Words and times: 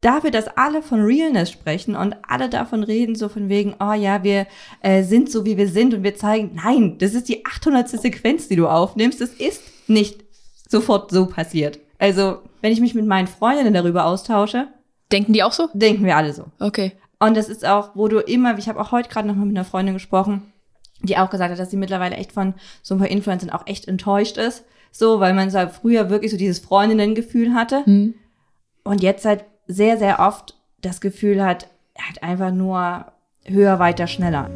dafür, 0.00 0.30
dass 0.30 0.48
alle 0.56 0.82
von 0.82 1.00
Realness 1.00 1.50
sprechen 1.50 1.96
und 1.96 2.16
alle 2.26 2.48
davon 2.48 2.82
reden, 2.82 3.14
so 3.14 3.28
von 3.28 3.48
wegen, 3.48 3.74
oh 3.80 3.92
ja, 3.92 4.22
wir 4.22 4.46
äh, 4.80 5.02
sind 5.02 5.30
so, 5.30 5.44
wie 5.44 5.56
wir 5.56 5.68
sind 5.68 5.94
und 5.94 6.02
wir 6.02 6.14
zeigen, 6.14 6.52
nein, 6.54 6.98
das 6.98 7.14
ist 7.14 7.28
die 7.28 7.44
800. 7.44 7.88
Sequenz, 7.88 8.48
die 8.48 8.56
du 8.56 8.68
aufnimmst. 8.68 9.20
Das 9.20 9.30
ist 9.30 9.62
nicht 9.88 10.24
sofort 10.68 11.10
so 11.10 11.26
passiert. 11.26 11.80
Also, 11.98 12.38
wenn 12.62 12.72
ich 12.72 12.80
mich 12.80 12.94
mit 12.94 13.06
meinen 13.06 13.26
Freundinnen 13.26 13.74
darüber 13.74 14.04
austausche, 14.06 14.68
Denken 15.10 15.32
die 15.32 15.42
auch 15.42 15.52
so? 15.52 15.68
denken 15.72 16.04
wir 16.04 16.16
alle 16.16 16.32
so. 16.32 16.44
Okay. 16.60 16.92
Und 17.18 17.36
das 17.36 17.48
ist 17.48 17.66
auch, 17.66 17.96
wo 17.96 18.08
du 18.08 18.18
immer, 18.18 18.56
ich 18.58 18.68
habe 18.68 18.80
auch 18.80 18.92
heute 18.92 19.08
gerade 19.08 19.26
noch 19.26 19.34
mal 19.34 19.46
mit 19.46 19.56
einer 19.56 19.64
Freundin 19.64 19.94
gesprochen, 19.94 20.52
die 21.00 21.16
auch 21.16 21.30
gesagt 21.30 21.50
hat, 21.50 21.58
dass 21.58 21.70
sie 21.70 21.76
mittlerweile 21.76 22.16
echt 22.16 22.32
von 22.32 22.54
so 22.82 22.94
ein 22.94 22.98
paar 22.98 23.08
Influencern 23.08 23.50
auch 23.50 23.66
echt 23.66 23.88
enttäuscht 23.88 24.36
ist. 24.36 24.64
So, 24.92 25.20
weil 25.20 25.34
man 25.34 25.50
so 25.50 25.58
früher 25.68 26.10
wirklich 26.10 26.30
so 26.30 26.36
dieses 26.36 26.60
Freundinnengefühl 26.60 27.54
hatte. 27.54 27.84
Hm. 27.84 28.14
Und 28.84 29.02
jetzt 29.02 29.24
halt 29.24 29.44
sehr, 29.68 29.98
sehr 29.98 30.18
oft 30.18 30.54
das 30.80 31.00
Gefühl 31.02 31.44
hat, 31.44 31.68
halt 31.98 32.22
einfach 32.22 32.50
nur 32.50 33.04
höher, 33.44 33.78
weiter, 33.78 34.06
schneller. 34.06 34.50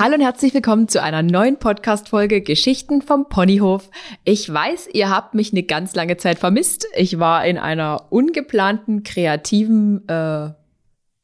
Hallo 0.00 0.14
und 0.14 0.20
herzlich 0.20 0.52
willkommen 0.52 0.88
zu 0.88 1.00
einer 1.00 1.22
neuen 1.22 1.58
Podcast-Folge 1.58 2.40
Geschichten 2.40 3.02
vom 3.02 3.28
Ponyhof. 3.28 3.88
Ich 4.24 4.52
weiß, 4.52 4.88
ihr 4.92 5.10
habt 5.10 5.34
mich 5.34 5.52
eine 5.52 5.62
ganz 5.62 5.94
lange 5.94 6.16
Zeit 6.16 6.40
vermisst. 6.40 6.88
Ich 6.96 7.20
war 7.20 7.46
in 7.46 7.56
einer 7.56 8.06
ungeplanten, 8.10 9.04
kreativen, 9.04 10.08
äh, 10.08 10.46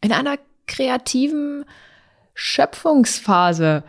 in 0.01 0.13
einer 0.13 0.39
kreativen 0.69 1.65
Schöpfungsphase 2.35 3.83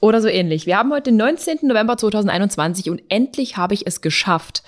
oder 0.00 0.20
so 0.20 0.28
ähnlich. 0.28 0.66
Wir 0.66 0.76
haben 0.78 0.92
heute 0.92 1.10
den 1.10 1.16
19. 1.16 1.60
November 1.62 1.96
2021 1.96 2.90
und 2.90 3.02
endlich 3.08 3.56
habe 3.56 3.74
ich 3.74 3.86
es 3.86 4.00
geschafft, 4.00 4.62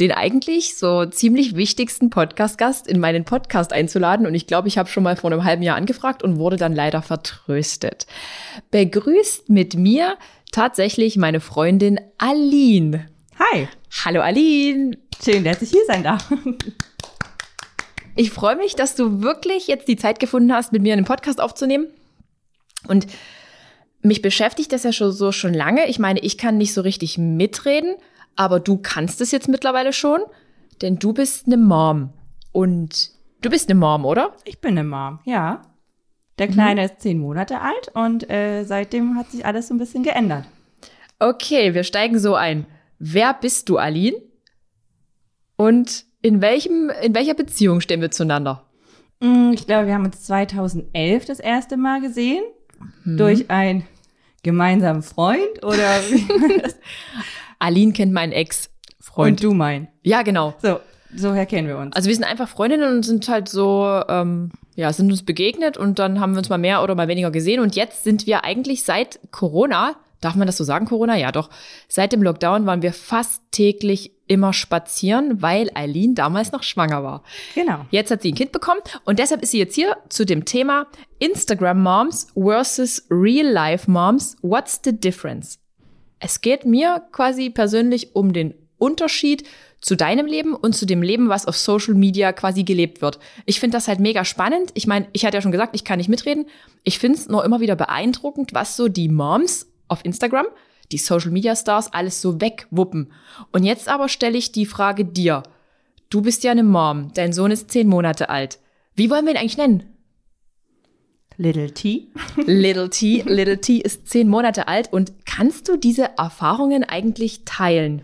den 0.00 0.12
eigentlich 0.12 0.76
so 0.76 1.06
ziemlich 1.06 1.56
wichtigsten 1.56 2.10
Podcast-Gast 2.10 2.86
in 2.86 3.00
meinen 3.00 3.24
Podcast 3.24 3.72
einzuladen. 3.72 4.26
Und 4.26 4.34
ich 4.34 4.46
glaube, 4.46 4.68
ich 4.68 4.78
habe 4.78 4.88
schon 4.88 5.02
mal 5.02 5.16
vor 5.16 5.32
einem 5.32 5.44
halben 5.44 5.62
Jahr 5.62 5.76
angefragt 5.76 6.22
und 6.22 6.38
wurde 6.38 6.56
dann 6.56 6.74
leider 6.74 7.00
vertröstet. 7.00 8.06
Begrüßt 8.70 9.48
mit 9.48 9.76
mir 9.76 10.16
tatsächlich 10.50 11.16
meine 11.16 11.40
Freundin 11.40 11.98
Aline. 12.18 13.06
Hi, 13.38 13.68
Hallo 14.04 14.20
Aline. 14.20 14.98
schön, 15.24 15.44
dass 15.44 15.62
ich 15.62 15.70
hier 15.70 15.84
sein 15.86 16.02
darf. 16.02 16.30
Ich 18.14 18.30
freue 18.30 18.56
mich, 18.56 18.76
dass 18.76 18.94
du 18.94 19.22
wirklich 19.22 19.68
jetzt 19.68 19.88
die 19.88 19.96
Zeit 19.96 20.20
gefunden 20.20 20.52
hast, 20.52 20.72
mit 20.72 20.82
mir 20.82 20.92
einen 20.92 21.06
Podcast 21.06 21.40
aufzunehmen. 21.40 21.86
Und 22.86 23.06
mich 24.02 24.22
beschäftigt 24.22 24.72
das 24.72 24.82
ja 24.84 24.92
schon 24.92 25.12
so 25.12 25.32
schon 25.32 25.54
lange. 25.54 25.88
Ich 25.88 25.98
meine, 25.98 26.20
ich 26.20 26.38
kann 26.38 26.58
nicht 26.58 26.74
so 26.74 26.80
richtig 26.80 27.18
mitreden, 27.18 27.94
aber 28.36 28.60
du 28.60 28.78
kannst 28.78 29.20
es 29.20 29.30
jetzt 29.30 29.48
mittlerweile 29.48 29.92
schon, 29.92 30.20
denn 30.80 30.98
du 30.98 31.12
bist 31.12 31.46
eine 31.46 31.56
Mom. 31.56 32.12
Und 32.52 33.10
du 33.40 33.48
bist 33.50 33.70
eine 33.70 33.78
Mom, 33.78 34.04
oder? 34.04 34.34
Ich 34.44 34.60
bin 34.60 34.72
eine 34.78 34.84
Mom, 34.88 35.20
ja. 35.24 35.62
Der 36.38 36.48
Kleine 36.48 36.86
ist 36.86 37.00
zehn 37.00 37.18
Monate 37.18 37.60
alt 37.60 37.90
und 37.94 38.28
äh, 38.30 38.64
seitdem 38.64 39.16
hat 39.16 39.30
sich 39.30 39.44
alles 39.46 39.68
so 39.68 39.74
ein 39.74 39.78
bisschen 39.78 40.02
geändert. 40.02 40.44
Okay, 41.18 41.74
wir 41.74 41.84
steigen 41.84 42.18
so 42.18 42.34
ein. 42.34 42.66
Wer 42.98 43.34
bist 43.34 43.68
du, 43.68 43.76
Aline? 43.78 44.16
Und 45.56 46.04
in 46.22 46.40
welchem, 46.40 46.90
in 47.02 47.14
welcher 47.14 47.34
Beziehung 47.34 47.80
stehen 47.80 48.00
wir 48.00 48.10
zueinander? 48.10 48.64
Mm, 49.20 49.52
Ich 49.52 49.66
glaube, 49.66 49.86
wir 49.86 49.94
haben 49.94 50.04
uns 50.06 50.22
2011 50.22 51.26
das 51.26 51.38
erste 51.38 51.76
Mal 51.76 52.00
gesehen. 52.00 52.42
Durch 53.04 53.50
einen 53.50 53.84
gemeinsamen 54.42 55.02
Freund 55.02 55.62
oder 55.62 56.00
wie 56.10 56.58
das? 56.62 56.76
Aline 57.58 57.92
kennt 57.92 58.12
meinen 58.12 58.32
Ex-Freund. 58.32 59.40
Und 59.40 59.42
du 59.42 59.54
mein. 59.54 59.88
Ja, 60.02 60.22
genau. 60.22 60.54
So, 60.60 60.80
so 61.14 61.32
her 61.32 61.46
kennen 61.46 61.68
wir 61.68 61.78
uns. 61.78 61.94
Also 61.94 62.08
wir 62.08 62.14
sind 62.14 62.24
einfach 62.24 62.48
Freundinnen 62.48 62.96
und 62.96 63.04
sind 63.04 63.28
halt 63.28 63.48
so, 63.48 64.02
ähm, 64.08 64.50
ja, 64.74 64.92
sind 64.92 65.10
uns 65.10 65.22
begegnet 65.22 65.76
und 65.76 65.98
dann 65.98 66.18
haben 66.18 66.32
wir 66.32 66.38
uns 66.38 66.48
mal 66.48 66.58
mehr 66.58 66.82
oder 66.82 66.94
mal 66.94 67.08
weniger 67.08 67.30
gesehen. 67.30 67.60
Und 67.60 67.76
jetzt 67.76 68.04
sind 68.04 68.26
wir 68.26 68.44
eigentlich 68.44 68.84
seit 68.84 69.20
Corona, 69.30 69.96
darf 70.22 70.34
man 70.34 70.46
das 70.46 70.56
so 70.56 70.64
sagen, 70.64 70.86
Corona? 70.86 71.16
Ja, 71.16 71.30
doch. 71.30 71.50
Seit 71.88 72.12
dem 72.12 72.22
Lockdown 72.22 72.64
waren 72.64 72.80
wir 72.80 72.94
fast 72.94 73.42
täglich 73.50 74.12
immer 74.26 74.54
spazieren, 74.54 75.42
weil 75.42 75.70
Eileen 75.74 76.14
damals 76.14 76.52
noch 76.52 76.62
schwanger 76.62 77.04
war. 77.04 77.22
Genau. 77.54 77.84
Jetzt 77.90 78.10
hat 78.10 78.22
sie 78.22 78.32
ein 78.32 78.34
Kind 78.34 78.52
bekommen 78.52 78.80
und 79.04 79.18
deshalb 79.18 79.42
ist 79.42 79.50
sie 79.50 79.58
jetzt 79.58 79.74
hier 79.74 79.98
zu 80.08 80.24
dem 80.24 80.46
Thema 80.46 80.86
Instagram 81.18 81.82
Moms 81.82 82.28
versus 82.34 83.06
Real 83.10 83.46
Life 83.46 83.90
Moms. 83.90 84.36
What's 84.40 84.80
the 84.82 84.98
difference? 84.98 85.58
Es 86.18 86.40
geht 86.40 86.64
mir 86.64 87.02
quasi 87.12 87.50
persönlich 87.50 88.16
um 88.16 88.32
den 88.32 88.54
Unterschied 88.78 89.46
zu 89.82 89.96
deinem 89.96 90.26
Leben 90.26 90.54
und 90.54 90.74
zu 90.74 90.86
dem 90.86 91.02
Leben, 91.02 91.28
was 91.28 91.46
auf 91.46 91.56
Social 91.56 91.94
Media 91.94 92.32
quasi 92.32 92.62
gelebt 92.62 93.02
wird. 93.02 93.18
Ich 93.46 93.60
finde 93.60 93.76
das 93.76 93.88
halt 93.88 93.98
mega 93.98 94.24
spannend. 94.24 94.70
Ich 94.74 94.86
meine, 94.86 95.08
ich 95.12 95.26
hatte 95.26 95.36
ja 95.36 95.42
schon 95.42 95.52
gesagt, 95.52 95.74
ich 95.74 95.84
kann 95.84 95.98
nicht 95.98 96.08
mitreden. 96.08 96.46
Ich 96.84 97.00
finde 97.00 97.18
es 97.18 97.28
nur 97.28 97.44
immer 97.44 97.60
wieder 97.60 97.76
beeindruckend, 97.76 98.54
was 98.54 98.76
so 98.76 98.88
die 98.88 99.08
Moms 99.08 99.71
auf 99.92 100.04
Instagram, 100.04 100.46
die 100.90 100.98
Social 100.98 101.30
Media 101.30 101.54
Stars, 101.54 101.92
alles 101.92 102.20
so 102.20 102.40
wegwuppen. 102.40 103.12
Und 103.52 103.64
jetzt 103.64 103.88
aber 103.88 104.08
stelle 104.08 104.38
ich 104.38 104.52
die 104.52 104.66
Frage 104.66 105.04
dir. 105.04 105.42
Du 106.10 106.22
bist 106.22 106.44
ja 106.44 106.50
eine 106.50 106.64
Mom, 106.64 107.12
dein 107.14 107.32
Sohn 107.32 107.50
ist 107.50 107.70
zehn 107.70 107.88
Monate 107.88 108.28
alt. 108.28 108.58
Wie 108.94 109.10
wollen 109.10 109.24
wir 109.24 109.32
ihn 109.32 109.38
eigentlich 109.38 109.56
nennen? 109.56 109.84
Little 111.36 111.72
T. 111.72 112.08
Little 112.36 112.90
T. 112.90 113.22
Little 113.26 113.60
T 113.60 113.78
ist 113.78 114.08
zehn 114.08 114.28
Monate 114.28 114.68
alt 114.68 114.92
und 114.92 115.12
kannst 115.24 115.68
du 115.68 115.76
diese 115.76 116.10
Erfahrungen 116.18 116.84
eigentlich 116.84 117.44
teilen? 117.44 118.02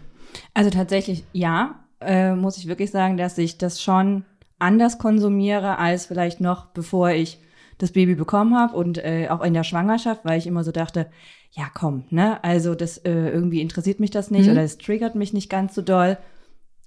Also 0.55 0.71
tatsächlich 0.71 1.25
ja, 1.33 1.85
äh, 2.01 2.35
muss 2.35 2.57
ich 2.57 2.69
wirklich 2.69 2.91
sagen, 2.91 3.17
dass 3.17 3.37
ich 3.39 3.59
das 3.59 3.83
schon 3.83 4.25
anders 4.59 4.99
konsumiere 4.99 5.79
als 5.79 6.07
vielleicht 6.07 6.41
noch 6.41 6.67
bevor 6.67 7.11
ich 7.11 7.39
das 7.79 7.93
Baby 7.93 8.15
bekommen 8.15 8.57
habe 8.57 8.75
und 8.77 8.99
äh, 8.99 9.29
auch 9.31 9.43
in 9.43 9.55
der 9.55 9.63
Schwangerschaft, 9.63 10.25
weil 10.25 10.39
ich 10.39 10.47
immer 10.47 10.65
so 10.65 10.73
dachte, 10.73 11.11
ja 11.53 11.65
komm, 11.75 12.05
ne, 12.11 12.43
also 12.45 12.75
das 12.75 12.99
äh, 12.99 13.11
irgendwie 13.11 13.61
interessiert 13.61 14.01
mich 14.01 14.11
das 14.11 14.31
nicht 14.31 14.47
Mhm. 14.47 14.53
oder 14.53 14.63
es 14.63 14.79
triggert 14.79 15.15
mich 15.15 15.33
nicht 15.33 15.49
ganz 15.51 15.75
so 15.75 15.83
doll 15.83 16.19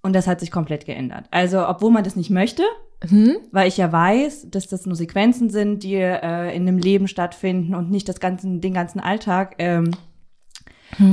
und 0.01 0.13
das 0.13 0.27
hat 0.27 0.39
sich 0.39 0.51
komplett 0.51 0.85
geändert. 0.85 1.25
Also 1.31 1.67
obwohl 1.67 1.91
man 1.91 2.03
das 2.03 2.15
nicht 2.15 2.29
möchte, 2.29 2.63
Hm? 3.03 3.37
weil 3.51 3.67
ich 3.67 3.77
ja 3.77 3.91
weiß, 3.91 4.47
dass 4.51 4.67
das 4.67 4.85
nur 4.85 4.95
Sequenzen 4.95 5.49
sind, 5.49 5.81
die 5.83 5.95
äh, 5.95 6.55
in 6.55 6.67
einem 6.67 6.77
Leben 6.77 7.07
stattfinden 7.07 7.73
und 7.73 7.89
nicht 7.89 8.07
das 8.07 8.19
ganze, 8.19 8.47
den 8.59 8.73
ganzen 8.75 8.99
Alltag 8.99 9.55
ähm, 9.57 9.91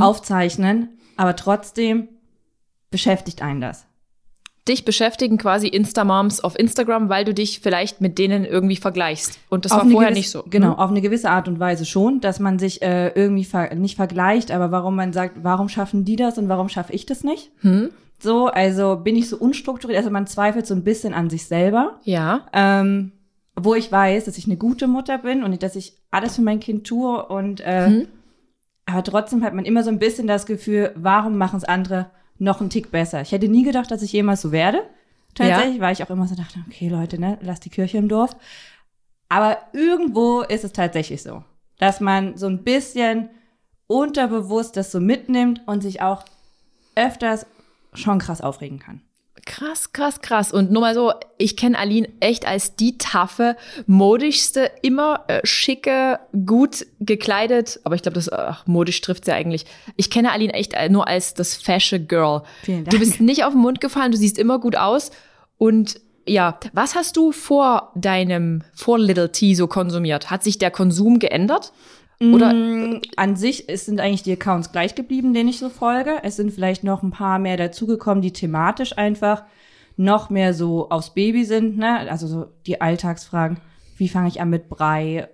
aufzeichnen. 0.01 0.99
Aber 1.17 1.35
trotzdem 1.35 2.09
beschäftigt 2.91 3.43
einen 3.43 3.61
das. 3.61 3.87
Dich 4.69 4.85
beschäftigen 4.85 5.39
quasi 5.39 5.67
Insta-Moms 5.69 6.41
auf 6.41 6.59
Instagram, 6.59 7.09
weil 7.09 7.25
du 7.25 7.33
dich 7.35 7.61
vielleicht 7.61 8.01
mit 8.01 8.19
denen 8.19 8.45
irgendwie 8.45 8.77
vergleichst. 8.77 9.39
Und 9.49 9.65
das 9.65 9.73
Auf 9.73 9.79
war 9.85 9.91
vorher 9.91 10.11
gewisse- 10.11 10.19
nicht 10.19 10.31
so. 10.31 10.45
Genau, 10.49 10.73
Hm? 10.73 10.79
auf 10.79 10.91
eine 10.91 11.01
gewisse 11.01 11.31
Art 11.31 11.49
und 11.49 11.59
Weise 11.59 11.85
schon, 11.87 12.21
dass 12.21 12.39
man 12.39 12.59
sich 12.59 12.83
äh, 12.83 13.09
irgendwie 13.15 13.45
ver 13.45 13.75
nicht 13.75 13.97
vergleicht, 13.97 14.51
aber 14.51 14.71
warum 14.71 14.95
man 14.97 15.13
sagt, 15.13 15.39
warum 15.43 15.69
schaffen 15.69 16.05
die 16.05 16.17
das 16.17 16.37
und 16.39 16.49
warum 16.49 16.69
schaffe 16.69 16.93
ich 16.93 17.07
das 17.07 17.25
nicht? 17.25 17.51
Hm? 17.61 17.89
So, 18.21 18.47
also 18.49 18.97
bin 18.97 19.17
ich 19.17 19.29
so 19.29 19.37
unstrukturiert, 19.39 19.99
also 19.99 20.11
man 20.11 20.27
zweifelt 20.27 20.67
so 20.67 20.75
ein 20.75 20.83
bisschen 20.85 21.15
an 21.15 21.31
sich 21.31 21.47
selber. 21.47 21.99
Ja. 22.05 22.47
ähm, 22.53 23.13
wo 23.61 23.75
ich 23.75 23.91
weiß, 23.91 24.27
dass 24.27 24.39
ich 24.39 24.47
eine 24.47 24.57
gute 24.57 24.87
Mutter 24.87 25.19
bin 25.19 25.43
und 25.43 25.61
dass 25.65 25.75
ich 25.75 25.95
alles 26.13 26.37
für 26.37 26.43
mein 26.43 26.61
Kind 26.61 26.87
tue 26.87 27.27
und 27.27 27.61
äh, 27.65 27.89
Mhm. 27.89 28.09
aber 28.87 29.03
trotzdem 29.03 29.43
hat 29.43 29.53
man 29.53 29.65
immer 29.65 29.83
so 29.83 29.91
ein 29.91 29.99
bisschen 29.99 30.27
das 30.29 30.47
Gefühl, 30.47 30.93
warum 30.95 31.37
machen 31.39 31.57
es 31.57 31.65
andere 31.65 32.07
noch 32.39 32.61
einen 32.61 32.71
Tick 32.71 32.91
besser? 32.91 33.21
Ich 33.21 33.33
hätte 33.33 33.49
nie 33.49 33.65
gedacht, 33.65 33.91
dass 33.91 34.03
ich 34.03 34.13
jemals 34.13 34.43
so 34.43 34.53
werde. 34.53 34.83
Tatsächlich, 35.35 35.81
weil 35.81 35.93
ich 35.93 36.03
auch 36.03 36.11
immer 36.11 36.27
so 36.27 36.35
dachte, 36.35 36.59
okay, 36.67 36.89
Leute, 36.89 37.21
ne, 37.21 37.39
lasst 37.43 37.65
die 37.65 37.71
Kirche 37.71 37.99
im 37.99 38.09
Dorf. 38.09 38.37
Aber 39.29 39.59
irgendwo 39.73 40.41
ist 40.41 40.65
es 40.65 40.73
tatsächlich 40.73 41.23
so, 41.23 41.45
dass 41.79 42.01
man 42.01 42.37
so 42.37 42.47
ein 42.47 42.65
bisschen 42.65 43.31
unterbewusst 43.87 44.77
das 44.77 44.91
so 44.91 45.01
mitnimmt 45.01 45.63
und 45.67 45.83
sich 45.83 46.03
auch 46.03 46.25
öfters 46.95 47.47
schon 47.93 48.19
krass 48.19 48.41
aufregen 48.41 48.79
kann. 48.79 49.03
Krass, 49.47 49.93
krass, 49.93 50.21
krass. 50.21 50.53
Und 50.53 50.71
nur 50.71 50.81
mal 50.83 50.95
so, 50.95 51.13
ich 51.37 51.57
kenne 51.57 51.79
Aline 51.79 52.09
echt 52.21 52.47
als 52.47 52.77
die 52.77 52.99
taffe, 52.99 53.57
modischste, 53.87 54.71
immer 54.83 55.25
äh, 55.29 55.41
schicke, 55.45 56.19
gut 56.47 56.87
gekleidet. 57.01 57.81
Aber 57.85 57.95
ich 57.95 58.03
glaube, 58.03 58.15
das 58.15 58.31
ach, 58.33 58.67
modisch 58.67 59.01
trifft 59.01 59.27
ja 59.27 59.35
eigentlich. 59.35 59.65
Ich 59.97 60.11
kenne 60.11 60.33
Aline 60.33 60.53
echt 60.55 60.75
äh, 60.75 60.89
nur 60.89 61.09
als 61.09 61.35
das 61.35 61.55
Fashion 61.55 62.07
Girl. 62.09 62.43
Vielen 62.63 62.85
Du 62.85 62.91
Dank. 62.91 63.01
bist 63.03 63.21
nicht 63.21 63.45
auf 63.45 63.53
den 63.53 63.63
Mund 63.63 63.81
gefallen, 63.81 64.13
du 64.13 64.19
siehst 64.19 64.39
immer 64.39 64.59
gut 64.59 64.77
aus. 64.77 65.11
Und 65.57 66.01
ja, 66.27 66.59
was 66.75 66.95
hast 66.95 67.17
du 67.17 67.33
vor 67.33 67.91
deinem, 67.95 68.63
vor 68.75 68.99
Little 68.99 69.33
T 69.33 69.55
so 69.55 69.67
konsumiert? 69.67 70.31
Hat 70.31 70.43
sich 70.45 70.59
der 70.59 70.71
Konsum 70.71 71.19
geändert? 71.19 71.73
Oder 72.21 72.53
Mm, 72.53 73.01
An 73.17 73.37
sich 73.37 73.69
es 73.69 73.87
sind 73.87 74.01
eigentlich 74.01 74.25
die 74.25 74.33
Accounts 74.33 74.73
gleich 74.73 74.95
geblieben, 74.95 75.35
denen 75.35 75.49
ich 75.49 75.59
so 75.59 75.69
folge. 75.69 76.19
Es 76.23 76.37
sind 76.37 76.53
vielleicht 76.53 76.83
noch 76.83 77.03
ein 77.03 77.13
paar 77.13 77.39
mehr 77.39 77.57
dazugekommen, 77.57 78.23
die 78.23 78.33
thematisch 78.33 78.99
einfach 78.99 79.45
noch 79.97 80.31
mehr 80.31 80.55
so 80.55 80.89
aufs 80.91 81.15
Baby 81.15 81.45
sind, 81.45 81.77
ne? 81.77 82.11
Also 82.11 82.27
so 82.27 82.47
die 82.67 82.81
Alltagsfragen. 82.81 83.59
Wie 83.97 84.09
fange 84.09 84.29
ich 84.29 84.41
an 84.41 84.51
mit 84.51 84.69
Brei? 84.69 85.29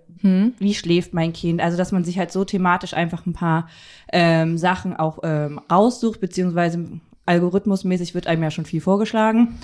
Wie 0.59 0.75
schläft 0.75 1.13
mein 1.13 1.35
Kind? 1.35 1.61
Also, 1.61 1.77
dass 1.77 1.93
man 1.93 2.03
sich 2.03 2.19
halt 2.19 2.33
so 2.33 2.45
thematisch 2.47 2.95
einfach 2.95 3.27
ein 3.27 3.35
paar 3.35 3.69
ähm, 4.11 4.57
Sachen 4.57 4.97
auch 4.97 5.19
ähm, 5.23 5.61
raussucht, 5.71 6.19
beziehungsweise 6.21 6.87
algorithmusmäßig 7.27 8.15
wird 8.15 8.27
einem 8.27 8.43
ja 8.43 8.51
schon 8.51 8.65
viel 8.65 8.81
vorgeschlagen. 8.81 9.59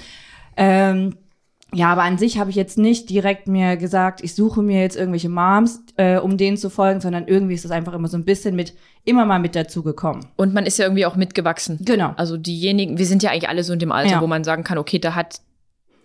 Ähm, 0.59 1.17
ja, 1.73 1.93
aber 1.93 2.03
an 2.03 2.19
sich 2.19 2.39
habe 2.39 2.51
ich 2.51 2.57
jetzt 2.57 2.79
nicht 2.79 3.09
direkt 3.11 3.47
mir 3.49 3.77
gesagt, 3.77 4.23
ich 4.23 4.35
suche 4.35 4.63
mir 4.63 4.81
jetzt 4.81 4.97
irgendwelche 4.97 5.29
Moms, 5.29 5.83
äh, 5.97 6.19
um 6.19 6.37
denen 6.37 6.57
zu 6.57 6.69
folgen, 6.71 7.01
sondern 7.01 7.27
irgendwie 7.29 7.55
ist 7.55 7.65
das 7.65 7.71
einfach 7.71 7.93
immer 7.93 8.09
so 8.09 8.17
ein 8.17 8.25
bisschen 8.25 8.57
mit, 8.57 8.75
immer 9.05 9.25
mal 9.25 9.39
mit 9.39 9.55
dazu 9.55 9.83
gekommen. 9.83 10.27
Und 10.37 10.53
man 10.55 10.67
ist 10.67 10.79
ja 10.79 10.85
irgendwie 10.87 11.07
auch 11.07 11.17
mitgewachsen. 11.17 11.79
Genau. 11.85 12.13
Also 12.17 12.37
diejenigen, 12.37 12.99
wir 12.99 13.07
sind 13.07 13.23
ja 13.23 13.31
eigentlich 13.31 13.49
alle 13.49 13.63
so 13.65 13.73
in 13.73 13.79
dem 13.79 13.93
Alter, 13.93 14.13
Ja. 14.17 14.21
wo 14.21 14.27
man 14.27 14.43
sagen 14.45 14.65
kann, 14.65 14.79
okay, 14.79 14.99
da 14.99 15.15
hat 15.15 15.41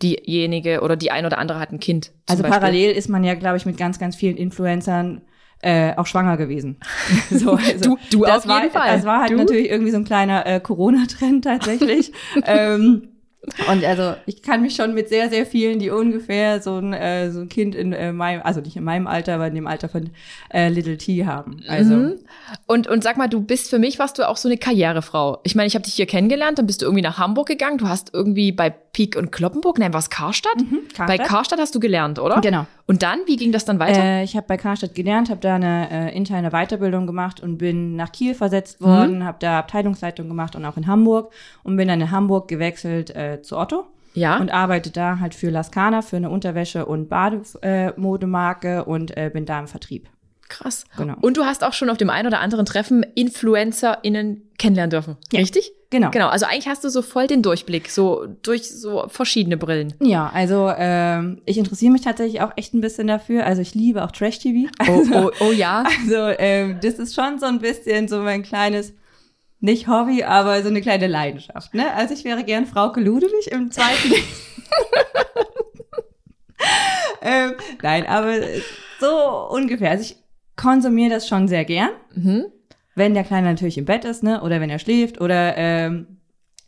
diejenige 0.02 0.82
oder 0.82 0.96
die 0.96 1.12
ein 1.12 1.26
oder 1.26 1.38
andere 1.38 1.60
hat 1.60 1.72
ein 1.72 1.80
Kind. 1.80 2.12
Also 2.28 2.44
Beispiel. 2.44 2.60
parallel 2.60 2.92
ist 2.92 3.10
man 3.10 3.24
ja, 3.24 3.34
glaube 3.36 3.58
ich, 3.58 3.66
mit 3.66 3.78
ganz, 3.78 3.98
ganz 4.00 4.16
vielen 4.16 4.38
Influencern 4.38 5.22
äh, 5.62 5.96
auch 5.96 6.06
schwanger 6.06 6.38
gewesen. 6.38 6.78
so, 7.32 7.54
also, 7.54 7.96
Du- 7.96 7.98
du 8.12 8.26
das 8.26 8.40
auf 8.44 8.48
war, 8.48 8.62
jeden 8.62 8.74
Fall. 8.74 8.96
Das 8.98 9.06
war 9.06 9.22
halt 9.22 9.32
Du. 9.32 9.38
natürlich 9.38 9.70
irgendwie 9.70 9.92
so 9.92 9.98
ein 9.98 10.04
kleiner 10.04 10.46
äh, 10.46 10.60
Corona-Trend 10.60 11.46
tatsächlich. 11.46 12.12
ähm, 12.46 13.08
und 13.70 13.84
also 13.84 14.16
ich 14.26 14.42
kann 14.42 14.62
mich 14.62 14.76
schon 14.76 14.94
mit 14.94 15.10
sehr, 15.10 15.30
sehr 15.30 15.46
vielen, 15.46 15.80
die 15.80 15.90
ungefähr 15.90 16.62
so 16.62 16.78
ein, 16.78 16.94
äh, 16.94 17.32
so 17.32 17.42
ein 17.42 17.50
Kind 17.50 17.76
in 17.76 17.94
äh, 17.94 18.12
meinem, 18.12 18.42
also 18.44 18.62
nicht 18.62 18.76
in 18.76 18.84
meinem 18.84 19.08
Alter, 19.08 19.36
aber 19.36 19.48
in 19.48 19.56
dem 19.56 19.68
Alter 19.68 19.90
von 19.90 20.10
äh, 20.54 20.70
Little 20.70 20.98
T 20.98 21.26
haben. 21.26 21.62
Also 21.68 21.96
Mhm. 21.96 22.20
Und, 22.68 22.88
und 22.88 23.04
sag 23.04 23.18
mal, 23.18 23.28
du 23.28 23.42
bist 23.42 23.70
für 23.70 23.80
mich, 23.80 24.00
warst 24.00 24.20
du 24.20 24.28
auch 24.28 24.38
so 24.38 24.48
eine 24.48 24.58
Karrierefrau. 24.58 25.40
Ich 25.44 25.56
meine, 25.56 25.68
ich 25.68 25.76
habe 25.76 25.84
dich 25.84 25.96
hier 25.96 26.06
kennengelernt, 26.06 26.60
dann 26.60 26.68
bist 26.68 26.82
du 26.82 26.86
irgendwie 26.86 27.02
nach 27.02 27.18
Hamburg 27.18 27.48
gegangen. 27.48 27.78
Du 27.78 27.88
hast 27.88 28.14
irgendwie 28.14 28.52
bei 28.52 28.74
Peak 28.96 29.18
und 29.18 29.34
Kloppenburg, 29.34 29.78
nein, 29.78 29.94
was 29.94 30.10
Karstadt? 30.10 30.56
Karstadt. 30.94 31.08
Bei 31.08 31.18
Karstadt 31.18 31.60
hast 31.60 31.76
du 31.76 31.82
gelernt, 31.82 32.18
oder? 32.18 32.40
Genau. 32.40 32.66
Und 32.86 33.04
dann, 33.04 33.20
wie 33.26 33.36
ging 33.36 33.52
das 33.52 33.66
dann 33.66 33.78
weiter? 33.78 34.02
Äh, 34.02 34.24
ich 34.24 34.38
habe 34.38 34.48
bei 34.48 34.56
Karstadt 34.56 34.96
gelernt, 34.96 35.30
habe 35.30 35.42
da 35.42 35.56
eine 35.56 35.92
äh, 35.92 36.16
interne 36.16 36.52
Weiterbildung 36.52 37.06
gemacht 37.06 37.42
und 37.42 37.58
bin 37.58 37.98
nach 37.98 38.14
Kiel 38.14 38.34
versetzt 38.34 38.80
worden, 38.80 39.26
habe 39.26 39.38
da 39.42 39.60
Abteilungsleitung 39.60 40.30
gemacht 40.30 40.56
und 40.56 40.64
auch 40.64 40.78
in 40.78 40.88
Hamburg 40.88 41.34
und 41.64 41.76
bin 41.76 41.90
dann 41.90 42.00
in 42.00 42.10
Hamburg 42.10 42.48
gewechselt 42.48 43.14
äh, 43.14 43.42
zu 43.42 43.58
Otto 43.58 43.84
ja. 44.14 44.38
und 44.38 44.50
arbeite 44.54 44.92
da 44.92 45.20
halt 45.20 45.36
für 45.36 45.50
Laskana, 45.50 46.02
für 46.02 46.16
eine 46.16 46.30
Unterwäsche- 46.30 46.86
und 46.86 47.10
Bademodemarke 47.10 48.86
und 48.86 49.18
äh, 49.18 49.30
bin 49.30 49.46
da 49.46 49.60
im 49.60 49.68
Vertrieb. 49.68 50.08
Krass. 50.48 50.86
Genau. 50.96 51.16
Und 51.22 51.38
du 51.38 51.46
hast 51.46 51.64
auch 51.64 51.74
schon 51.74 51.90
auf 51.90 51.98
dem 51.98 52.10
einen 52.10 52.28
oder 52.28 52.40
anderen 52.40 52.66
Treffen 52.66 53.04
InfluencerInnen 53.16 54.52
kennenlernen 54.58 54.92
dürfen. 54.92 55.18
Ja. 55.32 55.40
Richtig? 55.40 55.72
Genau. 55.90 56.12
Genau. 56.12 56.28
Also 56.28 56.46
eigentlich 56.46 56.68
hast 56.68 56.84
du 56.84 56.90
so 56.90 57.02
voll 57.02 57.28
den 57.28 57.42
Durchblick, 57.42 57.90
so 57.90 58.28
durch 58.44 58.70
so 58.70 59.06
verschiedene 59.08 59.58
Brillen. 59.58 59.94
Ja, 60.00 60.30
also 60.34 60.72
ähm, 60.76 61.42
ich 61.46 61.58
interessiere 61.58 61.92
mich 61.92 62.02
tatsächlich 62.02 62.42
auch 62.42 62.52
echt 62.58 62.74
ein 62.74 62.82
bisschen 62.82 63.08
dafür. 63.08 63.46
Also 63.46 63.62
ich 63.62 63.74
liebe 63.74 64.04
auch 64.04 64.12
Trash-TV. 64.12 64.70
Oh, 64.88 65.04
oh, 65.14 65.32
oh 65.40 65.52
ja. 65.52 65.84
Also 66.06 66.36
ähm, 66.38 66.80
das 66.82 66.96
ist 66.96 67.16
schon 67.16 67.40
so 67.40 67.48
ein 67.48 67.60
bisschen 67.60 68.08
so 68.08 68.20
mein 68.20 68.44
kleines, 68.44 68.94
nicht 69.60 69.88
Hobby, 69.88 70.24
aber 70.24 70.62
so 70.62 70.70
eine 70.70 70.82
kleine 70.82 71.08
Leidenschaft. 71.08 71.74
Ne? 71.74 71.92
Also 71.94 72.14
ich 72.14 72.24
wäre 72.24 72.44
gern 72.44 72.68
Frauke 72.68 73.00
Ludewig 73.00 73.52
im 73.52 73.72
zweiten. 73.72 74.14
ähm, 77.22 77.56
nein, 77.82 78.06
aber 78.06 78.36
so 79.00 79.48
ungefähr. 79.50 79.92
Also 79.92 80.04
ich 80.04 80.18
konsumiere 80.56 81.10
das 81.16 81.28
schon 81.28 81.48
sehr 81.48 81.66
gern, 81.66 81.90
Mhm. 82.14 82.46
wenn 82.96 83.14
der 83.14 83.24
Kleine 83.24 83.48
natürlich 83.50 83.78
im 83.78 83.86
Bett 83.86 84.06
ist, 84.06 84.24
ne? 84.24 84.42
Oder 84.42 84.62
wenn 84.62 84.70
er 84.70 84.80
schläft 84.80 85.20
oder 85.22 85.56
ähm, 85.58 86.08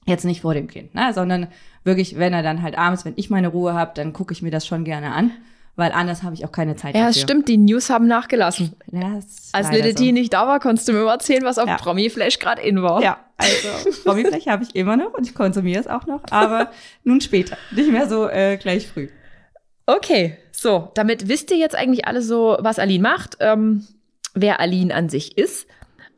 jetzt 0.05 0.25
nicht 0.25 0.41
vor 0.41 0.53
dem 0.53 0.67
Kind, 0.67 0.93
ne? 0.95 1.11
Sondern 1.13 1.47
wirklich, 1.83 2.17
wenn 2.17 2.33
er 2.33 2.43
dann 2.43 2.61
halt 2.61 2.77
abends, 2.77 3.05
wenn 3.05 3.13
ich 3.15 3.29
meine 3.29 3.47
Ruhe 3.47 3.73
habe, 3.73 3.91
dann 3.95 4.13
gucke 4.13 4.33
ich 4.33 4.41
mir 4.41 4.51
das 4.51 4.67
schon 4.67 4.83
gerne 4.83 5.13
an, 5.13 5.31
weil 5.77 5.91
anders 5.93 6.23
habe 6.23 6.33
ich 6.35 6.43
auch 6.43 6.51
keine 6.51 6.75
Zeit 6.75 6.95
Ja, 6.95 7.01
dafür. 7.05 7.11
es 7.11 7.21
stimmt, 7.21 7.47
die 7.47 7.57
News 7.57 7.89
haben 7.89 8.07
nachgelassen. 8.07 8.75
Ja, 8.91 9.13
Als 9.53 9.53
leider 9.71 9.85
Little 9.85 10.05
so. 10.07 10.11
Nicht 10.11 10.33
da 10.33 10.47
war, 10.47 10.59
konntest 10.59 10.87
du 10.89 10.93
mir 10.93 11.03
mal 11.05 11.13
erzählen, 11.13 11.43
was 11.45 11.57
auf 11.57 11.67
Ja. 11.69 11.77
Promi-Flash 11.77 12.39
gerade 12.39 12.61
in 12.61 12.81
war. 12.81 13.01
Ja, 13.01 13.19
also 13.37 13.89
Promi-Fläche 14.03 14.51
habe 14.51 14.63
ich 14.63 14.75
immer 14.75 14.97
noch 14.97 15.13
und 15.13 15.25
ich 15.27 15.33
konsumiere 15.35 15.79
es 15.79 15.87
auch 15.87 16.05
noch, 16.07 16.21
aber 16.31 16.71
nun 17.05 17.21
später, 17.21 17.57
nicht 17.71 17.89
mehr 17.91 18.07
so 18.09 18.27
äh, 18.27 18.57
gleich 18.57 18.87
früh. 18.87 19.07
Okay, 19.85 20.35
so, 20.59 20.91
damit 20.95 21.27
wisst 21.27 21.51
ihr 21.51 21.57
jetzt 21.57 21.75
eigentlich 21.75 22.07
alle 22.07 22.21
so, 22.21 22.57
was 22.59 22.79
Aline 22.79 23.03
macht, 23.03 23.37
ähm, 23.41 23.85
wer 24.33 24.59
Aline 24.59 24.93
an 24.93 25.07
sich 25.09 25.37
ist. 25.37 25.67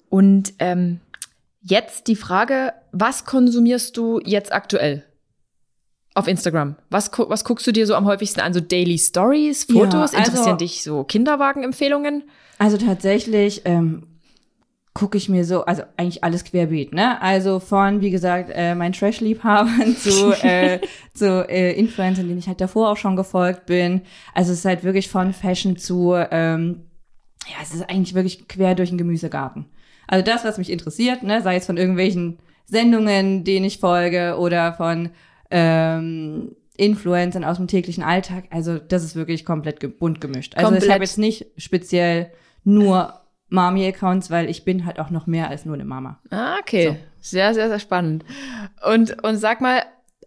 Und 0.10 0.54
ähm, 0.60 1.02
jetzt 1.62 2.08
die 2.08 2.16
Frage, 2.16 2.74
was 2.94 3.26
konsumierst 3.26 3.98
du 3.98 4.20
jetzt 4.24 4.54
aktuell 4.54 5.04
auf 6.16 6.28
Instagram? 6.28 6.76
Was, 6.90 7.12
was 7.18 7.44
guckst 7.44 7.68
du 7.68 7.72
dir 7.72 7.86
so 7.86 7.96
am 7.96 8.06
häufigsten 8.06 8.40
an? 8.40 8.54
So 8.54 8.60
Daily 8.62 8.98
Stories, 8.98 9.68
Ja, 9.68 9.76
Fotos? 9.76 10.14
also- 10.14 10.18
Interessieren 10.18 10.58
dich 10.58 10.84
so 10.84 11.04
Kinderwagen-Empfehlungen? 11.04 12.24
Also 12.58 12.78
tatsächlich 12.78 13.62
ähm, 13.66 14.08
gucke 15.00 15.18
ich 15.18 15.30
mir 15.30 15.46
so, 15.46 15.64
also 15.64 15.84
eigentlich 15.96 16.26
alles 16.26 16.44
querbeet, 16.44 16.92
ne? 16.92 17.22
Also 17.22 17.62
von, 17.62 18.02
wie 18.02 18.10
gesagt, 18.10 18.52
äh, 18.54 18.76
meinen 18.76 18.92
Trash-Liebhabern 18.92 19.96
zu, 19.96 20.34
äh, 20.44 20.82
zu 21.14 21.48
äh, 21.48 21.72
Influencern, 21.72 22.28
denen 22.28 22.40
ich 22.40 22.50
halt 22.50 22.60
davor 22.60 22.90
auch 22.90 22.98
schon 22.98 23.16
gefolgt 23.16 23.66
bin. 23.66 24.02
Also 24.34 24.52
es 24.52 24.60
ist 24.60 24.66
halt 24.66 24.84
wirklich 24.84 25.08
von 25.08 25.32
Fashion 25.32 25.78
zu, 25.78 26.16
ähm, 26.32 26.82
ja, 27.48 27.56
es 27.64 27.74
ist 27.74 27.90
eigentlich 27.90 28.14
wirklich 28.14 28.50
quer 28.50 28.76
durch 28.76 28.90
den 28.90 28.98
Gemüsegarten. 28.98 29.68
Also 30.06 30.26
das, 30.26 30.44
was 30.44 30.58
mich 30.58 30.70
interessiert, 30.70 31.24
ne, 31.24 31.42
sei 31.42 31.56
es 31.56 31.66
von 31.66 31.78
irgendwelchen 31.78 32.40
Sendungen, 32.66 33.46
denen 33.46 33.66
ich 33.66 33.78
folge, 33.78 34.36
oder 34.38 34.74
von 34.74 35.12
ähm, 35.50 36.58
Influencern 36.76 37.46
aus 37.46 37.56
dem 37.56 37.68
täglichen 37.68 38.04
Alltag. 38.04 38.50
Also 38.50 38.78
das 38.80 39.06
ist 39.06 39.16
wirklich 39.16 39.46
komplett 39.46 39.80
ge 39.80 39.90
bunt 39.90 40.20
gemischt. 40.20 40.56
Also 40.58 40.68
ich 40.68 40.80
Komplett. 40.80 40.92
habe 40.92 41.04
jetzt 41.06 41.18
nicht 41.18 41.46
speziell 41.56 42.34
nur 42.66 43.14
Mami-Accounts, 43.50 44.30
weil 44.30 44.50
ich 44.50 44.64
bin 44.66 44.86
halt 44.86 45.00
auch 45.00 45.10
noch 45.10 45.28
mehr 45.28 45.50
als 45.50 45.66
nur 45.66 45.76
eine 45.76 45.86
Mama. 45.86 46.20
Ah, 46.30 46.58
okay. 46.60 46.88
So. 46.88 46.96
Sehr, 47.38 47.54
sehr, 47.54 47.68
sehr 47.70 47.80
spannend. 47.80 48.24
Und, 48.86 49.24
und 49.24 49.38
sag 49.38 49.62
mal, 49.62 49.84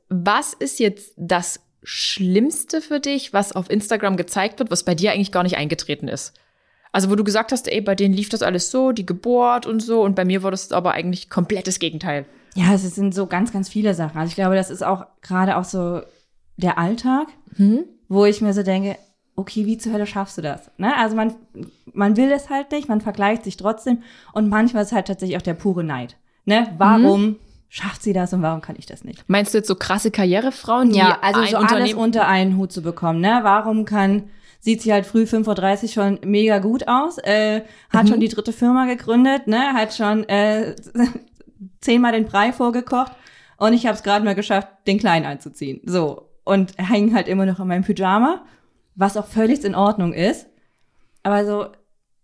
was 0.08 0.52
ist 0.52 0.78
jetzt 0.78 1.14
das 1.16 1.60
Schlimmste 1.82 2.80
für 2.80 3.00
dich, 3.00 3.32
was 3.32 3.52
auf 3.52 3.70
Instagram 3.70 4.16
gezeigt 4.16 4.58
wird, 4.58 4.70
was 4.70 4.84
bei 4.84 4.94
dir 4.94 5.12
eigentlich 5.12 5.32
gar 5.32 5.42
nicht 5.42 5.56
eingetreten 5.56 6.08
ist? 6.08 6.32
Also, 6.92 7.10
wo 7.10 7.14
du 7.16 7.24
gesagt 7.24 7.52
hast, 7.52 7.68
ey, 7.68 7.80
bei 7.80 7.94
denen 7.94 8.12
lief 8.14 8.28
das 8.28 8.42
alles 8.42 8.70
so, 8.70 8.92
die 8.92 9.06
Geburt 9.06 9.64
und 9.66 9.80
so, 9.80 10.02
und 10.02 10.14
bei 10.14 10.24
mir 10.26 10.42
war 10.42 10.50
das 10.50 10.72
aber 10.72 10.92
eigentlich 10.92 11.30
komplettes 11.30 11.78
Gegenteil. 11.78 12.26
Ja, 12.54 12.74
es 12.74 12.82
sind 12.82 13.14
so 13.14 13.26
ganz, 13.26 13.50
ganz 13.50 13.70
viele 13.70 13.94
Sachen. 13.94 14.18
Also 14.18 14.28
ich 14.28 14.34
glaube, 14.34 14.56
das 14.56 14.68
ist 14.68 14.84
auch 14.84 15.06
gerade 15.22 15.56
auch 15.56 15.64
so 15.64 16.02
der 16.58 16.76
Alltag, 16.76 17.28
Hm? 17.56 17.84
wo 18.08 18.26
ich 18.26 18.42
mir 18.42 18.52
so 18.52 18.62
denke, 18.62 18.96
okay, 19.42 19.66
wie 19.66 19.76
zur 19.76 19.92
Hölle 19.92 20.06
schaffst 20.06 20.38
du 20.38 20.42
das? 20.42 20.70
Ne? 20.78 20.96
Also 20.96 21.14
man, 21.14 21.34
man 21.92 22.16
will 22.16 22.32
es 22.32 22.48
halt 22.48 22.72
nicht, 22.72 22.88
man 22.88 23.00
vergleicht 23.00 23.44
sich 23.44 23.56
trotzdem 23.56 24.02
und 24.32 24.48
manchmal 24.48 24.84
ist 24.84 24.92
halt 24.92 25.06
tatsächlich 25.06 25.36
auch 25.36 25.42
der 25.42 25.54
pure 25.54 25.84
Neid. 25.84 26.16
Ne? 26.44 26.68
Warum 26.78 27.36
schafft 27.68 28.02
sie 28.02 28.12
das 28.12 28.32
und 28.32 28.42
warum 28.42 28.60
kann 28.60 28.76
ich 28.78 28.86
das 28.86 29.04
nicht? 29.04 29.24
Meinst 29.28 29.52
du 29.52 29.58
jetzt 29.58 29.68
so 29.68 29.74
krasse 29.74 30.10
Karrierefrauen, 30.10 30.90
die 30.90 30.98
Ja, 30.98 31.18
also 31.20 31.44
so 31.44 31.56
alles 31.58 31.94
unter 31.94 32.26
einen 32.26 32.56
Hut 32.56 32.72
zu 32.72 32.82
bekommen. 32.82 33.20
Ne? 33.20 33.40
Warum 33.42 33.84
kann 33.84 34.24
sieht 34.60 34.80
sie 34.80 34.92
halt 34.92 35.06
früh 35.06 35.24
5.30 35.24 35.82
Uhr 35.82 35.88
schon 35.88 36.18
mega 36.24 36.60
gut 36.60 36.86
aus, 36.86 37.18
äh, 37.18 37.62
hat 37.90 38.08
schon 38.08 38.20
die 38.20 38.28
dritte 38.28 38.52
Firma 38.52 38.86
gegründet, 38.86 39.48
ne? 39.48 39.72
hat 39.72 39.92
schon 39.92 40.22
äh, 40.28 40.76
zehnmal 41.80 42.12
den 42.12 42.26
Brei 42.26 42.52
vorgekocht 42.52 43.10
und 43.56 43.72
ich 43.72 43.86
habe 43.86 43.96
es 43.96 44.04
gerade 44.04 44.24
mal 44.24 44.36
geschafft, 44.36 44.68
den 44.86 44.98
Kleinen 44.98 45.26
anzuziehen. 45.26 45.80
So 45.84 46.28
und 46.44 46.74
hängen 46.78 47.14
halt 47.14 47.28
immer 47.28 47.46
noch 47.46 47.60
in 47.60 47.68
meinem 47.68 47.84
Pyjama, 47.84 48.42
was 48.94 49.16
auch 49.16 49.26
völlig 49.26 49.64
in 49.64 49.74
Ordnung 49.74 50.12
ist. 50.12 50.46
Aber 51.22 51.44
so, 51.44 51.66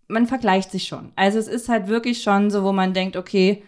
man 0.07 0.27
vergleicht 0.27 0.71
sich 0.71 0.87
schon. 0.87 1.11
Also 1.15 1.39
es 1.39 1.47
ist 1.47 1.69
halt 1.69 1.87
wirklich 1.87 2.21
schon 2.21 2.51
so, 2.51 2.63
wo 2.63 2.71
man 2.71 2.93
denkt, 2.93 3.15
okay, 3.15 3.63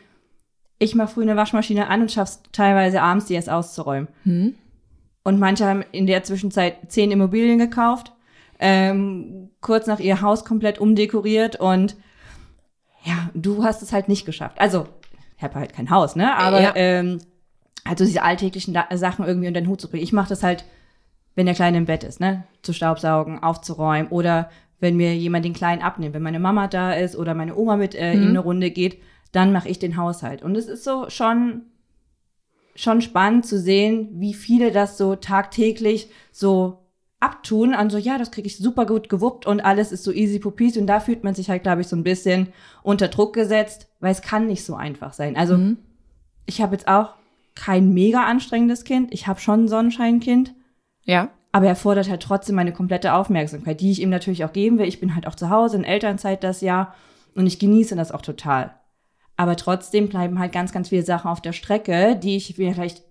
ich 0.80 0.96
mache 0.96 1.14
früh 1.14 1.22
eine 1.22 1.36
Waschmaschine 1.36 1.88
an 1.88 2.02
und 2.02 2.12
schaff's 2.12 2.42
teilweise 2.52 3.02
abends, 3.02 3.26
die 3.28 3.36
erst 3.36 3.50
auszuräumen. 3.50 4.08
Hm? 4.24 4.56
Und 5.24 5.40
manche 5.40 5.66
haben 5.66 5.84
in 5.92 6.08
der 6.08 6.24
Zwischenzeit 6.24 6.92
zehn 6.92 7.12
Immobilien 7.12 7.60
gekauft, 7.60 8.12
ähm, 8.60 9.52
kurz 9.62 9.86
nach 9.86 10.00
ihr 10.00 10.22
Haus 10.22 10.44
komplett 10.46 10.80
umdekoriert 10.80 11.56
und 11.58 11.96
ja, 13.04 13.30
du 13.34 13.64
hast 13.64 13.82
es 13.82 13.94
halt 13.94 14.08
nicht 14.08 14.26
geschafft. 14.26 14.60
Also, 14.60 14.88
ich 15.38 15.44
habe 15.44 15.56
halt 15.56 15.74
kein 15.74 15.90
Haus, 15.90 16.16
ne? 16.16 16.36
Aber 16.36 16.62
Ja. 16.62 16.72
ähm, 16.76 17.20
halt 17.88 17.98
so 17.98 18.06
diese 18.06 18.22
alltäglichen 18.24 18.76
Sachen 18.94 19.26
irgendwie 19.26 19.48
unter 19.48 19.62
den 19.62 19.68
Hut 19.70 19.82
zu 19.82 19.90
bringen. 19.90 20.04
Ich 20.04 20.14
mache 20.14 20.30
das 20.30 20.44
halt, 20.44 20.66
wenn 21.36 21.46
der 21.46 21.56
Kleine 21.56 21.78
im 21.78 21.86
Bett 21.86 22.04
ist, 22.04 22.20
ne? 22.20 22.44
Zu 22.62 22.74
staubsaugen, 22.74 23.42
aufzuräumen 23.42 24.10
oder 24.10 24.50
wenn 24.80 24.98
mir 24.98 25.16
jemand 25.16 25.46
den 25.46 25.54
Kleinen 25.54 25.82
abnimmt, 25.82 26.14
wenn 26.16 26.24
meine 26.24 26.40
Mama 26.40 26.68
da 26.68 26.94
ist 26.94 27.16
oder 27.16 27.34
meine 27.34 27.56
Oma 27.56 27.78
mit 27.78 27.94
äh, 27.96 28.14
in 28.14 28.30
eine 28.30 28.40
Runde 28.40 28.72
geht, 28.72 28.98
dann 29.32 29.52
mache 29.54 29.70
ich 29.70 29.80
den 29.80 29.96
Haushalt. 29.96 30.42
Und 30.42 30.56
es 30.56 30.68
ist 30.68 30.84
so 30.84 31.10
schon 31.10 31.64
schon 32.76 33.02
spannend 33.02 33.46
zu 33.46 33.60
sehen, 33.60 34.10
wie 34.14 34.34
viele 34.34 34.72
das 34.72 34.98
so 34.98 35.16
tagtäglich 35.16 36.10
so 36.32 36.80
abtun, 37.20 37.74
an 37.76 37.90
so, 37.90 37.98
ja, 37.98 38.18
das 38.18 38.32
kriege 38.32 38.48
ich 38.48 38.58
super 38.58 38.86
gut 38.86 39.08
gewuppt 39.10 39.46
und 39.46 39.60
alles 39.60 39.92
ist 39.92 40.04
so 40.04 40.12
easy 40.12 40.40
puppies 40.40 40.78
und 40.78 40.88
da 40.88 41.00
fühlt 41.00 41.24
man 41.24 41.36
sich 41.36 41.50
halt, 41.50 41.64
glaube 41.64 41.82
ich, 41.82 41.88
so 41.88 41.96
ein 41.96 42.04
bisschen 42.04 42.48
unter 42.82 43.10
Druck 43.10 43.34
gesetzt, 43.34 43.90
weil 44.00 44.12
es 44.12 44.22
kann 44.24 44.48
nicht 44.48 44.64
so 44.64 44.74
einfach 44.76 45.14
sein. 45.14 45.36
Also 45.36 45.58
Mhm. 45.58 45.78
ich 46.48 46.62
habe 46.62 46.74
jetzt 46.74 46.88
auch 46.88 47.14
kein 47.54 47.94
mega 47.94 48.24
anstrengendes 48.24 48.86
Kind, 48.86 49.14
ich 49.14 49.28
habe 49.28 49.40
schon 49.40 49.66
ein 49.66 49.68
Sonnenscheinkind, 49.68 50.56
Ja. 51.06 51.30
aber 51.52 51.68
er 51.68 51.76
fordert 51.76 52.10
halt 52.10 52.22
trotzdem 52.24 52.56
meine 52.56 52.72
komplette 52.74 53.14
Aufmerksamkeit, 53.14 53.82
die 53.82 53.92
ich 53.92 54.02
ihm 54.02 54.10
natürlich 54.10 54.46
auch 54.46 54.54
geben 54.54 54.78
will. 54.78 54.88
Ich 54.88 55.00
bin 55.00 55.16
halt 55.16 55.28
auch 55.28 55.36
zu 55.36 55.50
Hause 55.50 55.78
in 55.78 55.84
Elternzeit 55.84 56.44
das 56.44 56.62
Jahr 56.62 56.94
und 57.36 57.48
ich 57.48 57.60
genieße 57.60 57.96
das 57.96 58.12
auch 58.12 58.22
total. 58.22 58.74
Aber 59.38 59.56
trotzdem 59.56 60.08
bleiben 60.10 60.38
halt 60.40 60.52
ganz, 60.52 60.72
ganz 60.72 60.90
viele 60.90 61.04
Sachen 61.04 61.30
auf 61.30 61.42
der 61.42 61.54
Strecke, 61.54 62.16
die 62.16 62.36
ich 62.38 62.58
mir 62.58 62.74
vielleicht 62.74 63.04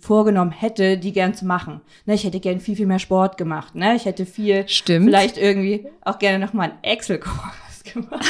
vorgenommen 0.00 0.50
hätte, 0.50 0.98
die 0.98 1.12
gern 1.12 1.32
zu 1.34 1.46
machen. 1.46 1.80
Ne, 2.04 2.14
ich 2.14 2.24
hätte 2.24 2.40
gern 2.40 2.60
viel, 2.60 2.76
viel 2.76 2.86
mehr 2.86 2.98
Sport 2.98 3.38
gemacht. 3.38 3.74
Ne? 3.74 3.94
Ich 3.94 4.04
hätte 4.04 4.26
viel, 4.26 4.68
Stimmt. 4.68 5.06
vielleicht 5.06 5.38
irgendwie 5.38 5.86
auch 6.04 6.18
gerne 6.18 6.44
nochmal 6.44 6.70
einen 6.70 6.82
Excel-Kurs 6.82 7.84
gemacht. 7.94 8.26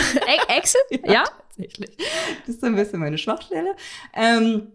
Excel? 0.56 0.80
ja, 1.04 1.12
ja? 1.12 1.24
Tatsächlich. 1.48 1.96
Das 2.46 2.54
ist 2.54 2.60
so 2.60 2.66
ein 2.68 2.76
bisschen 2.76 3.00
meine 3.00 3.18
Schwachstelle. 3.18 3.74
Ähm, 4.14 4.68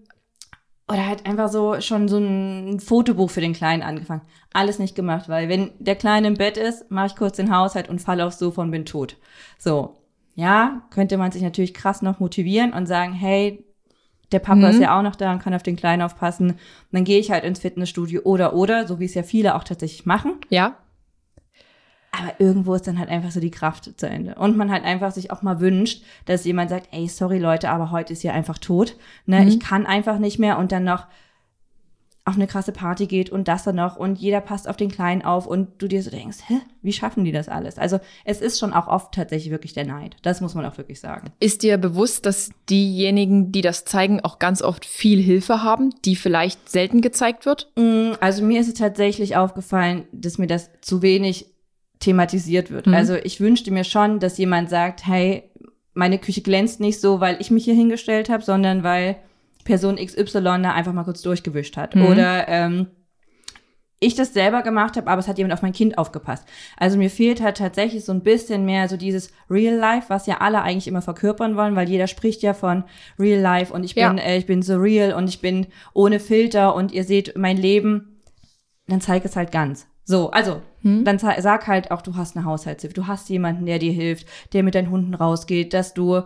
oder 0.87 1.07
halt 1.07 1.25
einfach 1.25 1.49
so 1.49 1.79
schon 1.81 2.07
so 2.07 2.17
ein 2.17 2.79
Fotobuch 2.79 3.29
für 3.29 3.41
den 3.41 3.53
Kleinen 3.53 3.83
angefangen. 3.83 4.21
Alles 4.53 4.79
nicht 4.79 4.95
gemacht, 4.95 5.29
weil 5.29 5.49
wenn 5.49 5.71
der 5.79 5.95
Kleine 5.95 6.27
im 6.27 6.33
Bett 6.35 6.57
ist, 6.57 6.91
mache 6.91 7.07
ich 7.07 7.15
kurz 7.15 7.37
den 7.37 7.55
Haushalt 7.55 7.89
und 7.89 8.01
falle 8.01 8.25
aufs 8.25 8.39
Sofa 8.39 8.61
und 8.61 8.71
bin 8.71 8.85
tot. 8.85 9.17
So. 9.57 9.97
Ja, 10.35 10.81
könnte 10.89 11.17
man 11.17 11.31
sich 11.31 11.43
natürlich 11.43 11.75
krass 11.75 12.01
noch 12.01 12.19
motivieren 12.19 12.73
und 12.73 12.87
sagen, 12.87 13.13
hey, 13.13 13.63
der 14.31 14.39
Papa 14.39 14.55
mhm. 14.55 14.65
ist 14.65 14.79
ja 14.79 14.97
auch 14.97 15.03
noch 15.03 15.15
da 15.15 15.31
und 15.31 15.39
kann 15.39 15.53
auf 15.53 15.63
den 15.63 15.75
Kleinen 15.75 16.01
aufpassen. 16.01 16.51
Und 16.51 16.57
dann 16.91 17.03
gehe 17.03 17.19
ich 17.19 17.31
halt 17.31 17.43
ins 17.43 17.59
Fitnessstudio 17.59 18.21
oder 18.23 18.55
oder, 18.55 18.87
so 18.87 18.99
wie 18.99 19.05
es 19.05 19.13
ja 19.13 19.23
viele 19.23 19.55
auch 19.55 19.63
tatsächlich 19.63 20.05
machen. 20.05 20.37
Ja. 20.49 20.77
Aber 22.15 22.33
irgendwo 22.37 22.75
ist 22.75 22.85
dann 22.85 22.99
halt 22.99 23.09
einfach 23.09 23.31
so 23.31 23.39
die 23.39 23.49
Kraft 23.49 23.99
zu 23.99 24.07
Ende. 24.07 24.35
Und 24.35 24.55
man 24.55 24.71
halt 24.71 24.83
einfach 24.83 25.11
sich 25.11 25.31
auch 25.31 25.41
mal 25.41 25.59
wünscht, 25.59 26.03
dass 26.25 26.45
jemand 26.45 26.69
sagt, 26.69 26.89
ey, 26.91 27.07
sorry 27.07 27.39
Leute, 27.39 27.71
aber 27.71 27.89
heute 27.89 28.13
ist 28.13 28.21
hier 28.21 28.33
einfach 28.33 28.59
tot. 28.59 28.95
Ne, 29.25 29.41
mhm. 29.41 29.47
ich 29.47 29.59
kann 29.59 29.87
einfach 29.87 30.19
nicht 30.19 30.37
mehr 30.37 30.59
und 30.59 30.71
dann 30.71 30.83
noch 30.83 31.07
auf 32.25 32.35
eine 32.35 32.47
krasse 32.47 32.71
Party 32.71 33.07
geht 33.07 33.29
und 33.29 33.49
das 33.49 33.63
dann 33.63 33.75
noch 33.75 33.97
und 33.97 34.17
jeder 34.17 34.39
passt 34.39 34.69
auf 34.69 34.77
den 34.77 34.89
Kleinen 34.89 35.23
auf 35.23 35.45
und 35.45 35.81
du 35.81 35.87
dir 35.89 36.01
so 36.01 36.09
denkst, 36.09 36.37
hä, 36.47 36.61
wie 36.81 36.93
schaffen 36.93 37.25
die 37.25 37.33
das 37.33 37.49
alles? 37.49 37.77
Also 37.77 37.99
es 38.23 38.39
ist 38.39 38.59
schon 38.59 38.71
auch 38.71 38.87
oft 38.87 39.13
tatsächlich 39.13 39.51
wirklich 39.51 39.73
der 39.73 39.85
Neid. 39.85 40.15
Das 40.21 40.39
muss 40.39 40.55
man 40.55 40.65
auch 40.65 40.77
wirklich 40.77 41.01
sagen. 41.01 41.31
Ist 41.41 41.63
dir 41.63 41.77
bewusst, 41.77 42.25
dass 42.25 42.51
diejenigen, 42.69 43.51
die 43.51 43.61
das 43.61 43.83
zeigen, 43.83 44.21
auch 44.21 44.39
ganz 44.39 44.61
oft 44.61 44.85
viel 44.85 45.21
Hilfe 45.21 45.63
haben, 45.63 45.89
die 46.05 46.15
vielleicht 46.15 46.69
selten 46.69 47.01
gezeigt 47.01 47.45
wird? 47.45 47.71
Mm, 47.75 48.11
also 48.21 48.43
mir 48.43 48.61
ist 48.61 48.69
es 48.69 48.75
tatsächlich 48.75 49.35
aufgefallen, 49.35 50.05
dass 50.13 50.37
mir 50.37 50.47
das 50.47 50.69
zu 50.79 51.01
wenig 51.01 51.52
thematisiert 52.03 52.69
wird. 52.71 52.87
Mhm. 52.87 52.93
Also 52.93 53.15
ich 53.15 53.39
wünschte 53.39 53.71
mir 53.71 53.83
schon, 53.83 54.19
dass 54.19 54.37
jemand 54.37 54.69
sagt, 54.69 55.07
hey, 55.07 55.49
meine 55.93 56.17
Küche 56.17 56.41
glänzt 56.41 56.79
nicht 56.79 56.99
so, 56.99 57.19
weil 57.19 57.37
ich 57.39 57.51
mich 57.51 57.65
hier 57.65 57.75
hingestellt 57.75 58.29
habe, 58.29 58.43
sondern 58.43 58.83
weil 58.83 59.17
Person 59.63 59.95
XY 59.95 60.41
da 60.43 60.73
einfach 60.73 60.93
mal 60.93 61.03
kurz 61.03 61.21
durchgewischt 61.21 61.77
hat. 61.77 61.95
Mhm. 61.95 62.05
Oder 62.07 62.47
ähm, 62.47 62.87
ich 63.99 64.15
das 64.15 64.33
selber 64.33 64.63
gemacht 64.63 64.97
habe, 64.97 65.09
aber 65.09 65.19
es 65.19 65.27
hat 65.27 65.37
jemand 65.37 65.53
auf 65.53 65.61
mein 65.61 65.71
Kind 65.71 65.97
aufgepasst. 65.97 66.45
Also 66.77 66.97
mir 66.97 67.09
fehlt 67.09 67.41
halt 67.41 67.57
tatsächlich 67.57 68.03
so 68.03 68.11
ein 68.11 68.21
bisschen 68.21 68.65
mehr 68.65 68.89
so 68.89 68.97
dieses 68.97 69.31
Real 69.49 69.75
Life, 69.75 70.09
was 70.09 70.25
ja 70.25 70.41
alle 70.41 70.61
eigentlich 70.61 70.87
immer 70.87 71.01
verkörpern 71.01 71.55
wollen, 71.55 71.75
weil 71.75 71.87
jeder 71.87 72.07
spricht 72.07 72.41
ja 72.43 72.53
von 72.53 72.83
Real 73.17 73.39
Life 73.39 73.73
und 73.73 73.83
ich 73.85 73.95
bin, 73.95 74.17
ja. 74.17 74.23
äh, 74.23 74.37
ich 74.37 74.45
bin 74.45 74.61
so 74.61 74.75
real 74.77 75.13
und 75.13 75.29
ich 75.29 75.39
bin 75.39 75.67
ohne 75.93 76.19
Filter 76.19 76.75
und 76.75 76.91
ihr 76.91 77.05
seht 77.05 77.37
mein 77.37 77.55
Leben. 77.55 78.21
Dann 78.87 78.99
zeig 78.99 79.23
es 79.23 79.37
halt 79.37 79.53
ganz. 79.53 79.87
So, 80.05 80.31
also, 80.31 80.61
hm? 80.81 81.05
dann 81.05 81.17
sag 81.17 81.67
halt 81.67 81.91
auch, 81.91 82.01
du 82.01 82.15
hast 82.15 82.35
eine 82.35 82.45
Haushaltshilfe, 82.45 82.93
du 82.93 83.07
hast 83.07 83.29
jemanden, 83.29 83.65
der 83.65 83.79
dir 83.79 83.93
hilft, 83.93 84.27
der 84.51 84.63
mit 84.63 84.75
deinen 84.75 84.89
Hunden 84.89 85.13
rausgeht, 85.13 85.73
dass 85.73 85.93
du 85.93 86.23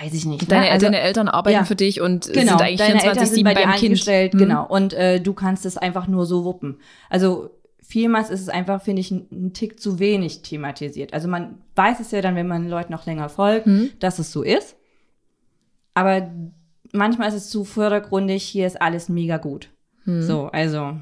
weiß 0.00 0.12
ich 0.12 0.26
nicht. 0.26 0.50
Deine, 0.50 0.66
ne? 0.66 0.70
also, 0.72 0.86
deine 0.86 1.00
Eltern 1.00 1.28
arbeiten 1.28 1.54
ja, 1.54 1.64
für 1.64 1.76
dich 1.76 2.00
und 2.00 2.30
genau, 2.32 2.58
sind 2.58 2.62
eigentlich 2.62 2.80
24-7 2.80 3.44
beim 3.44 3.54
Kind. 3.54 3.84
Angestellt, 3.84 4.34
mhm. 4.34 4.38
Genau. 4.38 4.66
Und 4.66 4.92
äh, 4.92 5.20
du 5.20 5.32
kannst 5.32 5.64
es 5.66 5.76
einfach 5.76 6.06
nur 6.06 6.26
so 6.26 6.44
wuppen. 6.44 6.78
Also 7.08 7.50
vielmals 7.80 8.30
ist 8.30 8.40
es 8.40 8.48
einfach, 8.48 8.82
finde 8.82 9.00
ich, 9.00 9.10
ein, 9.10 9.26
ein, 9.30 9.52
Tick 9.52 9.80
zu 9.80 9.98
wenig 9.98 10.42
thematisiert. 10.42 11.14
Also 11.14 11.28
man 11.28 11.58
weiß 11.76 12.00
es 12.00 12.10
ja 12.10 12.20
dann, 12.20 12.36
wenn 12.36 12.48
man 12.48 12.68
Leuten 12.68 12.92
noch 12.92 13.06
länger 13.06 13.28
folgt, 13.28 13.66
mhm. 13.66 13.90
dass 14.00 14.18
es 14.18 14.32
so 14.32 14.42
ist. 14.42 14.76
Aber 15.94 16.30
manchmal 16.92 17.28
ist 17.28 17.34
es 17.34 17.50
zu 17.50 17.64
vordergründig, 17.64 18.42
hier 18.42 18.66
ist 18.66 18.80
alles 18.80 19.08
mega 19.08 19.38
gut. 19.38 19.70
Mhm. 20.04 20.22
So, 20.22 20.46
also. 20.48 20.96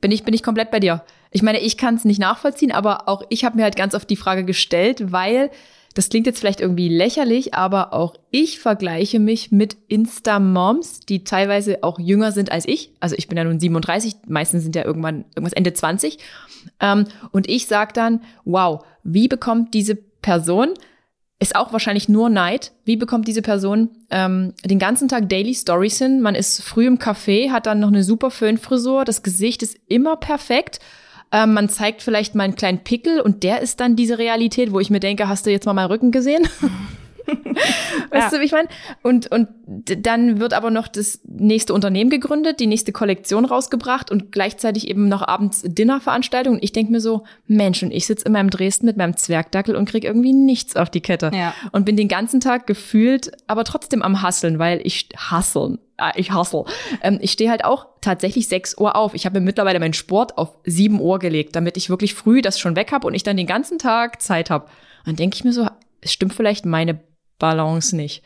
Bin 0.00 0.10
ich, 0.10 0.24
bin 0.24 0.34
ich 0.34 0.42
komplett 0.42 0.70
bei 0.70 0.80
dir. 0.80 1.02
Ich 1.30 1.42
meine, 1.42 1.60
ich 1.60 1.76
kann 1.76 1.94
es 1.94 2.04
nicht 2.04 2.18
nachvollziehen, 2.18 2.72
aber 2.72 3.08
auch 3.08 3.22
ich 3.28 3.44
habe 3.44 3.56
mir 3.56 3.62
halt 3.62 3.76
ganz 3.76 3.94
oft 3.94 4.08
die 4.08 4.16
Frage 4.16 4.44
gestellt, 4.44 5.12
weil 5.12 5.50
das 5.96 6.10
klingt 6.10 6.26
jetzt 6.26 6.40
vielleicht 6.40 6.60
irgendwie 6.60 6.90
lächerlich, 6.90 7.54
aber 7.54 7.94
auch 7.94 8.16
ich 8.30 8.60
vergleiche 8.60 9.18
mich 9.18 9.50
mit 9.50 9.78
Insta-Moms, 9.88 11.00
die 11.00 11.24
teilweise 11.24 11.82
auch 11.82 11.98
jünger 11.98 12.32
sind 12.32 12.52
als 12.52 12.68
ich. 12.68 12.92
Also 13.00 13.16
ich 13.16 13.28
bin 13.28 13.38
ja 13.38 13.44
nun 13.44 13.58
37, 13.58 14.16
meistens 14.28 14.62
sind 14.62 14.76
ja 14.76 14.84
irgendwann 14.84 15.24
irgendwas 15.34 15.54
Ende 15.54 15.72
20. 15.72 16.18
Ähm, 16.80 17.04
und 17.32 17.48
ich 17.48 17.66
sage 17.66 17.94
dann, 17.94 18.20
wow, 18.44 18.84
wie 19.04 19.26
bekommt 19.26 19.72
diese 19.72 19.94
Person, 19.94 20.74
ist 21.38 21.54
auch 21.54 21.72
wahrscheinlich 21.72 22.08
nur 22.08 22.30
Neid, 22.30 22.72
wie 22.84 22.96
bekommt 22.96 23.28
diese 23.28 23.42
Person 23.42 23.90
ähm, 24.10 24.54
den 24.64 24.78
ganzen 24.78 25.08
Tag 25.08 25.28
Daily 25.28 25.54
Stories 25.54 25.98
hin? 25.98 26.20
Man 26.20 26.34
ist 26.34 26.62
früh 26.62 26.86
im 26.86 26.98
Café, 26.98 27.50
hat 27.50 27.66
dann 27.66 27.80
noch 27.80 27.88
eine 27.88 28.04
super 28.04 28.30
Föhnfrisur, 28.30 29.04
das 29.04 29.22
Gesicht 29.22 29.62
ist 29.62 29.78
immer 29.86 30.16
perfekt 30.16 30.80
ähm, 31.32 31.54
man 31.54 31.68
zeigt 31.68 32.02
vielleicht 32.02 32.34
mal 32.34 32.44
einen 32.44 32.56
kleinen 32.56 32.78
Pickel 32.78 33.20
und 33.20 33.42
der 33.42 33.60
ist 33.60 33.80
dann 33.80 33.96
diese 33.96 34.18
Realität, 34.18 34.72
wo 34.72 34.80
ich 34.80 34.90
mir 34.90 35.00
denke, 35.00 35.28
hast 35.28 35.46
du 35.46 35.50
jetzt 35.50 35.66
mal 35.66 35.72
meinen 35.72 35.90
Rücken 35.90 36.12
gesehen? 36.12 36.48
weißt 38.10 38.12
ja. 38.12 38.30
du, 38.30 38.40
wie 38.40 38.44
ich 38.44 38.52
meine? 38.52 38.68
Und, 39.02 39.30
und 39.30 39.48
dann 39.66 40.40
wird 40.40 40.52
aber 40.52 40.70
noch 40.70 40.88
das 40.88 41.20
nächste 41.24 41.74
Unternehmen 41.74 42.10
gegründet, 42.10 42.60
die 42.60 42.66
nächste 42.66 42.92
Kollektion 42.92 43.44
rausgebracht 43.44 44.10
und 44.10 44.32
gleichzeitig 44.32 44.88
eben 44.88 45.08
noch 45.08 45.26
abends 45.26 45.62
Dinnerveranstaltungen. 45.64 46.60
Ich 46.62 46.72
denke 46.72 46.92
mir 46.92 47.00
so, 47.00 47.24
Mensch, 47.46 47.82
und 47.82 47.90
ich 47.90 48.06
sitze 48.06 48.26
in 48.26 48.32
meinem 48.32 48.50
Dresden 48.50 48.86
mit 48.86 48.96
meinem 48.96 49.16
Zwergdackel 49.16 49.76
und 49.76 49.88
krieg 49.88 50.04
irgendwie 50.04 50.32
nichts 50.32 50.76
auf 50.76 50.90
die 50.90 51.00
Kette. 51.00 51.30
Ja. 51.34 51.54
Und 51.72 51.84
bin 51.84 51.96
den 51.96 52.08
ganzen 52.08 52.40
Tag 52.40 52.66
gefühlt, 52.66 53.32
aber 53.46 53.64
trotzdem 53.64 54.02
am 54.02 54.22
Hasseln, 54.22 54.58
weil 54.58 54.80
ich 54.84 55.08
hasseln. 55.16 55.78
Ah, 55.98 56.12
ich 56.14 56.34
hustle. 56.34 56.64
Ähm, 57.02 57.18
ich 57.22 57.32
stehe 57.32 57.48
halt 57.48 57.64
auch 57.64 57.86
tatsächlich 58.02 58.48
6 58.48 58.76
Uhr 58.78 58.96
auf. 58.96 59.14
Ich 59.14 59.24
habe 59.24 59.40
mir 59.40 59.46
mittlerweile 59.46 59.80
meinen 59.80 59.94
Sport 59.94 60.36
auf 60.36 60.58
7 60.64 61.00
Uhr 61.00 61.18
gelegt, 61.18 61.56
damit 61.56 61.78
ich 61.78 61.88
wirklich 61.88 62.14
früh 62.14 62.42
das 62.42 62.58
schon 62.58 62.76
weg 62.76 62.92
habe 62.92 63.06
und 63.06 63.14
ich 63.14 63.22
dann 63.22 63.36
den 63.36 63.46
ganzen 63.46 63.78
Tag 63.78 64.20
Zeit 64.20 64.50
habe. 64.50 64.66
Und 64.66 65.06
dann 65.06 65.16
denke 65.16 65.36
ich 65.36 65.44
mir 65.44 65.52
so, 65.52 65.66
es 66.02 66.12
stimmt 66.12 66.34
vielleicht 66.34 66.66
meine 66.66 67.00
Balance 67.38 67.94
nicht. 67.94 68.22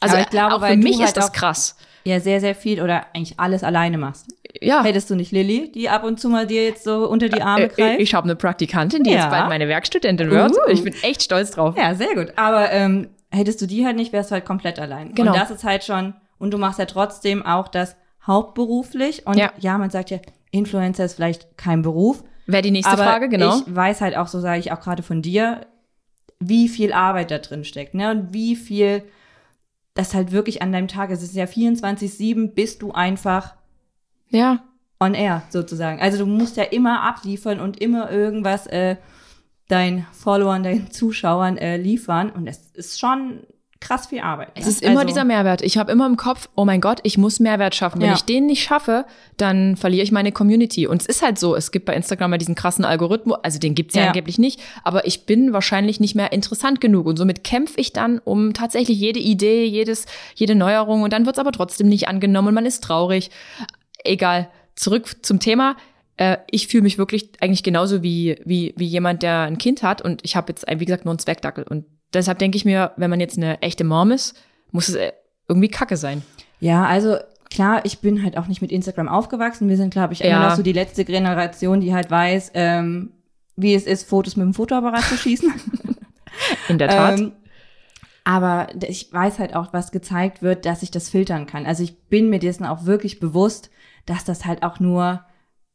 Also 0.00 0.16
ich 0.16 0.28
glaube, 0.28 0.54
auch 0.54 0.66
für 0.66 0.76
mich 0.76 0.98
halt 0.98 1.08
ist 1.08 1.16
das 1.16 1.32
krass. 1.32 1.76
Ja, 2.04 2.20
sehr, 2.20 2.40
sehr 2.40 2.54
viel 2.54 2.82
oder 2.82 3.06
eigentlich 3.14 3.40
alles 3.40 3.64
alleine 3.64 3.96
machst. 3.96 4.26
Ja. 4.60 4.84
Hättest 4.84 5.08
du 5.08 5.14
nicht 5.14 5.32
Lilly, 5.32 5.72
die 5.72 5.88
ab 5.88 6.04
und 6.04 6.20
zu 6.20 6.28
mal 6.28 6.46
dir 6.46 6.64
jetzt 6.64 6.84
so 6.84 7.08
unter 7.08 7.28
die 7.28 7.42
Arme 7.42 7.64
äh, 7.64 7.68
greift? 7.68 8.00
Ich 8.00 8.14
habe 8.14 8.24
eine 8.24 8.36
Praktikantin, 8.36 9.02
die 9.02 9.10
ja. 9.10 9.16
jetzt 9.16 9.30
bald 9.30 9.48
meine 9.48 9.68
Werkstudentin 9.68 10.30
wird. 10.30 10.52
Uh. 10.52 10.70
Ich 10.70 10.84
bin 10.84 10.94
echt 11.02 11.22
stolz 11.22 11.52
drauf. 11.52 11.74
Ja, 11.76 11.94
sehr 11.94 12.14
gut. 12.14 12.34
Aber 12.36 12.70
ähm, 12.70 13.08
hättest 13.30 13.62
du 13.62 13.66
die 13.66 13.86
halt 13.86 13.96
nicht, 13.96 14.12
wärst 14.12 14.30
du 14.30 14.34
halt 14.34 14.44
komplett 14.44 14.78
allein. 14.78 15.14
Genau. 15.14 15.32
Und 15.32 15.38
das 15.40 15.50
ist 15.50 15.64
halt 15.64 15.82
schon, 15.82 16.14
und 16.38 16.52
du 16.52 16.58
machst 16.58 16.78
ja 16.78 16.84
trotzdem 16.84 17.44
auch 17.44 17.68
das 17.68 17.96
hauptberuflich. 18.26 19.26
Und 19.26 19.38
ja, 19.38 19.52
ja 19.58 19.78
man 19.78 19.90
sagt 19.90 20.10
ja, 20.10 20.18
Influencer 20.50 21.06
ist 21.06 21.14
vielleicht 21.14 21.56
kein 21.56 21.82
Beruf. 21.82 22.22
Wäre 22.46 22.62
die 22.62 22.70
nächste 22.70 22.92
aber 22.92 23.04
Frage, 23.04 23.28
genau. 23.30 23.56
Ich 23.56 23.74
weiß 23.74 24.02
halt 24.02 24.16
auch, 24.16 24.26
so 24.26 24.40
sage 24.40 24.60
ich 24.60 24.72
auch 24.72 24.80
gerade 24.80 25.02
von 25.02 25.22
dir, 25.22 25.62
wie 26.40 26.68
viel 26.68 26.92
Arbeit 26.92 27.30
da 27.30 27.38
drin 27.38 27.64
steckt, 27.64 27.94
ne? 27.94 28.10
Und 28.10 28.32
wie 28.32 28.56
viel 28.56 29.02
das 29.94 30.12
halt 30.12 30.32
wirklich 30.32 30.60
an 30.60 30.72
deinem 30.72 30.88
Tag 30.88 31.10
ist. 31.10 31.22
Es 31.22 31.30
ist 31.30 31.36
ja 31.36 31.44
24-7, 31.44 32.48
bist 32.48 32.82
du 32.82 32.92
einfach 32.92 33.54
ja. 34.28 34.64
on 34.98 35.14
air 35.14 35.44
sozusagen. 35.50 36.00
Also 36.00 36.18
du 36.18 36.26
musst 36.26 36.56
ja 36.56 36.64
immer 36.64 37.02
abliefern 37.02 37.60
und 37.60 37.80
immer 37.80 38.10
irgendwas 38.10 38.66
äh, 38.66 38.96
deinen 39.68 40.06
Followern, 40.12 40.64
deinen 40.64 40.90
Zuschauern 40.90 41.56
äh, 41.56 41.76
liefern. 41.76 42.30
Und 42.30 42.48
es 42.48 42.70
ist 42.74 42.98
schon 42.98 43.44
krass 43.84 44.06
viel 44.06 44.20
Arbeit. 44.20 44.48
Es 44.54 44.64
ne? 44.64 44.70
ist 44.70 44.82
immer 44.82 45.00
also, 45.00 45.08
dieser 45.08 45.24
Mehrwert. 45.24 45.62
Ich 45.62 45.76
habe 45.76 45.92
immer 45.92 46.06
im 46.06 46.16
Kopf, 46.16 46.48
oh 46.56 46.64
mein 46.64 46.80
Gott, 46.80 47.00
ich 47.02 47.18
muss 47.18 47.38
Mehrwert 47.38 47.74
schaffen. 47.74 48.00
Wenn 48.00 48.08
ja. 48.08 48.14
ich 48.14 48.22
den 48.22 48.46
nicht 48.46 48.62
schaffe, 48.62 49.04
dann 49.36 49.76
verliere 49.76 50.02
ich 50.02 50.10
meine 50.10 50.32
Community. 50.32 50.86
Und 50.86 51.02
es 51.02 51.06
ist 51.06 51.22
halt 51.22 51.38
so, 51.38 51.54
es 51.54 51.70
gibt 51.70 51.84
bei 51.84 51.94
Instagram 51.94 52.30
mal 52.30 52.38
diesen 52.38 52.54
krassen 52.54 52.84
Algorithmus, 52.84 53.38
also 53.42 53.58
den 53.58 53.74
gibt's 53.74 53.94
ja, 53.94 54.02
ja. 54.02 54.06
angeblich 54.08 54.38
nicht, 54.38 54.60
aber 54.82 55.06
ich 55.06 55.26
bin 55.26 55.52
wahrscheinlich 55.52 56.00
nicht 56.00 56.14
mehr 56.14 56.32
interessant 56.32 56.80
genug. 56.80 57.06
Und 57.06 57.16
somit 57.16 57.44
kämpfe 57.44 57.80
ich 57.80 57.92
dann 57.92 58.18
um 58.18 58.54
tatsächlich 58.54 58.98
jede 58.98 59.20
Idee, 59.20 59.64
jedes, 59.64 60.06
jede 60.34 60.54
Neuerung. 60.54 61.02
Und 61.02 61.12
dann 61.12 61.26
wird's 61.26 61.38
aber 61.38 61.52
trotzdem 61.52 61.88
nicht 61.88 62.08
angenommen 62.08 62.48
und 62.48 62.54
man 62.54 62.66
ist 62.66 62.82
traurig. 62.82 63.30
Egal. 64.02 64.48
Zurück 64.74 65.16
zum 65.22 65.38
Thema 65.38 65.76
äh, 66.16 66.38
ich 66.50 66.68
fühle 66.68 66.84
mich 66.84 66.98
wirklich 66.98 67.30
eigentlich 67.40 67.62
genauso 67.62 68.02
wie, 68.02 68.36
wie, 68.44 68.72
wie 68.76 68.86
jemand, 68.86 69.22
der 69.22 69.42
ein 69.42 69.58
Kind 69.58 69.82
hat 69.82 70.00
und 70.00 70.20
ich 70.24 70.36
habe 70.36 70.52
jetzt, 70.52 70.64
wie 70.68 70.84
gesagt, 70.84 71.04
nur 71.04 71.12
einen 71.12 71.18
Zwergdackel 71.18 71.64
und 71.64 71.84
deshalb 72.14 72.38
denke 72.38 72.56
ich 72.56 72.64
mir, 72.64 72.92
wenn 72.96 73.10
man 73.10 73.20
jetzt 73.20 73.36
eine 73.36 73.60
echte 73.62 73.84
Mom 73.84 74.10
ist, 74.10 74.34
muss 74.70 74.88
es 74.88 74.94
äh, 74.94 75.12
irgendwie 75.48 75.68
kacke 75.68 75.96
sein. 75.96 76.22
Ja, 76.60 76.86
also 76.86 77.16
klar, 77.50 77.84
ich 77.84 78.00
bin 78.00 78.22
halt 78.22 78.36
auch 78.36 78.46
nicht 78.46 78.62
mit 78.62 78.72
Instagram 78.72 79.08
aufgewachsen. 79.08 79.68
Wir 79.68 79.76
sind, 79.76 79.90
glaube 79.90 80.12
ich, 80.14 80.22
immer 80.22 80.30
ja. 80.30 80.48
noch 80.48 80.56
so 80.56 80.62
die 80.62 80.72
letzte 80.72 81.04
Generation, 81.04 81.80
die 81.80 81.94
halt 81.94 82.10
weiß, 82.10 82.52
ähm, 82.54 83.12
wie 83.56 83.74
es 83.74 83.86
ist, 83.86 84.08
Fotos 84.08 84.36
mit 84.36 84.44
dem 84.44 84.54
Fotoapparat 84.54 85.04
zu 85.04 85.16
schießen. 85.16 85.52
In 86.68 86.78
der 86.78 86.88
Tat. 86.88 87.20
Ähm, 87.20 87.32
aber 88.24 88.68
ich 88.88 89.12
weiß 89.12 89.38
halt 89.38 89.54
auch, 89.54 89.72
was 89.72 89.92
gezeigt 89.92 90.42
wird, 90.42 90.64
dass 90.64 90.82
ich 90.82 90.90
das 90.90 91.10
filtern 91.10 91.46
kann. 91.46 91.66
Also 91.66 91.82
ich 91.82 92.08
bin 92.08 92.30
mir 92.30 92.38
dessen 92.38 92.64
auch 92.64 92.86
wirklich 92.86 93.20
bewusst, 93.20 93.70
dass 94.06 94.24
das 94.24 94.46
halt 94.46 94.62
auch 94.62 94.80
nur 94.80 95.24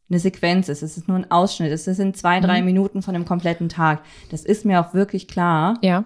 eine 0.09 0.19
Sequenz 0.19 0.67
ist. 0.67 0.81
Es 0.81 0.97
ist 0.97 1.07
nur 1.07 1.17
ein 1.17 1.29
Ausschnitt. 1.29 1.71
Es 1.71 1.85
sind 1.85 2.17
zwei, 2.17 2.39
drei 2.39 2.59
mhm. 2.59 2.65
Minuten 2.65 3.01
von 3.03 3.13
einem 3.13 3.25
kompletten 3.25 3.69
Tag. 3.69 4.01
Das 4.31 4.43
ist 4.43 4.65
mir 4.65 4.81
auch 4.81 4.93
wirklich 4.93 5.27
klar. 5.27 5.77
Ja. 5.81 6.05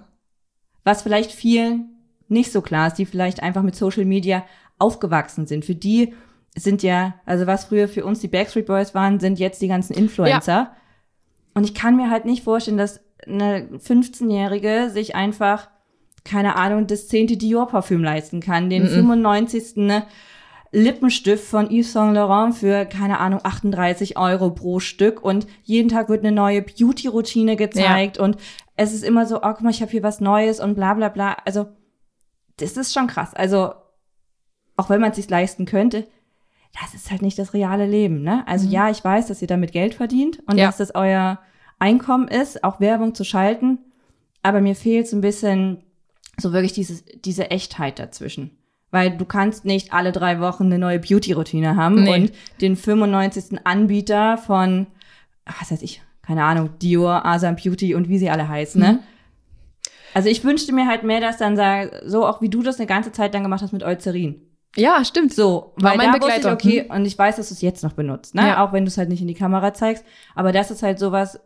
Was 0.84 1.02
vielleicht 1.02 1.32
vielen 1.32 1.90
nicht 2.28 2.52
so 2.52 2.62
klar 2.62 2.88
ist, 2.88 2.96
die 2.96 3.06
vielleicht 3.06 3.42
einfach 3.44 3.62
mit 3.62 3.75
Social 3.75 4.06
Media 4.06 4.44
aufgewachsen 4.80 5.46
sind. 5.46 5.66
Für 5.66 5.75
die 5.75 6.13
sind 6.56 6.84
ja, 6.84 7.16
also 7.25 7.48
was 7.48 7.66
früher 7.66 7.88
für 7.88 8.06
uns 8.06 8.20
die 8.20 8.28
Backstreet 8.28 8.66
Boys 8.66 8.94
waren, 8.94 9.20
sind 9.20 9.40
jetzt 9.40 9.62
die 9.62 9.68
ganzen 9.68 9.94
Influencer. 9.94 10.52
Ja. 10.52 10.75
Und 11.54 11.63
ich 11.63 11.74
kann 11.74 11.96
mir 11.96 12.10
halt 12.10 12.25
nicht 12.25 12.44
vorstellen, 12.44 12.78
dass 12.78 13.02
eine 13.25 13.70
15-Jährige 13.78 14.90
sich 14.90 15.16
einfach, 15.16 15.70
keine 16.24 16.56
Ahnung, 16.56 16.88
das 16.88 17.08
zehnte 17.08 17.38
Dior-Parfüm 17.38 18.04
leisten 18.04 18.40
kann, 18.40 18.70
den 18.70 18.84
mm 18.84 18.88
-mm. 18.88 18.96
95. 18.96 20.04
Lippenstift 20.74 21.46
von 21.46 21.70
Yves 21.70 21.94
Saint 21.94 22.15
Laurent 22.15 22.56
für, 22.56 22.86
keine 22.86 23.20
Ahnung, 23.20 23.39
38 23.44 24.18
Euro 24.18 24.50
pro 24.50 24.80
Stück 24.80 25.24
und 25.24 25.46
jeden 25.62 25.88
Tag 25.88 26.10
wird 26.10 26.25
eine 26.25 26.32
neue 26.32 26.63
Beauty-Routine 26.63 27.56
gezeigt 27.56 28.18
ja. 28.18 28.24
und 28.24 28.38
es 28.75 28.92
ist 28.92 29.03
immer 29.03 29.27
so, 29.27 29.38
oh, 29.38 29.42
guck 29.50 29.62
mal, 29.62 29.70
ich 29.70 29.84
habe 29.84 29.92
hier 29.92 30.01
was 30.01 30.20
Neues 30.20 30.60
und 30.60 30.74
bla 30.74 30.96
bla 30.96 31.10
bla. 31.10 31.38
Also, 31.46 31.68
das 32.58 32.75
ist 32.75 32.92
schon 32.92 33.06
krass. 33.06 33.36
Also, 33.36 33.74
auch 34.75 34.89
wenn 34.89 35.00
man 35.00 35.12
es 35.12 35.18
sich 35.18 35.30
leisten 35.30 35.65
könnte, 35.65 36.08
das 36.82 36.96
ist 36.96 37.12
halt 37.12 37.22
nicht 37.22 37.38
das 37.38 37.53
reale 37.53 37.86
Leben, 37.86 38.24
ne? 38.24 38.44
Also 38.48 38.65
mhm. 38.65 38.72
ja, 38.72 38.89
ich 38.89 39.03
weiß, 39.03 39.27
dass 39.27 39.44
ihr 39.44 39.48
damit 39.48 39.74
Geld 39.74 39.94
verdient 39.94 40.42
und 40.48 40.58
ja. 40.58 40.65
dass 40.65 40.77
das 40.77 40.96
euer 40.96 41.39
Einkommen 41.77 42.27
ist, 42.27 42.63
auch 42.63 42.80
Werbung 42.80 43.13
zu 43.13 43.24
schalten, 43.24 43.77
aber 44.42 44.60
mir 44.60 44.75
fehlt 44.75 45.08
so 45.08 45.15
ein 45.15 45.22
bisschen 45.22 45.84
so 46.38 46.51
wirklich 46.51 46.74
dieses, 46.74 47.06
diese 47.24 47.51
Echtheit 47.51 48.00
dazwischen 48.00 48.58
weil 48.94 49.18
du 49.18 49.26
kannst 49.26 49.66
nicht 49.66 49.92
alle 49.92 50.12
drei 50.12 50.40
Wochen 50.40 50.66
eine 50.66 50.78
neue 50.78 51.00
Beauty-Routine 51.00 51.76
haben 51.76 52.04
nee. 52.04 52.14
und 52.14 52.32
den 52.62 52.76
95. 52.76 53.58
Anbieter 53.64 54.38
von, 54.38 54.86
was 55.46 55.72
weiß 55.72 55.82
ich, 55.82 56.04
keine 56.22 56.44
Ahnung, 56.44 56.70
Dior, 56.80 57.26
Asam 57.26 57.56
Beauty 57.56 57.96
und 57.96 58.08
wie 58.08 58.20
sie 58.20 58.30
alle 58.30 58.48
heißen, 58.48 58.80
ne? 58.80 58.88
mhm. 58.88 58.94
ne? 58.94 59.04
Also 60.14 60.30
ich 60.30 60.44
wünschte 60.44 60.74
mir 60.74 60.88
halt 60.88 61.02
mehr, 61.02 61.20
dass 61.20 61.38
dann 61.38 61.60
so 62.06 62.24
auch 62.24 62.40
wie 62.40 62.50
du 62.50 62.62
das 62.62 62.78
eine 62.78 62.86
ganze 62.86 63.12
Zeit 63.12 63.34
lang 63.34 63.42
gemacht 63.42 63.64
hast 63.64 63.74
mit 63.74 63.82
Eucerin. 63.82 64.44
Ja, 64.76 65.04
stimmt. 65.04 65.34
So, 65.34 65.74
weil 65.78 65.98
War 65.98 66.06
mein 66.06 66.12
da 66.12 66.22
wusste 66.22 66.40
ich, 66.42 66.54
okay, 66.54 66.84
hm. 66.84 66.96
und 66.96 67.06
ich 67.06 67.18
weiß, 67.18 67.38
dass 67.38 67.48
du 67.48 67.56
es 67.56 67.62
jetzt 67.62 67.84
noch 67.84 67.94
benutzt, 67.94 68.36
ne? 68.36 68.48
Ja. 68.48 68.64
Auch 68.64 68.74
wenn 68.74 68.86
du 68.86 68.90
es 68.90 68.98
halt 69.00 69.10
nicht 69.10 69.22
in 69.22 69.28
die 69.28 69.34
Kamera 69.34 69.74
zeigst. 69.74 70.06
Aber 70.36 70.52
das 70.52 70.70
ist 70.70 70.84
halt 70.84 71.00
sowas, 71.00 71.40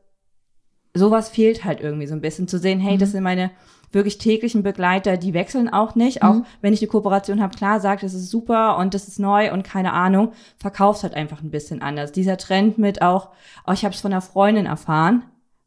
sowas 0.93 1.29
fehlt 1.29 1.63
halt 1.63 1.79
irgendwie 1.79 2.07
so 2.07 2.13
ein 2.13 2.19
bisschen 2.21 2.49
zu 2.49 2.59
sehen, 2.59 2.81
hey, 2.81 2.95
mhm. 2.95 2.99
das 2.99 3.13
sind 3.13 3.23
meine 3.23 3.51
wirklich 3.91 4.17
täglichen 4.17 4.63
Begleiter, 4.63 5.17
die 5.17 5.33
wechseln 5.33 5.69
auch 5.69 5.95
nicht. 5.95 6.23
Mhm. 6.23 6.29
Auch 6.29 6.35
wenn 6.61 6.73
ich 6.73 6.81
eine 6.81 6.89
Kooperation 6.89 7.41
habe, 7.41 7.55
klar 7.55 7.79
sagt, 7.79 8.03
das 8.03 8.13
ist 8.13 8.29
super 8.29 8.77
und 8.77 8.93
das 8.93 9.07
ist 9.07 9.19
neu 9.19 9.51
und 9.51 9.63
keine 9.63 9.93
Ahnung, 9.93 10.33
verkaufst 10.57 11.03
halt 11.03 11.13
einfach 11.13 11.41
ein 11.41 11.51
bisschen 11.51 11.81
anders. 11.81 12.11
Dieser 12.11 12.37
Trend 12.37 12.77
mit 12.77 13.01
auch, 13.01 13.29
oh, 13.65 13.71
ich 13.71 13.83
habe 13.85 13.93
es 13.93 14.01
von 14.01 14.11
einer 14.11 14.21
Freundin 14.21 14.65
erfahren, 14.65 15.23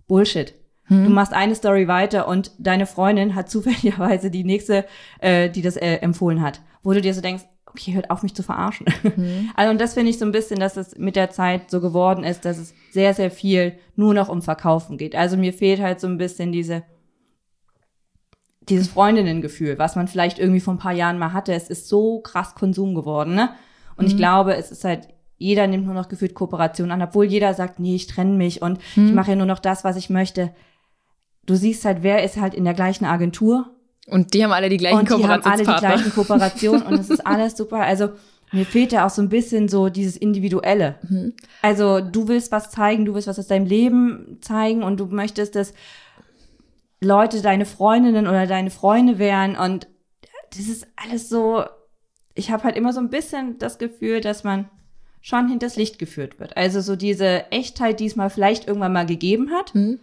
Bullshit. 0.06 0.54
Mhm. 0.88 1.04
Du 1.04 1.10
machst 1.10 1.32
eine 1.32 1.54
Story 1.54 1.88
weiter 1.88 2.28
und 2.28 2.52
deine 2.58 2.86
Freundin 2.86 3.34
hat 3.34 3.50
zufälligerweise 3.50 4.30
die 4.30 4.44
nächste, 4.44 4.84
äh, 5.20 5.48
die 5.48 5.62
das 5.62 5.76
äh, 5.76 5.96
empfohlen 5.96 6.42
hat. 6.42 6.60
Wo 6.82 6.92
du 6.92 7.00
dir 7.00 7.14
so 7.14 7.20
denkst, 7.20 7.44
okay, 7.66 7.94
hört 7.94 8.10
auf 8.10 8.22
mich 8.22 8.34
zu 8.34 8.42
verarschen. 8.42 8.86
Mhm. 9.02 9.50
Also 9.56 9.70
und 9.70 9.80
das 9.80 9.94
finde 9.94 10.10
ich 10.10 10.18
so 10.18 10.24
ein 10.24 10.32
bisschen, 10.32 10.60
dass 10.60 10.76
es 10.76 10.98
mit 10.98 11.16
der 11.16 11.30
Zeit 11.30 11.70
so 11.70 11.80
geworden 11.80 12.24
ist, 12.24 12.44
dass 12.44 12.58
es 12.58 12.74
sehr, 12.90 13.14
sehr 13.14 13.30
viel 13.30 13.74
nur 13.96 14.14
noch 14.14 14.28
um 14.28 14.42
Verkaufen 14.42 14.98
geht. 14.98 15.14
Also 15.14 15.36
mir 15.36 15.52
fehlt 15.52 15.80
halt 15.80 16.00
so 16.00 16.06
ein 16.06 16.18
bisschen 16.18 16.52
diese 16.52 16.82
dieses 18.70 18.88
Freundinnengefühl, 18.88 19.78
was 19.78 19.96
man 19.96 20.08
vielleicht 20.08 20.38
irgendwie 20.38 20.60
vor 20.60 20.74
ein 20.74 20.78
paar 20.78 20.92
Jahren 20.92 21.18
mal 21.18 21.32
hatte, 21.32 21.52
es 21.52 21.68
ist 21.68 21.88
so 21.88 22.20
krass 22.20 22.54
Konsum 22.54 22.94
geworden, 22.94 23.34
ne? 23.34 23.50
Und 23.96 24.06
mhm. 24.06 24.10
ich 24.10 24.16
glaube, 24.16 24.56
es 24.56 24.70
ist 24.70 24.84
halt, 24.84 25.08
jeder 25.36 25.66
nimmt 25.66 25.86
nur 25.86 25.94
noch 25.94 26.08
gefühlt 26.08 26.34
Kooperation 26.34 26.90
an, 26.90 27.02
obwohl 27.02 27.24
jeder 27.26 27.54
sagt, 27.54 27.80
nee, 27.80 27.94
ich 27.94 28.06
trenne 28.06 28.36
mich 28.36 28.62
und 28.62 28.78
mhm. 28.96 29.08
ich 29.08 29.12
mache 29.12 29.30
ja 29.30 29.36
nur 29.36 29.46
noch 29.46 29.58
das, 29.58 29.84
was 29.84 29.96
ich 29.96 30.10
möchte. 30.10 30.50
Du 31.46 31.54
siehst 31.54 31.84
halt, 31.84 32.02
wer 32.02 32.22
ist 32.22 32.40
halt 32.40 32.54
in 32.54 32.64
der 32.64 32.74
gleichen 32.74 33.04
Agentur. 33.04 33.70
Und 34.06 34.34
die 34.34 34.44
haben 34.44 34.52
alle 34.52 34.68
die 34.68 34.76
gleichen 34.76 34.98
und 34.98 35.08
die 35.08 35.26
haben 35.26 35.42
alle 35.42 35.64
die 35.64 35.78
gleichen 35.78 36.10
Kooperationen 36.14 36.82
und 36.82 36.94
es 36.94 37.10
ist 37.10 37.26
alles 37.26 37.56
super. 37.56 37.80
Also 37.80 38.10
mir 38.52 38.66
fehlt 38.66 38.92
ja 38.92 39.06
auch 39.06 39.10
so 39.10 39.22
ein 39.22 39.28
bisschen 39.28 39.68
so 39.68 39.88
dieses 39.88 40.16
Individuelle. 40.16 40.96
Mhm. 41.08 41.34
Also 41.62 42.00
du 42.00 42.28
willst 42.28 42.52
was 42.52 42.70
zeigen, 42.70 43.04
du 43.04 43.14
willst 43.14 43.28
was 43.28 43.38
aus 43.38 43.46
deinem 43.46 43.66
Leben 43.66 44.38
zeigen 44.40 44.82
und 44.82 44.98
du 44.98 45.06
möchtest 45.06 45.54
das 45.54 45.72
Leute 47.00 47.42
deine 47.42 47.66
Freundinnen 47.66 48.26
oder 48.26 48.46
deine 48.46 48.70
Freunde 48.70 49.18
wären 49.18 49.56
und 49.56 49.88
das 50.50 50.68
ist 50.68 50.86
alles 50.96 51.28
so, 51.28 51.64
ich 52.34 52.50
habe 52.50 52.64
halt 52.64 52.76
immer 52.76 52.92
so 52.92 53.00
ein 53.00 53.10
bisschen 53.10 53.58
das 53.58 53.78
Gefühl, 53.78 54.20
dass 54.20 54.44
man 54.44 54.68
schon 55.20 55.48
hinters 55.48 55.76
Licht 55.76 55.98
geführt 55.98 56.40
wird. 56.40 56.56
Also 56.56 56.80
so 56.80 56.96
diese 56.96 57.50
Echtheit, 57.50 58.00
die 58.00 58.06
es 58.06 58.16
mal 58.16 58.30
vielleicht 58.30 58.66
irgendwann 58.66 58.92
mal 58.92 59.06
gegeben 59.06 59.50
hat, 59.50 59.74
mhm. 59.74 60.00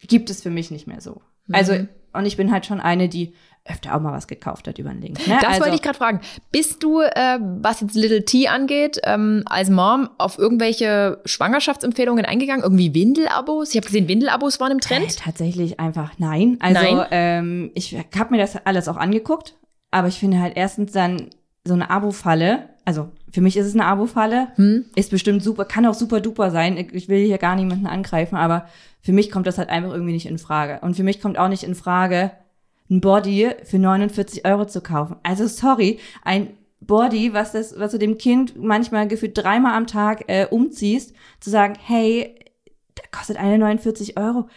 gibt 0.00 0.30
es 0.30 0.42
für 0.42 0.50
mich 0.50 0.70
nicht 0.70 0.86
mehr 0.86 1.00
so. 1.00 1.22
Mhm. 1.46 1.54
Also, 1.54 1.86
und 2.12 2.26
ich 2.26 2.36
bin 2.36 2.52
halt 2.52 2.66
schon 2.66 2.80
eine, 2.80 3.08
die 3.08 3.34
öfter 3.64 3.94
auch 3.94 4.00
mal 4.00 4.12
was 4.12 4.26
gekauft 4.26 4.66
hat 4.66 4.78
über 4.78 4.90
den 4.90 5.00
Link. 5.00 5.26
Ne? 5.26 5.36
Das 5.40 5.50
also, 5.50 5.60
wollte 5.62 5.76
ich 5.76 5.82
gerade 5.82 5.96
fragen. 5.96 6.20
Bist 6.50 6.82
du, 6.82 7.00
äh, 7.00 7.38
was 7.40 7.80
jetzt 7.80 7.94
Little 7.94 8.24
T 8.24 8.48
angeht, 8.48 9.00
ähm, 9.04 9.44
als 9.46 9.70
Mom 9.70 10.10
auf 10.18 10.38
irgendwelche 10.38 11.20
Schwangerschaftsempfehlungen 11.24 12.24
eingegangen? 12.24 12.62
Irgendwie 12.62 12.92
Windelabos? 12.92 13.70
Ich 13.70 13.76
habe 13.76 13.86
gesehen, 13.86 14.08
Windelabos 14.08 14.58
waren 14.58 14.72
im 14.72 14.80
Trend. 14.80 15.12
Äh, 15.12 15.16
tatsächlich 15.16 15.78
einfach 15.78 16.12
nein. 16.18 16.58
Also 16.60 16.80
nein. 16.80 17.06
Ähm, 17.12 17.70
ich 17.74 17.96
habe 18.18 18.32
mir 18.32 18.38
das 18.38 18.56
alles 18.66 18.88
auch 18.88 18.96
angeguckt, 18.96 19.54
aber 19.92 20.08
ich 20.08 20.18
finde 20.18 20.40
halt 20.40 20.56
erstens 20.56 20.92
dann 20.92 21.30
so 21.64 21.74
eine 21.74 21.88
Abo-Falle, 21.90 22.68
also 22.84 23.10
für 23.30 23.40
mich 23.40 23.56
ist 23.56 23.66
es 23.66 23.74
eine 23.74 23.84
Abo-Falle, 23.84 24.48
hm. 24.56 24.86
ist 24.96 25.12
bestimmt 25.12 25.42
super, 25.44 25.64
kann 25.64 25.86
auch 25.86 25.94
super 25.94 26.20
duper 26.20 26.50
sein. 26.50 26.76
Ich 26.92 27.08
will 27.08 27.24
hier 27.24 27.38
gar 27.38 27.54
niemanden 27.54 27.86
angreifen, 27.86 28.34
aber 28.34 28.66
für 29.00 29.12
mich 29.12 29.30
kommt 29.30 29.46
das 29.46 29.58
halt 29.58 29.68
einfach 29.68 29.92
irgendwie 29.92 30.12
nicht 30.12 30.26
in 30.26 30.38
Frage. 30.38 30.80
Und 30.82 30.96
für 30.96 31.04
mich 31.04 31.20
kommt 31.20 31.38
auch 31.38 31.48
nicht 31.48 31.62
in 31.62 31.76
Frage, 31.76 32.32
ein 32.92 33.00
Body 33.00 33.50
für 33.64 33.78
49 33.78 34.44
Euro 34.44 34.66
zu 34.66 34.82
kaufen. 34.82 35.16
Also 35.22 35.46
sorry, 35.46 35.98
ein 36.22 36.50
Body, 36.80 37.32
was 37.32 37.52
das, 37.52 37.78
was 37.78 37.92
du 37.92 37.98
dem 37.98 38.18
Kind 38.18 38.54
manchmal 38.56 39.08
gefühlt 39.08 39.38
dreimal 39.38 39.74
am 39.74 39.86
Tag 39.86 40.24
äh, 40.26 40.46
umziehst, 40.50 41.14
zu 41.40 41.48
sagen, 41.48 41.74
hey, 41.82 42.34
der 42.98 43.04
kostet 43.10 43.38
eine 43.38 43.58
49 43.58 44.18
Euro. 44.18 44.48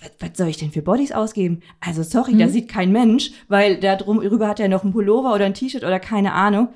Was, 0.00 0.10
was 0.20 0.36
soll 0.36 0.48
ich 0.48 0.58
denn 0.58 0.70
für 0.70 0.82
Bodies 0.82 1.12
ausgeben? 1.12 1.60
Also 1.80 2.02
sorry, 2.02 2.32
hm. 2.32 2.38
da 2.40 2.48
sieht 2.48 2.68
kein 2.68 2.92
Mensch, 2.92 3.30
weil 3.48 3.80
da 3.80 3.96
drum 3.96 4.18
rüber 4.18 4.48
hat 4.48 4.60
er 4.60 4.68
noch 4.68 4.84
ein 4.84 4.92
Pullover 4.92 5.34
oder 5.34 5.46
ein 5.46 5.54
T-Shirt 5.54 5.82
oder 5.82 5.98
keine 5.98 6.32
Ahnung. 6.32 6.68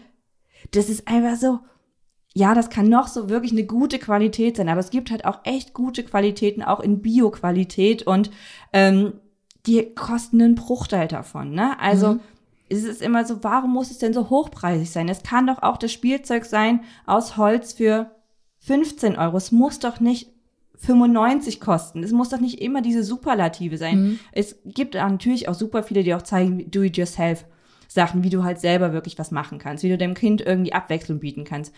Das 0.70 0.88
ist 0.88 1.08
einfach 1.08 1.36
so, 1.36 1.58
ja, 2.32 2.54
das 2.54 2.70
kann 2.70 2.88
noch 2.88 3.08
so 3.08 3.28
wirklich 3.28 3.52
eine 3.52 3.66
gute 3.66 3.98
Qualität 3.98 4.56
sein, 4.56 4.70
aber 4.70 4.80
es 4.80 4.88
gibt 4.88 5.10
halt 5.10 5.26
auch 5.26 5.40
echt 5.44 5.74
gute 5.74 6.04
Qualitäten, 6.04 6.62
auch 6.62 6.80
in 6.80 7.02
Bio-Qualität 7.02 8.04
und 8.04 8.30
ähm, 8.72 9.12
die 9.66 9.94
kosten 9.94 10.42
einen 10.42 10.54
Bruchteil 10.54 11.08
davon, 11.08 11.52
ne? 11.52 11.78
Also, 11.78 12.14
mhm. 12.14 12.20
es 12.68 12.84
ist 12.84 13.02
immer 13.02 13.24
so, 13.24 13.42
warum 13.42 13.72
muss 13.72 13.90
es 13.90 13.98
denn 13.98 14.12
so 14.12 14.30
hochpreisig 14.30 14.90
sein? 14.90 15.08
Es 15.08 15.22
kann 15.22 15.46
doch 15.46 15.62
auch 15.62 15.76
das 15.76 15.92
Spielzeug 15.92 16.44
sein 16.44 16.80
aus 17.06 17.36
Holz 17.36 17.72
für 17.72 18.10
15 18.60 19.16
Euro. 19.16 19.36
Es 19.36 19.52
muss 19.52 19.78
doch 19.78 20.00
nicht 20.00 20.30
95 20.78 21.60
kosten. 21.60 22.02
Es 22.02 22.12
muss 22.12 22.30
doch 22.30 22.40
nicht 22.40 22.60
immer 22.60 22.82
diese 22.82 23.04
Superlative 23.04 23.78
sein. 23.78 24.02
Mhm. 24.02 24.18
Es 24.32 24.56
gibt 24.64 24.94
natürlich 24.94 25.48
auch 25.48 25.54
super 25.54 25.82
viele, 25.82 26.02
die 26.02 26.14
auch 26.14 26.22
zeigen, 26.22 26.70
do 26.70 26.82
it 26.82 26.96
yourself. 26.96 27.44
Sachen, 27.86 28.24
wie 28.24 28.30
du 28.30 28.42
halt 28.42 28.58
selber 28.58 28.94
wirklich 28.94 29.18
was 29.18 29.30
machen 29.30 29.58
kannst, 29.58 29.84
wie 29.84 29.90
du 29.90 29.98
dem 29.98 30.14
Kind 30.14 30.40
irgendwie 30.40 30.72
Abwechslung 30.72 31.20
bieten 31.20 31.44
kannst. 31.44 31.74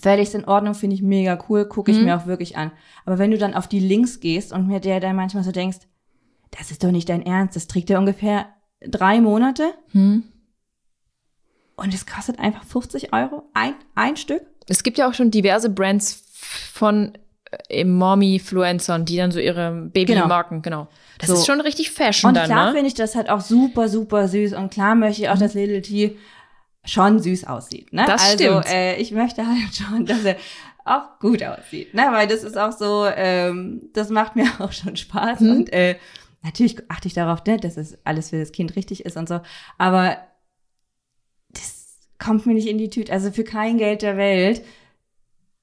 Völlig 0.00 0.32
in 0.34 0.44
Ordnung, 0.44 0.74
finde 0.74 0.94
ich 0.94 1.02
mega 1.02 1.36
cool, 1.48 1.64
gucke 1.64 1.90
ich 1.90 1.98
mhm. 1.98 2.04
mir 2.04 2.16
auch 2.16 2.26
wirklich 2.26 2.56
an. 2.56 2.70
Aber 3.04 3.18
wenn 3.18 3.32
du 3.32 3.38
dann 3.38 3.54
auf 3.54 3.66
die 3.66 3.80
Links 3.80 4.20
gehst 4.20 4.52
und 4.52 4.68
mir 4.68 4.78
der 4.78 5.00
dann 5.00 5.16
manchmal 5.16 5.42
so 5.42 5.50
denkst, 5.50 5.78
das 6.50 6.70
ist 6.70 6.82
doch 6.82 6.90
nicht 6.90 7.08
dein 7.08 7.24
Ernst, 7.24 7.56
das 7.56 7.66
trägt 7.66 7.90
ja 7.90 7.98
ungefähr 7.98 8.46
drei 8.80 9.20
Monate. 9.20 9.74
Hm. 9.92 10.24
Und 11.76 11.94
es 11.94 12.06
kostet 12.06 12.38
einfach 12.38 12.64
50 12.64 13.12
Euro 13.12 13.50
ein, 13.54 13.74
ein 13.94 14.16
Stück. 14.16 14.42
Es 14.68 14.82
gibt 14.82 14.98
ja 14.98 15.08
auch 15.08 15.14
schon 15.14 15.30
diverse 15.30 15.70
Brands 15.70 16.24
von 16.72 17.16
äh, 17.68 17.84
Mommy-Fluencern, 17.84 19.04
die 19.04 19.16
dann 19.16 19.30
so 19.30 19.38
ihre 19.38 19.88
Babymarken, 19.92 20.62
genau. 20.62 20.84
genau. 20.84 20.90
Das 21.18 21.28
so. 21.28 21.34
ist 21.34 21.46
schon 21.46 21.60
richtig 21.60 21.90
Fashion 21.90 22.28
und 22.28 22.34
dann, 22.34 22.46
klar 22.46 22.66
ne? 22.66 22.72
finde 22.72 22.88
ich 22.88 22.94
das 22.94 23.14
halt 23.14 23.28
auch 23.30 23.40
super, 23.40 23.88
super 23.88 24.28
süß. 24.28 24.52
Und 24.54 24.70
klar 24.70 24.94
möchte 24.94 25.22
ich 25.22 25.28
auch, 25.28 25.36
mhm. 25.36 25.40
dass 25.40 25.54
Little 25.54 25.82
T 25.82 26.16
schon 26.84 27.18
süß 27.18 27.46
aussieht. 27.46 27.92
Ne? 27.92 28.04
Das 28.06 28.22
also, 28.22 28.44
stimmt. 28.44 28.66
Äh, 28.70 28.96
ich 28.96 29.12
möchte 29.12 29.46
halt 29.46 29.74
schon, 29.74 30.06
dass 30.06 30.24
er 30.24 30.36
auch 30.84 31.18
gut 31.18 31.42
aussieht. 31.42 31.94
Ne? 31.94 32.06
Weil 32.10 32.26
das 32.26 32.42
ist 32.42 32.56
auch 32.56 32.72
so, 32.72 33.06
ähm, 33.06 33.90
das 33.92 34.10
macht 34.10 34.36
mir 34.36 34.46
auch 34.58 34.72
schon 34.72 34.96
Spaß. 34.96 35.40
Mhm. 35.40 35.50
Und 35.50 35.72
äh, 35.72 35.96
natürlich 36.42 36.78
achte 36.90 37.08
ich 37.08 37.14
darauf, 37.14 37.44
ne, 37.44 37.58
dass 37.58 37.76
es 37.76 37.98
alles 38.04 38.30
für 38.30 38.38
das 38.38 38.52
Kind 38.52 38.76
richtig 38.76 39.04
ist 39.04 39.16
und 39.16 39.28
so. 39.28 39.40
Aber 39.78 40.16
das 41.50 41.98
kommt 42.18 42.46
mir 42.46 42.54
nicht 42.54 42.68
in 42.68 42.78
die 42.78 42.90
Tüte. 42.90 43.12
Also 43.12 43.30
für 43.30 43.44
kein 43.44 43.78
Geld 43.78 44.02
der 44.02 44.16
Welt. 44.16 44.62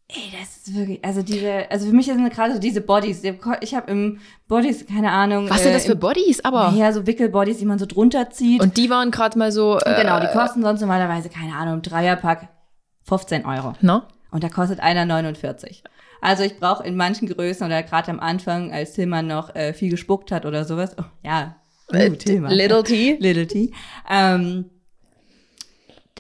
Ey, 0.10 0.32
das 0.40 0.56
ist 0.68 0.76
wirklich, 0.76 1.04
also 1.04 1.22
diese, 1.22 1.70
also 1.70 1.88
für 1.88 1.94
mich 1.94 2.06
sind 2.06 2.34
gerade 2.34 2.54
so 2.54 2.60
diese 2.60 2.80
Bodies. 2.80 3.24
Ich 3.60 3.76
habe 3.76 3.92
im 3.92 4.20
Bodies, 4.48 4.86
keine 4.88 5.12
Ahnung. 5.12 5.50
Was 5.50 5.64
sind 5.64 5.74
das 5.74 5.84
äh, 5.84 5.90
für 5.90 5.96
Bodies, 5.98 6.46
aber? 6.46 6.74
Ja, 6.78 6.94
so 6.94 7.06
Wickelbodies, 7.06 7.58
die 7.58 7.66
man 7.66 7.78
so 7.78 7.86
drunter 7.86 8.30
zieht. 8.30 8.62
Und 8.62 8.78
die 8.78 8.90
waren 8.90 9.12
gerade 9.12 9.38
mal 9.38 9.52
so. 9.52 9.80
Äh, 9.80 10.02
genau, 10.02 10.22
die 10.22 10.28
kosten 10.28 10.62
sonst 10.62 10.80
normalerweise, 10.80 11.28
keine 11.28 11.56
Ahnung, 11.56 11.82
Dreierpack 11.82 12.48
15 13.04 13.46
Euro. 13.46 13.74
No? 13.82 14.04
Und 14.32 14.44
da 14.44 14.50
kostet 14.50 14.80
einer 14.80 15.06
49. 15.06 15.84
Also 16.22 16.44
ich 16.44 16.58
brauche 16.60 16.84
in 16.86 16.96
manchen 16.96 17.28
Größen 17.28 17.66
oder 17.66 17.84
gerade 17.84 18.10
am 18.12 18.20
Anfang, 18.20 18.72
als 18.72 18.94
Tillmann 18.94 19.28
noch 19.28 19.54
äh, 19.56 19.74
viel 19.74 19.90
gespuckt 19.90 20.32
hat 20.32 20.46
oder 20.46 20.66
sowas, 20.66 20.96
oh, 21.00 21.04
ja, 21.24 21.56
Uh, 21.90 22.10
Thema. 22.16 22.50
Little 22.52 22.84
T. 22.84 23.16
Little 23.22 23.48
T. 23.48 23.72
Ähm, 24.10 24.66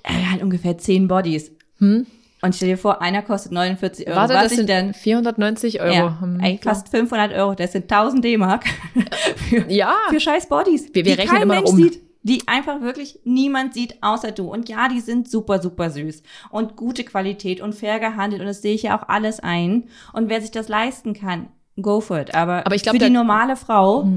er 0.03 0.31
hat 0.31 0.41
ungefähr 0.41 0.77
zehn 0.77 1.07
Bodies. 1.09 1.51
Hm? 1.79 2.05
Und 2.41 2.55
stell 2.55 2.69
dir 2.69 2.77
vor, 2.77 3.01
einer 3.01 3.21
kostet 3.21 3.51
49 3.51 4.07
Euro. 4.07 4.15
Warte, 4.15 4.33
Was 4.35 4.43
das 4.43 4.55
sind 4.55 4.69
denn? 4.69 4.93
490 4.93 5.81
Euro. 5.81 5.93
Ja, 5.93 6.21
Hm, 6.21 6.39
ey, 6.39 6.59
fast 6.63 6.87
500 6.89 7.33
Euro. 7.33 7.53
Das 7.55 7.73
sind 7.73 7.91
1000 7.91 8.23
D-Mark 8.23 8.63
für, 9.49 9.65
Ja. 9.69 9.93
für 10.09 10.19
scheiß 10.21 10.47
Bodies. 10.47 10.89
Wir- 10.93 11.03
wir 11.03 11.17
rechnen 11.17 11.33
kein 11.33 11.41
immer 11.43 11.55
Mensch 11.55 11.69
um. 11.69 11.75
Sieht, 11.75 12.01
die 12.27 12.47
einfach 12.47 12.81
wirklich 12.81 13.19
niemand 13.23 13.73
sieht, 13.73 14.01
außer 14.03 14.31
du. 14.31 14.51
Und 14.51 14.67
ja, 14.69 14.89
die 14.89 14.99
sind 14.99 15.29
super, 15.29 15.61
super 15.61 15.89
süß. 15.89 16.23
Und 16.49 16.75
gute 16.75 17.03
Qualität 17.03 17.61
und 17.61 17.73
fair 17.73 17.99
gehandelt. 17.99 18.41
Und 18.41 18.47
das 18.47 18.61
sehe 18.61 18.75
ich 18.75 18.83
ja 18.83 18.97
auch 18.99 19.07
alles 19.07 19.39
ein. 19.39 19.85
Und 20.13 20.27
wer 20.29 20.41
sich 20.41 20.51
das 20.51 20.67
leisten 20.67 21.13
kann, 21.13 21.47
go 21.81 22.01
for 22.01 22.19
it. 22.19 22.35
Aber, 22.35 22.65
Aber 22.65 22.75
ich 22.75 22.83
glaub, 22.83 22.95
für 22.95 22.99
die 22.99 23.05
Mhm. 23.09 23.13
normale 23.13 23.55
Frau, 23.55 24.07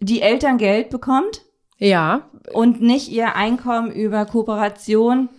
die 0.00 0.22
Elterngeld 0.22 0.90
bekommt, 0.90 1.42
Ja, 1.82 2.28
und 2.52 2.82
nicht 2.82 3.08
ihr 3.08 3.36
Einkommen 3.36 3.90
über 3.90 4.26
Kooperation 4.26 5.30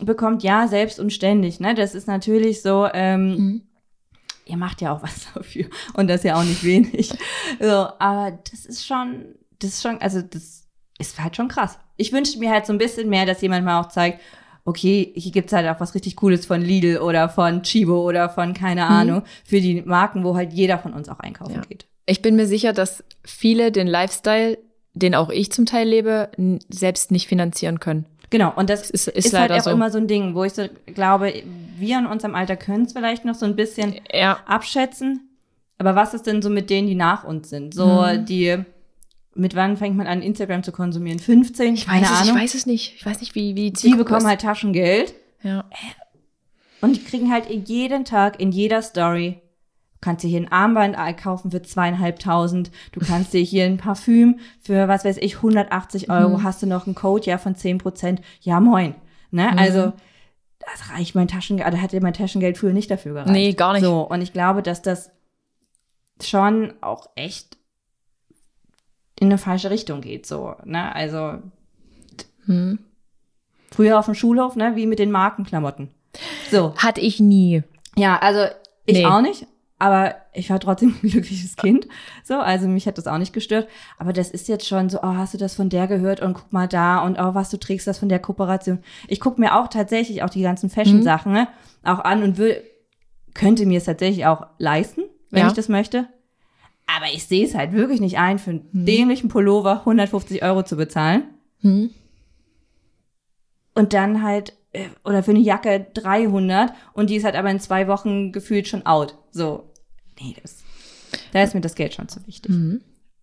bekommt, 0.00 0.42
ja, 0.42 0.66
selbst 0.66 0.98
und 0.98 1.12
ständig. 1.12 1.60
Ne? 1.60 1.74
Das 1.76 1.94
ist 1.94 2.06
natürlich 2.08 2.62
so, 2.62 2.88
ähm, 2.92 3.28
Mhm. 3.36 3.62
ihr 4.44 4.56
macht 4.56 4.80
ja 4.80 4.92
auch 4.92 5.02
was 5.04 5.26
dafür 5.34 5.66
und 5.94 6.08
das 6.08 6.22
ja 6.24 6.34
auch 6.36 6.42
nicht 6.44 6.64
wenig. 6.64 7.10
So, 7.60 7.66
aber 7.98 8.38
das 8.50 8.66
ist 8.66 8.86
schon, 8.86 9.34
das 9.60 9.70
ist 9.70 9.82
schon, 9.82 10.00
also 10.00 10.20
das 10.20 10.57
ist 10.98 11.20
halt 11.22 11.36
schon 11.36 11.48
krass. 11.48 11.78
Ich 11.96 12.12
wünschte 12.12 12.38
mir 12.38 12.50
halt 12.50 12.66
so 12.66 12.72
ein 12.72 12.78
bisschen 12.78 13.08
mehr, 13.08 13.26
dass 13.26 13.40
jemand 13.40 13.64
mal 13.64 13.80
auch 13.80 13.88
zeigt, 13.88 14.20
okay, 14.64 15.12
hier 15.16 15.32
gibt's 15.32 15.52
halt 15.52 15.66
auch 15.68 15.80
was 15.80 15.94
richtig 15.94 16.16
Cooles 16.16 16.44
von 16.44 16.60
Lidl 16.60 16.98
oder 16.98 17.28
von 17.28 17.62
Chibo 17.62 18.02
oder 18.06 18.28
von 18.28 18.52
keine 18.54 18.86
Ahnung, 18.86 19.22
für 19.44 19.60
die 19.60 19.80
Marken, 19.82 20.24
wo 20.24 20.36
halt 20.36 20.52
jeder 20.52 20.78
von 20.78 20.92
uns 20.92 21.08
auch 21.08 21.20
einkaufen 21.20 21.54
Ja. 21.54 21.60
geht. 21.62 21.86
ich 22.06 22.22
bin 22.22 22.36
mir 22.36 22.46
sicher, 22.46 22.72
dass 22.72 23.04
viele 23.24 23.70
den 23.72 23.86
Lifestyle, 23.86 24.58
den 24.94 25.14
auch 25.14 25.28
ich 25.30 25.52
zum 25.52 25.66
Teil 25.66 25.86
lebe, 25.88 26.30
selbst 26.70 27.10
nicht 27.12 27.28
finanzieren 27.28 27.80
können. 27.80 28.06
Genau, 28.30 28.52
und 28.56 28.68
das 28.70 28.90
ist- 28.90 29.08
ist, 29.08 29.26
ist 29.26 29.38
halt 29.38 29.52
auch 29.52 29.60
so. 29.60 29.70
immer 29.70 29.90
so 29.90 29.96
ein 29.98 30.06
Ding, 30.06 30.34
wo 30.34 30.44
ich 30.44 30.52
so 30.54 30.64
glaube, 30.86 31.32
wir 31.78 31.98
in 31.98 32.06
unserem 32.06 32.34
Alter 32.34 32.56
können 32.56 32.84
es 32.84 32.92
vielleicht 32.92 33.24
noch 33.24 33.34
so 33.34 33.46
ein 33.46 33.56
bisschen 33.56 33.94
Ja. 34.12 34.38
abschätzen. 34.46 35.30
Aber 35.78 35.94
was 35.94 36.12
ist 36.12 36.26
denn 36.26 36.42
so 36.42 36.50
mit 36.50 36.68
denen, 36.70 36.88
die 36.88 36.94
nach 36.94 37.24
uns 37.24 37.48
sind? 37.50 37.72
So, 37.74 37.86
Mhm. 37.86 38.24
die, 38.26 38.58
mit 39.38 39.54
wann 39.54 39.76
fängt 39.76 39.96
man 39.96 40.06
an, 40.06 40.20
Instagram 40.22 40.62
zu 40.62 40.72
konsumieren? 40.72 41.18
15? 41.18 41.74
Ich 41.74 41.88
weiß, 41.88 42.10
es, 42.10 42.28
ich 42.28 42.34
weiß 42.34 42.54
es 42.54 42.66
nicht. 42.66 42.96
Ich 42.96 43.06
weiß 43.06 43.20
nicht, 43.20 43.34
wie, 43.34 43.54
wie 43.56 43.70
die 43.70 43.72
Zielgruppe 43.72 44.04
bekommen 44.04 44.22
ist. 44.22 44.28
halt 44.28 44.40
Taschengeld 44.42 45.14
Ja. 45.42 45.64
und 46.80 46.96
die 46.96 47.04
kriegen 47.04 47.32
halt 47.32 47.46
jeden 47.68 48.04
Tag 48.04 48.40
in 48.40 48.52
jeder 48.52 48.82
Story. 48.82 49.40
Du 49.92 49.98
kannst 50.00 50.22
dir 50.22 50.28
hier 50.28 50.40
ein 50.40 50.52
Armband 50.52 50.96
kaufen 51.16 51.50
für 51.50 51.60
zweieinhalbtausend. 51.60 52.70
Du 52.92 53.00
kannst 53.00 53.32
dir 53.32 53.40
hier 53.42 53.64
ein 53.64 53.78
Parfüm 53.78 54.38
für, 54.60 54.86
was 54.86 55.04
weiß 55.04 55.16
ich, 55.18 55.36
180 55.36 56.08
Euro. 56.08 56.38
Mhm. 56.38 56.42
Hast 56.44 56.62
du 56.62 56.66
noch 56.66 56.86
einen 56.86 56.94
Code, 56.94 57.26
ja, 57.26 57.36
von 57.38 57.56
10 57.56 57.78
Prozent. 57.78 58.20
Ja, 58.40 58.60
moin. 58.60 58.94
Ne? 59.32 59.50
Mhm. 59.52 59.58
Also, 59.58 59.92
das 60.60 60.90
reicht 60.92 61.16
mein 61.16 61.26
Taschengeld, 61.26 61.66
also 61.66 61.78
hätte 61.78 62.00
mein 62.00 62.14
Taschengeld 62.14 62.58
früher 62.58 62.72
nicht 62.72 62.90
dafür 62.90 63.12
gereicht. 63.14 63.30
Nee, 63.32 63.52
gar 63.54 63.72
nicht. 63.72 63.82
So, 63.82 64.02
und 64.02 64.20
ich 64.22 64.32
glaube, 64.32 64.62
dass 64.62 64.82
das 64.82 65.10
schon 66.22 66.74
auch 66.80 67.08
echt 67.16 67.57
in 69.20 69.26
eine 69.28 69.38
falsche 69.38 69.70
Richtung 69.70 70.00
geht, 70.00 70.26
so, 70.26 70.54
ne? 70.64 70.94
Also, 70.94 71.34
Hm. 72.46 72.78
früher 73.70 73.98
auf 73.98 74.06
dem 74.06 74.14
Schulhof, 74.14 74.56
ne, 74.56 74.72
wie 74.76 74.86
mit 74.86 74.98
den 74.98 75.10
Markenklamotten. 75.10 75.90
So, 76.50 76.74
Hatte 76.76 77.00
ich 77.00 77.20
nie. 77.20 77.62
ja, 77.96 78.18
also 78.18 78.46
ich 78.86 78.98
Nee. 78.98 79.04
auch 79.06 79.20
nicht, 79.20 79.46
aber 79.78 80.14
ich 80.32 80.48
war 80.50 80.58
trotzdem 80.58 80.94
ein 81.02 81.08
glückliches 81.10 81.56
Kind. 81.56 81.86
So, 82.24 82.34
also 82.38 82.66
mich 82.68 82.86
hat 82.86 82.96
das 82.96 83.06
auch 83.06 83.18
nicht 83.18 83.32
gestört. 83.34 83.68
Aber 83.98 84.12
das 84.14 84.30
ist 84.30 84.48
jetzt 84.48 84.66
schon 84.66 84.88
so, 84.88 84.98
oh, 85.02 85.14
hast 85.14 85.34
du 85.34 85.38
das 85.38 85.54
von 85.54 85.68
der 85.68 85.86
gehört 85.86 86.20
und 86.20 86.34
guck 86.34 86.52
mal 86.52 86.66
da 86.66 87.00
und 87.04 87.18
oh, 87.18 87.34
was 87.34 87.50
du 87.50 87.58
trägst 87.58 87.86
das 87.86 87.98
von 87.98 88.08
der 88.08 88.18
Kooperation. 88.18 88.78
Ich 89.08 89.20
gucke 89.20 89.40
mir 89.40 89.56
auch 89.58 89.68
tatsächlich 89.68 90.22
auch 90.22 90.30
die 90.30 90.42
ganzen 90.42 90.70
Fashion-Sachen 90.70 91.32
ne, 91.32 91.48
auch 91.84 91.98
an 92.00 92.22
und 92.22 92.38
will, 92.38 92.62
könnte 93.34 93.66
mir 93.66 93.78
es 93.78 93.84
tatsächlich 93.84 94.24
auch 94.26 94.46
leisten, 94.58 95.02
wenn 95.30 95.42
Ja. 95.42 95.46
ich 95.48 95.52
das 95.52 95.68
möchte. 95.68 96.08
Aber 96.88 97.06
ich 97.12 97.26
sehe 97.26 97.44
es 97.44 97.54
halt 97.54 97.72
wirklich 97.72 98.00
nicht 98.00 98.18
ein, 98.18 98.38
für 98.38 98.50
einen 98.50 98.70
dämlichen 98.72 99.28
Pullover 99.28 99.80
150 99.80 100.42
Euro 100.42 100.62
zu 100.62 100.76
bezahlen. 100.76 101.24
Hm. 101.60 101.90
Und 103.74 103.92
dann 103.92 104.22
halt, 104.22 104.54
äh, 104.72 104.88
oder 105.04 105.22
für 105.22 105.32
eine 105.32 105.40
Jacke 105.40 105.86
300 105.92 106.72
und 106.94 107.10
die 107.10 107.16
ist 107.16 107.24
halt 107.24 107.36
aber 107.36 107.50
in 107.50 107.60
zwei 107.60 107.88
Wochen 107.88 108.32
gefühlt 108.32 108.66
schon 108.66 108.86
out. 108.86 109.16
So, 109.30 109.70
nee, 110.18 110.34
das, 110.42 110.64
da 111.32 111.42
ist 111.42 111.54
mir 111.54 111.60
das 111.60 111.74
Geld 111.74 111.94
schon 111.94 112.08
zu 112.08 112.26
wichtig. 112.26 112.52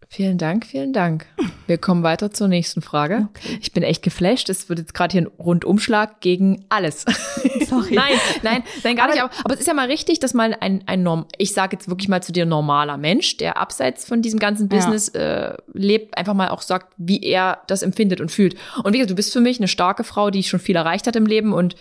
Vielen 0.07 0.37
Dank, 0.37 0.65
vielen 0.65 0.93
Dank. 0.93 1.25
Wir 1.67 1.77
kommen 1.77 2.03
weiter 2.03 2.31
zur 2.31 2.47
nächsten 2.47 2.81
Frage. 2.81 3.27
Ich 3.59 3.73
bin 3.73 3.83
echt 3.83 4.03
geflasht. 4.03 4.49
Es 4.49 4.69
wird 4.69 4.79
jetzt 4.79 4.93
gerade 4.93 5.11
hier 5.13 5.21
ein 5.23 5.27
Rundumschlag 5.39 6.21
gegen 6.21 6.63
alles. 6.69 7.05
Sorry. 7.67 7.95
nein, 7.95 8.13
nein, 8.43 8.63
nein, 8.83 8.95
gar 8.95 9.07
nicht. 9.07 9.21
Aber, 9.21 9.31
aber 9.43 9.53
es 9.55 9.61
ist 9.61 9.67
ja 9.67 9.73
mal 9.73 9.87
richtig, 9.87 10.19
dass 10.19 10.33
mal 10.33 10.55
ein, 10.59 10.83
ein 10.85 11.03
Norm, 11.03 11.25
ich 11.37 11.53
sage 11.53 11.75
jetzt 11.75 11.89
wirklich 11.89 12.07
mal 12.07 12.21
zu 12.21 12.31
dir, 12.31 12.45
normaler 12.45 12.97
Mensch, 12.97 13.37
der 13.37 13.57
abseits 13.57 14.05
von 14.05 14.21
diesem 14.21 14.39
ganzen 14.39 14.69
Ja. 14.69 14.77
Business 14.77 15.09
äh, 15.09 15.57
lebt, 15.73 16.17
einfach 16.17 16.33
mal 16.33 16.49
auch 16.49 16.61
sagt, 16.61 16.93
wie 16.97 17.21
er 17.23 17.61
das 17.67 17.81
empfindet 17.81 18.21
und 18.21 18.31
fühlt. 18.31 18.55
Und 18.83 18.93
wie 18.93 18.99
gesagt, 18.99 19.11
du 19.11 19.15
bist 19.15 19.33
für 19.33 19.41
mich 19.41 19.59
eine 19.59 19.67
starke 19.67 20.03
Frau, 20.03 20.29
die 20.29 20.43
schon 20.43 20.59
viel 20.59 20.75
erreicht 20.75 21.07
hat 21.07 21.15
im 21.15 21.25
Leben 21.25 21.51
und 21.51 21.75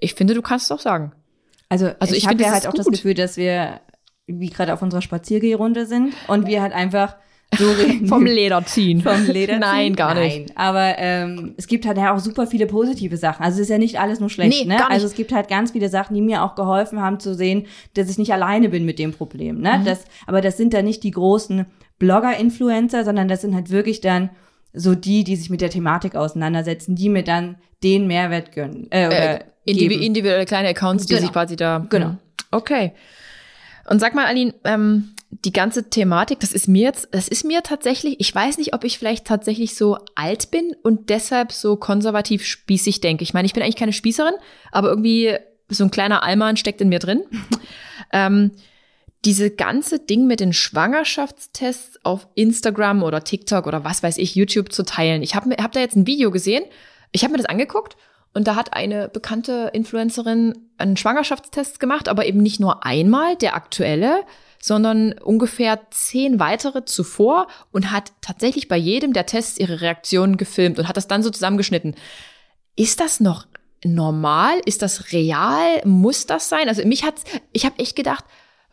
ich 0.00 0.14
finde, 0.14 0.34
du 0.34 0.42
kannst 0.42 0.66
es 0.66 0.72
auch 0.72 0.80
sagen. 0.80 1.12
Also, 1.68 1.90
Also 2.00 2.14
ich, 2.14 2.24
ich 2.24 2.26
habe 2.26 2.38
ja 2.40 2.46
das 2.46 2.54
halt 2.54 2.66
auch 2.68 2.74
das 2.74 2.86
gut. 2.86 2.94
Gefühl, 2.94 3.14
dass 3.14 3.36
wir 3.36 3.80
wie 4.26 4.50
gerade 4.50 4.72
auf 4.72 4.82
unserer 4.82 5.02
Spaziergehrunde 5.02 5.86
sind 5.86 6.14
und 6.26 6.46
wir 6.46 6.60
halt 6.62 6.72
einfach 6.72 7.16
so 7.56 7.70
reden. 7.78 8.06
Vom 8.08 8.24
Leder 8.24 8.64
ziehen. 8.66 9.00
Vom 9.02 9.24
Leder 9.26 9.58
Nein, 9.58 9.86
ziehen? 9.88 9.96
gar 9.96 10.14
nicht. 10.14 10.48
Nein, 10.48 10.56
aber 10.56 10.98
ähm, 10.98 11.54
es 11.56 11.66
gibt 11.66 11.86
halt 11.86 11.96
ja 11.96 12.14
auch 12.14 12.18
super 12.18 12.46
viele 12.46 12.66
positive 12.66 13.16
Sachen. 13.16 13.44
Also 13.44 13.56
es 13.56 13.62
ist 13.62 13.68
ja 13.70 13.78
nicht 13.78 13.98
alles 14.00 14.20
nur 14.20 14.30
schlecht. 14.30 14.58
Nee, 14.64 14.68
ne? 14.68 14.76
gar 14.76 14.88
nicht. 14.88 14.92
Also 14.94 15.06
es 15.06 15.14
gibt 15.14 15.32
halt 15.32 15.48
ganz 15.48 15.70
viele 15.72 15.88
Sachen, 15.88 16.14
die 16.14 16.22
mir 16.22 16.42
auch 16.42 16.54
geholfen 16.54 17.00
haben 17.00 17.20
zu 17.20 17.34
sehen, 17.34 17.66
dass 17.94 18.10
ich 18.10 18.18
nicht 18.18 18.32
alleine 18.32 18.68
bin 18.68 18.84
mit 18.84 18.98
dem 18.98 19.12
Problem. 19.12 19.60
Ne? 19.60 19.78
Mhm. 19.78 19.84
Das, 19.84 20.04
aber 20.26 20.40
das 20.40 20.56
sind 20.56 20.74
dann 20.74 20.84
nicht 20.84 21.02
die 21.02 21.12
großen 21.12 21.66
Blogger-Influencer, 21.98 23.04
sondern 23.04 23.28
das 23.28 23.40
sind 23.40 23.54
halt 23.54 23.70
wirklich 23.70 24.00
dann 24.00 24.30
so 24.72 24.94
die, 24.94 25.24
die 25.24 25.36
sich 25.36 25.48
mit 25.50 25.60
der 25.60 25.70
Thematik 25.70 26.14
auseinandersetzen, 26.16 26.94
die 26.96 27.08
mir 27.08 27.22
dann 27.24 27.56
den 27.82 28.06
Mehrwert 28.06 28.52
gönnen. 28.52 28.86
Äh, 28.90 29.06
oder 29.06 29.40
Äh, 29.40 29.44
individu 29.64 30.02
individuelle 30.02 30.44
kleine 30.46 30.68
Accounts, 30.68 31.06
die 31.06 31.14
Genau. 31.14 31.26
sich 31.26 31.32
quasi 31.32 31.56
da. 31.56 31.86
Genau. 31.88 32.06
Hm. 32.10 32.18
Okay. 32.50 32.92
Und 33.88 34.00
sag 34.00 34.14
mal, 34.14 34.26
Aline, 34.26 34.54
ähm, 34.64 35.10
die 35.30 35.52
ganze 35.52 35.90
Thematik, 35.90 36.40
das 36.40 36.52
ist 36.52 36.68
mir 36.68 36.82
jetzt, 36.82 37.08
das 37.10 37.28
ist 37.28 37.44
mir 37.44 37.62
tatsächlich, 37.62 38.20
ich 38.20 38.34
weiß 38.34 38.58
nicht, 38.58 38.74
ob 38.74 38.84
ich 38.84 38.98
vielleicht 38.98 39.26
tatsächlich 39.26 39.74
so 39.74 39.98
alt 40.14 40.50
bin 40.50 40.74
und 40.82 41.10
deshalb 41.10 41.52
so 41.52 41.76
konservativ 41.76 42.44
spießig 42.44 43.00
denke. 43.00 43.22
Ich 43.24 43.34
meine, 43.34 43.46
ich 43.46 43.52
bin 43.52 43.62
eigentlich 43.62 43.76
keine 43.76 43.92
Spießerin, 43.92 44.34
aber 44.70 44.88
irgendwie 44.88 45.36
so 45.68 45.84
ein 45.84 45.90
kleiner 45.90 46.22
Allmann 46.22 46.56
steckt 46.56 46.80
in 46.80 46.88
mir 46.88 47.00
drin. 47.00 47.24
ähm, 48.12 48.52
diese 49.24 49.50
ganze 49.50 49.98
Ding 49.98 50.26
mit 50.28 50.38
den 50.38 50.52
Schwangerschaftstests 50.52 52.04
auf 52.04 52.28
Instagram 52.36 53.02
oder 53.02 53.24
TikTok 53.24 53.66
oder 53.66 53.82
was 53.82 54.02
weiß 54.02 54.18
ich, 54.18 54.36
YouTube 54.36 54.72
zu 54.72 54.84
teilen. 54.84 55.22
Ich 55.22 55.34
habe 55.34 55.50
hab 55.60 55.72
da 55.72 55.80
jetzt 55.80 55.96
ein 55.96 56.06
Video 56.06 56.30
gesehen, 56.30 56.64
ich 57.10 57.24
habe 57.24 57.32
mir 57.32 57.38
das 57.38 57.46
angeguckt 57.46 57.96
und 58.34 58.46
da 58.46 58.54
hat 58.54 58.74
eine 58.74 59.08
bekannte 59.08 59.70
Influencerin 59.72 60.56
einen 60.78 60.96
Schwangerschaftstest 60.96 61.80
gemacht, 61.80 62.08
aber 62.08 62.26
eben 62.26 62.42
nicht 62.42 62.60
nur 62.60 62.84
einmal, 62.84 63.34
der 63.36 63.56
aktuelle, 63.56 64.20
sondern 64.66 65.12
ungefähr 65.12 65.78
zehn 65.92 66.40
weitere 66.40 66.84
zuvor 66.84 67.46
und 67.70 67.92
hat 67.92 68.10
tatsächlich 68.20 68.66
bei 68.66 68.76
jedem 68.76 69.12
der 69.12 69.24
Tests 69.24 69.58
ihre 69.58 69.80
Reaktionen 69.80 70.38
gefilmt 70.38 70.80
und 70.80 70.88
hat 70.88 70.96
das 70.96 71.06
dann 71.06 71.22
so 71.22 71.30
zusammengeschnitten. 71.30 71.94
Ist 72.74 72.98
das 72.98 73.20
noch 73.20 73.46
normal? 73.84 74.58
Ist 74.64 74.82
das 74.82 75.12
real? 75.12 75.82
Muss 75.84 76.26
das 76.26 76.48
sein? 76.48 76.68
Also 76.68 76.84
mich 76.84 77.04
hat's, 77.04 77.22
ich 77.52 77.64
habe 77.64 77.78
echt 77.78 77.94
gedacht, 77.94 78.24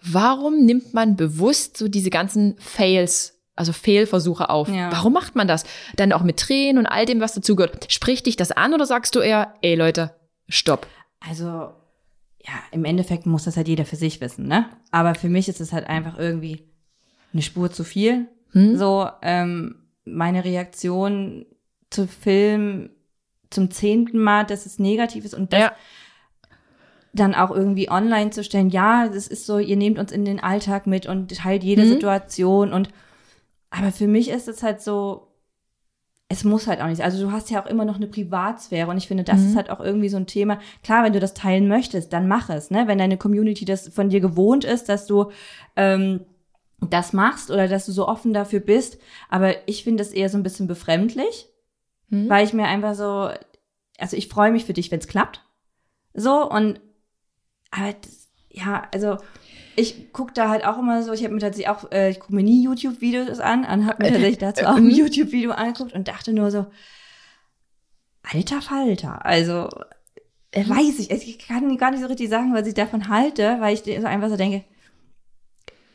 warum 0.02 0.66
nimmt 0.66 0.96
man 0.96 1.16
bewusst 1.16 1.78
so 1.78 1.88
diese 1.88 2.10
ganzen 2.10 2.56
Fails, 2.58 3.40
also 3.56 3.72
Fehlversuche 3.72 4.50
auf? 4.50 4.70
Ja. 4.70 4.92
Warum 4.92 5.14
macht 5.14 5.36
man 5.36 5.48
das? 5.48 5.64
Dann 5.96 6.12
auch 6.12 6.24
mit 6.24 6.40
Tränen 6.40 6.80
und 6.80 6.88
all 6.88 7.06
dem, 7.06 7.20
was 7.20 7.36
dazugehört. 7.36 7.94
Spricht 7.94 8.26
dich 8.26 8.36
das 8.36 8.52
an 8.52 8.74
oder 8.74 8.88
sagst 8.88 9.14
du 9.14 9.20
eher, 9.20 9.54
ey 9.62 9.76
Leute, 9.76 10.16
stopp? 10.50 10.88
Also, 11.20 11.70
ja, 12.46 12.54
im 12.72 12.84
Endeffekt 12.86 13.26
muss 13.26 13.46
das 13.46 13.56
halt 13.58 13.68
jeder 13.68 13.86
für 13.86 13.96
sich 13.96 14.20
wissen, 14.22 14.48
ne? 14.48 14.70
Aber 14.92 15.16
für 15.16 15.30
mich 15.30 15.48
ist 15.48 15.62
es 15.62 15.72
halt 15.72 15.88
einfach 15.88 16.18
irgendwie 16.18 16.64
eine 17.32 17.42
Spur 17.42 17.72
zu 17.72 17.84
viel. 17.84 18.28
Hm? 18.52 18.78
So, 18.78 19.08
ähm, 19.22 19.76
meine 20.06 20.44
Reaktion 20.44 21.46
zu 21.90 22.08
Film 22.08 22.90
zum 23.50 23.72
zehnten 23.72 24.18
Mal, 24.20 24.46
dass 24.46 24.66
es 24.66 24.80
negativ 24.80 25.26
ist 25.26 25.34
und 25.34 25.54
das 25.54 25.60
Ja. 25.62 25.72
dann 27.14 27.36
auch 27.36 27.52
irgendwie 27.52 27.90
online 27.90 28.32
zu 28.32 28.44
stellen, 28.44 28.70
ja, 28.70 29.08
das 29.08 29.28
ist 29.28 29.46
so, 29.46 29.60
ihr 29.60 29.78
nehmt 29.78 30.00
uns 30.00 30.12
in 30.12 30.26
den 30.26 30.40
Alltag 30.42 30.88
mit 30.88 31.06
und 31.06 31.36
teilt 31.36 31.64
jede 31.64 31.84
Mhm. 31.84 31.90
Situation 31.90 32.74
und 32.74 32.90
aber 33.70 33.92
für 33.92 34.08
mich 34.08 34.30
ist 34.30 34.48
es 34.48 34.62
halt 34.62 34.82
so, 34.82 35.33
es 36.34 36.44
muss 36.44 36.66
halt 36.66 36.82
auch 36.82 36.88
nicht. 36.88 37.04
Also 37.04 37.24
du 37.24 37.32
hast 37.32 37.52
ja 37.52 37.64
auch 37.64 37.68
immer 37.68 37.86
noch 37.86 37.98
eine 37.98 38.08
Privatsphäre 38.08 38.90
und 38.90 38.98
ich 38.98 39.08
finde, 39.08 39.24
das 39.24 39.40
Mhm. 39.42 39.50
ist 39.50 39.56
halt 39.56 39.70
auch 39.70 39.80
irgendwie 39.80 40.10
so 40.10 40.18
ein 40.18 40.26
Thema. 40.26 40.60
Klar, 40.84 41.04
wenn 41.04 41.14
du 41.14 41.20
das 41.20 41.36
teilen 41.36 41.68
möchtest, 41.68 42.12
dann 42.12 42.28
mach 42.28 42.50
es, 42.50 42.72
ne? 42.72 42.88
Wenn 42.88 42.98
deine 42.98 43.18
Community 43.18 43.66
das 43.66 43.88
von 43.90 44.10
dir 44.10 44.20
gewohnt 44.20 44.64
ist, 44.66 44.90
dass 44.90 45.06
du 45.06 45.32
ähm, 45.76 46.22
das 46.80 47.14
machst 47.14 47.52
oder 47.52 47.68
dass 47.68 47.86
du 47.86 47.92
so 47.92 48.08
offen 48.08 48.34
dafür 48.34 48.60
bist. 48.62 48.98
Aber 49.30 49.54
ich 49.68 49.84
finde 49.84 50.04
das 50.04 50.12
eher 50.12 50.28
so 50.30 50.38
ein 50.38 50.44
bisschen 50.44 50.68
befremdlich, 50.68 51.48
mhm. 52.10 52.28
weil 52.30 52.46
ich 52.46 52.54
mir 52.54 52.66
einfach 52.66 52.96
so, 52.96 53.30
also 54.00 54.18
ich 54.18 54.28
freue 54.28 54.52
mich 54.52 54.66
für 54.66 54.74
dich, 54.74 54.90
wenn 54.92 55.00
es 55.00 55.08
klappt. 55.08 55.46
So 56.16 56.50
und 56.50 56.82
aber 57.70 57.94
das, 58.02 58.32
ja, 58.50 58.84
also 58.92 59.18
ich 59.76 60.14
gucke 60.14 60.34
da 60.34 60.50
halt 60.50 60.66
auch 60.66 60.78
immer 60.78 61.04
so, 61.04 61.14
ich 61.14 61.24
habe 61.24 61.34
mir 61.34 61.40
tatsächlich 61.40 61.70
auch, 61.70 61.92
äh, 61.92 62.10
ich 62.10 62.20
gucke 62.20 62.36
mir 62.36 62.44
nie 62.44 62.64
YouTube-Videos 62.64 63.40
an 63.40 63.62
und 63.62 63.86
habe 63.86 64.04
mir 64.04 64.12
tatsächlich 64.12 64.38
dazu 64.38 64.66
auch 64.68 64.76
ein. 64.76 64.90
YouTube-Video 64.90 65.52
angeguckt 65.52 65.94
und 65.94 66.08
dachte 66.08 66.34
nur 66.34 66.52
so, 66.52 66.66
alter 68.24 68.62
Falter, 68.62 69.26
also 69.26 69.70
äh, 70.52 70.68
weiß 70.68 71.00
ich, 71.00 71.12
ich 71.12 71.40
kann 71.40 71.78
gar 71.78 71.92
nicht 71.92 72.02
so 72.02 72.08
richtig 72.08 72.30
sagen, 72.30 72.54
was 72.54 72.68
ich 72.68 72.74
davon 72.74 73.10
halte, 73.10 73.58
weil 73.60 73.74
ich 73.74 73.84
so 73.84 74.08
einfach 74.08 74.30
so 74.30 74.38
denke, 74.38 74.64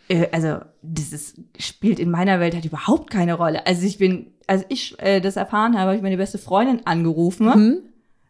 äh, 0.09 0.29
also 0.33 0.59
das 0.83 1.13
ist, 1.13 1.41
spielt 1.59 1.99
in 1.99 2.11
meiner 2.11 2.41
Welt 2.41 2.55
halt 2.55 2.65
überhaupt 2.65 3.11
keine 3.11 3.35
Rolle. 3.35 3.67
Also 3.67 3.87
ich 3.87 3.99
bin, 3.99 4.33
als 4.47 4.65
ich 4.69 4.99
äh, 5.01 5.21
das 5.21 5.37
erfahren 5.37 5.75
habe, 5.75 5.89
habe 5.89 5.97
ich 5.97 6.03
meine 6.03 6.17
beste 6.17 6.39
Freundin 6.39 6.87
angerufen, 6.87 7.47
mhm. 7.47 7.79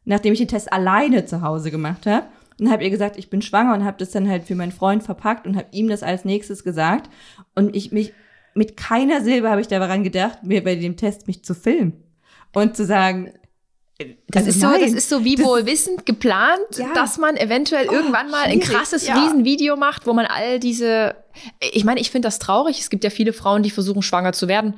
nachdem 0.05 0.33
ich 0.33 0.39
den 0.39 0.49
Test 0.49 0.73
alleine 0.73 1.25
zu 1.25 1.43
Hause 1.43 1.71
gemacht 1.71 2.07
habe. 2.07 2.27
Und 2.61 2.71
habe 2.71 2.85
ihr 2.85 2.91
gesagt, 2.91 3.17
ich 3.17 3.31
bin 3.31 3.43
schwanger 3.43 3.75
und 3.75 3.85
habe 3.85 3.99
das 3.99 4.11
dann 4.11 4.29
halt 4.29 4.45
für 4.45 4.55
meinen 4.55 4.73
Freund 4.73 5.03
verpackt 5.03 5.47
und 5.47 5.57
habe 5.57 5.69
ihm 5.73 5.89
das 5.89 6.03
als 6.03 6.25
nächstes 6.25 6.65
gesagt. 6.65 7.11
Und 7.55 7.77
ich 7.77 7.93
mich 7.93 8.13
mit 8.55 8.77
keiner 8.77 9.21
Silbe 9.21 9.51
habe 9.51 9.61
ich 9.61 9.69
daran 9.69 10.03
gedacht, 10.03 10.43
mir 10.43 10.65
bei 10.65 10.75
dem 10.75 10.97
Test 10.97 11.29
mich 11.29 11.45
zu 11.45 11.55
filmen 11.55 12.03
und 12.53 12.77
zu 12.77 12.85
sagen, 12.85 13.33
das 14.29 14.47
also 14.47 14.51
ist 14.51 14.61
so, 14.61 14.85
das 14.85 14.93
ist 14.93 15.09
so 15.09 15.25
wie 15.25 15.39
wohl 15.43 15.67
wissend 15.67 16.07
geplant, 16.07 16.77
ja. 16.77 16.93
dass 16.95 17.19
man 17.19 17.37
eventuell 17.37 17.89
oh, 17.89 17.93
irgendwann 17.93 18.31
mal 18.31 18.45
ein 18.45 18.61
krasses 18.61 19.09
ja. 19.09 19.15
Riesenvideo 19.15 19.77
macht, 19.77 20.07
wo 20.07 20.13
man 20.13 20.27
all 20.27 20.61
diese, 20.61 21.17
ich 21.73 21.85
meine, 21.85 22.01
ich 22.01 22.13
finde 22.13 22.27
das 22.27 22.39
traurig. 22.39 22.79
Es 22.79 22.91
gibt 22.91 23.03
ja 23.03 23.11
viele 23.11 23.33
Frauen, 23.33 23.65
die 23.65 23.71
versuchen 23.71 24.03
schwanger 24.03 24.33
zu 24.33 24.47
werden. 24.47 24.75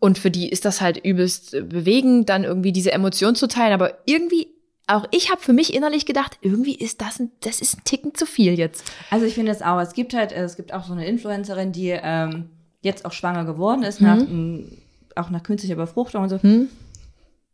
Und 0.00 0.18
für 0.18 0.30
die 0.30 0.50
ist 0.50 0.66
das 0.66 0.82
halt 0.82 0.98
übelst 1.02 1.52
bewegend, 1.52 2.28
dann 2.28 2.44
irgendwie 2.44 2.72
diese 2.72 2.92
Emotion 2.92 3.34
zu 3.34 3.48
teilen. 3.48 3.72
Aber 3.72 3.98
irgendwie, 4.04 4.48
auch 4.88 5.04
ich 5.10 5.30
habe 5.30 5.40
für 5.40 5.52
mich 5.52 5.74
innerlich 5.74 6.06
gedacht, 6.06 6.38
irgendwie 6.40 6.74
ist 6.74 7.00
das 7.00 7.20
ein, 7.20 7.30
das 7.40 7.60
ist 7.60 7.78
ein 7.78 7.84
Ticken 7.84 8.14
zu 8.14 8.26
viel 8.26 8.58
jetzt. 8.58 8.84
Also 9.10 9.26
ich 9.26 9.34
finde 9.34 9.52
es 9.52 9.62
auch. 9.62 9.80
Es 9.80 9.92
gibt 9.92 10.14
halt, 10.14 10.32
es 10.32 10.56
gibt 10.56 10.72
auch 10.72 10.84
so 10.84 10.92
eine 10.92 11.06
Influencerin, 11.06 11.72
die 11.72 11.90
ähm, 11.90 12.50
jetzt 12.80 13.04
auch 13.04 13.12
schwanger 13.12 13.44
geworden 13.44 13.82
ist, 13.82 14.00
mhm. 14.00 14.06
nach, 15.14 15.24
auch 15.24 15.30
nach 15.30 15.42
künstlicher 15.42 15.76
Befruchtung 15.76 16.22
und 16.22 16.28
so. 16.30 16.38
Mhm. 16.42 16.68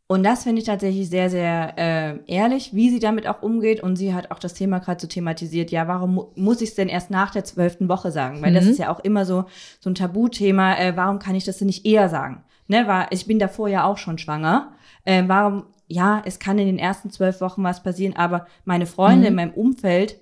Und 0.07 0.23
das 0.23 0.45
finde 0.45 0.61
ich 0.61 0.67
tatsächlich 0.67 1.09
sehr, 1.09 1.31
sehr 1.31 1.79
äh, 1.79 2.19
ehrlich, 2.27 2.75
wie 2.75 2.91
sie 2.91 2.99
damit 2.99 3.27
auch 3.27 3.43
umgeht. 3.43 3.83
Und 3.83 3.97
sie 3.97 4.13
hat 4.15 4.31
auch 4.31 4.39
das 4.39 4.53
Thema 4.53 4.79
gerade 4.79 5.01
so 5.01 5.07
thematisiert, 5.07 5.71
ja, 5.71 5.89
warum 5.89 6.15
mu 6.15 6.27
muss 6.37 6.61
ich 6.61 6.71
es 6.71 6.75
denn 6.75 6.89
erst 6.89 7.11
nach 7.11 7.31
der 7.31 7.45
zwölften 7.45 7.89
Woche 7.89 8.13
sagen? 8.13 8.43
Weil 8.43 8.51
mhm. 8.51 8.57
das 8.57 8.67
ist 8.67 8.79
ja 8.79 8.93
auch 8.93 9.01
immer 9.01 9.25
so, 9.25 9.47
so 9.81 9.91
ein 9.91 9.95
Tabuthema, 9.95 10.77
äh, 10.77 10.97
warum 10.97 11.19
kann 11.19 11.35
ich 11.35 11.45
das 11.45 11.59
denn 11.59 11.67
nicht 11.67 11.87
eher 11.87 12.09
sagen? 12.11 12.45
Ne, 12.69 12.87
war, 12.87 13.13
ich 13.13 13.27
bin 13.27 13.39
davor 13.39 13.69
ja 13.69 13.85
auch 13.85 13.99
schon 13.99 14.19
schwanger. 14.19 14.73
Äh, 15.05 15.25
warum, 15.27 15.65
ja, 15.87 16.23
es 16.25 16.39
kann 16.39 16.59
in 16.59 16.67
den 16.67 16.79
ersten 16.79 17.11
zwölf 17.11 17.41
Wochen 17.41 17.63
was 17.63 17.83
passieren, 17.83 18.17
aber 18.17 18.47
meine 18.65 18.87
Freunde 18.87 19.23
mhm. 19.23 19.27
in 19.27 19.35
meinem 19.35 19.55
Umfeld 19.55 20.21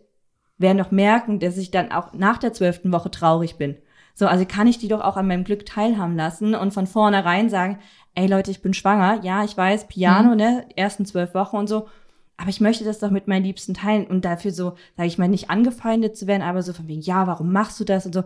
werden 0.59 0.79
doch 0.79 0.91
merken, 0.91 1.41
dass 1.41 1.57
ich 1.57 1.71
dann 1.71 1.93
auch 1.93 2.13
nach 2.13 2.39
der 2.39 2.53
zwölften 2.53 2.93
Woche 2.93 3.11
traurig 3.11 3.57
bin. 3.57 3.77
So, 4.15 4.27
also 4.27 4.45
kann 4.45 4.67
ich 4.67 4.79
die 4.79 4.89
doch 4.89 5.01
auch 5.01 5.17
an 5.17 5.27
meinem 5.27 5.45
Glück 5.45 5.65
teilhaben 5.65 6.17
lassen 6.17 6.55
und 6.55 6.75
von 6.75 6.87
vornherein 6.87 7.49
sagen, 7.49 7.79
ey 8.15 8.27
Leute, 8.27 8.51
ich 8.51 8.63
bin 8.63 8.75
schwanger, 8.75 9.21
ja, 9.23 9.45
ich 9.45 9.57
weiß, 9.57 9.89
Piano, 9.89 10.31
mhm. 10.31 10.37
ne, 10.37 10.67
ersten 10.77 11.07
zwölf 11.07 11.35
Wochen 11.35 11.57
und 11.57 11.69
so, 11.69 11.89
aber 12.37 12.51
ich 12.51 12.61
möchte 12.61 12.85
das 12.85 12.99
doch 12.99 13.11
mit 13.11 13.29
meinen 13.29 13.45
Liebsten 13.45 13.75
teilen 13.75 14.07
und 14.07 14.25
dafür 14.25 14.51
so, 14.51 14.75
sage 14.97 15.07
ich 15.07 15.19
mal, 15.19 15.29
nicht 15.29 15.49
angefeindet 15.49 16.17
zu 16.17 16.27
werden, 16.27 16.43
aber 16.43 16.63
so 16.63 16.73
von 16.73 16.89
wegen, 16.89 17.01
ja, 17.01 17.27
warum 17.27 17.53
machst 17.53 17.79
du 17.81 17.85
das 17.85 18.05
und 18.05 18.15
so. 18.15 18.25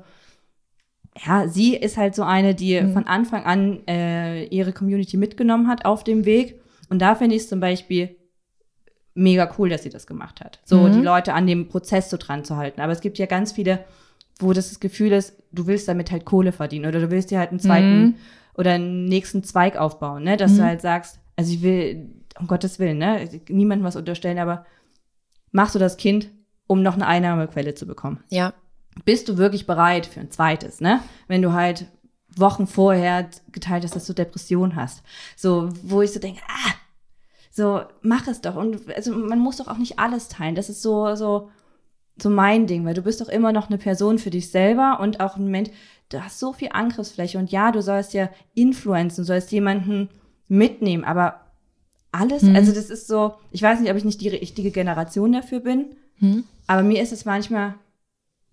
Ja, 1.24 1.48
sie 1.48 1.74
ist 1.74 1.96
halt 1.96 2.14
so 2.14 2.22
eine, 2.22 2.54
die 2.54 2.80
mhm. 2.80 2.92
von 2.92 3.06
Anfang 3.06 3.44
an 3.44 3.86
äh, 3.86 4.44
ihre 4.46 4.72
Community 4.72 5.16
mitgenommen 5.16 5.68
hat 5.68 5.84
auf 5.84 6.04
dem 6.04 6.24
Weg. 6.24 6.60
Und 6.88 7.00
da 7.00 7.14
finde 7.14 7.36
ich 7.36 7.42
es 7.42 7.48
zum 7.48 7.60
Beispiel 7.60 8.16
mega 9.14 9.50
cool, 9.58 9.68
dass 9.68 9.82
sie 9.82 9.90
das 9.90 10.06
gemacht 10.06 10.40
hat. 10.40 10.60
So 10.64 10.80
mhm. 10.80 10.92
die 10.92 11.00
Leute 11.00 11.34
an 11.34 11.46
dem 11.46 11.68
Prozess 11.68 12.10
so 12.10 12.16
dran 12.16 12.44
zu 12.44 12.56
halten. 12.56 12.80
Aber 12.80 12.92
es 12.92 13.00
gibt 13.00 13.18
ja 13.18 13.26
ganz 13.26 13.52
viele, 13.52 13.84
wo 14.38 14.52
das, 14.52 14.68
das 14.68 14.80
Gefühl 14.80 15.12
ist, 15.12 15.42
du 15.52 15.66
willst 15.66 15.88
damit 15.88 16.10
halt 16.10 16.24
Kohle 16.24 16.52
verdienen 16.52 16.86
oder 16.86 17.00
du 17.00 17.10
willst 17.10 17.30
dir 17.30 17.38
halt 17.38 17.50
einen 17.50 17.60
zweiten 17.60 18.00
mhm 18.00 18.14
oder 18.56 18.72
einen 18.72 19.04
nächsten 19.04 19.42
Zweig 19.44 19.76
aufbauen, 19.76 20.22
ne? 20.22 20.36
Dass 20.36 20.52
mhm. 20.52 20.56
du 20.58 20.64
halt 20.64 20.80
sagst, 20.80 21.20
also 21.36 21.52
ich 21.52 21.62
will, 21.62 22.10
um 22.38 22.46
Gottes 22.46 22.78
Willen, 22.78 22.98
ne, 22.98 23.28
niemandem 23.48 23.84
was 23.84 23.96
unterstellen, 23.96 24.38
aber 24.38 24.66
machst 25.52 25.74
du 25.74 25.78
das 25.78 25.96
Kind, 25.96 26.30
um 26.66 26.82
noch 26.82 26.94
eine 26.94 27.06
Einnahmequelle 27.06 27.74
zu 27.74 27.86
bekommen? 27.86 28.22
Ja. 28.30 28.54
Bist 29.04 29.28
du 29.28 29.36
wirklich 29.36 29.66
bereit 29.66 30.06
für 30.06 30.20
ein 30.20 30.30
zweites, 30.30 30.80
ne? 30.80 31.00
Wenn 31.28 31.42
du 31.42 31.52
halt 31.52 31.86
Wochen 32.36 32.66
vorher 32.66 33.28
geteilt 33.50 33.84
hast, 33.84 33.96
dass 33.96 34.06
du 34.06 34.12
Depression 34.12 34.76
hast. 34.76 35.02
So, 35.36 35.70
wo 35.82 36.02
ich 36.02 36.12
so 36.12 36.20
denke, 36.20 36.40
ah, 36.48 36.72
so, 37.50 37.82
mach 38.02 38.28
es 38.28 38.42
doch. 38.42 38.56
Und 38.56 38.94
also 38.94 39.12
man 39.14 39.38
muss 39.38 39.56
doch 39.56 39.68
auch 39.68 39.78
nicht 39.78 39.98
alles 39.98 40.28
teilen. 40.28 40.54
Das 40.54 40.68
ist 40.68 40.82
so, 40.82 41.14
so, 41.14 41.50
so 42.20 42.30
mein 42.30 42.66
Ding, 42.66 42.84
weil 42.84 42.94
du 42.94 43.02
bist 43.02 43.20
doch 43.20 43.28
immer 43.28 43.52
noch 43.52 43.68
eine 43.68 43.78
Person 43.78 44.18
für 44.18 44.30
dich 44.30 44.50
selber 44.50 44.98
und 45.00 45.20
auch 45.20 45.36
ein 45.36 45.48
Mensch, 45.48 45.70
du 46.10 46.22
hast 46.22 46.38
so 46.38 46.52
viel 46.52 46.68
Angriffsfläche 46.72 47.38
und 47.38 47.50
ja, 47.50 47.72
du 47.72 47.82
sollst 47.82 48.12
ja 48.14 48.30
influenzen, 48.54 49.22
du 49.22 49.26
sollst 49.26 49.52
jemanden 49.52 50.08
mitnehmen, 50.48 51.04
aber 51.04 51.40
alles, 52.12 52.42
mhm. 52.42 52.56
also 52.56 52.72
das 52.72 52.90
ist 52.90 53.08
so, 53.08 53.34
ich 53.50 53.62
weiß 53.62 53.80
nicht, 53.80 53.90
ob 53.90 53.96
ich 53.96 54.04
nicht 54.04 54.20
die 54.20 54.28
richtige 54.28 54.70
Generation 54.70 55.32
dafür 55.32 55.60
bin, 55.60 55.96
mhm. 56.18 56.44
aber 56.66 56.82
mir 56.82 57.02
ist 57.02 57.12
es 57.12 57.24
manchmal, 57.24 57.74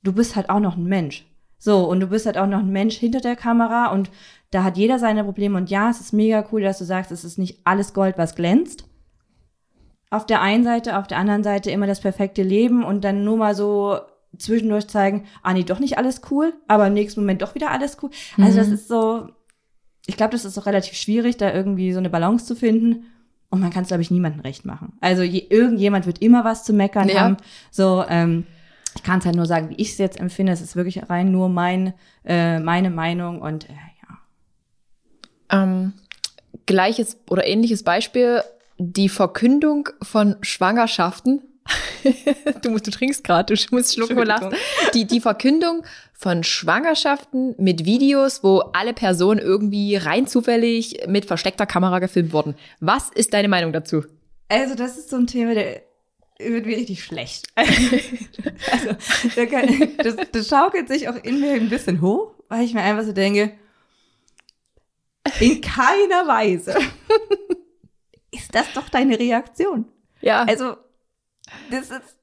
du 0.03 0.11
bist 0.13 0.35
halt 0.35 0.49
auch 0.49 0.59
noch 0.59 0.75
ein 0.75 0.85
Mensch. 0.85 1.25
So, 1.63 1.85
und 1.85 2.01
du 2.01 2.07
bist 2.07 2.25
halt 2.25 2.37
auch 2.37 2.45
noch 2.45 2.59
ein 2.59 2.73
Mensch 2.73 2.97
hinter 2.97 3.21
der 3.21 3.37
Kamera 3.37 3.93
und 3.93 4.11
da 4.51 4.65
hat 4.65 4.75
jeder 4.75 4.99
seine 4.99 5.23
Probleme 5.23 5.57
und 5.57 5.69
ja, 5.69 5.89
es 5.89 6.01
ist 6.01 6.11
mega 6.11 6.45
cool, 6.51 6.61
dass 6.61 6.77
du 6.77 6.83
sagst, 6.83 7.09
es 7.09 7.23
ist 7.23 7.37
nicht 7.37 7.61
alles 7.63 7.93
Gold, 7.93 8.17
was 8.17 8.35
glänzt. 8.35 8.83
Auf 10.09 10.25
der 10.25 10.41
einen 10.41 10.65
Seite, 10.65 10.97
auf 10.97 11.07
der 11.07 11.19
anderen 11.19 11.41
Seite 11.41 11.71
immer 11.71 11.87
das 11.87 12.01
perfekte 12.01 12.43
Leben 12.43 12.83
und 12.83 13.05
dann 13.05 13.23
nur 13.23 13.37
mal 13.37 13.55
so 13.55 13.97
zwischendurch 14.37 14.89
zeigen, 14.89 15.23
ah 15.41 15.53
nee, 15.53 15.63
doch 15.63 15.79
nicht 15.79 15.97
alles 15.97 16.19
cool, 16.29 16.53
aber 16.67 16.87
im 16.87 16.93
nächsten 16.93 17.21
Moment 17.21 17.41
doch 17.41 17.55
wieder 17.55 17.71
alles 17.71 17.97
cool. 18.03 18.09
Also 18.37 18.51
mhm. 18.51 18.57
das 18.57 18.67
ist 18.67 18.89
so, 18.89 19.29
ich 20.05 20.17
glaube, 20.17 20.33
das 20.33 20.43
ist 20.43 20.57
auch 20.57 20.65
relativ 20.65 20.95
schwierig, 20.95 21.37
da 21.37 21.53
irgendwie 21.53 21.93
so 21.93 21.99
eine 21.99 22.09
Balance 22.09 22.45
zu 22.45 22.57
finden. 22.57 23.05
Und 23.49 23.61
man 23.61 23.69
kann 23.69 23.83
es, 23.83 23.87
glaube 23.87 24.03
ich, 24.03 24.11
niemandem 24.11 24.41
recht 24.41 24.65
machen. 24.65 24.97
Also 24.99 25.21
je, 25.21 25.47
irgendjemand 25.49 26.07
wird 26.07 26.21
immer 26.21 26.43
was 26.43 26.65
zu 26.65 26.73
meckern 26.73 27.07
ja. 27.07 27.21
haben. 27.21 27.37
So, 27.71 28.03
ähm, 28.09 28.45
ich 28.95 29.03
kann 29.03 29.19
es 29.19 29.25
halt 29.25 29.35
nur 29.35 29.45
sagen, 29.45 29.69
wie 29.69 29.75
ich 29.75 29.91
es 29.91 29.97
jetzt 29.97 30.19
empfinde. 30.19 30.51
Es 30.51 30.61
ist 30.61 30.75
wirklich 30.75 31.09
rein 31.09 31.31
nur 31.31 31.49
mein, 31.49 31.93
äh, 32.25 32.59
meine 32.59 32.89
Meinung 32.89 33.41
und 33.41 33.69
äh, 33.69 33.73
ja. 33.73 35.63
Ähm, 35.63 35.93
gleiches 36.65 37.17
oder 37.29 37.45
ähnliches 37.47 37.83
Beispiel, 37.83 38.41
die 38.77 39.09
Verkündung 39.09 39.89
von 40.01 40.35
Schwangerschaften 40.41 41.41
du, 42.61 42.69
musst, 42.71 42.87
du 42.87 42.91
trinkst 42.91 43.23
gerade, 43.23 43.53
du 43.53 43.61
musst 43.71 43.93
schlucken 43.93 44.17
und 44.17 44.25
lachen. 44.25 44.53
Die, 44.93 45.05
die 45.05 45.21
Verkündung 45.21 45.85
von 46.13 46.43
Schwangerschaften 46.43 47.55
mit 47.57 47.85
Videos, 47.85 48.43
wo 48.43 48.59
alle 48.73 48.93
Personen 48.93 49.39
irgendwie 49.39 49.95
rein 49.95 50.27
zufällig 50.27 51.05
mit 51.07 51.25
versteckter 51.25 51.65
Kamera 51.65 51.99
gefilmt 51.99 52.33
wurden. 52.33 52.55
Was 52.79 53.09
ist 53.09 53.33
deine 53.33 53.47
Meinung 53.47 53.71
dazu? 53.71 54.03
Also, 54.49 54.75
das 54.75 54.97
ist 54.97 55.09
so 55.09 55.15
ein 55.15 55.27
Thema, 55.27 55.53
der 55.53 55.81
wird 56.51 56.65
mir 56.65 56.77
richtig 56.77 57.03
schlecht. 57.03 57.47
also, 57.55 58.95
das, 59.97 60.15
das 60.31 60.47
schaukelt 60.47 60.87
sich 60.87 61.07
auch 61.07 61.15
in 61.15 61.39
mir 61.39 61.53
ein 61.53 61.69
bisschen 61.69 62.01
hoch, 62.01 62.33
weil 62.49 62.63
ich 62.63 62.73
mir 62.73 62.81
einfach 62.81 63.03
so 63.03 63.13
denke, 63.13 63.57
in 65.39 65.61
keiner 65.61 66.27
Weise 66.27 66.75
ist 68.31 68.53
das 68.53 68.71
doch 68.73 68.89
deine 68.89 69.17
Reaktion. 69.17 69.85
Ja. 70.21 70.43
Also, 70.43 70.75
das 71.69 71.89
ist, 71.91 72.17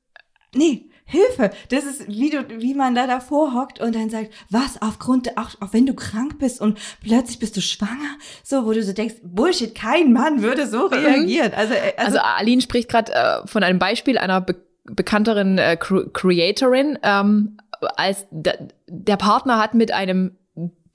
nee, 0.55 0.90
Hilfe. 1.11 1.51
Das 1.71 1.85
ist, 1.85 2.07
wie 2.09 2.31
du, 2.31 2.45
wie 2.61 2.75
man 2.75 2.95
da 2.95 3.07
davor 3.07 3.55
hockt 3.55 3.81
und 3.81 3.95
dann 3.95 4.11
sagt, 4.11 4.33
was, 4.49 4.81
aufgrund, 4.81 5.37
auch, 5.37 5.51
auch 5.61 5.73
wenn 5.73 5.87
du 5.87 5.95
krank 5.95 6.39
bist 6.39 6.61
und 6.61 6.79
plötzlich 7.03 7.39
bist 7.39 7.57
du 7.57 7.61
schwanger, 7.61 8.17
so, 8.45 8.65
wo 8.65 8.73
du 8.73 8.83
so 8.83 8.93
denkst, 8.93 9.17
Bullshit, 9.23 9.75
kein 9.75 10.13
Mann 10.13 10.43
würde 10.43 10.67
so 10.67 10.87
mhm. 10.87 10.95
reagieren. 10.95 11.53
Also, 11.55 11.75
äh, 11.75 11.95
also, 11.97 12.19
also 12.19 12.21
Aline 12.21 12.63
spricht 12.63 12.89
gerade 12.89 13.13
äh, 13.13 13.47
von 13.47 13.63
einem 13.63 13.79
Beispiel 13.79 14.19
einer 14.19 14.41
be 14.41 14.57
bekannteren 14.85 15.59
äh, 15.59 15.77
Creatorin, 15.77 16.99
ähm, 17.03 17.59
als 17.97 18.27
der 18.31 19.17
Partner 19.17 19.59
hat 19.59 19.75
mit 19.75 19.93
einem 19.93 20.37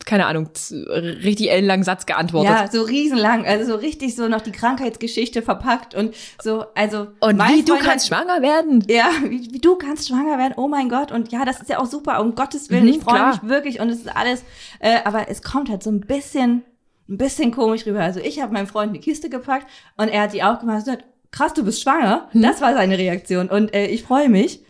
keine 0.05 0.27
Ahnung, 0.27 0.49
richtig 0.71 1.51
ellenlangen 1.51 1.83
Satz 1.83 2.05
geantwortet. 2.05 2.51
Ja, 2.51 2.71
so 2.71 2.83
riesenlang, 2.83 3.45
also 3.45 3.73
so 3.73 3.75
richtig 3.75 4.15
so 4.15 4.27
noch 4.27 4.41
die 4.41 4.51
Krankheitsgeschichte 4.51 5.41
verpackt 5.41 5.95
und 5.95 6.15
so, 6.41 6.65
also. 6.75 7.07
Und 7.19 7.39
wie 7.39 7.63
du 7.63 7.75
kannst 7.77 8.11
hat, 8.11 8.19
schwanger 8.19 8.41
werden. 8.41 8.85
Ja, 8.87 9.09
wie, 9.23 9.51
wie, 9.51 9.59
du 9.59 9.75
kannst 9.75 10.07
schwanger 10.07 10.37
werden, 10.37 10.53
oh 10.57 10.67
mein 10.67 10.89
Gott. 10.89 11.11
Und 11.11 11.31
ja, 11.31 11.43
das 11.43 11.59
ist 11.59 11.69
ja 11.69 11.79
auch 11.79 11.87
super, 11.87 12.21
um 12.21 12.35
Gottes 12.35 12.69
Willen, 12.69 12.83
mhm, 12.83 12.89
ich 12.89 12.99
freue 12.99 13.29
mich 13.29 13.43
wirklich 13.43 13.79
und 13.79 13.89
es 13.89 13.99
ist 13.99 14.15
alles, 14.15 14.43
äh, 14.79 14.99
aber 15.03 15.27
es 15.29 15.41
kommt 15.41 15.69
halt 15.69 15.81
so 15.81 15.89
ein 15.89 16.01
bisschen, 16.01 16.63
ein 17.09 17.17
bisschen 17.17 17.51
komisch 17.51 17.85
rüber. 17.87 18.01
Also 18.01 18.19
ich 18.19 18.41
habe 18.41 18.53
meinem 18.53 18.67
Freund 18.67 18.89
eine 18.89 18.99
Kiste 18.99 19.29
gepackt 19.29 19.67
und 19.97 20.09
er 20.09 20.23
hat 20.23 20.33
die 20.33 20.43
aufgemacht 20.43 20.77
und 20.79 20.85
gesagt, 20.85 21.05
krass, 21.31 21.53
du 21.53 21.65
bist 21.65 21.81
schwanger. 21.81 22.29
Mhm. 22.33 22.43
Das 22.43 22.61
war 22.61 22.73
seine 22.75 22.97
Reaktion 22.97 23.49
und 23.49 23.73
äh, 23.73 23.87
ich 23.87 24.03
freue 24.03 24.29
mich. 24.29 24.61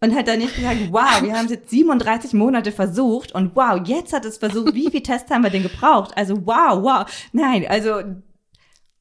Und 0.00 0.14
hat 0.14 0.28
dann 0.28 0.40
nicht 0.40 0.54
gesagt, 0.54 0.76
wow, 0.90 1.22
wir 1.22 1.34
haben 1.34 1.46
es 1.46 1.52
jetzt 1.52 1.70
37 1.70 2.34
Monate 2.34 2.70
versucht 2.70 3.32
und 3.32 3.56
wow, 3.56 3.80
jetzt 3.82 4.12
hat 4.12 4.26
es 4.26 4.36
versucht, 4.36 4.74
wie 4.74 4.90
viele 4.90 5.02
Tests 5.02 5.30
haben 5.30 5.42
wir 5.42 5.50
denn 5.50 5.62
gebraucht? 5.62 6.12
Also 6.16 6.46
wow, 6.46 6.82
wow. 6.82 7.28
Nein, 7.32 7.66
also 7.66 8.02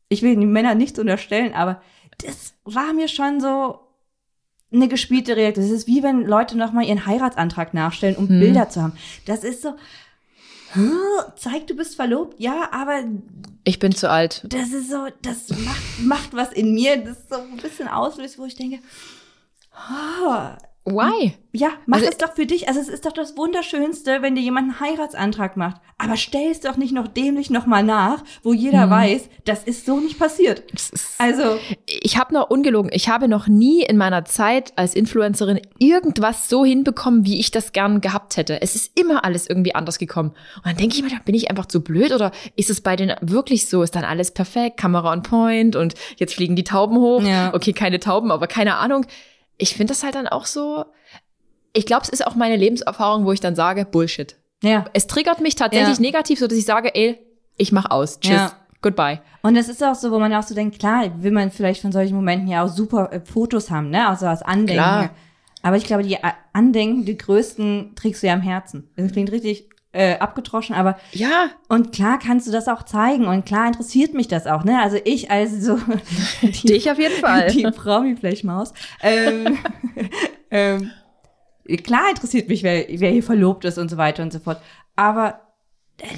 ich 0.08 0.21
will 0.21 0.36
den 0.36 0.51
Männern 0.51 0.77
nichts 0.77 0.97
unterstellen, 0.97 1.53
aber 1.53 1.81
das 2.23 2.53
war 2.63 2.93
mir 2.93 3.10
schon 3.10 3.41
so 3.41 3.79
eine 4.71 4.88
gespielte 4.88 5.36
Reaktion. 5.36 5.67
Das 5.67 5.77
ist 5.77 5.88
wie 5.88 6.01
wenn 6.01 6.25
Leute 6.25 6.58
nochmal 6.58 6.86
ihren 6.86 7.05
Heiratsantrag 7.05 7.73
nachstellen, 7.73 8.15
um 8.15 8.29
hm. 8.29 8.39
Bilder 8.39 8.69
zu 8.69 8.81
haben. 8.81 8.97
Das 9.25 9.43
ist 9.43 9.63
so, 9.63 9.75
zeig, 11.36 11.67
du 11.67 11.75
bist 11.75 11.95
verlobt, 11.95 12.39
ja, 12.39 12.69
aber 12.71 13.03
ich 13.63 13.79
bin 13.79 13.93
zu 13.93 14.10
alt. 14.10 14.45
Das 14.47 14.71
ist 14.71 14.89
so, 14.89 15.08
das 15.21 15.49
macht, 15.49 15.99
macht 15.99 16.34
was 16.34 16.51
in 16.51 16.73
mir, 16.73 16.97
das 16.97 17.29
so 17.29 17.36
ein 17.36 17.58
bisschen 17.58 17.88
auslöst, 17.88 18.38
wo 18.38 18.45
ich 18.45 18.55
denke, 18.55 18.79
oh, 19.73 20.47
Why? 20.85 21.33
Ja, 21.51 21.69
mach 21.87 21.97
also, 21.97 22.09
es 22.09 22.17
doch 22.17 22.33
für 22.35 22.45
dich. 22.45 22.67
Also 22.67 22.79
es 22.79 22.89
ist 22.89 23.07
doch 23.07 23.11
das 23.11 23.35
Wunderschönste, 23.35 24.21
wenn 24.21 24.35
dir 24.35 24.41
jemand 24.41 24.69
einen 24.69 24.79
Heiratsantrag 24.79 25.57
macht. 25.57 25.81
Aber 25.97 26.15
stell 26.15 26.51
es 26.51 26.59
doch 26.59 26.77
nicht 26.77 26.93
noch 26.93 27.07
dämlich 27.07 27.49
nochmal 27.49 27.81
nach, 27.81 28.23
wo 28.43 28.53
jeder 28.53 28.85
mhm. 28.85 28.91
weiß, 28.91 29.29
das 29.45 29.63
ist 29.63 29.87
so 29.87 29.99
nicht 29.99 30.19
passiert. 30.19 30.63
Also 31.17 31.57
ich 31.87 32.17
habe 32.17 32.35
noch 32.35 32.51
ungelogen, 32.51 32.91
ich 32.93 33.09
habe 33.09 33.27
noch 33.27 33.47
nie 33.47 33.81
in 33.81 33.97
meiner 33.97 34.25
Zeit 34.25 34.73
als 34.75 34.93
Influencerin 34.93 35.59
irgendwas 35.79 36.49
so 36.49 36.63
hinbekommen, 36.63 37.25
wie 37.25 37.39
ich 37.39 37.49
das 37.49 37.71
gern 37.71 37.99
gehabt 37.99 38.37
hätte. 38.37 38.61
Es 38.61 38.75
ist 38.75 38.99
immer 38.99 39.25
alles 39.25 39.49
irgendwie 39.49 39.73
anders 39.73 39.97
gekommen. 39.97 40.31
Und 40.57 40.65
dann 40.65 40.77
denke 40.77 40.97
ich 40.97 41.03
mir, 41.03 41.09
bin 41.25 41.33
ich 41.33 41.49
einfach 41.49 41.65
zu 41.65 41.81
blöd 41.81 42.11
oder 42.11 42.31
ist 42.57 42.69
es 42.69 42.81
bei 42.81 42.95
denen 42.95 43.15
wirklich 43.21 43.67
so? 43.67 43.81
Ist 43.81 43.95
dann 43.95 44.03
alles 44.03 44.31
perfekt, 44.31 44.77
Kamera 44.77 45.11
on 45.11 45.23
point 45.23 45.75
und 45.75 45.95
jetzt 46.17 46.35
fliegen 46.35 46.55
die 46.55 46.63
Tauben 46.63 46.97
hoch? 46.97 47.23
Ja. 47.23 47.53
Okay, 47.55 47.73
keine 47.73 47.99
Tauben, 47.99 48.29
aber 48.29 48.45
keine 48.45 48.75
Ahnung 48.75 49.07
ich 49.57 49.75
finde 49.75 49.91
das 49.91 50.03
halt 50.03 50.15
dann 50.15 50.27
auch 50.27 50.45
so, 50.45 50.85
ich 51.73 51.85
glaube, 51.85 52.03
es 52.03 52.09
ist 52.09 52.25
auch 52.25 52.35
meine 52.35 52.55
Lebenserfahrung, 52.55 53.25
wo 53.25 53.31
ich 53.31 53.39
dann 53.39 53.55
sage, 53.55 53.85
Bullshit. 53.85 54.35
Ja. 54.63 54.85
Es 54.93 55.07
triggert 55.07 55.41
mich 55.41 55.55
tatsächlich 55.55 55.97
ja. 55.97 56.01
negativ, 56.01 56.39
so 56.39 56.47
dass 56.47 56.57
ich 56.57 56.65
sage, 56.65 56.93
ey, 56.95 57.19
ich 57.57 57.71
mach 57.71 57.89
aus. 57.89 58.19
Tschüss. 58.19 58.33
Ja. 58.33 58.51
Goodbye. 58.81 59.21
Und 59.41 59.55
es 59.55 59.67
ist 59.67 59.83
auch 59.83 59.95
so, 59.95 60.11
wo 60.11 60.19
man 60.19 60.33
auch 60.33 60.43
so 60.43 60.53
denkt, 60.53 60.79
klar, 60.79 61.09
will 61.17 61.31
man 61.31 61.51
vielleicht 61.51 61.81
von 61.81 61.91
solchen 61.91 62.15
Momenten 62.15 62.47
ja 62.47 62.63
auch 62.63 62.67
super 62.67 63.11
äh, 63.11 63.21
Fotos 63.21 63.71
haben, 63.71 63.89
ne? 63.89 64.07
Also 64.07 64.27
als 64.27 64.41
Andenken. 64.41 64.83
Klar. 64.83 65.09
Aber 65.63 65.77
ich 65.77 65.85
glaube, 65.85 66.03
die 66.03 66.17
Andenken, 66.53 67.05
die 67.05 67.17
größten 67.17 67.93
trägst 67.95 68.21
du 68.21 68.27
ja 68.27 68.33
am 68.33 68.41
Herzen. 68.41 68.87
Das 68.95 69.11
klingt 69.11 69.31
richtig 69.31 69.69
äh, 69.95 70.17
abgetroschen, 70.19 70.75
aber 70.75 70.97
ja. 71.13 71.49
Und 71.69 71.93
klar 71.93 72.19
kannst 72.19 72.47
du 72.47 72.51
das 72.51 72.67
auch 72.67 72.84
zeigen 72.84 73.27
und 73.27 73.45
klar 73.45 73.67
interessiert 73.67 74.13
mich 74.13 74.27
das 74.27 74.45
auch, 74.45 74.65
ne? 74.65 74.81
Also 74.81 74.97
ich 75.05 75.31
als 75.31 75.63
so 75.63 75.79
die, 76.41 76.67
dich 76.67 76.91
auf 76.91 76.99
jeden 76.99 77.15
Fall 77.15 77.49
die 77.49 77.63
Promi-Flashmaus. 77.63 78.73
Ähm, 79.01 79.58
ähm, 80.51 80.91
klar 81.84 82.10
interessiert 82.10 82.49
mich, 82.49 82.62
wer, 82.62 82.86
wer 82.89 83.12
hier 83.12 83.23
verlobt 83.23 83.63
ist 83.63 83.77
und 83.77 83.89
so 83.89 83.95
weiter 83.95 84.21
und 84.21 84.34
so 84.34 84.39
fort. 84.39 84.62
Aber 84.97 85.39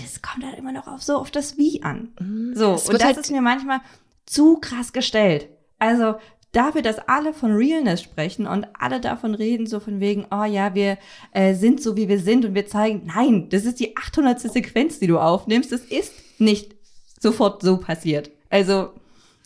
es 0.03 0.23
kommt 0.23 0.43
halt 0.43 0.57
immer 0.57 0.71
noch 0.71 0.87
auf 0.87 1.03
so 1.03 1.17
auf 1.17 1.29
das 1.29 1.57
Wie 1.57 1.83
an. 1.83 2.13
Mhm. 2.19 2.55
So 2.55 2.71
und 2.71 2.93
das 2.93 3.03
halt 3.03 3.17
ist 3.17 3.31
mir 3.31 3.41
manchmal 3.41 3.81
zu 4.25 4.57
krass 4.57 4.91
gestellt. 4.91 5.49
Also 5.77 6.15
dafür, 6.57 6.81
dass 6.81 6.99
alle 7.07 7.33
von 7.33 7.51
Realness 7.51 8.01
sprechen 8.01 8.47
und 8.47 8.67
alle 8.77 8.99
davon 8.99 9.35
reden, 9.35 9.67
so 9.67 9.79
von 9.79 9.99
wegen, 9.99 10.25
oh 10.31 10.43
ja, 10.43 10.73
wir 10.73 10.97
äh, 11.31 11.53
sind 11.53 11.81
so, 11.81 11.95
wie 11.95 12.09
wir 12.09 12.19
sind 12.19 12.45
und 12.45 12.55
wir 12.55 12.65
zeigen, 12.65 13.03
nein, 13.05 13.47
das 13.49 13.65
ist 13.65 13.79
die 13.79 13.95
800. 13.95 14.39
Sequenz, 14.39 14.99
die 14.99 15.07
du 15.07 15.19
aufnimmst. 15.19 15.71
Das 15.71 15.81
ist 15.81 16.13
nicht 16.39 16.75
sofort 17.19 17.61
so 17.61 17.77
passiert. 17.77 18.31
Also, 18.49 18.91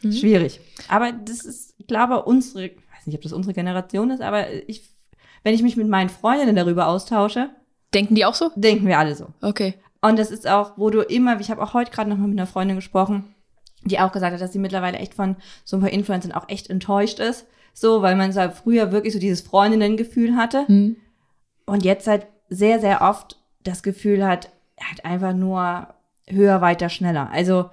mhm. 0.01 0.13
schwierig. 0.13 0.61
Aber 0.87 1.11
das 1.11 1.43
ist, 1.43 1.75
ich 1.77 1.87
glaube, 1.87 2.23
unsere, 2.23 2.67
ich 2.67 2.77
weiß 2.77 3.07
nicht, 3.07 3.15
ob 3.15 3.21
das 3.21 3.33
unsere 3.33 3.53
Generation 3.53 4.09
ist, 4.11 4.21
aber 4.21 4.51
ich, 4.67 4.89
wenn 5.43 5.53
ich 5.53 5.63
mich 5.63 5.75
mit 5.75 5.89
meinen 5.89 6.09
Freundinnen 6.09 6.55
darüber 6.55 6.87
austausche. 6.87 7.49
Denken 7.93 8.15
die 8.15 8.23
auch 8.23 8.35
so? 8.35 8.51
Denken 8.55 8.87
wir 8.87 8.97
alle 8.97 9.15
so. 9.15 9.27
Okay. 9.41 9.73
Und 10.01 10.17
das 10.17 10.31
ist 10.31 10.47
auch, 10.47 10.77
wo 10.77 10.89
du 10.89 11.01
immer, 11.01 11.39
ich 11.41 11.51
habe 11.51 11.61
auch 11.61 11.73
heute 11.73 11.91
gerade 11.91 12.09
noch 12.09 12.17
mal 12.17 12.27
mit 12.27 12.39
einer 12.39 12.47
Freundin 12.47 12.77
gesprochen, 12.77 13.35
die 13.83 13.99
auch 13.99 14.11
gesagt 14.11 14.33
hat, 14.33 14.41
dass 14.41 14.53
sie 14.53 14.59
mittlerweile 14.59 14.97
echt 14.97 15.13
von 15.13 15.35
so 15.63 15.77
ein 15.77 15.81
paar 15.81 15.91
Influencern 15.91 16.31
auch 16.31 16.49
echt 16.49 16.69
enttäuscht 16.69 17.19
ist. 17.19 17.47
So, 17.73 18.01
weil 18.01 18.15
man 18.15 18.31
so 18.31 18.41
früher 18.51 18.91
wirklich 18.91 19.13
so 19.13 19.19
dieses 19.19 19.41
Freundinnengefühl 19.41 20.35
hatte. 20.35 20.65
Mhm. 20.67 20.97
Und 21.65 21.85
jetzt 21.85 22.07
halt 22.07 22.27
sehr, 22.49 22.79
sehr 22.79 23.01
oft 23.01 23.37
das 23.63 23.81
Gefühl 23.81 24.25
hat, 24.25 24.49
halt 24.79 25.05
einfach 25.05 25.33
nur 25.33 25.87
höher, 26.27 26.61
weiter, 26.61 26.89
schneller. 26.89 27.29
Also, 27.31 27.69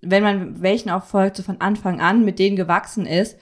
wenn 0.00 0.22
man 0.22 0.62
welchen 0.62 0.90
auch 0.90 1.04
folgt, 1.04 1.36
so 1.36 1.42
von 1.42 1.60
Anfang 1.60 2.00
an 2.00 2.24
mit 2.24 2.38
denen 2.38 2.56
gewachsen 2.56 3.06
ist, 3.06 3.36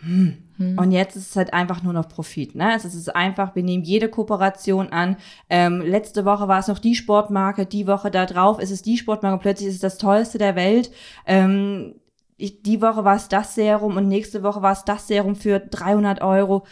hm, 0.00 0.43
hm. 0.56 0.78
Und 0.78 0.92
jetzt 0.92 1.16
ist 1.16 1.30
es 1.30 1.36
halt 1.36 1.52
einfach 1.52 1.82
nur 1.82 1.92
noch 1.92 2.08
Profit. 2.08 2.54
Ne? 2.54 2.74
Es 2.76 2.84
ist 2.84 3.14
einfach, 3.14 3.54
wir 3.54 3.62
nehmen 3.62 3.84
jede 3.84 4.08
Kooperation 4.08 4.90
an. 4.90 5.16
Ähm, 5.50 5.80
letzte 5.80 6.24
Woche 6.24 6.46
war 6.46 6.60
es 6.60 6.68
noch 6.68 6.78
die 6.78 6.94
Sportmarke, 6.94 7.66
die 7.66 7.86
Woche 7.86 8.10
da 8.10 8.26
drauf 8.26 8.60
ist 8.60 8.70
es 8.70 8.82
die 8.82 8.96
Sportmarke, 8.96 9.42
plötzlich 9.42 9.68
ist 9.68 9.76
es 9.76 9.80
das 9.80 9.98
Tollste 9.98 10.38
der 10.38 10.54
Welt. 10.54 10.92
Ähm, 11.26 11.96
ich, 12.36 12.62
die 12.62 12.80
Woche 12.82 13.04
war 13.04 13.16
es 13.16 13.28
das 13.28 13.54
Serum 13.54 13.96
und 13.96 14.08
nächste 14.08 14.42
Woche 14.42 14.62
war 14.62 14.72
es 14.72 14.84
das 14.84 15.06
Serum 15.08 15.36
für 15.36 15.58
300 15.58 16.22
Euro. 16.22 16.64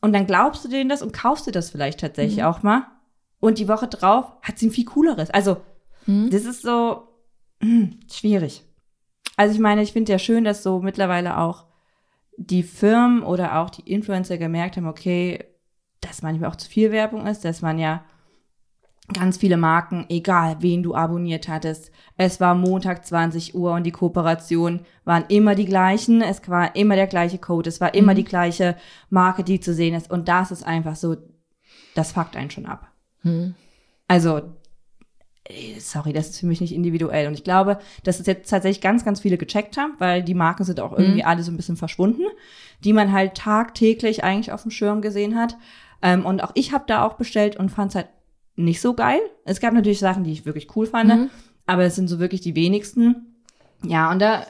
Und 0.00 0.12
dann 0.12 0.26
glaubst 0.26 0.64
du 0.64 0.68
denen 0.68 0.88
das 0.88 1.02
und 1.02 1.12
kaufst 1.12 1.46
du 1.46 1.50
das 1.50 1.70
vielleicht 1.70 2.00
tatsächlich 2.00 2.38
mhm. 2.38 2.44
auch 2.44 2.62
mal. 2.62 2.86
Und 3.40 3.58
die 3.58 3.68
Woche 3.68 3.88
drauf 3.88 4.32
hat 4.42 4.58
sie 4.58 4.68
ein 4.68 4.72
viel 4.72 4.84
cooleres. 4.84 5.30
Also, 5.30 5.58
mhm. 6.06 6.30
das 6.30 6.44
ist 6.44 6.62
so 6.62 7.08
mh, 7.60 7.68
hm, 7.68 8.00
schwierig. 8.10 8.64
Also 9.36 9.54
ich 9.54 9.60
meine, 9.60 9.82
ich 9.82 9.92
finde 9.92 10.12
ja 10.12 10.18
schön, 10.18 10.44
dass 10.44 10.62
so 10.62 10.80
mittlerweile 10.80 11.38
auch 11.38 11.67
die 12.38 12.62
Firmen 12.62 13.22
oder 13.22 13.58
auch 13.58 13.68
die 13.68 13.90
Influencer 13.92 14.38
gemerkt 14.38 14.76
haben, 14.76 14.86
okay, 14.86 15.44
dass 16.00 16.22
manchmal 16.22 16.48
auch 16.48 16.56
zu 16.56 16.68
viel 16.68 16.92
Werbung 16.92 17.26
ist, 17.26 17.44
dass 17.44 17.62
man 17.62 17.78
ja 17.78 18.04
ganz 19.12 19.38
viele 19.38 19.56
Marken, 19.56 20.06
egal 20.08 20.58
wen 20.60 20.82
du 20.82 20.94
abonniert 20.94 21.48
hattest, 21.48 21.90
es 22.16 22.40
war 22.40 22.54
Montag 22.54 23.04
20 23.04 23.54
Uhr 23.54 23.72
und 23.72 23.84
die 23.84 23.90
Kooperation 23.90 24.80
waren 25.04 25.24
immer 25.28 25.54
die 25.54 25.64
gleichen, 25.64 26.22
es 26.22 26.46
war 26.48 26.76
immer 26.76 26.94
der 26.94 27.06
gleiche 27.06 27.38
Code, 27.38 27.68
es 27.68 27.80
war 27.80 27.94
immer 27.94 28.12
mhm. 28.12 28.16
die 28.16 28.24
gleiche 28.24 28.76
Marke, 29.10 29.42
die 29.42 29.60
zu 29.60 29.74
sehen 29.74 29.94
ist 29.94 30.10
und 30.10 30.28
das 30.28 30.50
ist 30.52 30.64
einfach 30.64 30.94
so, 30.94 31.16
das 31.94 32.12
fuckt 32.12 32.36
einen 32.36 32.50
schon 32.50 32.66
ab. 32.66 32.92
Mhm. 33.22 33.54
Also 34.06 34.42
sorry, 35.78 36.12
das 36.12 36.30
ist 36.30 36.40
für 36.40 36.46
mich 36.46 36.60
nicht 36.60 36.74
individuell. 36.74 37.26
Und 37.26 37.34
ich 37.34 37.44
glaube, 37.44 37.78
dass 38.04 38.20
es 38.20 38.26
jetzt 38.26 38.50
tatsächlich 38.50 38.80
ganz, 38.80 39.04
ganz 39.04 39.20
viele 39.20 39.38
gecheckt 39.38 39.76
haben, 39.76 39.94
weil 39.98 40.22
die 40.22 40.34
Marken 40.34 40.64
sind 40.64 40.80
auch 40.80 40.92
irgendwie 40.92 41.22
mhm. 41.22 41.28
alle 41.28 41.42
so 41.42 41.50
ein 41.50 41.56
bisschen 41.56 41.76
verschwunden, 41.76 42.24
die 42.84 42.92
man 42.92 43.12
halt 43.12 43.34
tagtäglich 43.34 44.24
eigentlich 44.24 44.52
auf 44.52 44.62
dem 44.62 44.70
Schirm 44.70 45.02
gesehen 45.02 45.36
hat. 45.36 45.56
Ähm, 46.02 46.26
und 46.26 46.42
auch 46.42 46.52
ich 46.54 46.72
habe 46.72 46.84
da 46.86 47.04
auch 47.04 47.14
bestellt 47.14 47.56
und 47.56 47.70
fand 47.70 47.90
es 47.90 47.94
halt 47.96 48.08
nicht 48.56 48.80
so 48.80 48.94
geil. 48.94 49.20
Es 49.44 49.60
gab 49.60 49.72
natürlich 49.72 50.00
Sachen, 50.00 50.24
die 50.24 50.32
ich 50.32 50.46
wirklich 50.46 50.74
cool 50.76 50.86
fand, 50.86 51.08
mhm. 51.08 51.30
aber 51.66 51.84
es 51.84 51.94
sind 51.94 52.08
so 52.08 52.18
wirklich 52.18 52.40
die 52.40 52.56
wenigsten. 52.56 53.34
Ja, 53.84 54.10
und 54.10 54.18
da 54.18 54.44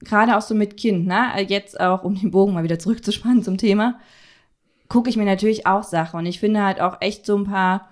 gerade 0.00 0.36
auch 0.36 0.42
so 0.42 0.54
mit 0.54 0.76
Kind, 0.76 1.06
ne, 1.06 1.30
jetzt 1.46 1.80
auch, 1.80 2.02
um 2.02 2.16
den 2.16 2.30
Bogen 2.32 2.52
mal 2.52 2.64
wieder 2.64 2.78
zurückzuspannen 2.78 3.42
zum 3.42 3.56
Thema, 3.56 4.00
gucke 4.88 5.08
ich 5.08 5.16
mir 5.16 5.24
natürlich 5.24 5.66
auch 5.66 5.84
Sachen. 5.84 6.18
Und 6.18 6.26
ich 6.26 6.40
finde 6.40 6.62
halt 6.62 6.80
auch 6.80 7.00
echt 7.00 7.24
so 7.24 7.36
ein 7.36 7.44
paar 7.44 7.88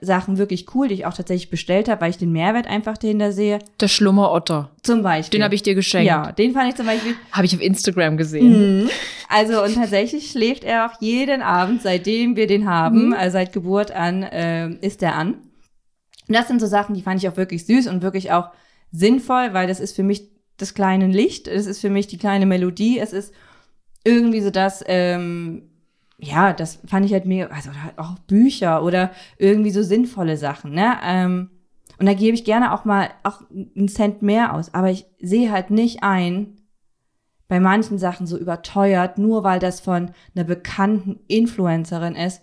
Sachen 0.00 0.36
wirklich 0.36 0.74
cool, 0.74 0.88
die 0.88 0.94
ich 0.94 1.06
auch 1.06 1.14
tatsächlich 1.14 1.48
bestellt 1.48 1.88
habe, 1.88 2.02
weil 2.02 2.10
ich 2.10 2.18
den 2.18 2.30
Mehrwert 2.30 2.66
einfach 2.66 2.98
dahinter 2.98 3.32
sehe. 3.32 3.60
Der 3.80 3.88
Schlummerotter. 3.88 4.70
Zum 4.82 5.02
Beispiel. 5.02 5.38
Den 5.38 5.44
habe 5.44 5.54
ich 5.54 5.62
dir 5.62 5.74
geschenkt. 5.74 6.06
Ja, 6.06 6.32
den 6.32 6.52
fand 6.52 6.68
ich 6.68 6.74
zum 6.74 6.84
Beispiel. 6.84 7.14
Habe 7.32 7.46
ich 7.46 7.54
auf 7.54 7.62
Instagram 7.62 8.18
gesehen. 8.18 8.82
Mhm. 8.82 8.90
Also 9.28 9.64
und 9.64 9.74
tatsächlich 9.74 10.30
schläft 10.30 10.64
er 10.64 10.86
auch 10.86 11.00
jeden 11.00 11.40
Abend, 11.40 11.82
seitdem 11.82 12.36
wir 12.36 12.46
den 12.46 12.68
haben, 12.68 13.06
mhm. 13.06 13.12
also 13.14 13.32
seit 13.32 13.52
Geburt 13.52 13.90
an, 13.90 14.22
äh, 14.22 14.68
ist 14.80 15.02
er 15.02 15.14
an. 15.14 15.34
Und 16.28 16.34
das 16.34 16.48
sind 16.48 16.60
so 16.60 16.66
Sachen, 16.66 16.94
die 16.94 17.02
fand 17.02 17.22
ich 17.22 17.28
auch 17.28 17.36
wirklich 17.36 17.64
süß 17.64 17.86
und 17.86 18.02
wirklich 18.02 18.32
auch 18.32 18.50
sinnvoll, 18.92 19.54
weil 19.54 19.66
das 19.66 19.80
ist 19.80 19.96
für 19.96 20.02
mich 20.02 20.28
das 20.58 20.74
kleine 20.74 21.06
Licht, 21.06 21.48
es 21.48 21.66
ist 21.66 21.80
für 21.80 21.90
mich 21.90 22.06
die 22.06 22.18
kleine 22.18 22.46
Melodie, 22.46 22.98
es 22.98 23.12
ist 23.12 23.32
irgendwie 24.04 24.40
so 24.40 24.50
das, 24.50 24.84
ähm, 24.86 25.70
ja, 26.18 26.52
das 26.52 26.80
fand 26.86 27.06
ich 27.06 27.12
halt 27.12 27.26
mega, 27.26 27.46
also 27.48 27.70
auch 27.96 28.18
Bücher 28.20 28.82
oder 28.82 29.10
irgendwie 29.38 29.70
so 29.70 29.82
sinnvolle 29.82 30.36
Sachen, 30.36 30.72
ne? 30.72 30.96
Ähm, 31.04 31.50
und 31.98 32.06
da 32.06 32.14
gebe 32.14 32.34
ich 32.34 32.44
gerne 32.44 32.72
auch 32.72 32.84
mal 32.84 33.10
auch 33.22 33.42
einen 33.50 33.88
Cent 33.88 34.22
mehr 34.22 34.54
aus, 34.54 34.74
aber 34.74 34.90
ich 34.90 35.06
sehe 35.20 35.50
halt 35.50 35.70
nicht 35.70 36.02
ein, 36.02 36.56
bei 37.48 37.60
manchen 37.60 37.98
Sachen 37.98 38.26
so 38.26 38.36
überteuert, 38.36 39.18
nur 39.18 39.44
weil 39.44 39.60
das 39.60 39.80
von 39.80 40.10
einer 40.34 40.44
bekannten 40.44 41.20
Influencerin 41.28 42.16
ist, 42.16 42.42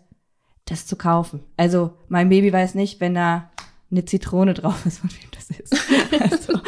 das 0.65 0.87
zu 0.87 0.95
kaufen. 0.95 1.41
Also 1.57 1.93
mein 2.07 2.29
Baby 2.29 2.53
weiß 2.53 2.75
nicht, 2.75 3.01
wenn 3.01 3.13
da 3.13 3.51
eine 3.91 4.05
Zitrone 4.05 4.53
drauf 4.53 4.85
ist, 4.85 4.99
von 4.99 5.09
wem 5.11 5.29
das 5.31 5.49
ist. 5.49 5.75
also, 6.19 6.59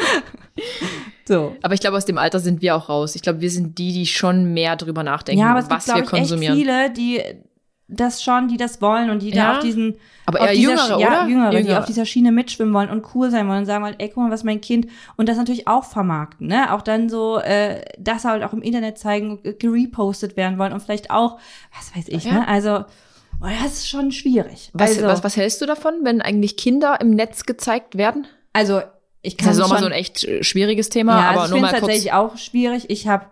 so. 1.28 1.56
Aber 1.62 1.74
ich 1.74 1.80
glaube, 1.80 1.96
aus 1.96 2.04
dem 2.04 2.18
Alter 2.18 2.38
sind 2.40 2.62
wir 2.62 2.76
auch 2.76 2.88
raus. 2.88 3.14
Ich 3.16 3.22
glaube, 3.22 3.40
wir 3.40 3.50
sind 3.50 3.78
die, 3.78 3.92
die 3.92 4.06
schon 4.06 4.52
mehr 4.54 4.76
drüber 4.76 5.02
nachdenken, 5.02 5.40
ja, 5.42 5.50
aber 5.50 5.60
es 5.60 5.70
was 5.70 5.84
gibt, 5.86 5.96
wir 5.98 6.04
konsumieren. 6.04 6.54
Echt 6.56 6.62
viele, 6.66 6.90
die 6.90 7.20
das 7.88 8.20
schon, 8.22 8.48
die 8.48 8.56
das 8.56 8.82
wollen 8.82 9.10
und 9.10 9.22
die 9.22 9.30
Ja. 9.30 9.52
da 9.52 9.56
auf 9.58 9.62
diesen 9.62 9.94
Aber 10.26 10.40
auf 10.40 10.46
eher 10.48 10.54
dieser, 10.54 10.70
Jüngere, 10.72 11.00
ja, 11.00 11.06
oder? 11.08 11.28
Jüngere, 11.28 11.50
die 11.50 11.56
Jüngere. 11.58 11.78
auf 11.78 11.84
dieser 11.84 12.04
Schiene 12.04 12.32
mitschwimmen 12.32 12.74
wollen 12.74 12.90
und 12.90 13.04
cool 13.14 13.30
sein 13.30 13.46
wollen 13.48 13.60
und 13.60 13.66
sagen 13.66 13.84
wollen, 13.84 13.94
ey, 13.98 14.08
guck 14.08 14.24
mal, 14.24 14.30
was 14.32 14.42
mein 14.42 14.60
Kind 14.60 14.88
und 15.16 15.28
das 15.28 15.36
natürlich 15.36 15.68
auch 15.68 15.84
vermarkten, 15.84 16.48
ne? 16.48 16.72
Auch 16.74 16.82
dann 16.82 17.08
so, 17.08 17.38
äh, 17.38 17.82
das 17.96 18.24
halt 18.24 18.42
auch 18.42 18.52
im 18.52 18.60
Internet 18.62 18.98
zeigen, 18.98 19.38
äh, 19.44 19.52
gerepostet 19.52 20.36
werden 20.36 20.58
wollen 20.58 20.72
und 20.72 20.80
vielleicht 20.82 21.12
auch, 21.12 21.38
was 21.76 21.94
weiß 21.96 22.08
ich, 22.08 22.24
Ja. 22.24 22.32
ne? 22.40 22.48
Also, 22.48 22.84
oh, 23.40 23.46
das 23.62 23.74
ist 23.74 23.88
schon 23.88 24.10
schwierig. 24.10 24.70
Was, 24.72 24.96
also, 24.96 25.06
was, 25.06 25.22
was 25.22 25.36
hältst 25.36 25.62
du 25.62 25.66
davon, 25.66 25.94
wenn 26.02 26.20
eigentlich 26.20 26.56
Kinder 26.56 27.00
im 27.00 27.10
Netz 27.10 27.44
gezeigt 27.46 27.96
werden? 27.96 28.26
also 28.52 28.80
ich 29.26 29.36
Das 29.36 29.44
kann 29.46 29.52
ist 29.54 29.58
nochmal 29.58 29.80
so 29.80 29.86
ein 29.86 29.92
echt 29.92 30.24
äh, 30.24 30.42
schwieriges 30.44 30.88
Thema, 30.88 31.20
ja, 31.20 31.30
aber 31.30 31.40
also 31.42 31.54
nur 31.54 31.58
ich 31.58 31.62
mal 31.62 31.68
finde 31.68 31.76
es 31.76 31.86
tatsächlich 31.86 32.12
auch 32.12 32.36
schwierig. 32.36 32.90
Ich 32.90 33.06
habe, 33.08 33.26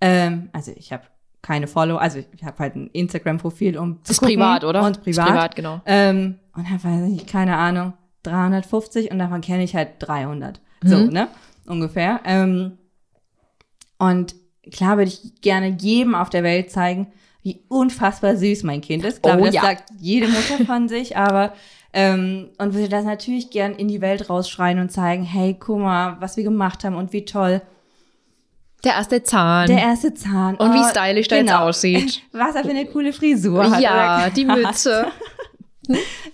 ähm, 0.00 0.48
also 0.52 0.72
ich 0.76 0.92
habe 0.92 1.04
keine 1.42 1.66
Follow, 1.66 1.96
also 1.96 2.18
ich 2.34 2.44
habe 2.44 2.58
halt 2.60 2.76
ein 2.76 2.88
Instagram-Profil 2.92 3.76
um 3.76 3.96
zu 3.96 4.00
Das 4.04 4.10
ist 4.12 4.18
gucken 4.20 4.36
privat, 4.36 4.64
oder? 4.64 4.82
Und 4.84 4.96
Das 4.96 4.98
ist 4.98 5.04
privat. 5.04 5.26
privat, 5.28 5.56
genau. 5.56 5.80
Ähm, 5.86 6.38
und 6.54 6.66
dann 6.70 6.82
weiß 6.84 7.12
ich 7.20 7.26
keine 7.26 7.56
Ahnung, 7.56 7.94
350 8.22 9.10
und 9.10 9.18
davon 9.18 9.40
kenne 9.40 9.64
ich 9.64 9.74
halt 9.74 9.88
300. 9.98 10.60
So, 10.84 10.96
Mhm. 10.98 11.08
ne? 11.08 11.28
Ungefähr. 11.66 12.20
Ähm, 12.24 12.78
und 13.98 14.34
klar 14.72 14.96
würde 14.98 15.08
ich 15.10 15.40
gerne 15.40 15.76
jedem 15.80 16.14
auf 16.14 16.30
der 16.30 16.42
Welt 16.42 16.70
zeigen, 16.70 17.08
wie 17.42 17.60
unfassbar 17.68 18.36
süß 18.36 18.62
mein 18.62 18.80
Kind 18.80 19.04
ist. 19.04 19.16
Ich 19.16 19.22
glaube, 19.22 19.42
Oh, 19.42 19.44
das 19.46 19.54
ja. 19.54 19.62
sagt 19.62 19.90
jede 19.98 20.28
Mutter 20.28 20.64
von 20.64 20.88
sich, 20.88 21.16
aber 21.16 21.52
ähm, 21.92 22.50
und 22.58 22.74
würde 22.74 22.88
das 22.88 23.04
natürlich 23.04 23.50
gern 23.50 23.74
in 23.74 23.88
die 23.88 24.00
Welt 24.00 24.30
rausschreien 24.30 24.78
und 24.78 24.90
zeigen, 24.90 25.24
hey, 25.24 25.56
guck 25.58 25.78
mal, 25.78 26.16
was 26.20 26.36
wir 26.36 26.44
gemacht 26.44 26.84
haben 26.84 26.96
und 26.96 27.12
wie 27.12 27.24
toll. 27.24 27.62
Der 28.84 28.94
erste 28.94 29.22
Zahn. 29.22 29.68
Der 29.68 29.78
erste 29.78 30.12
Zahn. 30.14 30.56
und 30.56 30.74
wie 30.74 30.80
oh, 30.80 30.88
stylisch 30.88 31.28
der 31.28 31.38
jetzt 31.38 31.48
genau. 31.48 31.66
aussieht. 31.66 32.22
Was 32.32 32.56
er 32.56 32.64
für 32.64 32.70
eine 32.70 32.86
coole 32.86 33.12
Frisur 33.12 33.70
hat. 33.70 33.80
ja, 33.80 34.30
die 34.30 34.44
Mütze. 34.44 35.06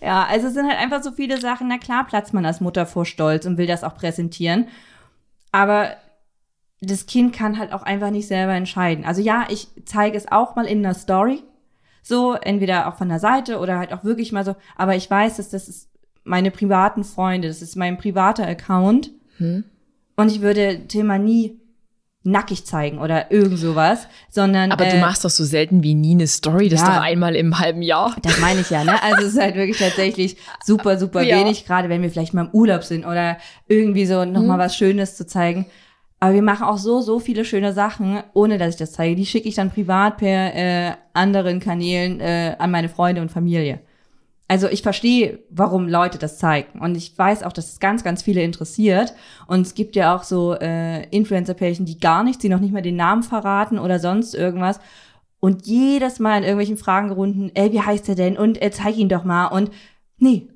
Ja, 0.03 0.25
also 0.25 0.49
es 0.49 0.55
sind 0.55 0.69
halt 0.69 0.79
einfach 0.79 1.03
so 1.03 1.11
viele 1.11 1.41
Sachen. 1.41 1.69
Na 1.69 1.79
klar, 1.79 2.07
platzt 2.07 2.35
man 2.35 2.45
als 2.45 2.61
Mutter 2.61 2.85
vor 2.85 3.07
Stolz 3.07 3.47
und 3.47 3.57
will 3.57 3.67
das 3.67 3.83
auch 3.83 3.97
präsentieren. 3.97 4.69
Aber 5.53 5.97
das 6.81 7.07
Kind 7.07 7.35
kann 7.35 7.59
halt 7.59 7.73
auch 7.73 7.83
einfach 7.83 8.11
nicht 8.11 8.29
selber 8.29 8.53
entscheiden. 8.53 9.05
Also 9.05 9.23
ja, 9.23 9.47
ich 9.49 9.69
zeige 9.87 10.17
es 10.17 10.31
auch 10.31 10.55
mal 10.55 10.67
in 10.67 10.85
einer 10.85 10.95
Story. 10.95 11.43
So, 12.09 12.33
entweder 12.33 12.89
auch 12.89 12.97
von 12.97 13.11
der 13.11 13.19
Seite 13.21 13.59
oder 13.59 13.79
halt 13.79 13.93
auch 13.93 14.03
wirklich 14.03 14.33
mal 14.33 14.43
so. 14.43 14.57
Aber 14.77 14.97
ich 14.97 15.11
weiß, 15.11 15.37
dass 15.37 15.51
das 15.51 15.69
ist 15.69 15.91
meine 16.25 16.51
privaten 16.51 17.05
Freunde, 17.05 17.49
das 17.49 17.61
ist 17.61 17.77
mein 17.77 17.99
privater 17.99 18.47
Account. 18.47 19.11
Hm. 19.37 19.65
Und 20.17 20.31
ich 20.31 20.41
würde 20.41 20.87
Thema 20.89 21.19
nie 21.19 21.61
nackig 22.23 22.65
zeigen 22.65 22.99
oder 22.99 23.31
irgend 23.31 23.59
sowas, 23.59 24.07
sondern 24.31 24.73
Aber 24.73 24.87
du 24.87 24.97
äh, 24.97 25.01
machst 25.01 25.23
doch 25.27 25.31
so 25.31 25.45
selten 25.45 25.83
wie 25.83 25.95
nie 25.95 26.13
eine 26.15 26.27
Story, 26.27 26.71
das 26.71 26.81
ja. 26.81 26.87
doch 26.97 27.03
einmal 27.03 27.37
im 27.37 27.59
halben 27.59 27.83
Jahr. 27.83 28.17
das 28.23 28.41
meine 28.41 28.61
ich 28.61 28.71
ja, 28.71 28.85
ne? 28.85 29.03
Also 29.03 29.27
es 29.27 29.35
ist 29.35 29.41
halt 29.41 29.55
wirklich 29.55 29.79
tatsächlich 29.79 30.39
super, 30.65 30.97
super 30.99 31.23
Ja. 31.23 31.39
wenig, 31.39 31.67
gerade 31.67 31.91
wenn 31.91 32.01
wir 32.01 32.11
vielleicht 32.11 32.33
mal 32.33 32.47
im 32.47 32.51
Urlaub 32.53 32.85
sind 32.85 33.05
oder 33.05 33.37
irgendwie 33.67 34.07
so 34.07 34.25
nochmal 34.25 34.57
Mhm. 34.57 34.61
was 34.63 34.77
Schönes 34.77 35.15
zu 35.15 35.27
zeigen. 35.27 35.67
Aber 36.21 36.35
wir 36.35 36.43
machen 36.43 36.65
auch 36.65 36.79
so, 36.79 37.01
so 37.01 37.21
viele 37.21 37.45
schöne 37.45 37.73
Sachen, 37.73 38.23
ohne 38.33 38.59
dass 38.59 38.71
ich 38.71 38.77
das 38.77 38.93
zeige. 38.93 39.15
Die 39.15 39.27
schicke 39.27 39.49
ich 39.49 39.55
dann 39.55 39.71
privat 39.71 40.17
per 40.17 40.55
äh, 40.55 40.95
anderen 41.13 41.61
Kanälen 41.61 42.21
äh, 42.21 42.57
an 42.59 42.71
meine 42.71 42.89
Freunde 42.89 43.23
und 43.23 43.31
Familie. 43.31 43.81
Also 44.49 44.67
ich 44.67 44.83
verstehe, 44.83 45.41
warum 45.51 45.89
Leute 45.89 46.19
das 46.19 46.39
zeigen. 46.39 46.81
Und 46.81 46.97
ich 46.97 47.17
weiß 47.17 47.43
auch, 47.43 47.53
dass 47.53 47.71
es 47.71 47.81
ganz, 47.81 48.03
ganz 48.03 48.23
viele 48.23 48.43
interessiert. 48.43 49.13
Und 49.47 49.61
es 49.61 49.75
gibt 49.75 49.95
ja 49.95 50.17
auch 50.17 50.23
so 50.23 50.55
äh, 50.55 51.05
Influencer-Pärchen, 51.11 51.85
die 51.85 52.01
gar 52.01 52.25
nichts, 52.25 52.41
die 52.41 52.49
noch 52.49 52.61
nicht 52.61 52.73
mal 52.73 52.83
den 52.83 52.97
Namen 52.97 53.23
verraten 53.23 53.79
oder 53.79 53.99
sonst 54.01 54.35
irgendwas. 54.35 54.81
Und 55.39 55.67
jedes 55.67 56.19
Mal 56.19 56.39
in 56.39 56.45
irgendwelchen 56.45 56.79
Fragenrunden, 56.79 57.55
ey, 57.55 57.73
wie 57.73 57.83
heißt 57.83 58.09
der 58.09 58.15
denn? 58.17 58.39
Und 58.39 58.61
äh, 58.61 58.71
zeig 58.71 58.97
ihn 58.97 59.11
doch 59.11 59.23
mal. 59.23 59.49
Und 59.49 59.71
nee, 60.17 60.49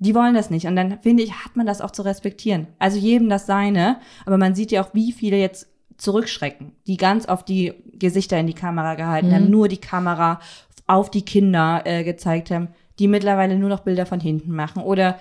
die 0.00 0.14
wollen 0.14 0.34
das 0.34 0.50
nicht. 0.50 0.66
Und 0.66 0.76
dann 0.76 0.98
finde 1.02 1.22
ich, 1.22 1.32
hat 1.44 1.56
man 1.56 1.66
das 1.66 1.80
auch 1.80 1.90
zu 1.90 2.02
respektieren. 2.02 2.66
Also 2.78 2.98
jedem 2.98 3.28
das 3.28 3.46
seine. 3.46 4.00
Aber 4.24 4.38
man 4.38 4.54
sieht 4.54 4.72
ja 4.72 4.82
auch, 4.82 4.94
wie 4.94 5.12
viele 5.12 5.36
jetzt 5.36 5.68
zurückschrecken, 5.98 6.72
die 6.86 6.96
ganz 6.96 7.26
auf 7.26 7.44
die 7.44 7.74
Gesichter 7.92 8.38
in 8.38 8.46
die 8.46 8.54
Kamera 8.54 8.94
gehalten 8.94 9.34
haben, 9.34 9.50
nur 9.50 9.68
die 9.68 9.76
Kamera 9.76 10.40
auf 10.86 11.10
die 11.10 11.24
Kinder 11.24 11.82
äh, 11.84 12.02
gezeigt 12.02 12.50
haben, 12.50 12.68
die 12.98 13.06
mittlerweile 13.06 13.58
nur 13.58 13.68
noch 13.68 13.80
Bilder 13.80 14.06
von 14.06 14.18
hinten 14.18 14.52
machen 14.52 14.82
oder 14.82 15.18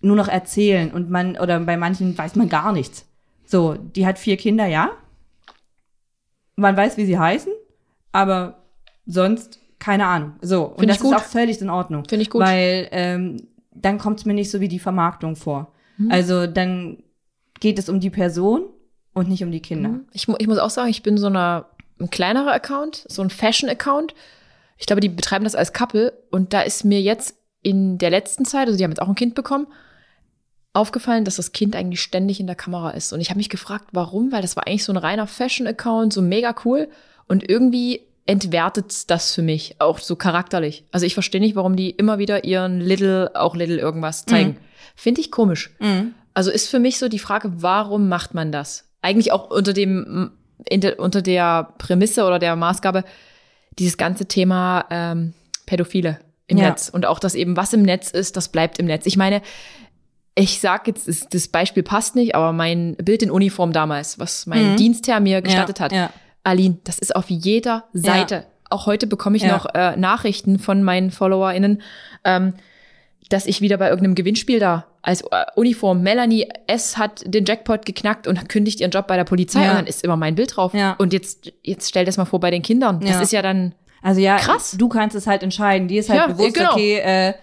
nur 0.00 0.16
noch 0.16 0.28
erzählen 0.28 0.90
und 0.90 1.08
man, 1.10 1.38
oder 1.38 1.60
bei 1.60 1.76
manchen 1.76 2.18
weiß 2.18 2.34
man 2.34 2.48
gar 2.48 2.72
nichts. 2.72 3.06
So, 3.46 3.74
die 3.74 4.04
hat 4.04 4.18
vier 4.18 4.36
Kinder, 4.36 4.66
ja. 4.66 4.90
Man 6.56 6.76
weiß, 6.76 6.96
wie 6.96 7.06
sie 7.06 7.18
heißen, 7.18 7.52
aber 8.10 8.64
sonst 9.06 9.60
keine 9.78 10.06
Ahnung. 10.06 10.32
So, 10.40 10.64
und 10.64 10.80
Find 10.80 10.90
das 10.90 10.96
ich 10.96 11.02
gut. 11.02 11.14
ist 11.14 11.20
auch 11.20 11.24
völlig 11.24 11.60
in 11.60 11.70
Ordnung. 11.70 12.04
Finde 12.08 12.22
ich 12.22 12.30
gut. 12.30 12.40
Weil 12.42 12.88
ähm, 12.90 13.36
dann 13.74 13.98
kommt 13.98 14.20
es 14.20 14.24
mir 14.24 14.34
nicht 14.34 14.50
so 14.50 14.60
wie 14.60 14.68
die 14.68 14.78
Vermarktung 14.78 15.36
vor. 15.36 15.72
Mhm. 15.98 16.10
Also 16.10 16.46
dann 16.46 17.02
geht 17.60 17.78
es 17.78 17.88
um 17.88 18.00
die 18.00 18.10
Person 18.10 18.64
und 19.12 19.28
nicht 19.28 19.44
um 19.44 19.50
die 19.50 19.60
Kinder. 19.60 20.00
Ich, 20.12 20.28
mu- 20.28 20.36
ich 20.38 20.46
muss 20.46 20.58
auch 20.58 20.70
sagen, 20.70 20.88
ich 20.88 21.02
bin 21.02 21.18
so 21.18 21.26
einer, 21.26 21.66
ein 22.00 22.10
kleinerer 22.10 22.52
Account, 22.52 23.04
so 23.08 23.22
ein 23.22 23.30
Fashion-Account. 23.30 24.14
Ich 24.78 24.86
glaube, 24.86 25.00
die 25.00 25.08
betreiben 25.08 25.44
das 25.44 25.54
als 25.54 25.72
Couple. 25.72 26.12
Und 26.30 26.52
da 26.52 26.62
ist 26.62 26.84
mir 26.84 27.00
jetzt 27.00 27.36
in 27.62 27.98
der 27.98 28.10
letzten 28.10 28.44
Zeit, 28.44 28.66
also 28.66 28.76
die 28.76 28.84
haben 28.84 28.90
jetzt 28.90 29.00
auch 29.00 29.08
ein 29.08 29.14
Kind 29.14 29.34
bekommen, 29.34 29.66
aufgefallen, 30.72 31.24
dass 31.24 31.36
das 31.36 31.52
Kind 31.52 31.76
eigentlich 31.76 32.00
ständig 32.02 32.40
in 32.40 32.48
der 32.48 32.56
Kamera 32.56 32.90
ist. 32.90 33.12
Und 33.12 33.20
ich 33.20 33.30
habe 33.30 33.38
mich 33.38 33.48
gefragt, 33.48 33.86
warum, 33.92 34.32
weil 34.32 34.42
das 34.42 34.56
war 34.56 34.66
eigentlich 34.66 34.84
so 34.84 34.92
ein 34.92 34.96
reiner 34.96 35.26
Fashion-Account, 35.28 36.12
so 36.12 36.20
mega 36.20 36.54
cool. 36.64 36.88
Und 37.28 37.48
irgendwie 37.48 38.00
entwertet 38.26 39.10
das 39.10 39.34
für 39.34 39.42
mich, 39.42 39.76
auch 39.80 39.98
so 39.98 40.16
charakterlich. 40.16 40.84
Also 40.92 41.04
ich 41.06 41.14
verstehe 41.14 41.40
nicht, 41.40 41.56
warum 41.56 41.76
die 41.76 41.90
immer 41.90 42.18
wieder 42.18 42.44
ihren 42.44 42.80
Little, 42.80 43.30
auch 43.34 43.54
Little 43.54 43.78
irgendwas 43.78 44.24
zeigen. 44.24 44.56
Finde 44.96 45.20
ich 45.20 45.30
komisch. 45.30 45.70
Also 46.32 46.50
ist 46.50 46.68
für 46.68 46.78
mich 46.78 46.98
so 46.98 47.08
die 47.08 47.18
Frage, 47.18 47.52
warum 47.62 48.08
macht 48.08 48.32
man 48.34 48.50
das? 48.52 48.88
Eigentlich 49.02 49.32
auch 49.32 49.50
unter 49.50 49.72
dem, 49.74 50.32
der, 50.72 50.98
unter 50.98 51.20
der 51.20 51.74
Prämisse 51.78 52.24
oder 52.24 52.38
der 52.38 52.56
Maßgabe, 52.56 53.04
dieses 53.78 53.96
ganze 53.98 54.26
Thema 54.26 54.86
ähm, 54.90 55.34
Pädophile 55.66 56.18
im 56.46 56.58
Ja. 56.58 56.68
Netz. 56.70 56.88
Und 56.88 57.06
auch 57.06 57.18
das 57.18 57.34
eben, 57.34 57.56
was 57.56 57.72
im 57.72 57.82
Netz 57.82 58.10
ist, 58.10 58.36
das 58.36 58.48
bleibt 58.48 58.78
im 58.78 58.86
Netz. 58.86 59.04
Ich 59.06 59.16
meine, 59.16 59.42
ich 60.36 60.60
sag 60.60 60.86
jetzt, 60.86 61.06
ist, 61.08 61.34
das 61.34 61.48
Beispiel 61.48 61.82
passt 61.82 62.14
nicht, 62.16 62.34
aber 62.34 62.52
mein 62.52 62.96
Bild 62.96 63.22
in 63.22 63.30
Uniform 63.30 63.72
damals, 63.72 64.18
was 64.18 64.46
mein 64.46 64.72
Mhm. 64.72 64.76
Dienstherr 64.76 65.20
mir 65.20 65.42
gestattet 65.42 65.78
Ja, 65.78 65.84
hat, 65.84 65.92
ja. 65.92 66.10
Aline, 66.44 66.78
das 66.84 66.98
ist 66.98 67.16
auf 67.16 67.28
jeder 67.28 67.84
Seite. 67.92 68.46
Auch 68.70 68.86
heute 68.86 69.06
bekomme 69.06 69.36
ich 69.36 69.42
Ja. 69.42 69.52
noch 69.56 69.66
äh, 69.74 69.96
Nachrichten 69.96 70.58
von 70.58 70.82
meinen 70.82 71.10
FollowerInnen, 71.10 71.82
ähm, 72.24 72.54
dass 73.30 73.46
ich 73.46 73.60
wieder 73.60 73.76
bei 73.78 73.88
irgendeinem 73.88 74.14
Gewinnspiel 74.14 74.58
da 74.60 74.86
als 75.02 75.22
äh, 75.22 75.26
Uniform, 75.56 76.02
Melanie 76.02 76.48
S. 76.66 76.96
hat 76.96 77.22
den 77.26 77.44
Jackpot 77.44 77.84
geknackt 77.86 78.26
und 78.26 78.48
kündigt 78.48 78.80
ihren 78.80 78.90
Job 78.90 79.06
bei 79.06 79.16
der 79.16 79.24
Polizei 79.24 79.62
Ja. 79.64 79.70
und 79.70 79.76
dann 79.78 79.86
ist 79.86 80.02
immer 80.04 80.16
mein 80.16 80.34
Bild 80.34 80.56
drauf. 80.56 80.72
Ja. 80.74 80.92
Und 80.98 81.12
jetzt, 81.12 81.52
jetzt 81.62 81.88
stell 81.88 82.04
das 82.04 82.16
mal 82.16 82.24
vor 82.24 82.40
bei 82.40 82.50
den 82.50 82.62
Kindern. 82.62 83.00
Das 83.00 83.10
Ja. 83.10 83.20
ist 83.20 83.32
ja 83.32 83.42
dann, 83.42 83.74
Also 84.02 84.20
ja, 84.20 84.36
Krass. 84.36 84.74
du 84.78 84.88
kannst 84.88 85.16
es 85.16 85.26
halt 85.26 85.42
entscheiden. 85.42 85.88
Dir 85.88 86.00
ist 86.00 86.10
halt 86.10 86.20
Ja, 86.20 86.26
bewusst, 86.26 86.54
genau. 86.54 86.72
okay, 86.72 86.98
äh, 86.98 87.34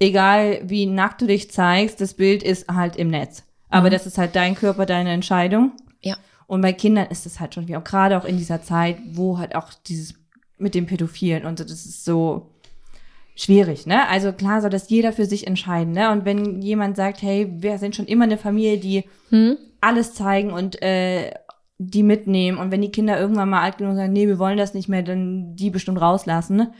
egal 0.00 0.60
wie 0.64 0.86
nackt 0.86 1.20
du 1.22 1.26
dich 1.26 1.50
zeigst, 1.50 2.00
das 2.00 2.14
Bild 2.14 2.42
ist 2.42 2.68
halt 2.68 2.96
im 2.96 3.08
Netz. 3.08 3.42
Aber 3.70 3.90
das 3.90 4.06
ist 4.06 4.18
halt 4.18 4.36
dein 4.36 4.54
Körper, 4.54 4.86
deine 4.86 5.10
Entscheidung. 5.12 5.72
ja. 6.02 6.16
Und 6.46 6.60
bei 6.60 6.72
Kindern 6.72 7.06
ist 7.10 7.26
es 7.26 7.40
halt 7.40 7.54
schon 7.54 7.68
wie 7.68 7.76
auch 7.76 7.84
gerade 7.84 8.18
auch 8.18 8.24
in 8.24 8.36
dieser 8.36 8.62
Zeit, 8.62 8.98
wo 9.12 9.38
halt 9.38 9.54
auch 9.54 9.72
dieses 9.86 10.14
mit 10.58 10.74
dem 10.74 10.86
Pädophilen 10.86 11.44
und 11.44 11.58
so, 11.58 11.64
das 11.64 11.84
ist 11.86 12.04
so 12.04 12.50
schwierig, 13.34 13.86
ne? 13.86 14.08
Also 14.08 14.32
klar 14.32 14.60
soll 14.60 14.70
das 14.70 14.88
jeder 14.88 15.12
für 15.12 15.26
sich 15.26 15.46
entscheiden, 15.46 15.92
ne? 15.92 16.10
Und 16.10 16.24
wenn 16.24 16.62
jemand 16.62 16.96
sagt, 16.96 17.22
hey, 17.22 17.50
wir 17.58 17.78
sind 17.78 17.96
schon 17.96 18.06
immer 18.06 18.24
eine 18.24 18.38
Familie, 18.38 18.78
die 18.78 19.04
alles 19.80 20.14
zeigen 20.14 20.52
und 20.52 20.80
äh, 20.82 21.32
die 21.78 22.04
mitnehmen 22.04 22.58
und 22.58 22.70
wenn 22.70 22.80
die 22.80 22.92
Kinder 22.92 23.18
irgendwann 23.18 23.50
mal 23.50 23.62
alt 23.62 23.78
genug 23.78 23.96
sagen, 23.96 24.12
nee, 24.12 24.28
wir 24.28 24.38
wollen 24.38 24.56
das 24.56 24.74
nicht 24.74 24.88
mehr, 24.88 25.02
dann 25.02 25.56
die 25.56 25.70
bestimmt 25.70 26.00
rauslassen, 26.00 26.56
ne? 26.56 26.72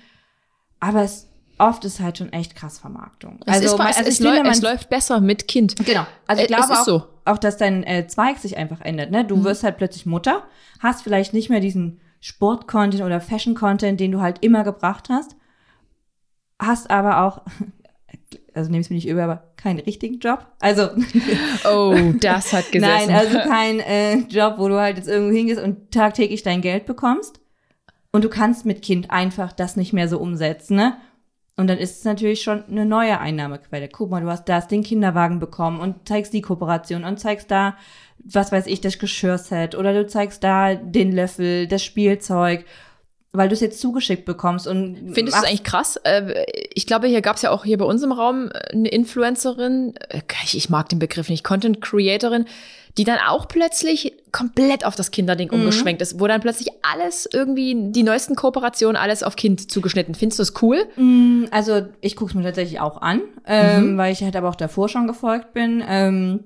Aber 0.79 1.03
es 1.03 1.29
oft 1.59 1.84
ist 1.84 2.00
halt 2.00 2.18
schon 2.18 2.32
echt 2.32 2.55
krass 2.57 2.78
Vermarktung. 2.78 3.38
Es, 3.46 3.61
ist, 3.61 3.78
man- 3.78 3.86
also 3.88 4.00
es, 4.02 4.09
ich 4.09 4.16
finde, 4.16 4.42
läu- 4.42 4.50
es 4.50 4.62
man- 4.62 4.72
läuft 4.72 4.88
besser 4.90 5.20
mit 5.20 5.46
Kind. 5.48 5.76
Genau. 5.84 6.07
Also 6.26 6.42
ich 6.42 6.50
Äh, 6.50 6.55
glaube 6.55 6.72
auch, 6.72 6.84
so. 6.84 7.05
auch, 7.24 7.38
dass 7.38 7.57
dein 7.57 7.82
äh, 7.84 8.07
Zweig 8.07 8.38
sich 8.38 8.57
einfach 8.57 8.80
ändert. 8.80 9.11
Ne? 9.11 9.24
Du 9.24 9.44
wirst 9.44 9.62
halt 9.64 9.76
plötzlich 9.76 10.07
Mutter, 10.07 10.42
hast 10.80 11.02
vielleicht 11.02 11.32
nicht 11.32 11.50
mehr 11.50 11.61
diesen 11.61 12.00
Sport-Content 12.20 13.02
oder 13.02 13.20
Fashion-Content, 13.20 14.00
den 14.00 14.12
du 14.12 14.20
halt 14.20 14.38
immer 14.42 14.64
gebracht 14.64 15.09
hast, 15.11 15.36
hast 16.61 16.90
aber 16.90 17.22
auch, 17.24 17.42
also 18.55 18.70
nehme 18.70 18.80
es 18.80 18.90
mir 18.90 18.96
nicht 18.96 19.09
über, 19.09 19.24
aber 19.24 19.52
keinen 19.57 19.80
richtigen 19.80 20.18
Job. 20.18 20.46
Also 20.61 20.88
Oh, 21.70 21.94
das 22.20 22.52
hat 22.52 22.66
gesessen. 22.72 22.80
nein, 23.09 23.11
also 23.11 23.38
kein 23.38 23.80
äh, 23.80 24.14
Job, 24.28 24.55
wo 24.59 24.68
du 24.68 24.78
halt 24.80 24.96
jetzt 24.98 25.09
irgendwo 25.09 25.34
hingehst 25.36 25.61
und 25.61 25.90
tagtäglich 25.92 26.42
dein 26.42 26.61
Geld 26.62 26.86
bekommst. 26.86 27.40
Und 28.12 28.22
du 28.22 28.28
kannst 28.28 28.64
mit 28.64 28.82
Kind 28.82 29.11
einfach 29.11 29.52
das 29.52 29.74
nicht 29.76 29.92
mehr 29.92 30.09
so 30.09 30.18
umsetzen, 30.18 30.76
ne? 30.76 30.96
Und 31.57 31.68
dann 31.68 31.78
ist 31.78 31.98
es 31.98 32.05
natürlich 32.05 32.42
schon 32.42 32.64
eine 32.64 32.84
neue 32.84 33.20
Einnahmequelle. 33.20 33.88
Guck 33.88 34.11
mal, 34.11 34.20
du 34.22 34.28
hast 34.28 34.48
da 34.48 34.61
den 34.61 34.82
Kinderwagen 34.82 35.38
bekommen 35.38 35.80
und 35.80 36.09
zeigst 36.09 36.32
die 36.32 36.42
Kooperation 36.42 37.05
und 37.05 37.20
zeigst 37.20 37.50
da, 37.50 37.76
was 38.18 38.50
weiß 38.50 38.66
ich, 38.66 38.80
das 38.80 38.98
Geschirrset 38.98 39.76
oder 39.76 39.92
du 39.94 40.07
zeigst 40.07 40.42
da 40.42 40.74
den 40.74 41.12
Löffel, 41.12 41.68
das 41.68 41.84
Spielzeug. 41.84 42.64
weil 43.36 43.48
du 43.48 43.55
es 43.55 43.61
jetzt 43.61 43.80
zugeschickt 43.80 44.24
bekommst 44.24 44.66
und 44.68 45.12
Findest 45.12 45.36
du 45.36 45.42
es 45.42 45.48
eigentlich 45.48 45.64
krass? 45.64 45.96
Äh, 46.05 46.44
Ich 46.74 46.86
glaube, 46.86 47.09
hier 47.09 47.20
gab 47.20 47.34
es 47.36 47.42
ja 47.42 47.50
auch 47.50 47.64
hier 47.64 47.78
bei 47.78 47.84
uns 47.84 48.02
im 48.02 48.12
Raum 48.12 48.50
eine 48.72 48.88
Influencerin, 48.88 49.94
äh, 50.09 50.22
ich 50.52 50.70
mag 50.70 50.88
den 50.88 51.00
Begriff 51.00 51.28
nicht, 51.28 51.42
Content 51.42 51.80
Creatorin, 51.80 52.46
die 52.97 53.05
dann 53.05 53.18
auch 53.26 53.49
plötzlich 53.49 54.12
komplett 54.30 54.84
auf 54.86 54.95
das 54.95 55.11
Kinderding 55.11 55.49
Mhm. 55.49 55.55
umgeschwenkt 55.61 56.01
ist, 56.01 56.20
wo 56.20 56.26
dann 56.28 56.40
plötzlich 56.40 56.68
alles 56.82 57.28
irgendwie, 57.32 57.90
die 57.90 58.03
neuesten 58.05 58.36
Kooperationen, 58.36 58.97
alles 58.97 59.22
auf 59.22 59.34
Kind 59.36 59.70
zugeschnitten. 59.70 60.14
Findest 60.14 60.38
du 60.38 60.42
das 60.42 60.62
cool? 60.62 60.84
Mm, 60.97 61.45
Also 61.51 61.82
ich 62.01 62.14
gucke 62.16 62.30
es 62.30 62.34
mir 62.36 62.42
tatsächlich 62.45 62.80
auch 62.80 63.03
an, 63.03 63.20
ähm, 63.47 63.97
weil 63.99 64.12
ich 64.12 64.22
halt 64.22 64.36
aber 64.36 64.49
auch 64.49 64.55
davor 64.55 64.88
schon 64.88 65.07
gefolgt 65.09 65.53
bin. 65.55 65.82
Ähm, 65.86 66.45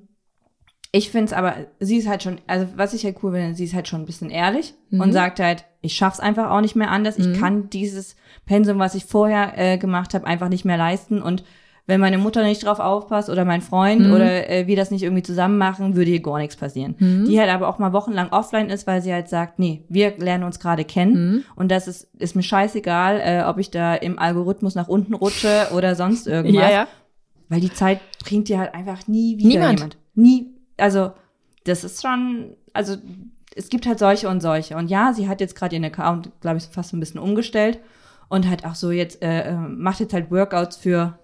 ich 0.90 1.10
finde 1.10 1.26
es 1.26 1.32
aber, 1.34 1.54
sie 1.80 1.98
ist 1.98 2.08
halt 2.08 2.22
schon, 2.22 2.40
also 2.46 2.66
was 2.76 2.94
ich 2.94 3.04
halt 3.04 3.16
cool 3.22 3.32
finde, 3.32 3.54
sie 3.54 3.64
ist 3.64 3.74
halt 3.74 3.88
schon 3.88 4.00
ein 4.00 4.06
bisschen 4.06 4.30
ehrlich 4.30 4.72
und 4.90 5.12
sagt 5.12 5.38
halt, 5.38 5.64
ich 5.82 5.94
schaff's 5.94 6.18
einfach 6.18 6.50
auch 6.50 6.62
nicht 6.62 6.76
mehr 6.76 6.90
anders. 6.90 7.18
Ich 7.18 7.38
kann 7.38 7.68
dieses 7.68 8.16
Pensum, 8.46 8.78
was 8.78 8.94
ich 8.94 9.04
vorher 9.04 9.52
äh, 9.58 9.76
gemacht 9.76 10.14
habe, 10.14 10.26
einfach 10.26 10.48
nicht 10.48 10.64
mehr 10.64 10.78
leisten. 10.78 11.20
Und 11.20 11.44
wenn 11.88 12.00
meine 12.00 12.18
Mutter 12.18 12.44
nicht 12.44 12.64
drauf 12.64 12.80
aufpasst 12.80 13.30
oder 13.30 13.46
mein 13.46 13.62
Freund 13.62 14.06
oder 14.12 14.48
äh, 14.48 14.66
wir 14.66 14.76
das 14.76 14.90
nicht 14.90 15.02
irgendwie 15.02 15.22
zusammen 15.22 15.56
machen, 15.56 15.96
würde 15.96 16.10
hier 16.10 16.20
gar 16.20 16.38
nichts 16.38 16.54
passieren. 16.54 16.94
Die 17.24 17.40
halt 17.40 17.50
aber 17.50 17.66
auch 17.66 17.78
mal 17.78 17.94
wochenlang 17.94 18.28
offline 18.30 18.68
ist, 18.68 18.86
weil 18.86 19.00
sie 19.00 19.10
halt 19.12 19.28
sagt, 19.30 19.58
nee, 19.58 19.84
wir 19.88 20.16
lernen 20.18 20.44
uns 20.44 20.60
gerade 20.60 20.84
kennen 20.84 21.46
und 21.56 21.70
das 21.70 21.88
ist, 21.88 22.08
ist 22.18 22.36
mir 22.36 22.42
scheißegal, 22.42 23.20
äh, 23.24 23.42
ob 23.48 23.56
ich 23.56 23.70
da 23.70 23.94
im 23.94 24.18
Algorithmus 24.18 24.74
nach 24.74 24.88
unten 24.88 25.14
rutsche 25.14 25.68
oder 25.74 25.94
sonst 25.94 26.26
irgendwas. 26.28 26.86
Weil 27.48 27.60
die 27.60 27.72
Zeit 27.72 28.00
bringt 28.22 28.48
dir 28.48 28.58
halt 28.58 28.74
einfach 28.74 29.08
nie 29.08 29.38
wieder 29.38 29.48
Niemand. 29.48 29.78
jemand. 29.78 29.98
Nie. 30.14 30.54
Also, 30.76 31.12
das 31.64 31.84
ist 31.84 32.02
schon, 32.02 32.54
also, 32.74 32.96
es 33.56 33.70
gibt 33.70 33.86
halt 33.86 33.98
solche 33.98 34.28
und 34.28 34.42
solche. 34.42 34.76
Und 34.76 34.90
ja, 34.90 35.14
sie 35.14 35.26
hat 35.26 35.40
jetzt 35.40 35.56
gerade 35.56 35.74
ihren 35.74 35.86
Account, 35.86 36.30
glaube 36.42 36.58
ich, 36.58 36.64
fast 36.64 36.92
ein 36.92 37.00
bisschen 37.00 37.20
umgestellt 37.20 37.78
und 38.28 38.48
hat 38.48 38.66
auch 38.66 38.74
so 38.74 38.90
jetzt, 38.90 39.22
äh, 39.22 39.48
äh, 39.48 39.56
macht 39.56 40.00
jetzt 40.00 40.12
halt 40.12 40.30
Workouts 40.30 40.76
für 40.76 41.18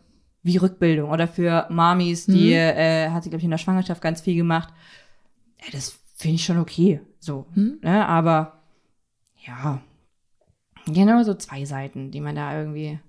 wie 0.45 0.59
Rückbildung 0.59 1.11
oder 1.11 1.27
für 1.27 1.67
Mamis, 1.71 2.27
die, 2.27 2.53
äh, 2.53 3.11
hat 3.11 3.25
sie, 3.25 3.31
glaube 3.31 3.41
ich, 3.41 3.45
in 3.45 3.51
der 3.51 3.59
Schwangerschaft 3.59 4.01
ganz 4.01 4.21
viel 4.21 4.37
gemacht. 4.37 4.73
Ja, 5.61 5.67
das 5.73 5.99
finde 6.17 6.37
ich 6.37 6.45
schon 6.45 6.59
okay. 6.59 7.01
So. 7.19 7.47
Ne? 7.81 8.07
Aber 8.07 8.61
ja, 9.47 9.81
genau 10.87 11.23
so 11.23 11.35
zwei 11.35 11.65
Seiten, 11.65 12.11
die 12.11 12.21
man 12.21 12.37
da 12.37 12.57
irgendwie 12.59 13.01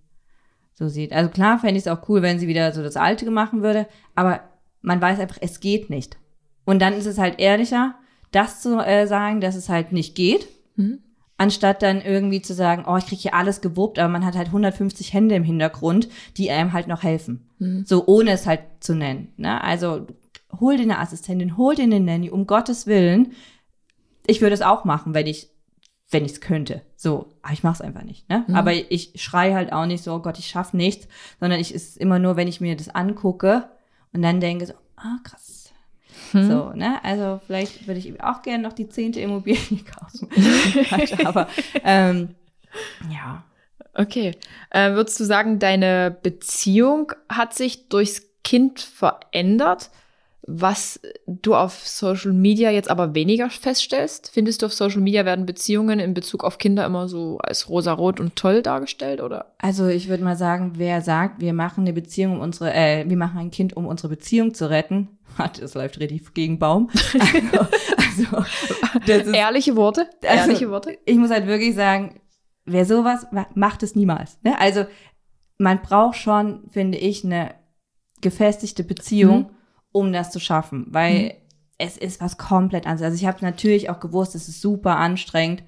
so 0.74 0.88
sieht. 0.88 1.12
Also 1.12 1.30
klar 1.30 1.60
fände 1.60 1.76
ich 1.76 1.86
es 1.86 1.88
auch 1.88 2.08
cool, 2.10 2.22
wenn 2.22 2.40
sie 2.40 2.48
wieder 2.48 2.72
so 2.72 2.82
das 2.82 2.98
Alte 2.98 3.30
machen 3.30 3.62
würde, 3.62 3.88
aber 4.16 4.42
man 4.82 5.02
weiß 5.02 5.20
einfach, 5.20 5.38
es 5.42 5.60
geht 5.60 5.90
nicht. 5.90 6.18
Und 6.64 6.82
dann 6.82 6.94
ist 6.94 7.06
es 7.06 7.18
halt 7.18 7.40
ehrlicher, 7.40 7.96
das 8.32 8.62
zu 8.62 8.80
äh, 8.80 9.08
sagen, 9.08 9.42
dass 9.42 9.56
es 9.56 9.70
halt 9.70 9.92
nicht 9.92 10.16
geht, 10.16 10.48
anstatt 11.38 11.82
dann 11.82 12.02
irgendwie 12.02 12.42
zu 12.42 12.54
sagen, 12.54 12.86
oh, 12.88 12.98
ich 12.98 13.08
kriege 13.08 13.22
hier 13.22 13.34
alles 13.34 13.62
gewuppt, 13.62 14.00
aber 14.00 14.10
man 14.10 14.26
hat 14.26 14.36
halt 14.36 14.48
150 14.48 15.14
Hände 15.14 15.36
im 15.36 15.44
Hintergrund, 15.44 16.08
die 16.38 16.50
einem 16.52 16.74
halt 16.74 16.88
noch 16.88 17.04
helfen. 17.04 17.50
So 17.86 18.06
ohne 18.06 18.32
es 18.32 18.48
halt 18.48 18.62
zu 18.80 18.96
nennen. 18.96 19.34
Ne? 19.38 19.62
Also 19.62 20.08
hol 20.60 20.78
dir 20.78 20.84
eine 20.84 21.00
Assistentin, 21.00 21.58
hol 21.58 21.76
dir 21.76 21.84
eine 21.84 22.00
Nanny, 22.00 22.30
um 22.30 22.48
Gottes 22.48 22.88
Willen. 22.88 23.34
Ich 24.26 24.42
würde 24.42 24.54
es 24.54 24.62
auch 24.62 24.86
machen, 24.86 25.14
wenn 25.14 25.28
ich 25.28 25.50
wenn 26.10 26.26
ich 26.26 26.34
es 26.34 26.42
könnte. 26.42 26.82
So, 26.96 27.30
aber 27.42 27.54
ich 27.54 27.64
mache 27.64 27.76
es 27.76 27.82
einfach 27.82 28.04
nicht. 28.04 28.30
Ne? 28.30 28.46
Aber 28.54 28.74
ich 28.74 29.14
schreie 29.16 29.56
halt 29.56 29.74
auch 29.74 29.86
nicht 29.86 30.04
so, 30.04 30.14
oh 30.14 30.20
Gott, 30.20 30.38
ich 30.38 30.48
schaffe 30.48 30.78
nichts, 30.78 31.08
sondern 31.40 31.60
ich 31.60 31.74
ist 31.74 31.98
immer 31.98 32.20
nur, 32.20 32.36
wenn 32.36 32.48
ich 32.48 32.62
mir 32.62 32.76
das 32.76 32.90
angucke 32.90 33.70
und 34.14 34.22
dann 34.22 34.40
denke 34.40 34.66
so, 34.66 34.74
ah 34.96 35.18
krass. 35.24 35.55
So, 36.44 36.74
ne? 36.74 37.04
Also 37.04 37.40
vielleicht 37.46 37.88
würde 37.88 38.00
ich 38.00 38.22
auch 38.22 38.42
gerne 38.42 38.64
noch 38.64 38.74
die 38.74 38.90
zehnte 38.90 39.20
Immobilie 39.20 39.60
kaufen. 40.00 40.30
Aber 41.26 41.48
ähm, 41.84 42.36
ja. 43.12 43.44
Okay. 43.94 44.32
Äh, 44.72 44.92
würdest 44.94 45.20
du 45.20 45.24
sagen, 45.24 45.60
deine 45.60 46.16
Beziehung 46.22 47.14
hat 47.30 47.54
sich 47.54 47.88
durchs 47.88 48.24
Kind 48.44 48.82
verändert, 48.82 49.90
was 50.48 51.00
du 51.26 51.56
auf 51.56 51.88
Social 51.88 52.32
Media 52.32 52.70
jetzt 52.70 52.90
aber 52.90 53.16
weniger 53.16 53.50
feststellst? 53.50 54.30
Findest 54.32 54.62
du, 54.62 54.68
auf 54.68 54.74
Social 54.74 55.02
Media 55.02 55.26
werden 55.26 55.48
Beziehungen 55.48 56.00
in 56.00 56.14
Bezug 56.14 56.44
auf 56.44 56.60
Kinder 56.60 56.86
immer 56.86 57.08
so 57.08 57.40
als 57.40 57.68
rosarot 57.68 58.20
und 58.20 58.36
toll 58.36 58.62
dargestellt, 58.62 59.22
oder? 59.22 59.54
Also 59.58 59.88
ich 59.88 60.08
würde 60.08 60.24
mal 60.24 60.36
sagen, 60.36 60.74
wer 60.76 61.02
sagt, 61.02 61.42
wir 61.42 61.54
machen 61.54 61.82
eine 61.82 61.94
Beziehung, 61.94 62.34
um 62.34 62.42
unsere, 62.42 62.74
äh, 62.74 63.06
wir 63.08 63.18
machen 63.18 63.40
ein 63.40 63.52
Kind, 63.52 63.76
um 63.76 63.88
unsere 63.88 64.10
Beziehung 64.10 64.54
zu 64.54 64.70
retten, 64.70 65.15
hat, 65.38 65.62
das 65.62 65.74
läuft 65.74 66.00
richtig 66.00 66.34
gegen 66.34 66.60
Baum. 66.60 66.90
Also, 68.18 68.38
also 68.38 69.32
ist, 69.32 69.36
Ehrliche 69.36 69.76
Worte? 69.76 70.10
Also, 70.24 70.44
Ehrliche 70.50 70.70
Worte? 70.72 70.98
Ich 71.06 71.18
muss 71.18 71.32
halt 71.32 71.48
wirklich 71.48 71.76
sagen, 71.76 72.22
wer 72.64 72.86
sowas 72.86 73.28
ma- 73.32 73.48
macht 73.56 73.84
es 73.84 73.94
niemals. 73.96 74.38
Ne? 74.42 74.58
Also 74.58 74.86
man 75.58 75.82
braucht 75.82 76.16
schon, 76.18 76.70
finde 76.70 76.98
ich, 76.98 77.26
eine 77.26 77.54
gefestigte 78.22 78.86
Beziehung, 78.86 79.38
Mhm. 79.40 79.50
um 79.92 80.14
das 80.14 80.32
zu 80.32 80.40
schaffen, 80.40 80.86
weil 80.92 81.36
es 81.78 81.98
ist 81.98 82.22
was 82.22 82.38
komplett 82.38 82.86
anderes. 82.86 83.02
Also 83.12 83.16
ich 83.18 83.26
habe 83.28 83.44
natürlich 83.44 83.90
auch 83.90 84.00
gewusst, 84.00 84.34
es 84.34 84.48
ist 84.48 84.62
super 84.62 84.96
anstrengend, 84.96 85.64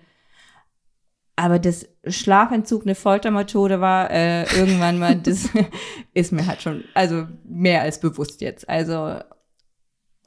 aber 1.36 1.59
das 1.59 1.86
Schlafentzug 2.07 2.84
eine 2.84 2.95
Foltermethode 2.95 3.80
war 3.82 4.09
äh, 4.09 4.43
irgendwann 4.57 4.97
mal, 4.99 5.15
das 5.18 5.49
ist 6.13 6.32
mir 6.32 6.47
halt 6.47 6.61
schon, 6.61 6.84
also 6.93 7.28
mehr 7.43 7.82
als 7.82 7.99
bewusst 7.99 8.39
jetzt. 8.41 8.68
Also 8.70 9.20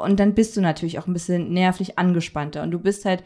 und 0.02 0.20
dann 0.20 0.34
bist 0.34 0.56
du 0.56 0.60
natürlich 0.60 0.98
auch 0.98 1.06
ein 1.06 1.12
bisschen 1.12 1.52
nervlich 1.52 1.98
angespannter 1.98 2.62
und 2.62 2.70
du 2.70 2.78
bist 2.78 3.04
halt 3.04 3.24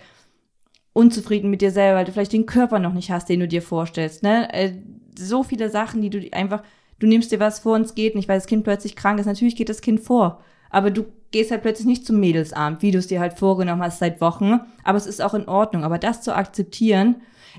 unzufrieden 0.92 1.50
mit 1.50 1.60
dir 1.60 1.70
selber, 1.70 1.98
weil 1.98 2.04
du 2.04 2.12
vielleicht 2.12 2.32
den 2.32 2.46
Körper 2.46 2.78
noch 2.78 2.92
nicht 2.92 3.10
hast, 3.10 3.28
den 3.28 3.40
du 3.40 3.48
dir 3.48 3.62
vorstellst. 3.62 4.22
Ne? 4.22 4.52
Äh, 4.54 4.72
so 5.18 5.42
viele 5.42 5.68
Sachen, 5.68 6.00
die 6.02 6.10
du 6.10 6.20
einfach, 6.32 6.62
du 6.98 7.06
nimmst 7.06 7.32
dir 7.32 7.40
was 7.40 7.58
vor 7.60 7.74
und 7.74 7.82
es 7.82 7.94
geht 7.94 8.14
nicht, 8.14 8.28
weil 8.28 8.38
das 8.38 8.46
Kind 8.46 8.64
plötzlich 8.64 8.96
krank 8.96 9.18
ist. 9.18 9.26
Natürlich 9.26 9.56
geht 9.56 9.68
das 9.68 9.80
Kind 9.80 10.00
vor, 10.00 10.40
aber 10.70 10.90
du 10.90 11.04
gehst 11.32 11.50
halt 11.50 11.62
plötzlich 11.62 11.86
nicht 11.86 12.06
zum 12.06 12.20
Mädelsabend, 12.20 12.80
wie 12.82 12.92
du 12.92 12.98
es 12.98 13.08
dir 13.08 13.20
halt 13.20 13.34
vorgenommen 13.34 13.82
hast 13.82 13.98
seit 13.98 14.20
Wochen. 14.20 14.60
Aber 14.84 14.96
es 14.96 15.06
ist 15.06 15.20
auch 15.20 15.34
in 15.34 15.48
Ordnung. 15.48 15.82
Aber 15.82 15.98
das 15.98 16.22
zu 16.22 16.34
akzeptieren, 16.34 17.16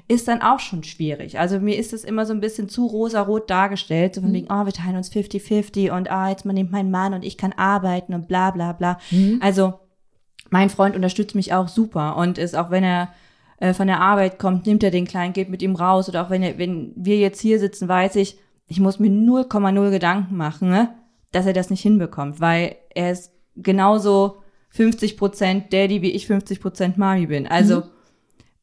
ist 0.07 0.27
dann 0.27 0.41
auch 0.41 0.59
schon 0.59 0.83
schwierig. 0.83 1.39
Also 1.39 1.59
mir 1.59 1.77
ist 1.77 1.93
das 1.93 2.03
immer 2.03 2.25
so 2.25 2.33
ein 2.33 2.41
bisschen 2.41 2.69
zu 2.69 2.85
rosarot 2.85 3.49
dargestellt, 3.49 4.15
so 4.15 4.21
von 4.21 4.33
wegen, 4.33 4.47
oh, 4.51 4.65
wir 4.65 4.73
teilen 4.73 4.97
uns 4.97 5.11
50-50 5.11 5.95
und 5.95 6.11
ah, 6.11 6.29
jetzt 6.29 6.45
man 6.45 6.55
nimmt 6.55 6.71
meinen 6.71 6.91
Mann 6.91 7.13
und 7.13 7.23
ich 7.23 7.37
kann 7.37 7.53
arbeiten 7.53 8.13
und 8.13 8.27
bla 8.27 8.51
bla 8.51 8.73
bla. 8.73 8.97
Also 9.41 9.75
mein 10.49 10.69
Freund 10.69 10.95
unterstützt 10.95 11.35
mich 11.35 11.53
auch 11.53 11.67
super 11.67 12.17
und 12.17 12.37
ist 12.37 12.55
auch 12.55 12.71
wenn 12.71 12.83
er 12.83 13.09
äh, 13.57 13.73
von 13.73 13.87
der 13.87 14.01
Arbeit 14.01 14.37
kommt, 14.39 14.65
nimmt 14.65 14.83
er 14.83 14.91
den 14.91 15.07
Kleinen, 15.07 15.33
geht 15.33 15.49
mit 15.49 15.61
ihm 15.61 15.75
raus 15.75 16.09
oder 16.09 16.25
auch 16.25 16.29
wenn 16.29 16.43
er, 16.43 16.57
wenn 16.57 16.93
wir 16.95 17.17
jetzt 17.17 17.41
hier 17.41 17.59
sitzen, 17.59 17.87
weiß 17.87 18.15
ich, 18.17 18.37
ich 18.67 18.79
muss 18.79 18.99
mir 18.99 19.09
0,0 19.09 19.91
Gedanken 19.91 20.35
machen, 20.35 20.69
ne, 20.69 20.93
dass 21.31 21.45
er 21.45 21.53
das 21.53 21.69
nicht 21.69 21.81
hinbekommt, 21.81 22.41
weil 22.41 22.75
er 22.93 23.11
ist 23.11 23.31
genauso 23.55 24.41
50 24.69 25.17
Prozent 25.17 25.73
Daddy 25.73 26.01
wie 26.01 26.11
ich 26.11 26.27
50 26.27 26.59
Prozent 26.59 26.97
Mami 26.97 27.27
bin. 27.27 27.47
Also 27.47 27.83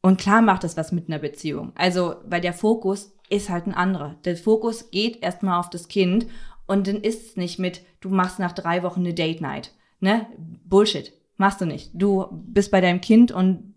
und 0.03 0.19
klar 0.19 0.41
macht 0.41 0.65
das 0.65 0.75
was 0.75 0.91
mit 0.91 1.07
einer 1.07 1.17
Beziehung. 1.17 1.71
Also, 1.75 2.15
weil 2.25 2.41
der 2.41 2.53
Fokus 2.53 3.13
ist 3.29 3.49
halt 3.49 3.65
ein 3.67 3.73
anderer. 3.73 4.15
Der 4.25 4.35
Fokus 4.35 4.91
geht 4.91 5.23
erstmal 5.23 5.59
auf 5.59 5.69
das 5.69 5.87
Kind 5.87 6.27
und 6.67 6.87
dann 6.87 6.97
ist 6.97 7.25
es 7.25 7.37
nicht 7.37 7.57
mit, 7.57 7.81
du 8.01 8.09
machst 8.09 8.37
nach 8.37 8.51
drei 8.51 8.83
Wochen 8.83 8.99
eine 8.99 9.13
Date 9.13 9.39
Night. 9.39 9.71
Ne? 10.01 10.27
Bullshit. 10.65 11.13
Machst 11.37 11.61
du 11.61 11.65
nicht. 11.65 11.91
Du 11.93 12.27
bist 12.31 12.69
bei 12.69 12.81
deinem 12.81 12.99
Kind 12.99 13.31
und 13.31 13.75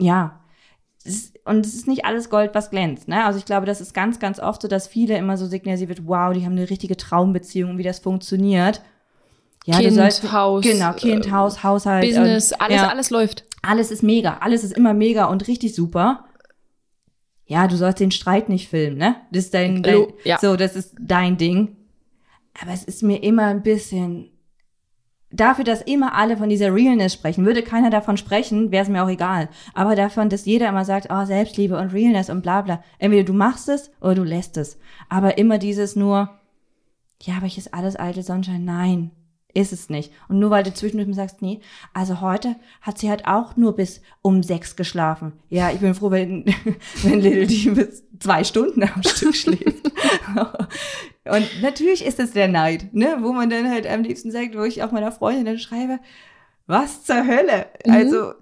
ja. 0.00 0.40
Und 1.44 1.64
es 1.64 1.74
ist 1.74 1.86
nicht 1.86 2.04
alles 2.04 2.28
Gold, 2.28 2.52
was 2.54 2.70
glänzt. 2.70 3.06
Ne? 3.06 3.24
Also 3.24 3.38
ich 3.38 3.44
glaube, 3.44 3.66
das 3.66 3.80
ist 3.80 3.94
ganz, 3.94 4.18
ganz 4.18 4.40
oft 4.40 4.60
so, 4.60 4.66
dass 4.66 4.88
viele 4.88 5.16
immer 5.16 5.36
so 5.36 5.46
signalisiert 5.46 5.90
wird, 5.90 6.08
wow, 6.08 6.34
die 6.34 6.44
haben 6.44 6.52
eine 6.52 6.68
richtige 6.68 6.96
Traumbeziehung, 6.96 7.78
wie 7.78 7.84
das 7.84 8.00
funktioniert. 8.00 8.82
Ja, 9.64 9.78
Kind, 9.78 9.90
du 9.90 9.94
sollst, 9.94 10.32
Haus, 10.32 10.64
genau, 10.64 10.92
Kind, 10.92 11.26
äh, 11.26 11.30
Haus, 11.30 11.62
Haushalt. 11.62 12.04
Business, 12.04 12.50
und, 12.52 12.60
alles, 12.60 12.76
ja 12.76 12.88
alles 12.88 13.10
läuft. 13.10 13.44
Alles 13.66 13.90
ist 13.90 14.02
mega, 14.02 14.38
alles 14.38 14.64
ist 14.64 14.72
immer 14.72 14.94
mega 14.94 15.26
und 15.26 15.46
richtig 15.48 15.74
super. 15.74 16.24
Ja, 17.46 17.68
du 17.68 17.76
sollst 17.76 18.00
den 18.00 18.10
Streit 18.10 18.48
nicht 18.48 18.68
filmen, 18.68 18.98
ne? 18.98 19.16
Das 19.30 19.44
ist 19.44 19.54
dein, 19.54 19.82
dein 19.82 20.06
ja. 20.24 20.38
so, 20.38 20.56
das 20.56 20.74
ist 20.74 20.96
dein 21.00 21.36
Ding. 21.36 21.76
Aber 22.60 22.72
es 22.72 22.84
ist 22.84 23.02
mir 23.02 23.22
immer 23.22 23.44
ein 23.44 23.62
bisschen 23.62 24.30
dafür, 25.30 25.64
dass 25.64 25.82
immer 25.82 26.14
alle 26.14 26.36
von 26.36 26.48
dieser 26.48 26.74
Realness 26.74 27.12
sprechen, 27.12 27.44
würde 27.44 27.62
keiner 27.62 27.90
davon 27.90 28.16
sprechen, 28.16 28.70
wäre 28.70 28.82
es 28.82 28.88
mir 28.88 29.04
auch 29.04 29.08
egal. 29.08 29.48
Aber 29.74 29.94
davon, 29.94 30.28
dass 30.28 30.46
jeder 30.46 30.68
immer 30.68 30.84
sagt, 30.84 31.08
oh, 31.10 31.24
Selbstliebe 31.24 31.78
und 31.78 31.92
Realness 31.92 32.30
und 32.30 32.42
bla 32.42 32.62
bla. 32.62 32.82
Entweder 32.98 33.24
du 33.24 33.32
machst 33.32 33.68
es 33.68 33.90
oder 34.00 34.16
du 34.16 34.24
lässt 34.24 34.56
es. 34.56 34.78
Aber 35.08 35.38
immer 35.38 35.58
dieses 35.58 35.96
nur, 35.96 36.30
ja, 37.22 37.36
aber 37.36 37.46
ich 37.46 37.58
ist 37.58 37.74
alles 37.74 37.96
alte 37.96 38.22
Sonnenschein. 38.22 38.64
Nein, 38.64 39.10
ist 39.56 39.72
es 39.72 39.88
nicht. 39.88 40.12
Und 40.28 40.38
nur 40.38 40.50
weil 40.50 40.62
du 40.62 40.72
zwischendurch 40.72 41.14
sagst, 41.16 41.40
nee, 41.40 41.60
also 41.94 42.20
heute 42.20 42.56
hat 42.82 42.98
sie 42.98 43.08
halt 43.08 43.26
auch 43.26 43.56
nur 43.56 43.74
bis 43.74 44.02
um 44.20 44.42
sechs 44.42 44.76
geschlafen. 44.76 45.32
Ja, 45.48 45.70
ich 45.70 45.80
bin 45.80 45.94
froh, 45.94 46.10
wenn, 46.10 46.44
wenn 47.02 47.20
Little 47.20 47.46
D 47.46 47.70
bis 47.70 48.04
zwei 48.20 48.44
Stunden 48.44 48.82
am 48.82 49.02
Stück 49.02 49.34
schläft. 49.34 49.90
Und 51.24 51.62
natürlich 51.62 52.04
ist 52.04 52.20
es 52.20 52.32
der 52.32 52.48
Neid, 52.48 52.92
ne, 52.92 53.18
wo 53.22 53.32
man 53.32 53.48
dann 53.48 53.70
halt 53.70 53.86
am 53.86 54.02
liebsten 54.02 54.30
sagt, 54.30 54.56
wo 54.56 54.62
ich 54.62 54.82
auch 54.82 54.92
meiner 54.92 55.10
Freundin 55.10 55.46
dann 55.46 55.58
schreibe, 55.58 56.00
was 56.66 57.04
zur 57.04 57.26
Hölle? 57.26 57.66
Also, 57.88 58.34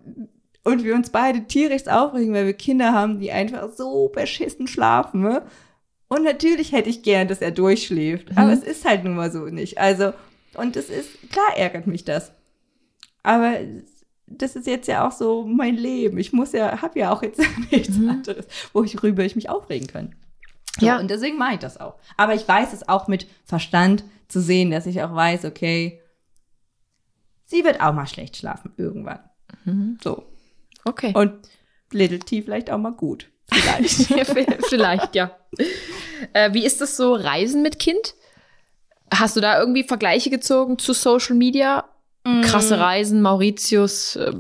und 0.65 0.83
wir 0.83 0.95
uns 0.95 1.11
beide 1.11 1.45
tierisch 1.45 1.87
aufregen, 1.87 2.35
weil 2.35 2.47
wir 2.47 2.55
Kinder 2.55 2.93
haben, 2.93 3.21
die 3.21 3.31
einfach 3.31 3.71
so 3.71 4.09
beschissen 4.09 4.67
schlafen. 4.67 5.21
Ne? 5.21 5.43
Und 6.09 6.25
natürlich 6.25 6.73
hätte 6.73 6.91
ich 6.91 7.03
gern, 7.03 7.29
dass 7.29 7.41
er 7.41 7.51
durchschläft. 7.53 8.33
Mhm. 8.33 8.39
Aber 8.39 8.53
es 8.53 8.65
ist 8.65 8.85
halt 8.85 9.05
nun 9.05 9.15
mal 9.15 9.31
so 9.31 9.45
nicht. 9.47 9.79
Also, 9.79 10.13
und 10.57 10.77
es 10.77 10.91
ist, 10.91 11.31
klar 11.31 11.57
ärgert 11.57 11.87
mich 11.87 12.05
das. 12.05 12.33
Aber 13.23 13.59
das 14.27 14.57
ist 14.57 14.67
jetzt 14.67 14.89
ja 14.89 15.07
auch 15.07 15.13
so 15.13 15.45
mein 15.45 15.77
Leben. 15.77 16.19
Ich 16.19 16.33
muss 16.33 16.53
ja, 16.53 16.83
habe 16.83 16.99
ja 16.99 17.13
auch 17.13 17.23
jetzt 17.23 17.41
nichts 17.71 17.97
mhm. 17.97 18.09
anderes, 18.09 18.47
worüber 18.73 19.25
ich 19.25 19.37
mich 19.37 19.49
aufregen 19.49 19.87
kann. 19.87 20.15
So, 20.79 20.87
ja. 20.87 20.99
Und 20.99 21.11
deswegen 21.11 21.39
mache 21.39 21.55
ich 21.55 21.61
das 21.61 21.79
auch. 21.79 21.97
Aber 22.17 22.35
ich 22.35 22.47
weiß 22.47 22.73
es 22.73 22.89
auch 22.89 23.09
mit 23.09 23.27
Verstand 23.45 24.05
zu 24.29 24.41
sehen, 24.41 24.71
dass 24.71 24.87
ich 24.87 25.03
auch 25.03 25.15
weiß, 25.15 25.45
okay, 25.45 26.01
sie 27.45 27.65
wird 27.65 27.81
auch 27.81 27.93
mal 27.93 28.07
schlecht 28.07 28.37
schlafen 28.37 28.73
irgendwann. 28.77 29.21
Mhm. 29.65 29.99
So. 30.03 30.25
Okay. 30.85 31.13
Und 31.15 31.33
Little 31.93 32.19
T 32.19 32.43
vielleicht 32.43 32.71
auch 32.71 32.79
mal 32.79 32.93
gut. 32.93 33.31
Vielleicht. 33.53 34.65
vielleicht, 34.69 35.15
ja. 35.15 35.37
Äh, 36.33 36.55
wie 36.55 36.65
ist 36.65 36.81
das 36.81 36.97
so, 36.97 37.15
Reisen 37.15 37.63
mit 37.63 37.79
Kind? 37.79 38.15
Hast 39.13 39.37
du 39.37 39.41
da 39.41 39.59
irgendwie 39.59 39.85
Vergleiche 39.85 40.31
gezogen 40.31 40.79
zu 40.79 40.93
Social 40.93 41.37
Media? 41.37 41.85
Mm. 42.27 42.41
Krasse 42.43 42.79
Reisen, 42.79 43.23
Mauritius, 43.23 44.17
äh, 44.17 44.33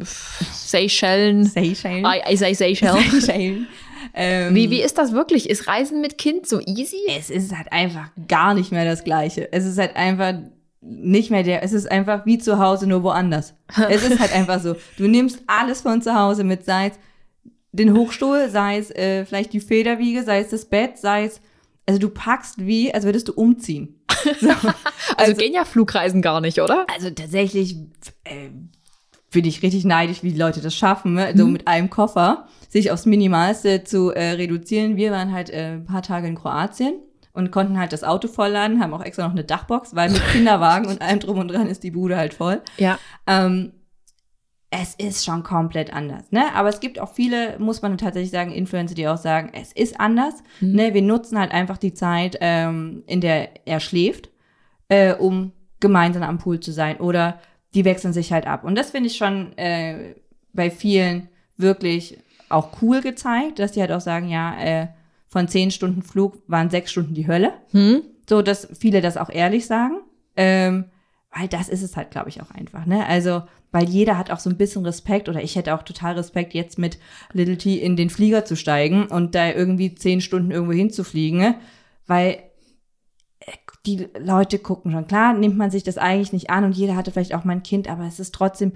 Seychellen. 0.53 1.45
Seychellen. 1.45 2.05
I, 2.05 2.33
I 2.33 2.37
say 2.37 2.55
Seychellen. 2.55 3.11
Seychellen. 3.21 3.69
Ähm, 4.15 4.55
wie, 4.55 4.71
wie 4.71 4.81
ist 4.81 4.99
das 4.99 5.13
wirklich? 5.13 5.51
Ist 5.51 5.67
Reisen 5.67 6.01
mit 6.01 6.19
Kind 6.19 6.47
so 6.47 6.61
easy? 6.61 7.01
Es 7.09 7.31
ist 7.31 7.57
halt 7.57 7.73
einfach 7.73 8.11
gar 8.29 8.55
nicht 8.55 8.71
mehr 8.71 8.85
das 8.85 9.05
Gleiche. 9.05 9.53
Es 9.53 9.65
ist 9.65 9.79
halt 9.79 9.97
einfach 9.97 10.35
nicht 10.81 11.31
mehr 11.31 11.43
der, 11.43 11.63
es 11.63 11.73
ist 11.73 11.91
einfach 11.91 12.27
wie 12.27 12.39
zu 12.39 12.59
Hause, 12.59 12.87
nur 12.87 13.03
woanders. 13.03 13.55
es 13.89 14.03
ist 14.03 14.21
halt 14.21 14.33
einfach 14.33 14.61
so. 14.61 14.77
Du 14.97 15.09
nimmst 15.09 15.41
alles 15.47 15.81
von 15.81 16.03
zu 16.03 16.15
Hause 16.15 16.45
mit, 16.45 16.65
sei 16.65 16.89
es 16.89 16.93
den 17.73 17.93
Hochstuhl, 17.97 18.49
sei 18.51 18.79
es 18.79 18.91
äh, 18.91 19.25
vielleicht 19.25 19.53
die 19.53 19.61
Federwiege, 19.61 20.23
sei 20.23 20.41
es 20.41 20.51
das 20.51 20.65
Bett, 20.67 20.99
sei 20.99 21.25
es, 21.25 21.41
also 21.87 21.99
du 21.99 22.09
packst 22.09 22.67
wie, 22.67 22.93
als 22.93 23.05
würdest 23.05 23.29
du 23.29 23.33
umziehen. 23.33 24.01
So. 24.41 24.49
also, 24.49 24.75
also 25.19 25.35
gehen 25.35 25.53
ja 25.53 25.67
Flugreisen 25.67 26.23
gar 26.23 26.41
nicht, 26.41 26.59
oder? 26.61 26.87
Also 26.95 27.11
tatsächlich 27.11 27.77
äh, 28.25 28.49
bin 29.31 29.45
ich 29.45 29.63
richtig 29.63 29.85
neidisch, 29.85 30.23
wie 30.23 30.33
die 30.33 30.39
Leute 30.39 30.63
das 30.63 30.75
schaffen, 30.75 31.15
ne? 31.15 31.35
so 31.37 31.45
mhm. 31.45 31.53
mit 31.53 31.69
einem 31.69 31.91
Koffer 31.91 32.47
sich 32.71 32.91
aufs 32.91 33.05
Minimalste 33.05 33.85
zu 33.85 34.11
äh, 34.11 34.31
reduzieren. 34.31 34.97
Wir 34.97 35.13
waren 35.13 35.33
halt 35.33 35.51
äh, 35.51 35.75
ein 35.75 35.85
paar 35.85 36.01
Tage 36.01 36.27
in 36.27 36.37
Kroatien 36.37 36.95
und 37.35 37.51
konnten 37.51 37.79
halt 37.79 37.93
das 37.93 38.03
Auto 38.03 38.29
vollladen, 38.29 38.81
haben 38.81 38.95
auch 38.95 39.03
extra 39.03 39.25
noch 39.25 39.33
eine 39.33 39.45
Dachbox, 39.45 39.95
weil 39.95 40.11
mit 40.11 40.27
Kinderwagen 40.33 40.87
und 40.87 41.03
allem 41.03 41.21
drum 41.21 41.39
und 41.39 41.49
dran 41.49 41.67
ist 41.67 41.83
die 41.83 41.91
Bude 41.91 42.17
halt 42.17 42.33
voll. 42.33 42.63
Ja. 42.79 42.99
Ähm, 43.27 43.73
es 44.77 44.95
ist 44.97 45.25
schon 45.25 45.45
komplett 45.45 45.93
anders, 45.93 46.33
ne? 46.33 46.53
Aber 46.55 46.69
es 46.69 46.81
gibt 46.81 46.99
auch 46.99 47.13
viele, 47.13 47.59
muss 47.61 47.81
man 47.81 47.97
tatsächlich 47.97 48.33
sagen, 48.33 48.51
Influencer, 48.51 48.95
die 48.95 49.07
auch 49.07 49.19
sagen, 49.19 49.51
es 49.53 49.73
ist 49.73 50.01
anders, 50.01 50.35
mhm. 50.61 50.73
ne? 50.73 50.95
Wir 50.95 51.03
nutzen 51.03 51.39
halt 51.39 51.53
einfach 51.53 51.79
die 51.79 51.95
Zeit, 51.95 52.39
ähm, 52.41 53.05
in 53.07 53.21
der 53.21 53.67
er 53.67 53.79
schläft, 53.79 54.31
äh, 54.89 55.15
um 55.15 55.53
gemeinsam 55.79 56.25
am 56.25 56.39
Pool 56.39 56.59
zu 56.59 56.73
sein 56.73 56.97
oder 56.97 57.39
die 57.75 57.85
wechseln 57.85 58.13
sich 58.13 58.33
halt 58.33 58.47
ab. 58.47 58.65
Und 58.65 58.75
das 58.75 58.91
finde 58.91 59.09
ich 59.09 59.17
schon 59.17 59.57
äh, 59.59 60.15
bei 60.53 60.71
vielen 60.71 61.29
wirklich 61.57 62.19
auch 62.49 62.83
cool 62.83 63.01
gezeigt, 63.01 63.61
dass 63.61 63.73
die 63.73 63.81
halt 63.81 63.93
auch 63.93 64.01
sagen, 64.01 64.29
ja, 64.29 64.59
äh, 64.59 64.89
von 65.29 65.47
zehn 65.49 65.71
Stunden 65.71 66.03
Flug 66.03 66.43
waren 66.47 66.71
sechs 66.71 66.91
Stunden 66.91 67.15
die 67.15 67.29
Hölle. 67.29 67.53
Hm? 67.71 68.03
So, 68.29 68.43
dass 68.43 68.69
viele 68.79 69.01
das 69.01 69.17
auch 69.17 69.31
ehrlich 69.31 69.67
sagen. 69.67 70.01
Ähm, 70.37 70.87
weil 71.35 71.49
das 71.49 71.69
ist 71.69 71.83
es 71.83 71.97
halt, 71.97 72.11
glaube 72.11 72.29
ich, 72.29 72.41
auch 72.41 72.51
einfach. 72.51 72.87
Ne? 72.87 73.07
Also, 73.07 73.43
weil 73.73 73.89
jeder 73.89 74.17
hat 74.17 74.31
auch 74.31 74.39
so 74.39 74.49
ein 74.49 74.57
bisschen 74.57 74.85
Respekt 74.87 75.29
oder 75.29 75.43
ich 75.43 75.57
hätte 75.57 75.75
auch 75.75 75.83
total 75.83 76.15
Respekt, 76.15 76.55
jetzt 76.55 76.79
mit 76.79 76.99
Little 77.33 77.59
T 77.59 77.77
in 77.77 77.97
den 77.97 78.11
Flieger 78.11 78.45
zu 78.45 78.57
steigen 78.57 79.07
und 79.07 79.35
da 79.35 79.51
irgendwie 79.51 79.95
zehn 79.95 80.21
Stunden 80.21 80.53
irgendwo 80.53 80.73
hinzufliegen, 80.73 81.41
ne? 81.41 81.57
weil 82.07 82.39
äh, 83.41 83.53
die 83.85 84.09
Leute 84.19 84.59
gucken 84.59 84.93
schon. 84.93 85.09
Klar 85.09 85.35
nimmt 85.35 85.57
man 85.57 85.71
sich 85.71 85.83
das 85.83 85.99
eigentlich 85.99 86.33
nicht 86.33 86.51
an 86.51 86.65
und 86.65 86.77
jeder 86.77 86.95
hatte 86.95 87.11
vielleicht 87.11 87.35
auch 87.35 87.45
mal 87.45 87.55
ein 87.55 87.63
Kind, 87.65 87.89
aber 87.89 88.05
es 88.07 88.21
ist 88.21 88.35
trotzdem 88.35 88.73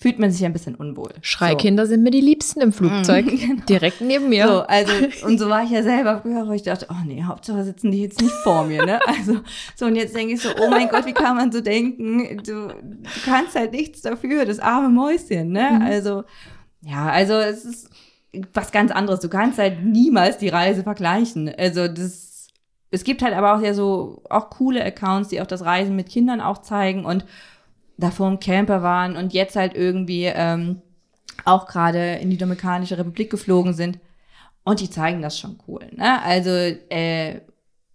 fühlt 0.00 0.18
man 0.18 0.30
sich 0.30 0.44
ein 0.44 0.52
bisschen 0.52 0.74
unwohl. 0.74 1.10
Schreikinder 1.22 1.86
so. 1.86 1.90
sind 1.90 2.02
mir 2.02 2.10
die 2.10 2.20
Liebsten 2.20 2.60
im 2.60 2.72
Flugzeug. 2.72 3.26
Mhm, 3.26 3.38
genau. 3.38 3.64
Direkt 3.64 4.00
neben 4.00 4.28
mir. 4.28 4.46
So, 4.46 4.60
also, 4.62 4.92
und 5.26 5.38
so 5.38 5.48
war 5.48 5.62
ich 5.62 5.70
ja 5.70 5.82
selber 5.82 6.20
früher, 6.20 6.46
wo 6.46 6.52
ich 6.52 6.62
dachte, 6.62 6.88
oh 6.90 7.04
nee, 7.06 7.22
Hauptsache 7.22 7.64
sitzen 7.64 7.90
die 7.90 8.02
jetzt 8.02 8.20
nicht 8.20 8.34
vor 8.42 8.64
mir, 8.64 8.84
ne? 8.84 9.00
Also, 9.06 9.40
so, 9.76 9.86
und 9.86 9.96
jetzt 9.96 10.14
denke 10.14 10.34
ich 10.34 10.42
so, 10.42 10.50
oh 10.60 10.68
mein 10.68 10.88
Gott, 10.88 11.06
wie 11.06 11.12
kann 11.12 11.36
man 11.36 11.52
so 11.52 11.60
denken? 11.60 12.38
Du, 12.38 12.68
du 12.68 13.20
kannst 13.24 13.54
halt 13.54 13.72
nichts 13.72 14.02
dafür, 14.02 14.44
das 14.44 14.58
arme 14.58 14.88
Mäuschen, 14.88 15.52
ne? 15.52 15.78
Mhm. 15.78 15.82
Also, 15.82 16.24
ja, 16.82 17.06
also, 17.06 17.34
es 17.34 17.64
ist 17.64 17.90
was 18.52 18.72
ganz 18.72 18.90
anderes. 18.90 19.20
Du 19.20 19.28
kannst 19.28 19.58
halt 19.58 19.84
niemals 19.84 20.38
die 20.38 20.48
Reise 20.48 20.82
vergleichen. 20.82 21.52
Also, 21.56 21.86
das, 21.86 22.48
es 22.90 23.04
gibt 23.04 23.22
halt 23.22 23.34
aber 23.34 23.54
auch 23.54 23.62
ja 23.62 23.74
so, 23.74 24.22
auch 24.28 24.50
coole 24.50 24.84
Accounts, 24.84 25.28
die 25.28 25.40
auch 25.40 25.46
das 25.46 25.64
Reisen 25.64 25.94
mit 25.94 26.08
Kindern 26.08 26.40
auch 26.40 26.58
zeigen 26.58 27.04
und, 27.04 27.24
davor 27.96 28.28
im 28.28 28.40
Camper 28.40 28.82
waren 28.82 29.16
und 29.16 29.32
jetzt 29.32 29.56
halt 29.56 29.74
irgendwie 29.74 30.24
ähm, 30.24 30.82
auch 31.44 31.66
gerade 31.66 32.16
in 32.16 32.30
die 32.30 32.36
Dominikanische 32.36 32.98
Republik 32.98 33.30
geflogen 33.30 33.74
sind. 33.74 33.98
Und 34.64 34.80
die 34.80 34.90
zeigen 34.90 35.20
das 35.20 35.38
schon 35.38 35.58
cool. 35.68 35.86
Ne? 35.92 36.22
Also 36.22 36.50
äh, 36.50 37.40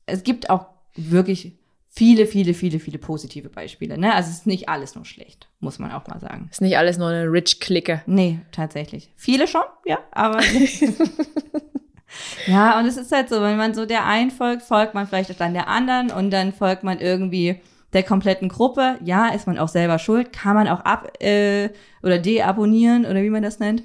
es 0.06 0.24
gibt 0.24 0.50
auch 0.50 0.68
wirklich 0.96 1.54
viele, 1.90 2.28
viele, 2.28 2.54
viele, 2.54 2.80
viele 2.80 3.00
positive 3.00 3.50
Beispiele. 3.50 3.98
Ne? 3.98 4.14
Also 4.14 4.30
es 4.30 4.38
ist 4.38 4.48
nicht 4.48 4.70
alles 4.70 4.96
nur 4.96 5.06
schlecht, 5.06 5.50
muss 5.60 5.80
man 5.80 5.92
auch 5.92 6.08
mal 6.08 6.20
sagen. 6.20 6.48
Es 6.50 6.58
ist 6.58 6.62
nicht 6.62 6.78
alles 6.78 6.98
nur 6.98 7.10
eine 7.10 7.32
Rich-Clique. 7.32 8.04
Nee, 8.06 8.40
tatsächlich. 8.52 9.12
Viele 9.16 9.48
schon, 9.48 9.64
ja, 9.86 9.98
aber. 10.12 10.42
ja, 12.48 12.80
und 12.80 12.86
es 12.86 12.98
ist 12.98 13.12
halt 13.12 13.30
so, 13.30 13.42
wenn 13.42 13.58
man 13.58 13.74
so 13.74 13.88
der 13.88 14.06
einen 14.06 14.30
folgt, 14.30 14.62
folgt 14.62 14.94
man 14.94 15.08
vielleicht 15.08 15.32
auch 15.32 15.38
dann 15.38 15.54
der 15.54 15.68
anderen 15.68 16.12
und 16.12 16.30
dann 16.30 16.54
folgt 16.54 16.84
man 16.84 17.00
irgendwie 17.00 17.60
der 17.94 18.04
kompletten 18.04 18.50
Gruppe. 18.50 18.98
Ja, 19.04 19.30
ist 19.30 19.48
man 19.48 19.58
auch 19.58 19.68
selber 19.68 20.00
schuld, 20.00 20.34
kann 20.34 20.56
man 20.56 20.68
auch 20.68 20.82
ab 20.82 21.12
äh, 21.22 21.70
oder 22.04 22.20
deabonnieren 22.20 23.06
oder 23.06 23.22
wie 23.24 23.30
man 23.30 23.44
das 23.44 23.60
nennt. 23.60 23.84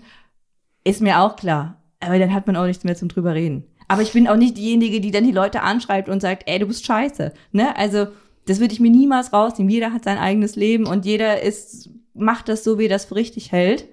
Ist 0.85 1.01
mir 1.01 1.21
auch 1.21 1.37
klar. 1.37 1.81
Aber 2.01 2.19
dann 2.19 2.35
hat 2.35 2.47
man 2.47 2.57
auch 2.57 2.67
nichts 2.67 2.85
mehr 2.85 2.97
zum 2.97 3.09
drüber 3.09 3.35
reden. 3.35 3.65
Aber 3.89 4.03
ich 4.03 4.13
bin 4.13 4.29
auch 4.29 4.37
nicht 4.37 4.57
diejenige, 4.57 5.01
die 5.01 5.11
dann 5.11 5.25
die 5.25 5.33
Leute 5.33 5.63
anschreibt 5.63 6.09
und 6.09 6.21
sagt, 6.21 6.45
ey, 6.47 6.59
du 6.59 6.67
bist 6.67 6.87
scheiße. 6.87 7.33
Ne? 7.53 7.77
Also, 7.77 8.09
das 8.47 8.61
würde 8.61 8.75
ich 8.75 8.81
mir 8.81 8.91
niemals 8.91 9.33
rausnehmen. 9.33 9.71
Jeder 9.71 9.93
hat 9.93 10.05
sein 10.05 10.19
eigenes 10.19 10.57
Leben 10.57 10.87
und 10.87 11.07
jeder 11.07 11.43
ist, 11.43 11.91
macht 12.13 12.49
das 12.49 12.65
so, 12.65 12.79
wie 12.79 12.87
er 12.87 12.91
das 12.91 13.07
für 13.07 13.15
richtig 13.15 13.53
hält. 13.53 13.87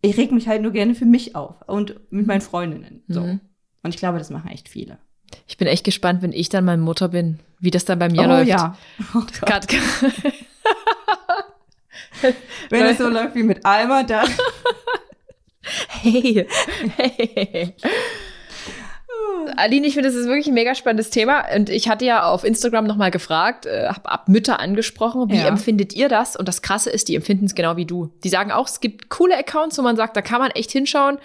Ich 0.00 0.16
reg 0.16 0.30
mich 0.30 0.46
halt 0.46 0.62
nur 0.62 0.72
gerne 0.72 0.94
für 0.94 1.06
mich 1.06 1.34
auf 1.34 1.56
und 1.66 1.98
mit 2.10 2.26
meinen 2.26 2.40
Freundinnen. 2.40 3.02
So. 3.08 3.22
Mhm. 3.22 3.40
Und 3.82 3.94
ich 3.94 4.00
glaube, 4.00 4.18
das 4.18 4.30
machen 4.30 4.50
echt 4.50 4.68
viele. 4.68 4.98
Ich 5.46 5.56
bin 5.56 5.66
echt 5.66 5.84
gespannt, 5.84 6.22
wenn 6.22 6.32
ich 6.32 6.48
dann 6.48 6.64
meine 6.64 6.82
Mutter 6.82 7.08
bin, 7.08 7.40
wie 7.60 7.70
das 7.70 7.84
dann 7.84 7.98
bei 7.98 8.08
mir 8.08 8.22
oh, 8.22 8.26
läuft. 8.26 8.48
Ja. 8.48 8.76
Oh 9.14 9.22
ja. 9.46 9.60
wenn 12.70 12.84
es 12.86 12.98
so 12.98 13.08
läuft 13.08 13.34
wie 13.34 13.42
mit 13.42 13.64
Alma, 13.64 14.02
dann. 14.02 14.28
hey, 16.02 16.46
hey. 16.96 17.74
Aline, 19.56 19.86
ich 19.86 19.94
finde, 19.94 20.08
das 20.08 20.16
ist 20.16 20.26
wirklich 20.26 20.48
ein 20.48 20.54
mega 20.54 20.74
spannendes 20.74 21.10
Thema. 21.10 21.44
Und 21.54 21.70
ich 21.70 21.88
hatte 21.88 22.04
ja 22.04 22.24
auf 22.24 22.44
Instagram 22.44 22.86
nochmal 22.86 23.10
gefragt, 23.10 23.66
äh, 23.66 23.88
habe 23.88 24.10
ab 24.10 24.28
Mütter 24.28 24.60
angesprochen, 24.60 25.30
wie 25.30 25.38
ja. 25.38 25.46
empfindet 25.46 25.92
ihr 25.94 26.08
das? 26.08 26.36
Und 26.36 26.48
das 26.48 26.62
Krasse 26.62 26.90
ist, 26.90 27.08
die 27.08 27.14
empfinden 27.14 27.46
es 27.46 27.54
genau 27.54 27.76
wie 27.76 27.86
du. 27.86 28.10
Die 28.24 28.28
sagen 28.28 28.52
auch, 28.52 28.68
es 28.68 28.80
gibt 28.80 29.08
coole 29.08 29.36
Accounts, 29.36 29.78
wo 29.78 29.82
man 29.82 29.96
sagt, 29.96 30.16
da 30.16 30.22
kann 30.22 30.40
man 30.40 30.50
echt 30.50 30.70
hinschauen 30.70 31.18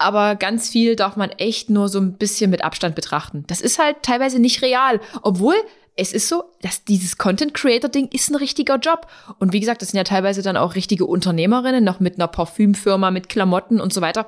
aber 0.00 0.34
ganz 0.34 0.70
viel 0.70 0.96
darf 0.96 1.16
man 1.16 1.30
echt 1.30 1.70
nur 1.70 1.88
so 1.88 2.00
ein 2.00 2.14
bisschen 2.14 2.50
mit 2.50 2.64
Abstand 2.64 2.94
betrachten. 2.94 3.44
Das 3.46 3.60
ist 3.60 3.78
halt 3.78 4.02
teilweise 4.02 4.38
nicht 4.38 4.62
real, 4.62 5.00
obwohl 5.22 5.54
es 5.96 6.12
ist 6.12 6.28
so, 6.28 6.44
dass 6.62 6.84
dieses 6.84 7.18
Content 7.18 7.52
Creator 7.52 7.90
Ding 7.90 8.08
ist 8.08 8.30
ein 8.30 8.36
richtiger 8.36 8.76
Job. 8.76 9.06
Und 9.38 9.52
wie 9.52 9.60
gesagt, 9.60 9.82
das 9.82 9.90
sind 9.90 9.98
ja 9.98 10.04
teilweise 10.04 10.40
dann 10.40 10.56
auch 10.56 10.74
richtige 10.74 11.04
Unternehmerinnen, 11.04 11.84
noch 11.84 12.00
mit 12.00 12.14
einer 12.14 12.28
Parfümfirma, 12.28 13.10
mit 13.10 13.28
Klamotten 13.28 13.80
und 13.80 13.92
so 13.92 14.00
weiter. 14.00 14.26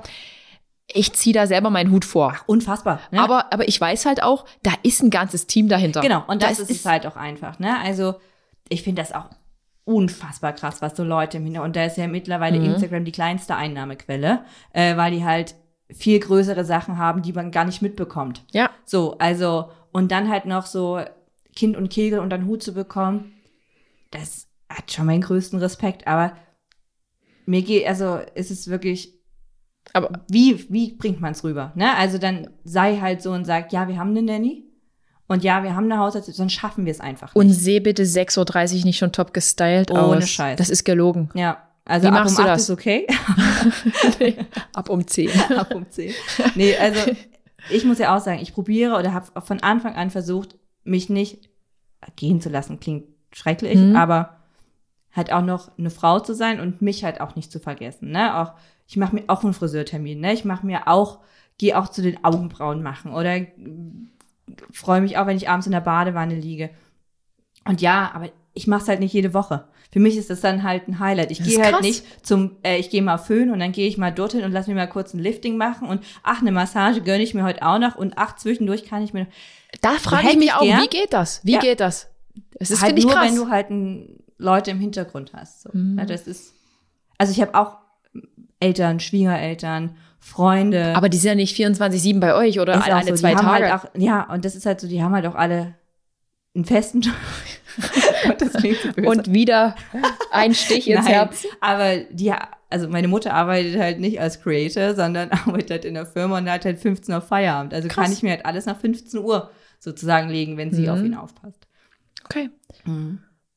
Ich 0.87 1.13
ziehe 1.13 1.33
da 1.33 1.47
selber 1.47 1.71
meinen 1.71 1.91
Hut 1.91 2.05
vor. 2.05 2.33
Ach, 2.35 2.43
unfassbar. 2.45 2.99
Ne? 3.09 3.19
Aber, 3.19 3.51
aber 3.51 3.67
ich 3.67 3.81
weiß 3.81 4.05
halt 4.05 4.21
auch, 4.21 4.45
da 4.61 4.73
ist 4.83 5.01
ein 5.01 5.09
ganzes 5.09 5.47
Team 5.47 5.69
dahinter. 5.69 6.01
Genau, 6.01 6.23
und 6.27 6.43
das, 6.43 6.57
das 6.57 6.69
ist 6.69 6.81
es 6.81 6.85
halt 6.85 7.07
auch 7.07 7.15
einfach. 7.15 7.57
Ne? 7.57 7.79
Also 7.79 8.15
ich 8.69 8.83
finde 8.83 9.01
das 9.01 9.11
auch 9.11 9.25
unfassbar 9.85 10.53
krass, 10.53 10.81
was 10.81 10.95
so 10.95 11.03
Leute 11.03 11.37
im 11.37 11.55
Und 11.55 11.75
da 11.75 11.85
ist 11.85 11.97
ja 11.97 12.07
mittlerweile 12.07 12.59
mhm. 12.59 12.65
Instagram 12.65 13.05
die 13.05 13.11
kleinste 13.11 13.55
Einnahmequelle, 13.55 14.43
äh, 14.73 14.95
weil 14.95 15.11
die 15.11 15.25
halt 15.25 15.55
viel 15.91 16.19
größere 16.19 16.65
Sachen 16.65 16.97
haben, 16.97 17.21
die 17.21 17.33
man 17.33 17.51
gar 17.51 17.65
nicht 17.65 17.81
mitbekommt. 17.81 18.43
Ja. 18.51 18.69
So, 18.85 19.17
also, 19.17 19.69
und 19.91 20.11
dann 20.11 20.29
halt 20.29 20.45
noch 20.45 20.65
so 20.65 21.01
Kind 21.55 21.77
und 21.77 21.89
Kegel 21.89 22.19
unter 22.19 22.37
den 22.37 22.47
Hut 22.47 22.63
zu 22.63 22.73
bekommen, 22.73 23.33
das 24.11 24.47
hat 24.69 24.91
schon 24.91 25.05
meinen 25.05 25.21
größten 25.21 25.59
Respekt. 25.59 26.07
Aber 26.07 26.35
mir 27.45 27.61
geht, 27.61 27.87
also 27.87 28.19
ist 28.35 28.51
es 28.51 28.69
wirklich, 28.69 29.13
aber 29.91 30.23
wie, 30.29 30.65
wie 30.71 30.93
bringt 30.93 31.21
man 31.21 31.33
es 31.33 31.43
rüber? 31.43 31.71
Ne? 31.75 31.95
Also 31.95 32.17
dann 32.17 32.49
sei 32.63 32.97
halt 32.97 33.21
so 33.21 33.31
und 33.31 33.45
sag, 33.45 33.71
ja, 33.71 33.87
wir 33.87 33.97
haben 33.97 34.11
eine 34.11 34.23
Nanny. 34.23 34.69
Und 35.27 35.43
ja, 35.43 35.63
wir 35.63 35.75
haben 35.75 35.85
eine 35.85 35.99
Haushaltshilfe, 35.99 36.37
dann 36.37 36.49
schaffen 36.49 36.85
wir 36.85 36.91
es 36.91 36.99
einfach 36.99 37.33
nicht. 37.33 37.35
Und 37.35 37.49
seh 37.49 37.79
bitte 37.79 38.03
6.30 38.03 38.79
Uhr 38.79 38.85
nicht 38.85 38.97
schon 38.97 39.11
top 39.11 39.33
gestylt 39.33 39.89
Ohne 39.89 40.01
aus. 40.01 40.11
Ohne 40.11 40.27
Scheiß. 40.27 40.57
Das 40.57 40.69
ist 40.69 40.83
gelogen. 40.83 41.29
Ja. 41.33 41.69
Also 41.85 42.05
Wie 42.07 42.11
ab 42.11 42.13
machst 42.23 42.37
um 42.39 42.45
du 42.45 42.49
8 42.51 42.55
das? 42.55 42.61
ist 42.63 42.69
okay. 42.69 43.07
Ab 44.73 44.89
um 44.89 45.05
10. 45.05 45.29
ab 45.57 45.73
um 45.75 45.89
10. 45.89 46.13
Nee, 46.55 46.75
also 46.77 47.11
ich 47.69 47.83
muss 47.85 47.99
ja 47.99 48.15
auch 48.15 48.21
sagen, 48.21 48.39
ich 48.41 48.53
probiere 48.53 48.97
oder 48.97 49.13
habe 49.13 49.41
von 49.41 49.59
Anfang 49.61 49.95
an 49.95 50.09
versucht, 50.09 50.55
mich 50.83 51.09
nicht 51.09 51.49
gehen 52.15 52.41
zu 52.41 52.49
lassen. 52.49 52.79
Klingt 52.79 53.05
schrecklich, 53.33 53.77
Mhm. 53.79 53.95
aber 53.95 54.37
halt 55.11 55.31
auch 55.33 55.41
noch 55.43 55.77
eine 55.77 55.89
Frau 55.89 56.19
zu 56.19 56.33
sein 56.33 56.59
und 56.59 56.81
mich 56.81 57.03
halt 57.03 57.21
auch 57.21 57.35
nicht 57.35 57.51
zu 57.51 57.59
vergessen. 57.59 58.11
Ne? 58.11 58.35
Auch, 58.37 58.53
ich 58.87 58.97
mache 58.97 59.15
mir 59.15 59.23
auch 59.27 59.43
einen 59.43 59.53
Friseurtermin. 59.53 60.19
Ne? 60.19 60.33
Ich 60.33 60.45
mache 60.45 60.65
mir 60.65 60.87
auch, 60.87 61.19
gehe 61.57 61.77
auch 61.77 61.89
zu 61.89 62.01
den 62.01 62.23
Augenbrauen 62.23 62.81
machen 62.81 63.13
oder 63.13 63.41
freue 64.71 65.01
mich 65.01 65.17
auch, 65.17 65.27
wenn 65.27 65.37
ich 65.37 65.49
abends 65.49 65.65
in 65.67 65.71
der 65.71 65.81
Badewanne 65.81 66.35
liege. 66.35 66.69
Und 67.65 67.81
ja, 67.81 68.11
aber 68.13 68.29
ich 68.53 68.67
mache 68.67 68.81
es 68.83 68.87
halt 68.87 68.99
nicht 68.99 69.13
jede 69.13 69.33
Woche. 69.33 69.65
Für 69.93 69.99
mich 69.99 70.17
ist 70.17 70.31
das 70.31 70.41
dann 70.41 70.63
halt 70.63 70.87
ein 70.87 70.97
Highlight. 70.97 71.29
Ich 71.29 71.43
gehe 71.43 71.61
halt 71.61 71.73
krass. 71.75 71.81
nicht 71.83 72.25
zum, 72.25 72.55
äh, 72.63 72.79
ich 72.79 72.89
gehe 72.89 73.03
mal 73.03 73.19
föhnen 73.19 73.51
und 73.51 73.59
dann 73.59 73.71
gehe 73.73 73.87
ich 73.87 73.99
mal 73.99 74.09
dorthin 74.11 74.43
und 74.43 74.51
lass 74.51 74.65
mir 74.65 74.73
mal 74.73 74.87
kurz 74.87 75.13
ein 75.13 75.19
Lifting 75.19 75.55
machen 75.55 75.87
und 75.87 76.03
ach, 76.23 76.41
eine 76.41 76.51
Massage 76.51 77.01
gönne 77.01 77.21
ich 77.21 77.35
mir 77.35 77.43
heute 77.43 77.61
auch 77.61 77.77
noch 77.77 77.95
und 77.95 78.13
ach, 78.15 78.35
zwischendurch 78.35 78.85
kann 78.85 79.03
ich 79.03 79.13
mir 79.13 79.27
Da 79.81 79.91
frage 79.91 80.29
ich 80.31 80.35
mich 80.37 80.45
ich 80.47 80.53
auch, 80.55 80.61
gern. 80.63 80.81
wie 80.81 80.87
geht 80.87 81.13
das? 81.13 81.41
Wie 81.43 81.53
Ja. 81.53 81.59
geht 81.59 81.79
das? 81.79 82.09
Es 82.55 82.71
ist, 82.71 82.81
halt 82.81 82.97
nur, 82.97 83.11
krass. 83.13 83.27
wenn 83.27 83.35
du 83.35 83.49
halt 83.49 83.69
ein, 83.69 84.19
Leute 84.39 84.71
im 84.71 84.79
Hintergrund 84.79 85.31
hast. 85.33 85.61
So. 85.61 85.69
Mhm. 85.73 85.99
Ja, 85.99 86.05
das 86.05 86.25
ist, 86.25 86.55
also 87.19 87.31
ich 87.31 87.39
habe 87.39 87.53
auch 87.53 87.77
Eltern, 88.59 88.99
Schwiegereltern, 88.99 89.95
Freunde. 90.19 90.95
aber 90.95 91.07
die 91.07 91.17
sind 91.17 91.29
ja 91.29 91.35
nicht 91.35 91.55
24-7 91.55 92.19
bei 92.19 92.33
euch 92.33 92.59
oder 92.59 92.83
alle, 92.83 92.95
alle 92.95 93.09
so, 93.15 93.21
zwei 93.21 93.35
haben 93.35 93.45
Tage. 93.45 93.71
Halt 93.71 93.85
auch, 93.85 93.89
ja, 93.95 94.23
und 94.33 94.43
das 94.43 94.55
ist 94.55 94.65
halt 94.65 94.81
so, 94.81 94.87
die 94.87 95.03
haben 95.03 95.13
halt 95.13 95.27
auch 95.27 95.35
alle 95.35 95.75
einen 96.55 96.65
festen 96.65 97.01
Job. 97.01 97.13
Gott, 98.23 98.41
das 98.41 98.53
klingt 98.53 98.77
so 98.77 98.91
böse. 98.93 99.07
Und 99.09 99.31
wieder 99.33 99.75
ein 100.31 100.53
Stich 100.53 100.89
ins 100.89 101.01
Nein, 101.05 101.13
Herz. 101.13 101.45
Aber 101.61 101.97
die, 102.11 102.33
also 102.69 102.87
meine 102.89 103.07
Mutter 103.07 103.33
arbeitet 103.33 103.79
halt 103.79 103.99
nicht 103.99 104.19
als 104.19 104.41
Creator, 104.41 104.95
sondern 104.95 105.31
arbeitet 105.45 105.71
halt 105.71 105.85
in 105.85 105.93
der 105.93 106.05
Firma 106.05 106.37
und 106.37 106.49
hat 106.49 106.65
halt 106.65 106.79
15 106.79 107.13
Uhr 107.13 107.21
Feierabend. 107.21 107.73
Also 107.73 107.87
Krass. 107.87 108.03
kann 108.05 108.13
ich 108.13 108.23
mir 108.23 108.31
halt 108.31 108.45
alles 108.45 108.65
nach 108.65 108.79
15 108.79 109.19
Uhr 109.19 109.49
sozusagen 109.79 110.29
legen, 110.29 110.57
wenn 110.57 110.71
sie 110.73 110.83
Mhm. 110.83 110.89
auf 110.89 110.99
ihn 111.03 111.15
aufpasst. 111.15 111.67
Okay. 112.25 112.49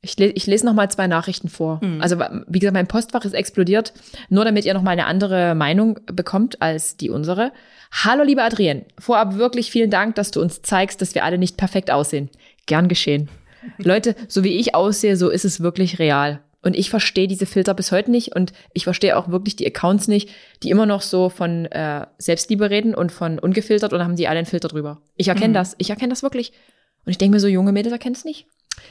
Ich, 0.03 0.19
le 0.19 0.27
ich 0.27 0.47
lese 0.47 0.67
noch 0.67 0.75
mal 0.75 0.89
zwei 0.91 1.07
Nachrichten 1.07 1.49
vor. 1.49 1.81
Mhm. 1.83 2.01
Also 2.01 2.19
wie 2.47 2.59
gesagt, 2.59 2.75
mein 2.75 2.87
Postfach 2.87 3.25
ist 3.25 3.33
explodiert, 3.33 3.93
nur 4.29 4.45
damit 4.45 4.65
ihr 4.65 4.75
noch 4.75 4.83
mal 4.83 4.91
eine 4.93 5.07
andere 5.07 5.55
Meinung 5.55 5.99
bekommt 6.07 6.63
als 6.63 6.97
die 6.97 7.11
unsere. 7.11 7.53
Hallo 8.05 8.23
liebe 8.25 8.43
Adrienne, 8.43 8.85
vorab 8.99 9.37
wirklich 9.37 9.71
vielen 9.71 9.91
Dank, 9.91 10.15
dass 10.17 10.31
du 10.31 10.41
uns 10.41 10.63
zeigst, 10.63 11.01
dass 11.01 11.15
wir 11.15 11.25
alle 11.25 11.39
nicht 11.39 11.57
perfekt 11.57 11.91
aussehen. 11.91 12.29
Gern 12.67 12.89
geschehen. 12.89 13.29
Leute, 13.79 14.15
so 14.29 14.45
wie 14.45 14.59
ich 14.59 14.75
aussehe, 14.75 15.17
so 15.17 15.31
ist 15.31 15.45
es 15.45 15.61
wirklich 15.61 15.99
real. 15.99 16.41
Und 16.63 16.75
ich 16.75 16.91
verstehe 16.91 17.29
diese 17.29 17.47
Filter 17.47 17.75
bis 17.75 17.93
heute 17.93 18.11
nicht 18.11 18.35
und 18.35 18.53
ich 18.73 18.85
verstehe 18.85 19.17
auch 19.17 19.29
wirklich 19.29 19.55
die 19.55 19.67
Accounts 19.67 20.09
nicht, 20.09 20.31
die 20.63 20.71
immer 20.71 20.85
noch 20.87 21.01
so 21.01 21.29
von 21.29 21.67
äh, 21.67 22.07
Selbstliebe 22.19 22.71
reden 22.71 22.95
und 22.95 23.13
von 23.13 23.39
ungefiltert 23.39 23.93
und 23.93 24.03
haben 24.03 24.17
die 24.17 24.27
alle 24.27 24.39
einen 24.39 24.47
Filter 24.47 24.67
drüber. 24.69 25.01
Ich 25.17 25.29
erkenne 25.29 25.51
Mhm. 25.51 25.55
das, 25.55 25.77
ich 25.79 25.91
erkenne 25.91 26.11
das 26.11 26.25
wirklich. 26.25 26.53
Und 27.05 27.13
ich 27.13 27.19
denke 27.19 27.37
mir 27.37 27.41
so, 27.41 27.47
junge 27.47 27.71
Mädels 27.71 27.93
erkennen 27.93 28.17
es 28.17 28.25
nicht. 28.25 28.47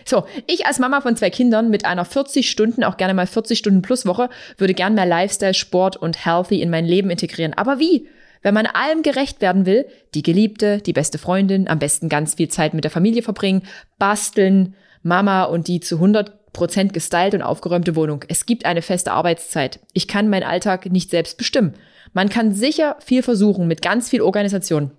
So, 0.06 0.26
ich 0.48 0.66
als 0.66 0.80
Mama 0.80 1.02
von 1.02 1.18
zwei 1.18 1.30
Kindern 1.30 1.70
mit 1.70 1.84
einer 1.86 2.06
40 2.06 2.50
Stunden, 2.50 2.84
auch 2.84 2.96
gerne 2.98 3.14
mal 3.14 3.28
40 3.28 3.60
Stunden 3.60 3.82
plus 3.82 4.06
Woche, 4.06 4.30
würde 4.58 4.74
gern 4.74 4.96
mehr 4.96 5.06
Lifestyle, 5.06 5.54
Sport 5.54 5.98
und 5.98 6.26
Healthy 6.26 6.62
in 6.62 6.70
mein 6.70 6.86
Leben 6.86 7.10
integrieren. 7.10 7.54
Aber 7.54 7.78
wie? 7.80 8.08
Wenn 8.42 8.54
man 8.54 8.66
allem 8.66 9.02
gerecht 9.02 9.42
werden 9.42 9.66
will, 9.66 9.86
die 10.14 10.24
Geliebte, 10.24 10.80
die 10.80 10.94
beste 10.94 11.18
Freundin, 11.18 11.68
am 11.68 11.80
besten 11.80 12.10
ganz 12.10 12.36
viel 12.36 12.48
Zeit 12.50 12.74
mit 12.74 12.84
der 12.84 12.92
Familie 12.92 13.24
verbringen, 13.24 13.64
basteln, 13.98 14.76
Mama 15.04 15.44
und 15.44 15.68
die 15.68 15.80
zu 15.80 15.98
100% 15.98 16.92
gestylt 16.92 17.34
und 17.34 17.42
aufgeräumte 17.42 17.96
Wohnung. 17.96 18.26
Es 18.28 18.46
gibt 18.46 18.66
eine 18.66 18.82
feste 18.82 19.12
Arbeitszeit. 19.12 19.80
Ich 19.94 20.08
kann 20.08 20.30
meinen 20.30 20.44
Alltag 20.44 20.86
nicht 20.92 21.10
selbst 21.12 21.38
bestimmen. 21.38 21.74
Man 22.14 22.30
kann 22.30 22.54
sicher 22.54 22.98
viel 23.00 23.24
versuchen 23.24 23.68
mit 23.68 23.82
ganz 23.82 24.10
viel 24.10 24.22
Organisation. 24.22 24.92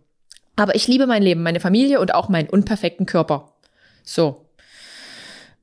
Aber 0.55 0.75
ich 0.75 0.89
liebe 0.89 1.07
mein 1.07 1.23
Leben, 1.23 1.43
meine 1.43 1.61
Familie 1.61 2.01
und 2.01 2.15
auch 2.15 2.29
meinen 2.29 2.49
unperfekten 2.49 3.07
Körper. 3.07 3.53
So, 4.03 4.47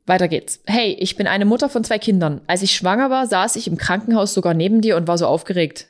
weiter 0.06 0.28
geht's. 0.28 0.62
Hey, 0.66 0.98
ich 1.00 1.16
bin 1.16 1.28
eine 1.28 1.46
Mutter 1.46 1.70
von 1.70 1.84
zwei 1.86 1.98
Kindern. 1.98 2.42
Als 2.46 2.62
ich 2.62 2.76
schwanger 2.76 3.10
war, 3.10 3.26
saß 3.26 3.56
ich 3.56 3.68
im 3.68 3.78
Krankenhaus 3.78 4.34
sogar 4.34 4.54
neben 4.54 4.82
dir 4.82 4.98
und 4.98 5.08
war 5.08 5.18
so 5.18 5.28
aufgeregt. 5.28 5.88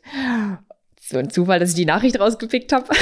So 1.05 1.17
ein 1.17 1.29
Zufall, 1.29 1.59
dass 1.59 1.71
ich 1.71 1.75
die 1.75 1.85
Nachricht 1.85 2.17
rausgepickt 2.17 2.71
habe. 2.71 2.87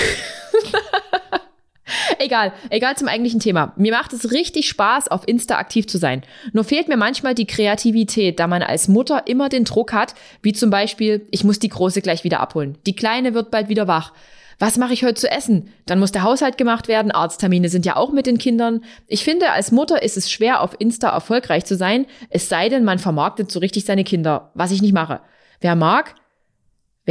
egal, 2.17 2.51
egal 2.71 2.97
zum 2.97 3.07
eigentlichen 3.07 3.39
Thema. 3.39 3.73
Mir 3.77 3.91
macht 3.91 4.11
es 4.11 4.31
richtig 4.31 4.67
Spaß, 4.67 5.09
auf 5.09 5.27
Insta 5.27 5.57
aktiv 5.57 5.87
zu 5.87 5.99
sein. 5.99 6.23
Nur 6.51 6.63
fehlt 6.63 6.87
mir 6.87 6.97
manchmal 6.97 7.35
die 7.35 7.45
Kreativität, 7.45 8.39
da 8.39 8.47
man 8.47 8.63
als 8.63 8.87
Mutter 8.87 9.27
immer 9.27 9.49
den 9.49 9.65
Druck 9.65 9.93
hat, 9.93 10.15
wie 10.41 10.51
zum 10.51 10.71
Beispiel, 10.71 11.27
ich 11.29 11.43
muss 11.43 11.59
die 11.59 11.69
Große 11.69 12.01
gleich 12.01 12.23
wieder 12.23 12.39
abholen. 12.39 12.75
Die 12.87 12.95
Kleine 12.95 13.35
wird 13.35 13.51
bald 13.51 13.69
wieder 13.69 13.87
wach. 13.87 14.13
Was 14.57 14.77
mache 14.77 14.93
ich 14.93 15.03
heute 15.03 15.15
zu 15.15 15.29
essen? 15.29 15.71
Dann 15.85 15.99
muss 15.99 16.11
der 16.11 16.23
Haushalt 16.23 16.57
gemacht 16.57 16.87
werden. 16.87 17.11
Arzttermine 17.11 17.69
sind 17.69 17.85
ja 17.85 17.97
auch 17.97 18.11
mit 18.11 18.25
den 18.25 18.39
Kindern. 18.39 18.83
Ich 19.07 19.23
finde, 19.23 19.51
als 19.51 19.71
Mutter 19.71 20.01
ist 20.01 20.17
es 20.17 20.31
schwer, 20.31 20.61
auf 20.61 20.75
Insta 20.79 21.09
erfolgreich 21.09 21.65
zu 21.65 21.75
sein, 21.75 22.07
es 22.31 22.49
sei 22.49 22.67
denn, 22.67 22.83
man 22.83 22.97
vermarktet 22.97 23.51
so 23.51 23.59
richtig 23.59 23.85
seine 23.85 24.03
Kinder, 24.03 24.49
was 24.55 24.71
ich 24.71 24.81
nicht 24.81 24.93
mache. 24.93 25.21
Wer 25.61 25.75
mag, 25.75 26.15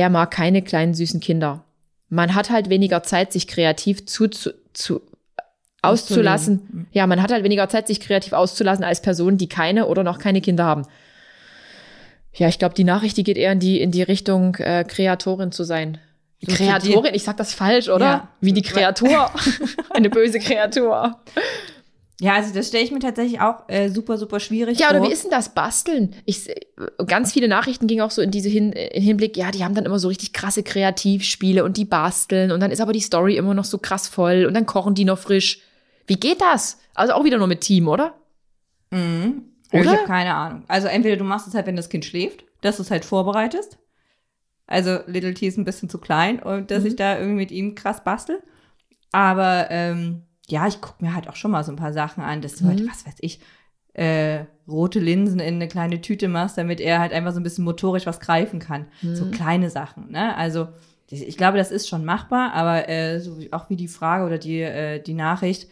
wer 0.01 0.09
mag 0.09 0.31
keine 0.31 0.63
kleinen 0.63 0.95
süßen 0.95 1.21
Kinder? 1.21 1.63
Man 2.09 2.35
hat 2.35 2.49
halt 2.49 2.71
weniger 2.71 3.03
Zeit, 3.03 3.35
sich 3.35 3.47
kreativ 3.47 4.07
zu, 4.07 4.29
zu, 4.29 4.53
zu 4.73 5.03
auszulassen. 5.83 6.87
Ja, 6.91 7.07
man 7.07 7.21
hat 7.21 7.31
halt 7.31 7.45
weniger 7.45 7.69
Zeit, 7.69 7.87
sich 7.87 8.01
kreativ 8.01 8.33
auszulassen 8.33 8.83
als 8.83 9.03
Personen, 9.03 9.37
die 9.37 9.51
keine 9.51 9.89
oder 9.89 10.03
noch 10.03 10.19
keine 10.19 10.41
Kinder 10.41 10.65
haben. 10.65 10.87
Ja, 12.33 12.49
ich 12.49 12.59
glaube, 12.59 12.75
die 12.75 12.85
Nachricht, 12.85 13.19
die 13.19 13.25
geht 13.25 13.37
eher 13.37 13.53
in 13.53 13.61
die, 13.61 13.79
in 13.79 13.91
die 13.91 14.03
Richtung, 14.03 14.55
äh, 14.55 14.85
Kreatorin 14.85 15.53
zu 15.53 15.65
sein. 15.65 15.99
So 16.41 16.57
Kreatorin, 16.57 17.15
ich 17.15 17.25
sag 17.25 17.37
das 17.37 17.53
falsch, 17.53 17.91
oder? 17.91 18.07
Ja. 18.07 18.29
Wie 18.41 18.55
die 18.55 18.63
Kreatur. 18.63 19.31
Eine 19.91 20.09
böse 20.09 20.39
Kreatur. 20.39 21.21
Ja, 22.21 22.35
also 22.35 22.53
das 22.53 22.69
stelle 22.69 22.85
ich 22.85 22.91
mir 22.91 22.99
tatsächlich 22.99 23.41
auch 23.41 23.67
äh, 23.69 23.89
super, 23.89 24.19
super 24.19 24.41
schwierig 24.41 24.79
Ja, 24.79 24.89
vor. 24.89 25.01
oder 25.01 25.09
wie 25.09 25.13
ist 25.13 25.25
denn 25.25 25.31
das 25.31 25.55
Basteln? 25.55 26.15
Ich, 26.27 26.49
ganz 27.07 27.33
viele 27.33 27.49
Nachrichten 27.49 27.87
gingen 27.87 28.03
auch 28.03 28.11
so 28.11 28.21
in 28.21 28.31
diese 28.31 28.49
Hin 28.51 28.73
in 28.73 29.03
Hinblick, 29.03 29.37
ja, 29.39 29.51
die 29.51 29.65
haben 29.65 29.75
dann 29.75 29.87
immer 29.87 29.99
so 29.99 30.09
richtig 30.09 30.33
krasse 30.35 30.63
Kreativspiele 30.63 31.65
und 31.65 31.77
die 31.79 31.87
basteln 31.87 32.53
und 32.53 32.61
dann 32.61 32.71
ist 32.71 32.81
aber 32.83 32.93
die 32.93 33.01
Story 33.01 33.37
immer 33.37 33.55
noch 33.55 33.65
so 33.65 33.79
krass 33.79 34.07
voll 34.07 34.45
und 34.45 34.53
dann 34.55 34.67
kochen 34.67 34.95
die 34.95 35.07
noch 35.07 35.19
frisch. 35.19 35.61
Wie 36.07 36.17
geht 36.17 36.41
das? 36.43 36.79
Also 36.95 37.15
auch 37.15 37.25
wieder 37.25 37.39
nur 37.39 37.47
mit 37.47 37.63
Team, 37.63 37.89
oder? 37.89 38.15
Mhm. 38.91 39.45
Oder? 39.73 39.83
Ich 39.83 39.89
habe 39.89 40.05
keine 40.07 40.35
Ahnung. 40.35 40.65
Also 40.69 40.89
entweder 40.89 41.17
du 41.17 41.25
machst 41.25 41.47
es 41.47 41.55
halt, 41.55 41.67
wenn 41.67 41.77
das 41.77 41.89
Kind 41.89 42.05
schläft, 42.05 42.45
dass 42.61 42.77
du 42.77 42.83
es 42.83 42.91
halt 42.91 43.05
vorbereitest. 43.05 43.79
Also 44.67 44.99
Little 45.07 45.33
T 45.35 45.47
ist 45.47 45.57
ein 45.59 45.65
bisschen 45.65 45.89
zu 45.89 45.99
klein 45.99 46.39
und 46.41 46.71
dass 46.71 46.81
Mhm. 46.83 46.87
ich 46.89 46.97
da 46.97 47.17
irgendwie 47.17 47.37
mit 47.37 47.51
ihm 47.51 47.75
krass 47.75 48.05
bastel. 48.05 48.43
Aber 49.13 49.69
ähm, 49.71 50.23
ja, 50.51 50.67
ich 50.67 50.81
gucke 50.81 51.05
mir 51.05 51.15
halt 51.15 51.29
auch 51.29 51.37
schon 51.37 51.51
mal 51.51 51.65
so 51.65 51.73
ein 51.73 51.77
paar 51.77 51.93
Sachen 51.93 52.23
an, 52.23 52.41
dass 52.43 52.57
du 52.57 52.67
halt, 52.67 52.81
Mhm. 52.81 52.89
was 52.89 53.07
weiß 53.07 53.17
ich, 53.21 53.41
äh, 53.95 54.45
rote 54.69 55.01
Linsen 55.01 55.41
in 55.41 55.55
eine 55.57 55.69
kleine 55.69 56.01
Tüte 56.01 56.29
machst, 56.29 56.57
damit 56.59 56.81
er 56.81 57.01
halt 57.01 57.13
einfach 57.13 57.33
so 57.33 57.41
ein 57.41 57.43
bisschen 57.43 57.65
motorisch 57.65 58.07
was 58.07 58.21
greifen 58.21 58.61
kann. 58.61 58.87
So 59.15 59.25
Mhm. 59.27 59.31
kleine 59.33 59.71
Sachen, 59.71 60.11
ne? 60.13 60.37
Also 60.37 60.69
ich 61.13 61.37
glaube, 61.37 61.59
das 61.59 61.73
ist 61.73 61.89
schon 61.89 62.05
machbar, 62.05 62.53
aber 62.55 62.89
äh, 62.89 63.19
so 63.19 63.39
wie, 63.41 63.53
auch 63.53 63.69
wie 63.69 63.75
die 63.77 63.89
Frage 63.89 64.25
oder 64.25 64.39
die, 64.39 64.61
äh, 64.61 65.03
die 65.03 65.15
Nachricht, 65.15 65.69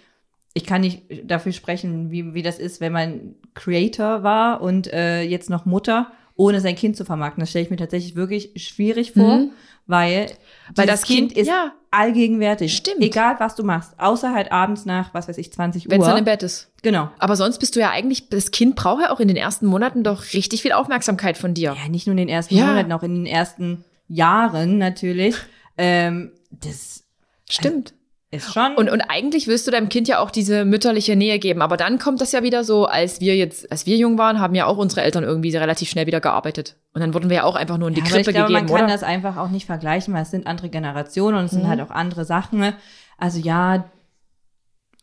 ich 0.52 0.64
kann 0.66 0.80
nicht 0.80 1.04
dafür 1.30 1.52
sprechen, 1.52 2.10
wie, 2.10 2.34
wie 2.34 2.42
das 2.42 2.58
ist, 2.58 2.80
wenn 2.80 2.92
man 2.92 3.36
Creator 3.54 4.24
war 4.24 4.60
und 4.62 4.92
äh, 4.92 5.22
jetzt 5.22 5.48
noch 5.48 5.64
Mutter, 5.64 6.10
ohne 6.34 6.60
sein 6.60 6.74
Kind 6.74 6.96
zu 6.96 7.04
vermarkten. 7.04 7.40
Das 7.40 7.50
stelle 7.50 7.64
ich 7.64 7.70
mir 7.70 7.76
tatsächlich 7.76 8.16
wirklich 8.16 8.50
schwierig 8.56 9.12
vor, 9.12 9.36
Mhm. 9.38 9.50
Weil, 9.89 10.30
Weil 10.76 10.86
das 10.86 11.03
Kind- 11.03 11.32
ist 11.32 11.49
ja. 11.49 11.72
allgegenwärtig. 11.91 12.76
Stimmt. 12.76 13.01
Egal, 13.03 13.34
was 13.41 13.57
du 13.57 13.64
machst. 13.64 13.99
Außer 13.99 14.32
halt 14.32 14.53
abends 14.53 14.84
nach, 14.84 15.12
was 15.14 15.26
weiß 15.28 15.39
ich, 15.39 15.53
20 15.53 15.91
Wenn 15.91 16.01
es 16.01 16.07
Uhr. 16.07 16.11
dann 16.11 16.18
im 16.18 16.24
Bett 16.24 16.43
ist. 16.45 16.70
Genau. 16.82 17.11
Aber 17.18 17.34
sonst 17.34 17.59
bist 17.59 17.74
du 17.74 17.80
ja 17.80 17.91
eigentlich, 17.91 18.28
das 18.28 18.53
Kind 18.53 18.76
braucht 18.76 19.03
ja 19.03 19.11
auch 19.11 19.18
in 19.18 19.26
den 19.28 19.36
ersten 19.36 19.66
Monaten 19.66 20.05
doch 20.05 20.22
richtig 20.34 20.62
viel 20.62 20.72
Aufmerksamkeit 20.72 21.36
von 21.36 21.55
dir. 21.55 21.74
Ja, 21.82 21.89
nicht 21.89 22.07
nur 22.07 22.12
in 22.12 22.18
den 22.18 22.28
ersten 22.28 22.55
Ja. 22.55 22.66
Monaten, 22.66 22.93
auch 22.93 23.03
in 23.03 23.14
den 23.16 23.26
ersten 23.26 23.84
Jahren 24.07 24.78
natürlich. 24.78 25.34
ähm, 25.76 26.32
das 26.51 27.05
Stimmt. 27.51 27.95
Ist 28.30 28.52
schon. 28.52 28.74
Und, 28.76 28.90
und 28.90 29.00
eigentlich 29.02 29.46
willst 29.46 29.66
du 29.66 29.70
deinem 29.70 29.88
Kind 29.88 30.06
ja 30.06 30.18
auch 30.18 30.30
diese 30.30 30.64
mütterliche 30.66 31.16
Nähe 31.16 31.38
geben. 31.38 31.62
Aber 31.62 31.76
dann 31.78 31.98
kommt 31.98 32.20
das 32.20 32.32
ja 32.32 32.42
wieder 32.42 32.62
so, 32.62 32.84
als 32.84 33.20
wir 33.22 33.36
jetzt, 33.36 33.70
als 33.72 33.86
wir 33.86 33.96
jung 33.96 34.18
waren, 34.18 34.38
haben 34.38 34.54
ja 34.54 34.66
auch 34.66 34.76
unsere 34.76 35.00
Eltern 35.02 35.24
irgendwie 35.24 35.56
relativ 35.56 35.88
schnell 35.88 36.06
wieder 36.06 36.20
gearbeitet. 36.20 36.76
Und 36.92 37.00
dann 37.00 37.14
wurden 37.14 37.30
wir 37.30 37.36
ja 37.38 37.42
auch 37.44 37.56
einfach 37.56 37.78
nur 37.78 37.88
in 37.88 37.94
die 37.94 38.00
Ja, 38.00 38.06
aber 38.06 38.14
Krippe 38.16 38.30
ich 38.30 38.36
glaube, 38.36 38.48
gegeben, 38.52 38.66
man 38.68 38.76
kann 38.76 38.84
oder? 38.86 38.92
das 38.92 39.02
einfach 39.02 39.36
auch 39.38 39.48
nicht 39.48 39.64
vergleichen, 39.66 40.12
weil 40.12 40.22
es 40.22 40.30
sind 40.30 40.46
andere 40.46 40.68
Generationen 40.68 41.38
und 41.38 41.44
es 41.46 41.52
sind 41.52 41.62
Mhm. 41.64 41.68
halt 41.68 41.80
auch 41.80 41.90
andere 41.90 42.24
Sachen. 42.26 42.58
ne? 42.58 42.74
Also 43.16 43.38
ja, 43.40 43.84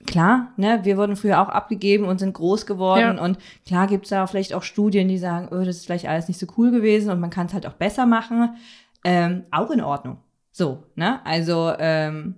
klar, 0.06 0.50
ne, 0.58 0.82
wir 0.84 0.98
wurden 0.98 1.16
früher 1.16 1.42
auch 1.42 1.50
abgegeben 1.50 2.06
und 2.06 2.20
sind 2.20 2.34
groß 2.34 2.66
geworden 2.66 3.18
Ja. 3.18 3.24
und 3.24 3.38
klar 3.66 3.88
gibt's 3.88 4.10
da 4.10 4.28
vielleicht 4.28 4.54
auch 4.54 4.62
Studien, 4.64 5.08
die 5.08 5.18
sagen, 5.18 5.48
oh, 5.52 5.64
das 5.66 5.78
ist 5.78 5.86
vielleicht 5.86 6.08
alles 6.08 6.28
nicht 6.28 6.40
so 6.40 6.46
cool 6.58 6.70
gewesen 6.72 7.10
und 7.10 7.20
man 7.20 7.30
kann 7.32 7.48
es 7.48 7.54
halt 7.54 7.66
auch 7.66 7.74
besser 7.74 8.06
machen. 8.06 8.56
Ähm, 9.04 9.46
auch 9.52 9.72
in 9.72 9.82
Ordnung. 9.82 10.18
So, 10.52 10.84
ne? 10.96 11.20
Also, 11.26 11.74
ähm, 11.80 12.36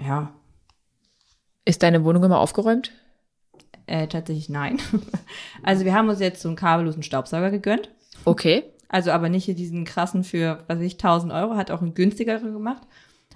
ja, 0.00 0.32
Ist 1.64 1.82
deine 1.82 2.04
Wohnung 2.04 2.24
immer 2.24 2.38
aufgeräumt? 2.40 2.92
äh, 3.86 4.06
tatsächlich 4.08 4.48
nein. 4.48 4.78
Also 5.62 5.84
wir 5.84 5.94
haben 5.94 6.08
uns 6.08 6.20
jetzt 6.20 6.42
so 6.42 6.48
einen 6.48 6.56
kabellosen 6.56 7.02
Staubsauger 7.02 7.50
gegönnt. 7.50 7.90
Okay. 8.24 8.64
Also 8.88 9.10
aber 9.10 9.28
nicht 9.28 9.44
hier 9.44 9.54
diesen 9.54 9.84
krassen 9.84 10.22
für, 10.24 10.64
was 10.68 10.78
weiß 10.78 10.84
ich, 10.84 10.94
1000 10.94 11.32
Euro, 11.32 11.56
hat 11.56 11.70
auch 11.70 11.82
einen 11.82 11.94
günstigeren 11.94 12.52
gemacht. 12.52 12.82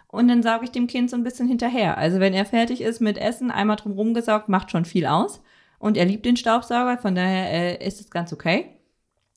Und 0.07 0.29
dann 0.29 0.43
sauge 0.43 0.65
ich 0.65 0.71
dem 0.71 0.87
Kind 0.87 1.09
so 1.11 1.17
ein 1.17 1.23
bisschen 1.25 1.47
hinterher. 1.49 1.99
Also 1.99 2.19
wenn 2.21 2.35
er 2.35 2.45
fertig 2.45 2.81
ist 2.81 3.01
mit 3.01 3.17
Essen, 3.19 3.51
einmal 3.51 3.77
drum 3.77 3.93
rumgesaugt, 3.93 4.49
macht 4.49 4.71
schon 4.71 4.85
viel 4.85 5.07
aus. 5.07 5.41
Und 5.79 5.97
er 5.97 6.05
liebt 6.05 6.27
den 6.27 6.37
Staubsauger, 6.37 6.99
von 6.99 7.15
daher 7.15 7.51
äh, 7.81 7.87
ist 7.87 8.01
es 8.01 8.11
ganz 8.11 8.33
okay. 8.33 8.67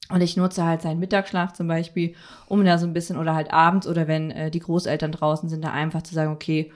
Und 0.09 0.21
ich 0.21 0.35
nutze 0.35 0.65
halt 0.65 0.81
seinen 0.81 0.99
Mittagsschlaf 0.99 1.53
zum 1.53 1.67
Beispiel, 1.67 2.15
um 2.47 2.63
da 2.65 2.77
so 2.77 2.85
ein 2.85 2.93
bisschen 2.93 3.17
oder 3.17 3.33
halt 3.33 3.53
abends 3.53 3.87
oder 3.87 4.07
wenn 4.07 4.31
äh, 4.31 4.51
die 4.51 4.59
Großeltern 4.59 5.11
draußen 5.11 5.47
sind, 5.47 5.63
da 5.63 5.71
einfach 5.71 6.01
zu 6.01 6.13
sagen, 6.13 6.31
okay, 6.31 6.71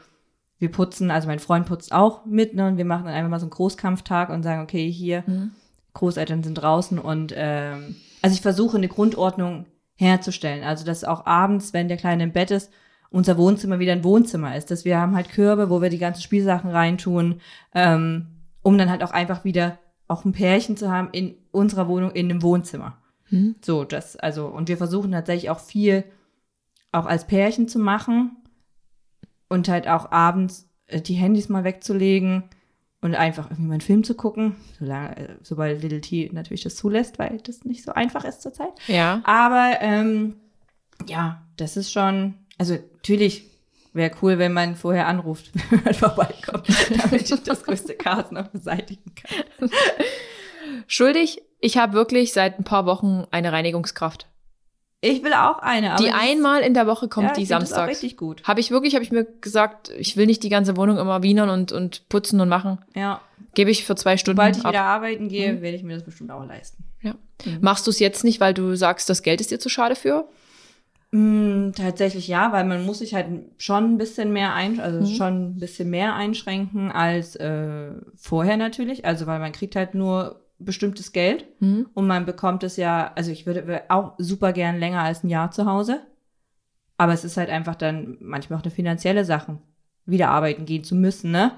wir 0.60 0.72
putzen, 0.72 1.12
also 1.12 1.28
mein 1.28 1.39
Freund 1.39 1.66
putzt 1.66 1.91
auch 1.91 2.26
mit, 2.26 2.55
ne, 2.55 2.68
und 2.68 2.78
wir 2.78 2.86
machen 2.86 3.05
dann 3.05 3.14
einfach 3.14 3.30
mal 3.30 3.39
so 3.39 3.45
einen 3.45 3.51
Großkampftag 3.51 4.30
und 4.30 4.43
sagen, 4.43 4.62
okay, 4.62 4.91
hier, 4.91 5.24
mhm. 5.28 5.51
Großeltern 5.93 6.43
sind 6.43 6.55
draußen 6.55 6.99
und 6.99 7.34
ähm, 7.36 7.95
also 8.22 8.34
ich 8.34 8.41
versuche 8.41 8.78
eine 8.78 8.88
Grundordnung 8.88 9.66
herzustellen. 9.95 10.64
Also 10.64 10.86
dass 10.86 11.03
auch 11.03 11.26
abends, 11.26 11.74
wenn 11.74 11.88
der 11.88 11.97
Kleine 11.97 12.24
im 12.24 12.34
Bett 12.34 12.51
ist, 12.51 12.72
unser 13.10 13.38
Wohnzimmer 13.38 13.80
wieder 13.80 13.93
ein 13.93 14.03
Wohnzimmer 14.03 14.55
ist. 14.55 14.70
Dass 14.70 14.86
wir 14.86 14.99
haben 14.99 15.16
halt 15.16 15.30
Körbe, 15.30 15.70
wo 15.70 15.82
wir 15.82 15.89
die 15.89 15.97
ganzen 15.97 16.22
Spielsachen 16.22 16.70
reintun, 16.70 17.41
ähm, 17.74 18.28
um 18.62 18.78
dann 18.78 18.91
halt 18.91 19.03
auch 19.03 19.12
einfach 19.12 19.43
wieder 19.43 19.80
auch 20.08 20.24
ein 20.24 20.34
Pärchen 20.34 20.78
zu 20.78 20.91
haben 20.91 21.10
in 21.12 21.36
unserer 21.51 21.88
Wohnung 21.88 22.12
in 22.12 22.30
einem 22.30 22.43
Wohnzimmer. 22.43 22.97
Mhm. 23.30 23.55
So, 23.64 23.84
das, 23.84 24.16
also, 24.18 24.47
und 24.47 24.70
wir 24.70 24.78
versuchen 24.78 25.12
tatsächlich 25.12 25.49
auch 25.49 25.60
viel 25.60 26.03
auch 26.91 27.05
als 27.05 27.28
Pärchen 27.28 27.68
zu 27.68 27.80
machen 27.80 28.38
und 29.50 29.68
halt 29.68 29.88
auch 29.88 30.12
abends 30.12 30.70
äh, 30.88 31.02
die 31.02 31.16
Handys 31.16 31.50
mal 31.50 31.64
wegzulegen 31.64 32.43
und 33.02 33.16
einfach 33.16 33.45
irgendwie 33.45 33.68
mal 33.68 33.74
einen 33.76 33.82
Film 33.82 34.04
zu 34.04 34.16
gucken, 34.16 34.56
solange, 34.80 35.18
äh, 35.18 35.36
sobald 35.41 35.82
Little 35.82 36.02
T 36.02 36.30
natürlich 36.34 36.64
das 36.64 36.76
zulässt, 36.76 37.20
weil 37.20 37.38
das 37.43 37.64
nicht 37.64 37.84
so 37.84 37.93
einfach 37.93 38.26
ist 38.26 38.41
zurzeit. 38.41 38.74
Ja. 38.88 39.22
Aber 39.24 39.78
ähm, 39.82 40.36
ja, 41.08 41.43
das 41.58 41.78
ist 41.78 41.91
schon, 41.91 42.36
also 42.58 42.74
natürlich 42.93 43.45
wäre 43.93 44.16
cool, 44.22 44.38
wenn 44.38 44.54
man 44.54 44.76
vorher 44.76 45.08
anruft, 45.08 45.52
wenn 45.70 45.84
man 45.84 45.93
vorbeikommt, 45.93 46.68
damit 46.89 47.30
ich 47.30 47.43
das 47.43 47.64
größte 47.64 47.95
Chaos 47.95 48.32
noch 48.32 48.48
beseitigen 48.48 49.14
kann. 49.16 49.70
Schuldig, 50.88 51.41
ich 51.60 51.78
habe 51.78 51.93
wirklich 51.93 52.34
seit 52.34 52.60
ein 52.60 52.64
paar 52.64 52.86
Wochen 52.86 53.26
eine 53.32 53.52
Reinigungskraft. 53.52 54.28
Ich 55.02 55.24
will 55.24 55.34
auch 55.34 55.60
eine. 55.60 55.95
die 56.00 56.10
einmal 56.10 56.62
in 56.62 56.74
der 56.74 56.88
Woche 56.88 57.08
kommt, 57.08 57.28
ja, 57.28 57.34
die 57.34 57.45
samstags. 57.45 57.80
Das 57.80 57.89
richtig 57.89 58.18
gut. 58.18 58.43
Habe 58.43 58.60
ich 58.60 58.72
wirklich, 58.72 58.95
habe 58.95 59.04
ich 59.04 59.12
mir 59.12 59.26
gesagt, 59.41 59.89
ich 59.98 60.18
will 60.18 60.26
nicht 60.26 60.41
die 60.41 60.50
ganze 60.50 60.76
Wohnung 60.76 60.98
immer 60.98 61.22
wienern 61.22 61.50
und, 61.50 61.72
und 61.72 62.10
putzen 62.10 62.41
und 62.41 62.50
machen. 62.50 62.80
Ja. 62.95 63.22
Gebe 63.54 63.70
ich 63.70 63.86
für 63.86 63.95
zwei 63.95 64.18
Stunden. 64.18 64.38
Sobald 64.38 64.58
ich 64.58 64.66
ab. 64.66 64.72
wieder 64.72 64.84
arbeiten 64.84 65.30
gehe, 65.30 65.54
mhm. 65.54 65.62
werde 65.62 65.78
ich 65.78 65.84
mir 65.84 65.93
das 65.93 66.04
bestimmt 66.04 66.32
auch 66.32 66.43
leisten. 66.45 66.84
Ja. 67.02 67.14
Mhm. 67.45 67.60
Machst 67.62 67.86
du 67.86 67.91
es 67.91 68.00
jetzt 68.00 68.24
nicht, 68.24 68.39
weil 68.39 68.56
du 68.56 68.76
sagst, 68.76 69.10
das 69.10 69.22
Geld 69.22 69.39
ist 69.39 69.52
dir 69.52 69.60
zu 69.60 69.70
schade 69.70 69.95
für? 69.95 70.28
Mm, 71.12 71.72
tatsächlich 71.72 72.28
ja, 72.28 72.52
weil 72.52 72.66
man 72.66 72.86
muss 72.86 73.00
sich 73.00 73.14
halt 73.14 73.28
schon 73.58 73.93
ein 73.93 73.98
bisschen 73.98 74.34
mehr 74.34 74.54
ein, 74.56 74.80
also 74.80 75.00
mhm. 75.00 75.16
schon 75.16 75.45
ein 75.50 75.60
bisschen 75.60 75.89
mehr 75.89 76.16
einschränken 76.16 76.91
als 76.91 77.36
äh, 77.36 77.91
vorher 78.16 78.58
natürlich. 78.58 79.06
Also 79.06 79.28
weil 79.28 79.39
man 79.39 79.52
kriegt 79.52 79.76
halt 79.76 79.93
nur 79.93 80.41
bestimmtes 80.60 81.12
Geld 81.12 81.45
mhm. 81.60 81.88
und 81.93 82.08
man 82.08 82.26
bekommt 82.26 82.64
es 82.64 82.78
ja, 82.78 83.12
also 83.16 83.32
ich 83.32 83.45
würde 83.45 83.84
auch 83.89 84.14
super 84.18 84.53
gern 84.53 84.80
länger 84.80 85.01
als 85.01 85.24
ein 85.24 85.30
Jahr 85.30 85.51
zu 85.51 85.66
Hause. 85.66 86.01
Aber 86.97 87.14
es 87.14 87.24
ist 87.24 87.38
halt 87.38 87.49
einfach 87.49 87.76
dann 87.76 88.18
manchmal 88.20 88.58
auch 88.58 88.64
eine 88.64 88.72
finanzielle 88.72 89.24
Sache, 89.24 89.60
wieder 90.05 90.30
arbeiten 90.30 90.66
gehen 90.66 90.84
zu 90.84 90.95
müssen, 90.95 91.30
ne? 91.32 91.51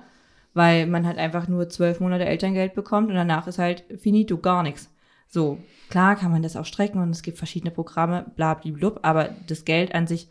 Weil 0.53 0.85
man 0.85 1.05
halt 1.05 1.17
einfach 1.17 1.47
nur 1.47 1.69
zwölf 1.69 2.01
Monate 2.01 2.25
Elterngeld 2.25 2.73
bekommt 2.73 3.09
und 3.09 3.15
danach 3.15 3.47
ist 3.47 3.59
halt 3.59 3.85
finito, 3.97 4.37
gar 4.37 4.63
nichts. 4.63 4.89
So, 5.29 5.59
klar 5.89 6.15
kann 6.15 6.31
man 6.31 6.41
das 6.41 6.57
auch 6.57 6.65
strecken 6.65 7.01
und 7.01 7.11
es 7.11 7.21
gibt 7.21 7.37
verschiedene 7.37 7.71
Programme, 7.71 8.25
bla, 8.35 8.55
blub, 8.55 8.99
aber 9.03 9.29
das 9.47 9.63
Geld 9.63 9.95
an 9.95 10.07
sich 10.07 10.27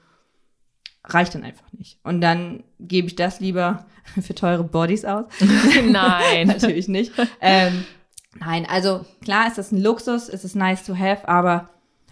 reicht 1.05 1.35
dann 1.35 1.45
einfach 1.45 1.73
nicht. 1.73 1.99
Und 2.03 2.21
dann 2.21 2.64
gebe 2.79 3.07
ich 3.07 3.16
das 3.16 3.41
lieber 3.41 3.87
für 4.21 4.35
teure 4.35 4.64
Bodies 4.64 5.05
aus. 5.05 5.27
Nein. 5.89 6.47
Natürlich 6.49 6.89
nicht. 6.89 7.12
Ähm, 7.41 7.85
Nein, 8.41 8.66
also 8.68 9.05
klar 9.22 9.49
ist 9.49 9.59
das 9.59 9.72
ein 9.72 9.82
Luxus, 9.82 10.28
es 10.28 10.45
ist 10.45 10.55
nice 10.55 10.84
to 10.84 10.97
have, 10.97 11.28
aber 11.28 11.70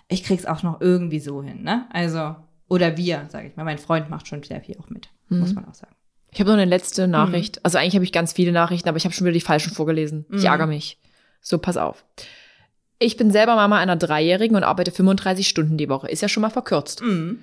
ich 0.08 0.24
krieg's 0.24 0.46
auch 0.46 0.62
noch 0.62 0.80
irgendwie 0.80 1.20
so 1.20 1.42
hin, 1.42 1.62
ne? 1.62 1.86
Also, 1.92 2.36
oder 2.68 2.96
wir, 2.96 3.26
sage 3.28 3.48
ich 3.48 3.56
mal. 3.56 3.64
Mein 3.64 3.78
Freund 3.78 4.10
macht 4.10 4.28
schon 4.28 4.42
sehr 4.42 4.60
viel 4.60 4.76
auch 4.78 4.88
mit, 4.88 5.08
mhm. 5.28 5.40
muss 5.40 5.54
man 5.54 5.64
auch 5.66 5.74
sagen. 5.74 5.94
Ich 6.32 6.40
habe 6.40 6.50
noch 6.50 6.58
eine 6.58 6.66
letzte 6.66 7.08
Nachricht. 7.08 7.56
Mhm. 7.56 7.60
Also 7.64 7.78
eigentlich 7.78 7.94
habe 7.94 8.04
ich 8.04 8.12
ganz 8.12 8.32
viele 8.32 8.52
Nachrichten, 8.52 8.88
aber 8.88 8.98
ich 8.98 9.04
habe 9.04 9.14
schon 9.14 9.24
wieder 9.24 9.32
die 9.32 9.40
falschen 9.40 9.72
vorgelesen. 9.72 10.26
Ich 10.30 10.40
mhm. 10.40 10.46
ärgere 10.46 10.66
mich. 10.66 10.98
So, 11.40 11.58
pass 11.58 11.76
auf. 11.76 12.04
Ich 12.98 13.16
bin 13.16 13.30
selber 13.30 13.56
Mama 13.56 13.78
einer 13.78 13.96
Dreijährigen 13.96 14.56
und 14.56 14.64
arbeite 14.64 14.90
35 14.90 15.48
Stunden 15.48 15.76
die 15.76 15.88
Woche. 15.88 16.08
Ist 16.08 16.22
ja 16.22 16.28
schon 16.28 16.40
mal 16.42 16.50
verkürzt. 16.50 17.02
Mhm. 17.02 17.40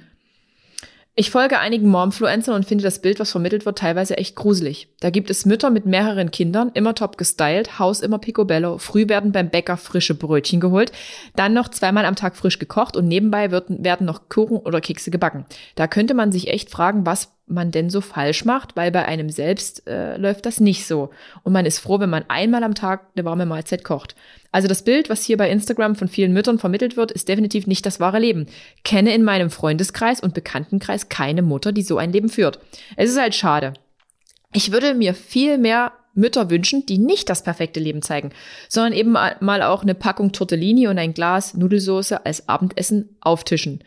Ich 1.16 1.30
folge 1.30 1.60
einigen 1.60 1.90
Momfluencern 1.90 2.56
und 2.56 2.66
finde 2.66 2.84
das 2.84 3.00
Bild, 3.00 3.20
was 3.20 3.30
vermittelt 3.30 3.68
wird, 3.68 3.78
teilweise 3.78 4.18
echt 4.18 4.36
gruselig. 4.36 4.88
Da 5.00 5.12
gibt 5.12 5.30
es 5.30 5.46
Mütter 5.46 5.70
mit 5.70 5.86
mehreren 5.86 6.32
Kindern, 6.32 6.72
immer 6.74 6.96
top 6.96 7.20
gestylt, 7.20 7.78
Haus 7.78 8.02
immer 8.02 8.18
picobello, 8.18 8.80
früh 8.80 9.08
werden 9.08 9.32
beim 9.32 9.52
Bäcker 9.52 9.78
frische 9.78 10.16
Brötchen 10.16 10.60
geholt, 10.60 10.92
dann 11.36 11.54
noch 11.54 11.70
zweimal 11.70 12.06
am 12.06 12.16
Tag 12.16 12.36
frisch 12.36 12.58
gekocht 12.58 12.98
und 12.98 13.08
nebenbei 13.08 13.52
wird, 13.52 13.66
werden 13.70 14.08
noch 14.08 14.28
Kuchen 14.28 14.58
oder 14.58 14.82
Kekse 14.82 15.12
gebacken. 15.12 15.46
Da 15.76 15.86
könnte 15.86 16.16
man 16.16 16.32
sich 16.32 16.48
echt 16.48 16.72
fragen, 16.72 17.06
was 17.06 17.33
man 17.46 17.72
denn 17.72 17.90
so 17.90 18.02
falsch 18.02 18.46
macht, 18.46 18.76
weil 18.76 18.92
bei 18.92 19.06
einem 19.06 19.30
selbst 19.30 19.88
äh, 19.88 20.18
läuft 20.18 20.46
das 20.46 20.60
nicht 20.60 20.88
so. 20.88 21.10
Und 21.44 21.54
man 21.54 21.66
ist 21.66 21.80
froh, 21.80 22.00
wenn 22.00 22.10
man 22.10 22.26
einmal 22.30 22.64
am 22.64 22.76
Tag 22.76 23.08
eine 23.16 23.26
warme 23.26 23.46
Mahlzeit 23.46 23.84
kocht. 23.84 24.16
Also 24.52 24.68
das 24.68 24.84
Bild, 24.84 25.10
was 25.10 25.24
hier 25.24 25.38
bei 25.38 25.50
Instagram 25.50 25.96
von 25.96 26.08
vielen 26.08 26.34
Müttern 26.34 26.60
vermittelt 26.60 26.96
wird, 26.96 27.12
ist 27.12 27.28
definitiv 27.28 27.68
nicht 27.68 27.86
das 27.86 28.00
wahre 28.00 28.20
Leben. 28.20 28.48
Kenne 28.84 29.14
in 29.14 29.24
meinem 29.24 29.50
Freundeskreis 29.50 30.20
und 30.22 30.34
Bekanntenkreis 30.34 31.10
keine 31.10 31.42
Mutter, 31.42 31.72
die 31.72 31.84
so 31.84 31.98
ein 31.98 32.14
Leben 32.14 32.30
führt. 32.30 32.60
Es 32.96 33.10
ist 33.10 33.20
halt 33.20 33.36
schade. 33.36 33.74
Ich 34.54 34.72
würde 34.72 34.94
mir 34.94 35.14
viel 35.14 35.58
mehr 35.58 35.92
Mütter 36.14 36.50
wünschen, 36.50 36.86
die 36.86 37.00
nicht 37.00 37.30
das 37.30 37.44
perfekte 37.44 37.80
Leben 37.80 38.04
zeigen, 38.04 38.32
sondern 38.70 38.94
eben 38.94 39.12
mal 39.12 39.64
auch 39.64 39.82
eine 39.82 39.96
Packung 39.96 40.32
Tortellini 40.32 40.88
und 40.88 41.00
ein 41.00 41.14
Glas 41.14 41.56
Nudelsoße 41.56 42.26
als 42.26 42.48
Abendessen 42.48 43.18
auftischen 43.20 43.84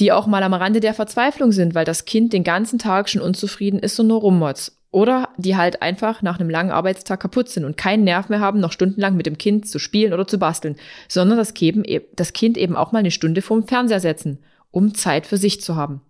die 0.00 0.12
auch 0.12 0.26
mal 0.26 0.42
am 0.42 0.54
Rande 0.54 0.80
der 0.80 0.94
Verzweiflung 0.94 1.52
sind, 1.52 1.74
weil 1.74 1.84
das 1.84 2.04
Kind 2.04 2.32
den 2.32 2.44
ganzen 2.44 2.78
Tag 2.78 3.08
schon 3.08 3.22
unzufrieden 3.22 3.78
ist 3.78 3.98
und 4.00 4.08
nur 4.08 4.20
rummotzt. 4.20 4.78
Oder 4.90 5.30
die 5.36 5.56
halt 5.56 5.82
einfach 5.82 6.22
nach 6.22 6.38
einem 6.38 6.50
langen 6.50 6.70
Arbeitstag 6.70 7.18
kaputt 7.20 7.48
sind 7.48 7.64
und 7.64 7.76
keinen 7.76 8.04
Nerv 8.04 8.28
mehr 8.28 8.40
haben, 8.40 8.60
noch 8.60 8.70
stundenlang 8.70 9.16
mit 9.16 9.26
dem 9.26 9.38
Kind 9.38 9.68
zu 9.68 9.80
spielen 9.80 10.12
oder 10.12 10.26
zu 10.26 10.38
basteln, 10.38 10.76
sondern 11.08 11.36
das, 11.36 11.52
e-, 11.60 12.00
das 12.14 12.32
Kind 12.32 12.56
eben 12.56 12.76
auch 12.76 12.92
mal 12.92 13.00
eine 13.00 13.10
Stunde 13.10 13.42
vorm 13.42 13.66
Fernseher 13.66 13.98
setzen, 13.98 14.38
um 14.70 14.94
Zeit 14.94 15.26
für 15.26 15.36
sich 15.36 15.60
zu 15.60 15.74
haben. 15.74 16.00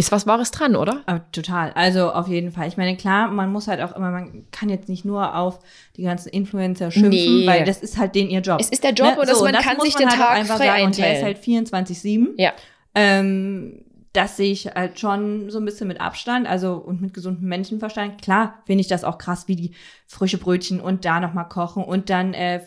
Ist 0.00 0.12
was 0.12 0.26
Wahres 0.26 0.50
dran, 0.50 0.76
oder? 0.76 1.02
Oh, 1.10 1.18
total. 1.30 1.72
Also 1.72 2.10
auf 2.12 2.26
jeden 2.26 2.52
Fall. 2.52 2.68
Ich 2.68 2.78
meine, 2.78 2.96
klar, 2.96 3.28
man 3.30 3.52
muss 3.52 3.68
halt 3.68 3.82
auch 3.82 3.94
immer, 3.94 4.10
man 4.10 4.46
kann 4.50 4.70
jetzt 4.70 4.88
nicht 4.88 5.04
nur 5.04 5.36
auf 5.36 5.58
die 5.96 6.04
ganzen 6.04 6.30
Influencer 6.30 6.90
schimpfen, 6.90 7.10
nee. 7.40 7.46
weil 7.46 7.64
das 7.64 7.82
ist 7.82 7.98
halt 7.98 8.14
den 8.14 8.30
ihr 8.30 8.40
Job. 8.40 8.60
Es 8.60 8.70
ist 8.70 8.82
der 8.82 8.92
Job 8.92 9.16
ne? 9.16 9.20
und 9.20 9.28
so, 9.28 9.44
man 9.44 9.52
kann 9.56 9.78
sich 9.80 9.92
man 9.94 10.04
den 10.04 10.08
halt 10.08 10.20
Tag 10.20 10.30
einfach 10.30 10.56
frei 10.56 10.66
sagen, 10.68 10.84
einteilen. 10.84 10.86
Und 10.86 10.98
der 10.98 11.16
ist 11.18 11.22
halt 11.22 11.84
24-7. 11.84 12.28
Ja. 12.38 12.52
Ähm, 12.94 13.84
das 14.12 14.36
sehe 14.36 14.50
ich 14.50 14.66
halt 14.66 14.98
schon 14.98 15.50
so 15.50 15.58
ein 15.58 15.64
bisschen 15.64 15.86
mit 15.86 16.00
Abstand, 16.00 16.48
also 16.48 16.74
und 16.74 17.00
mit 17.00 17.14
gesundem 17.14 17.48
Menschenverstand. 17.48 18.20
Klar 18.20 18.58
finde 18.66 18.80
ich 18.80 18.88
das 18.88 19.04
auch 19.04 19.18
krass, 19.18 19.46
wie 19.46 19.56
die 19.56 19.72
frische 20.06 20.38
Brötchen 20.38 20.80
und 20.80 21.04
da 21.04 21.20
nochmal 21.20 21.48
kochen 21.48 21.84
und 21.84 22.10
dann 22.10 22.34
äh, 22.34 22.60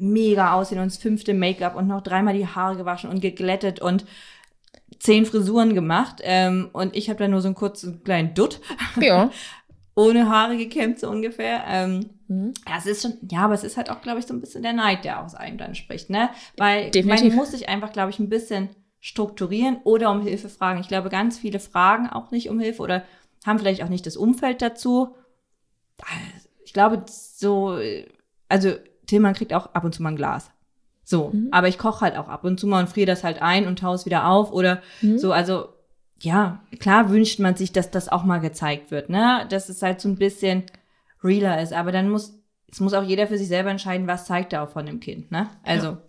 mega 0.00 0.54
aussehen 0.54 0.80
und 0.80 0.86
das 0.86 0.98
fünfte 0.98 1.32
Make-up 1.34 1.76
und 1.76 1.86
noch 1.86 2.02
dreimal 2.02 2.34
die 2.34 2.46
Haare 2.46 2.76
gewaschen 2.76 3.08
und 3.08 3.20
geglättet 3.20 3.80
und 3.80 4.04
zehn 4.98 5.26
Frisuren 5.26 5.74
gemacht. 5.74 6.20
Ähm, 6.22 6.70
und 6.72 6.96
ich 6.96 7.08
habe 7.08 7.20
da 7.20 7.28
nur 7.28 7.40
so 7.40 7.48
einen 7.48 7.54
kurzen 7.54 8.02
kleinen 8.02 8.34
Dutt. 8.34 8.60
Ja. 9.00 9.30
Ohne 9.96 10.30
Haare 10.30 10.56
gekämmt 10.56 10.98
so 10.98 11.10
ungefähr. 11.10 11.64
Ähm, 11.68 12.10
mhm. 12.28 12.54
Ja, 12.66 12.76
es 12.78 12.86
ist 12.86 13.02
schon, 13.02 13.14
ja, 13.30 13.40
aber 13.40 13.54
es 13.54 13.64
ist 13.64 13.76
halt 13.76 13.90
auch, 13.90 14.00
glaube 14.00 14.20
ich, 14.20 14.26
so 14.26 14.32
ein 14.32 14.40
bisschen 14.40 14.62
der 14.62 14.72
Neid, 14.72 15.04
der 15.04 15.22
aus 15.22 15.34
einem 15.34 15.58
dann 15.58 15.74
spricht, 15.74 16.08
ne? 16.10 16.30
Weil 16.56 16.90
Definitiv. 16.90 17.28
man 17.28 17.36
muss 17.36 17.50
sich 17.50 17.68
einfach, 17.68 17.92
glaube 17.92 18.10
ich, 18.10 18.18
ein 18.18 18.30
bisschen 18.30 18.70
strukturieren 19.00 19.78
oder 19.84 20.10
um 20.10 20.22
Hilfe 20.22 20.48
fragen. 20.48 20.80
Ich 20.80 20.88
glaube, 20.88 21.08
ganz 21.08 21.38
viele 21.38 21.58
fragen 21.58 22.08
auch 22.08 22.30
nicht 22.30 22.50
um 22.50 22.60
Hilfe 22.60 22.82
oder 22.82 23.02
haben 23.46 23.58
vielleicht 23.58 23.82
auch 23.82 23.88
nicht 23.88 24.06
das 24.06 24.16
Umfeld 24.16 24.60
dazu. 24.60 25.16
Ich 26.64 26.72
glaube, 26.72 27.04
so, 27.08 27.78
also 28.48 28.74
Tillmann 29.06 29.34
kriegt 29.34 29.54
auch 29.54 29.74
ab 29.74 29.84
und 29.84 29.94
zu 29.94 30.02
mal 30.02 30.10
ein 30.10 30.16
Glas. 30.16 30.50
So, 31.02 31.30
mhm. 31.32 31.48
aber 31.50 31.66
ich 31.66 31.78
koche 31.78 32.02
halt 32.02 32.16
auch 32.16 32.28
ab 32.28 32.44
und 32.44 32.60
zu 32.60 32.66
mal 32.66 32.80
und 32.80 32.88
friere 32.88 33.06
das 33.06 33.24
halt 33.24 33.42
ein 33.42 33.66
und 33.66 33.80
taue 33.80 33.96
es 33.96 34.06
wieder 34.06 34.28
auf 34.28 34.52
oder 34.52 34.80
mhm. 35.00 35.18
so, 35.18 35.32
also 35.32 35.70
ja, 36.20 36.62
klar 36.78 37.10
wünscht 37.10 37.40
man 37.40 37.56
sich, 37.56 37.72
dass 37.72 37.90
das 37.90 38.08
auch 38.08 38.22
mal 38.22 38.38
gezeigt 38.38 38.90
wird, 38.90 39.08
ne? 39.08 39.46
Dass 39.48 39.70
es 39.70 39.82
halt 39.82 40.00
so 40.00 40.08
ein 40.08 40.16
bisschen 40.16 40.64
realer 41.24 41.60
ist, 41.60 41.72
aber 41.72 41.90
dann 41.90 42.10
muss 42.10 42.38
es 42.70 42.78
muss 42.78 42.94
auch 42.94 43.02
jeder 43.02 43.26
für 43.26 43.38
sich 43.38 43.48
selber 43.48 43.70
entscheiden, 43.70 44.06
was 44.06 44.26
zeigt 44.26 44.52
er 44.52 44.62
auch 44.62 44.68
von 44.68 44.86
dem 44.86 45.00
Kind, 45.00 45.32
ne? 45.32 45.48
Also 45.64 45.88
ja. 45.88 46.02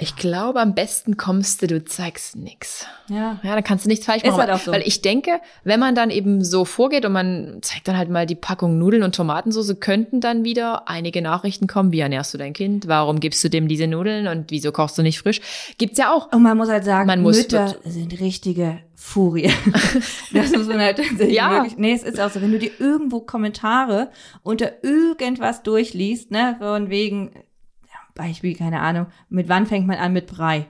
Ich 0.00 0.14
glaube, 0.14 0.60
am 0.60 0.76
besten 0.76 1.16
kommst 1.16 1.60
du, 1.60 1.66
du 1.66 1.84
zeigst 1.84 2.36
nix. 2.36 2.86
Ja. 3.08 3.40
Ja, 3.42 3.54
dann 3.54 3.64
kannst 3.64 3.84
du 3.84 3.88
nichts 3.88 4.06
falsch 4.06 4.22
Ist 4.22 4.30
machen. 4.30 4.42
halt 4.42 4.50
auch 4.52 4.60
so. 4.60 4.70
Weil 4.70 4.82
ich 4.86 5.02
denke, 5.02 5.40
wenn 5.64 5.80
man 5.80 5.96
dann 5.96 6.10
eben 6.10 6.44
so 6.44 6.64
vorgeht 6.64 7.04
und 7.04 7.10
man 7.10 7.58
zeigt 7.62 7.88
dann 7.88 7.98
halt 7.98 8.08
mal 8.08 8.24
die 8.24 8.36
Packung 8.36 8.78
Nudeln 8.78 9.02
und 9.02 9.16
Tomatensauce, 9.16 9.74
könnten 9.80 10.20
dann 10.20 10.44
wieder 10.44 10.88
einige 10.88 11.20
Nachrichten 11.20 11.66
kommen. 11.66 11.90
Wie 11.90 11.98
ernährst 11.98 12.32
du 12.32 12.38
dein 12.38 12.52
Kind? 12.52 12.86
Warum 12.86 13.18
gibst 13.18 13.42
du 13.42 13.50
dem 13.50 13.66
diese 13.66 13.88
Nudeln? 13.88 14.28
Und 14.28 14.52
wieso 14.52 14.70
kochst 14.70 14.96
du 14.98 15.02
nicht 15.02 15.18
frisch? 15.18 15.40
Gibt's 15.78 15.98
ja 15.98 16.12
auch. 16.14 16.30
Und 16.32 16.42
man 16.44 16.56
muss 16.56 16.68
halt 16.68 16.84
sagen, 16.84 17.08
Man 17.08 17.20
muss 17.20 17.36
Mütter 17.36 17.74
sind 17.84 18.20
richtige 18.20 18.78
Furie. 18.94 19.50
das 20.32 20.52
muss 20.52 20.68
man 20.68 20.78
halt 20.78 20.98
tatsächlich 20.98 21.34
Ja. 21.36 21.50
wirklich. 21.54 21.76
Nee, 21.76 21.92
es 21.94 22.04
ist 22.04 22.20
auch 22.20 22.30
so, 22.30 22.40
wenn 22.40 22.52
du 22.52 22.60
dir 22.60 22.70
irgendwo 22.78 23.18
Kommentare 23.20 24.10
unter 24.44 24.84
irgendwas 24.84 25.64
durchliest, 25.64 26.30
ne, 26.30 26.54
von 26.60 26.88
wegen, 26.88 27.30
Beispiel, 28.18 28.54
keine 28.54 28.80
Ahnung, 28.80 29.06
mit 29.30 29.48
wann 29.48 29.66
fängt 29.66 29.86
man 29.86 29.96
an 29.96 30.12
mit 30.12 30.26
Brei? 30.26 30.66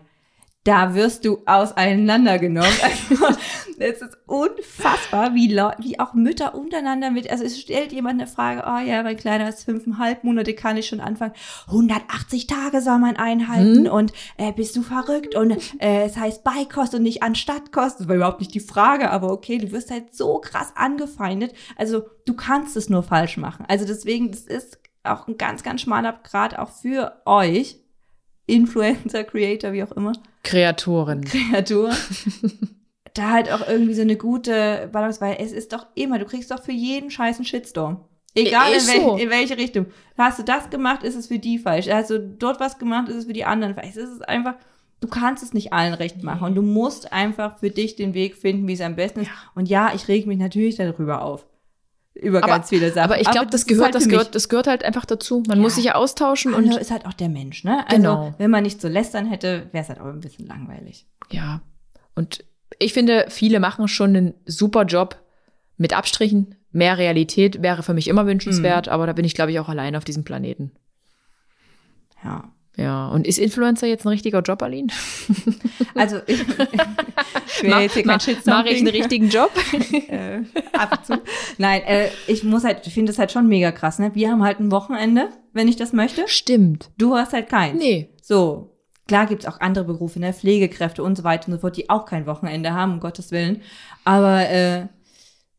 Da 0.64 0.94
wirst 0.94 1.24
du 1.24 1.38
auseinandergenommen. 1.46 2.70
Also, 2.82 3.26
es 3.78 4.02
ist 4.02 4.18
unfassbar, 4.26 5.34
wie, 5.34 5.50
wie 5.50 5.98
auch 5.98 6.12
Mütter 6.12 6.54
untereinander 6.54 7.10
mit, 7.10 7.30
also 7.30 7.44
es 7.44 7.58
stellt 7.58 7.92
jemand 7.92 8.20
eine 8.20 8.26
Frage, 8.26 8.64
oh 8.66 8.86
ja, 8.86 9.02
mein 9.02 9.16
Kleiner 9.16 9.48
ist 9.48 9.64
fünfeinhalb 9.64 10.24
Monate, 10.24 10.52
kann 10.54 10.76
ich 10.76 10.86
schon 10.86 11.00
anfangen. 11.00 11.32
180 11.68 12.48
Tage 12.48 12.82
soll 12.82 12.98
man 12.98 13.16
einhalten 13.16 13.88
und 13.88 14.12
äh, 14.36 14.52
bist 14.52 14.76
du 14.76 14.82
verrückt 14.82 15.34
und 15.34 15.52
äh, 15.80 16.04
es 16.04 16.16
heißt 16.16 16.44
Beikost 16.44 16.94
und 16.94 17.02
nicht 17.02 17.22
Anstattkost. 17.22 18.00
Das 18.00 18.08
war 18.08 18.16
überhaupt 18.16 18.40
nicht 18.40 18.54
die 18.54 18.60
Frage, 18.60 19.10
aber 19.10 19.32
okay, 19.32 19.58
du 19.58 19.72
wirst 19.72 19.90
halt 19.90 20.14
so 20.14 20.38
krass 20.38 20.72
angefeindet. 20.74 21.54
Also 21.76 22.02
du 22.26 22.34
kannst 22.34 22.76
es 22.76 22.90
nur 22.90 23.02
falsch 23.02 23.38
machen. 23.38 23.64
Also 23.68 23.86
deswegen, 23.86 24.32
das 24.32 24.40
ist 24.40 24.78
auch 25.08 25.26
ein 25.28 25.38
ganz, 25.38 25.62
ganz 25.62 25.82
schmaler 25.82 26.18
Grad 26.22 26.58
auch 26.58 26.70
für 26.70 27.20
euch, 27.24 27.76
Influencer, 28.46 29.24
Creator, 29.24 29.72
wie 29.72 29.82
auch 29.82 29.92
immer. 29.92 30.12
Kreatoren. 30.42 31.24
Kreatur. 31.24 31.90
da 33.14 33.30
halt 33.30 33.50
auch 33.50 33.66
irgendwie 33.66 33.94
so 33.94 34.02
eine 34.02 34.16
gute 34.16 34.88
Balance, 34.92 35.20
weil 35.20 35.36
es 35.40 35.52
ist 35.52 35.72
doch 35.72 35.86
immer, 35.94 36.18
du 36.18 36.24
kriegst 36.24 36.50
doch 36.50 36.62
für 36.62 36.72
jeden 36.72 37.10
Scheiß 37.10 37.36
einen 37.36 37.44
Shitstorm. 37.44 38.04
Egal 38.34 38.72
in, 38.72 38.86
wel 38.86 39.00
so. 39.00 39.16
in 39.16 39.30
welche 39.30 39.56
Richtung. 39.56 39.86
Hast 40.16 40.38
du 40.38 40.44
das 40.44 40.70
gemacht, 40.70 41.02
ist 41.02 41.16
es 41.16 41.26
für 41.26 41.38
die 41.38 41.58
falsch. 41.58 41.88
Hast 41.88 42.10
du 42.10 42.20
dort 42.20 42.60
was 42.60 42.78
gemacht, 42.78 43.08
ist 43.08 43.16
es 43.16 43.24
für 43.24 43.32
die 43.32 43.44
anderen 43.44 43.74
falsch. 43.74 43.88
Es 43.90 43.96
ist 43.96 44.28
einfach, 44.28 44.54
du 45.00 45.08
kannst 45.08 45.42
es 45.42 45.54
nicht 45.54 45.72
allen 45.72 45.94
recht 45.94 46.22
machen 46.22 46.44
und 46.44 46.54
du 46.54 46.62
musst 46.62 47.12
einfach 47.12 47.58
für 47.58 47.70
dich 47.70 47.96
den 47.96 48.14
Weg 48.14 48.36
finden, 48.36 48.68
wie 48.68 48.74
es 48.74 48.80
am 48.80 48.96
besten 48.96 49.20
ist. 49.20 49.30
Und 49.54 49.68
ja, 49.68 49.92
ich 49.94 50.08
reg 50.08 50.26
mich 50.26 50.38
natürlich 50.38 50.76
darüber 50.76 51.22
auf. 51.22 51.46
Über 52.20 52.38
Aber- 52.38 52.48
ganz 52.48 52.68
viele 52.70 52.88
Sachen. 52.92 53.04
Aber 53.10 53.20
ich 53.20 53.30
glaube, 53.30 53.46
das, 53.50 53.60
ist 53.62 53.66
gehört, 53.68 53.84
halt 53.86 53.94
das 53.94 54.08
gehört, 54.08 54.34
das 54.34 54.48
gehört 54.48 54.66
halt 54.66 54.84
einfach 54.84 55.04
dazu. 55.04 55.42
Man 55.46 55.58
Ja. 55.58 55.62
muss 55.62 55.76
sich 55.76 55.84
ja 55.84 55.94
austauschen 55.94 56.52
Und 56.54 56.64
und 56.64 56.76
ist 56.76 56.90
halt 56.90 57.06
auch 57.06 57.12
der 57.12 57.28
Mensch, 57.28 57.62
ne? 57.64 57.84
Also, 57.86 57.96
Genau. 57.96 58.34
wenn 58.38 58.50
man 58.50 58.64
nicht 58.64 58.80
so 58.80 58.88
lästern 58.88 59.26
hätte, 59.26 59.68
wäre 59.72 59.82
es 59.84 59.88
halt 59.88 60.00
auch 60.00 60.06
ein 60.06 60.20
bisschen 60.20 60.46
langweilig. 60.46 61.06
ja. 61.30 61.60
Und 62.16 62.44
ich 62.80 62.92
finde, 62.92 63.26
viele 63.28 63.60
machen 63.60 63.86
schon 63.86 64.16
einen 64.16 64.34
super 64.44 64.82
Job 64.84 65.16
mit 65.76 65.92
Abstrichen. 65.96 66.56
Mehr 66.72 66.98
Realität 66.98 67.62
wäre 67.62 67.82
für 67.84 67.94
mich 67.94 68.08
immer 68.08 68.26
wünschenswert, 68.26 68.86
Mhm. 68.88 68.92
aber 68.92 69.06
da 69.06 69.12
bin 69.12 69.24
ich, 69.24 69.34
glaube 69.34 69.52
ich, 69.52 69.60
auch 69.60 69.68
allein 69.68 69.94
auf 69.94 70.04
diesem 70.04 70.24
Planeten. 70.24 70.72
Ja. 72.24 72.50
Ja. 72.78 73.08
Und 73.08 73.26
ist 73.26 73.38
Influencer 73.38 73.88
jetzt 73.88 74.06
ein 74.06 74.08
richtiger 74.08 74.40
Job, 74.40 74.62
Aline? 74.62 74.88
Also, 75.94 76.18
ich, 76.26 76.40
ich 76.40 76.48
will 77.62 77.70
jetzt 77.80 77.94
hier 77.94 78.04
kein 78.04 78.20
Shitstorm 78.20 78.58
Mache 78.58 78.68
ich 78.68 78.78
einen 78.78 78.88
richtigen 78.88 79.28
Job? 79.30 79.50
äh, 80.08 80.42
ab 80.74 81.04
zu. 81.04 81.20
Nein, 81.56 81.82
äh, 81.82 82.08
ich 82.28 82.44
muss 82.44 82.62
halt, 82.62 82.86
ich 82.86 82.94
finde 82.94 83.10
das 83.10 83.18
halt 83.18 83.32
schon 83.32 83.48
mega 83.48 83.72
krass, 83.72 83.98
ne? 83.98 84.14
Wir 84.14 84.30
haben 84.30 84.44
halt 84.44 84.60
ein 84.60 84.70
Wochenende, 84.70 85.30
wenn 85.52 85.66
ich 85.66 85.74
das 85.74 85.92
möchte. 85.92 86.22
Stimmt. 86.28 86.90
Du 86.98 87.16
hast 87.16 87.32
halt 87.32 87.48
keins. 87.48 87.78
Nee. 87.80 88.10
So. 88.22 88.76
Klar 89.08 89.26
gibt's 89.26 89.46
auch 89.46 89.58
andere 89.58 89.84
Berufe, 89.84 90.20
ne? 90.20 90.32
Pflegekräfte 90.32 91.02
und 91.02 91.16
so 91.16 91.24
weiter 91.24 91.48
und 91.48 91.54
so 91.54 91.60
fort, 91.60 91.76
die 91.76 91.90
auch 91.90 92.04
kein 92.04 92.26
Wochenende 92.26 92.74
haben, 92.74 92.92
um 92.92 93.00
Gottes 93.00 93.32
Willen. 93.32 93.62
Aber 94.04 94.48
äh, 94.48 94.86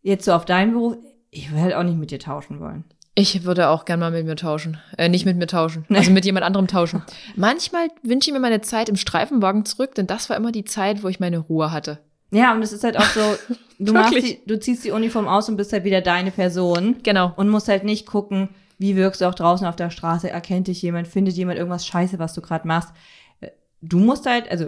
jetzt 0.02 0.24
so 0.24 0.32
auf 0.32 0.46
deinen 0.46 0.72
Beruf, 0.72 0.96
ich 1.32 1.52
will 1.52 1.60
halt 1.60 1.74
auch 1.74 1.84
nicht 1.84 1.98
mit 1.98 2.12
dir 2.12 2.20
tauschen 2.20 2.62
wollen. 2.62 2.86
Ich 3.20 3.44
würde 3.44 3.70
auch 3.70 3.86
gern 3.86 4.00
mal 4.00 4.12
mit 4.12 4.26
mir 4.26 4.36
tauschen. 4.36 4.78
Äh, 4.98 5.10
nicht 5.10 5.26
mit 5.26 5.38
mir 5.38 5.48
tauschen. 5.48 5.86
Also 5.90 6.12
mit 6.12 6.26
jemand 6.26 6.46
anderem 6.46 6.68
tauschen. 6.68 7.04
Manchmal 7.36 7.88
wünsche 8.04 8.30
ich 8.30 8.34
mir 8.34 8.40
meine 8.40 8.62
Zeit 8.62 8.90
im 8.90 8.96
Streifenwagen 8.96 9.66
zurück, 9.66 9.96
denn 9.96 10.08
das 10.08 10.30
war 10.30 10.38
immer 10.38 10.52
die 10.52 10.64
Zeit, 10.64 11.04
wo 11.04 11.08
ich 11.08 11.20
meine 11.20 11.40
Ruhe 11.40 11.72
hatte. 11.72 12.00
Ja, 12.32 12.54
und 12.54 12.62
es 12.62 12.72
ist 12.72 12.84
halt 12.84 12.98
auch 12.98 13.10
so, 13.10 13.22
du 13.80 13.94
machst 13.94 14.16
die, 14.16 14.40
du 14.46 14.60
ziehst 14.60 14.84
die 14.86 14.92
Uniform 14.92 15.28
aus 15.28 15.50
und 15.50 15.58
bist 15.58 15.74
halt 15.74 15.84
wieder 15.84 16.02
deine 16.02 16.32
Person. 16.32 16.98
Genau. 17.04 17.34
und 17.36 17.50
musst 17.50 17.68
halt 17.68 17.84
nicht 17.84 18.06
gucken, 18.06 18.50
wie 18.78 18.96
wirkst 18.96 19.22
du 19.22 19.26
auch 19.26 19.36
draußen 19.36 19.68
auf 19.68 19.76
der 19.76 19.90
Straße, 19.90 20.30
erkennt 20.30 20.68
dich 20.68 20.82
jemand, 20.82 21.08
findet 21.08 21.36
jemand 21.36 21.58
irgendwas 21.58 21.86
scheiße, 21.86 22.20
was 22.20 22.34
du 22.34 22.42
gerade 22.42 22.68
machst. 22.68 22.90
Äh, 23.42 23.50
Du 23.82 24.00
musst 24.00 24.26
halt, 24.26 24.50
also 24.52 24.68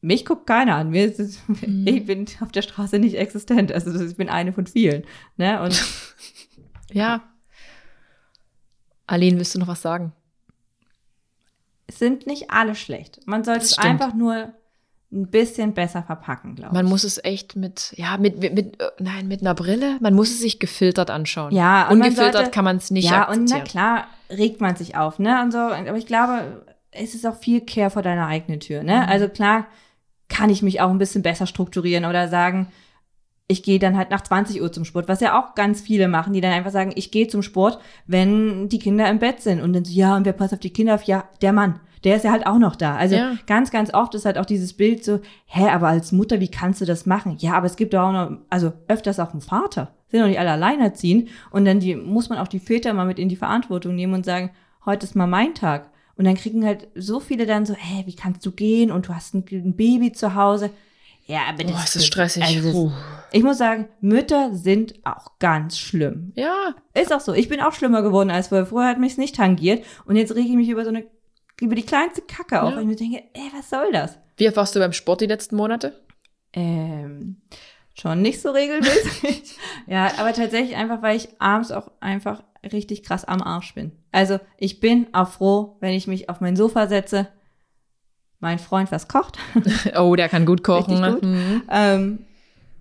mich 0.00 0.24
guckt 0.24 0.46
keiner 0.46 0.76
an. 0.76 0.90
Mir 0.90 1.06
ist 1.06 1.18
es, 1.20 1.38
Ich 1.84 2.06
bin 2.06 2.26
auf 2.40 2.52
der 2.52 2.62
Straße 2.62 2.98
nicht 2.98 3.16
existent. 3.16 3.72
Also 3.72 4.00
ich 4.04 4.16
bin 4.16 4.28
eine 4.28 4.52
von 4.52 4.66
vielen. 4.66 5.04
Ne? 5.36 5.60
Und 5.60 5.84
Ja. 6.92 7.22
Aline, 9.06 9.38
willst 9.38 9.54
du 9.54 9.58
noch 9.58 9.68
was 9.68 9.82
sagen? 9.82 10.12
es 11.88 12.00
sind 12.00 12.26
nicht 12.26 12.50
alle 12.50 12.74
schlecht. 12.74 13.20
Man 13.26 13.44
sollte 13.44 13.60
es 13.64 13.78
einfach 13.78 14.12
nur 14.12 14.48
ein 15.12 15.28
bisschen 15.28 15.72
besser 15.72 16.02
verpacken, 16.02 16.56
glaube 16.56 16.72
ich. 16.72 16.82
Man 16.82 16.86
muss 16.86 17.04
es 17.04 17.22
echt 17.22 17.54
mit, 17.54 17.92
ja, 17.96 18.16
mit, 18.18 18.40
mit, 18.40 18.54
mit 18.54 18.80
äh, 18.82 18.88
nein, 18.98 19.28
mit 19.28 19.40
einer 19.40 19.54
Brille, 19.54 19.96
man 20.00 20.12
muss 20.12 20.30
es 20.30 20.40
sich 20.40 20.58
gefiltert 20.58 21.10
anschauen. 21.10 21.54
Ja, 21.54 21.82
und 21.88 21.98
man 21.98 22.08
Ungefiltert 22.08 22.34
sollte- 22.34 22.50
kann 22.50 22.64
man 22.64 22.78
es 22.78 22.90
nicht 22.90 23.08
ja, 23.08 23.28
und 23.28 23.42
akzeptieren. 23.52 23.60
na 23.64 23.70
klar 23.70 24.06
regt 24.30 24.60
man 24.60 24.74
sich 24.74 24.96
auf, 24.96 25.20
ne? 25.20 25.40
Und 25.42 25.52
so, 25.52 25.58
aber 25.58 25.96
ich 25.96 26.06
glaube, 26.06 26.64
es 26.90 27.14
ist 27.14 27.24
auch 27.24 27.36
viel 27.36 27.60
Care 27.60 27.90
vor 27.90 28.02
deiner 28.02 28.26
eigenen 28.26 28.58
Tür, 28.58 28.82
ne? 28.82 29.02
Mhm. 29.04 29.08
Also 29.08 29.28
klar 29.28 29.66
kann 30.28 30.50
ich 30.50 30.62
mich 30.62 30.80
auch 30.80 30.90
ein 30.90 30.98
bisschen 30.98 31.22
besser 31.22 31.46
strukturieren 31.46 32.04
oder 32.04 32.26
sagen, 32.26 32.72
ich 33.48 33.62
gehe 33.62 33.78
dann 33.78 33.96
halt 33.96 34.10
nach 34.10 34.22
20 34.22 34.60
Uhr 34.60 34.72
zum 34.72 34.84
Sport, 34.84 35.08
was 35.08 35.20
ja 35.20 35.38
auch 35.40 35.54
ganz 35.54 35.80
viele 35.80 36.08
machen, 36.08 36.32
die 36.32 36.40
dann 36.40 36.52
einfach 36.52 36.72
sagen, 36.72 36.92
ich 36.96 37.10
gehe 37.10 37.28
zum 37.28 37.42
Sport, 37.42 37.78
wenn 38.06 38.68
die 38.68 38.78
Kinder 38.78 39.08
im 39.08 39.18
Bett 39.20 39.40
sind 39.40 39.60
und 39.62 39.72
dann 39.72 39.84
so, 39.84 39.92
ja, 39.92 40.16
und 40.16 40.24
wer 40.24 40.32
passt 40.32 40.52
auf 40.52 40.60
die 40.60 40.72
Kinder 40.72 40.94
auf? 40.94 41.04
Ja, 41.04 41.24
der 41.42 41.52
Mann. 41.52 41.78
Der 42.04 42.16
ist 42.16 42.24
ja 42.24 42.30
halt 42.32 42.46
auch 42.46 42.58
noch 42.58 42.76
da. 42.76 42.96
Also 42.96 43.16
Ja. 43.16 43.32
ganz, 43.46 43.70
ganz 43.70 43.92
oft 43.94 44.14
ist 44.14 44.26
halt 44.26 44.38
auch 44.38 44.44
dieses 44.46 44.74
Bild 44.74 45.04
so, 45.04 45.20
hä, 45.46 45.68
aber 45.70 45.88
als 45.88 46.12
Mutter, 46.12 46.40
wie 46.40 46.48
kannst 46.48 46.80
du 46.80 46.84
das 46.84 47.06
machen? 47.06 47.36
Ja, 47.38 47.54
aber 47.54 47.66
es 47.66 47.76
gibt 47.76 47.94
auch 47.94 48.12
noch, 48.12 48.38
also 48.50 48.72
öfters 48.88 49.18
auch 49.20 49.32
einen 49.32 49.40
Vater. 49.40 49.94
Sind 50.08 50.20
doch 50.20 50.28
nicht 50.28 50.38
alle 50.38 50.52
alleinerziehend. 50.52 51.28
Und 51.50 51.64
dann 51.64 51.80
die, 51.80 51.96
muss 51.96 52.28
man 52.28 52.38
auch 52.38 52.48
die 52.48 52.60
Väter 52.60 52.92
mal 52.94 53.06
mit 53.06 53.18
in 53.18 53.28
die 53.28 53.36
Verantwortung 53.36 53.94
nehmen 53.94 54.14
und 54.14 54.24
sagen, 54.24 54.50
heute 54.84 55.04
ist 55.06 55.16
mal 55.16 55.26
mein 55.26 55.54
Tag. 55.54 55.90
Und 56.16 56.26
dann 56.26 56.36
kriegen 56.36 56.64
halt 56.64 56.88
so 56.94 57.18
viele 57.20 57.44
dann 57.46 57.66
so, 57.66 57.74
hä, 57.74 58.02
wie 58.06 58.14
kannst 58.14 58.44
du 58.46 58.52
gehen? 58.52 58.90
Und 58.92 59.08
du 59.08 59.14
hast 59.14 59.34
ein, 59.34 59.44
ein 59.50 59.74
Baby 59.76 60.12
zu 60.12 60.34
Hause. 60.34 60.70
Ja, 61.26 61.40
aber 61.48 61.64
Boah, 61.64 61.82
ist 61.84 61.96
das 61.96 62.06
stressig. 62.06 62.42
Also 62.42 62.88
das, 62.88 62.92
ich 63.32 63.42
muss 63.42 63.58
sagen, 63.58 63.88
Mütter 64.00 64.54
sind 64.54 64.94
auch 65.04 65.38
ganz 65.38 65.78
schlimm. 65.78 66.32
Ja, 66.36 66.74
Ist 66.94 67.12
auch 67.12 67.20
so. 67.20 67.34
Ich 67.34 67.48
bin 67.48 67.60
auch 67.60 67.72
schlimmer 67.72 68.02
geworden 68.02 68.30
als 68.30 68.48
vorher. 68.48 68.66
Vorher 68.66 68.90
hat 68.90 69.00
mich's 69.00 69.18
nicht 69.18 69.34
tangiert. 69.34 69.84
Und 70.04 70.16
jetzt 70.16 70.34
rege 70.34 70.48
ich 70.48 70.54
mich 70.54 70.68
über 70.68 70.84
so 70.84 70.90
eine, 70.90 71.04
über 71.60 71.74
die 71.74 71.82
kleinste 71.82 72.22
Kacke 72.22 72.62
auf. 72.62 72.70
Ja. 72.70 72.76
Und 72.76 72.82
ich 72.82 72.88
mir 72.88 72.96
denke, 72.96 73.24
ey, 73.34 73.50
was 73.54 73.68
soll 73.70 73.90
das? 73.92 74.18
wie 74.36 74.48
oft 74.48 74.56
warst 74.56 74.74
du 74.74 74.80
beim 74.80 74.92
Sport 74.92 75.20
die 75.20 75.26
letzten 75.26 75.56
Monate? 75.56 76.00
Ähm, 76.52 77.40
schon 77.98 78.22
nicht 78.22 78.40
so 78.40 78.50
regelmäßig. 78.50 79.56
ja, 79.86 80.12
aber 80.18 80.32
tatsächlich 80.32 80.76
einfach, 80.76 81.02
weil 81.02 81.16
ich 81.16 81.28
abends 81.40 81.72
auch 81.72 81.90
einfach 82.00 82.42
richtig 82.62 83.02
krass 83.02 83.24
am 83.24 83.42
Arsch 83.42 83.74
bin. 83.74 83.92
Also 84.12 84.38
ich 84.58 84.80
bin 84.80 85.08
auch 85.12 85.28
froh, 85.28 85.76
wenn 85.80 85.94
ich 85.94 86.06
mich 86.06 86.28
auf 86.28 86.40
mein 86.40 86.56
Sofa 86.56 86.86
setze, 86.86 87.28
mein 88.40 88.58
Freund 88.58 88.92
was 88.92 89.08
kocht 89.08 89.38
Oh, 89.96 90.14
der 90.16 90.28
kann 90.28 90.44
gut 90.46 90.62
kochen. 90.62 90.94
Richtig 91.02 91.14
gut. 91.14 91.22
ne? 91.22 91.28
Mhm. 91.28 91.62
ähm, 91.70 92.18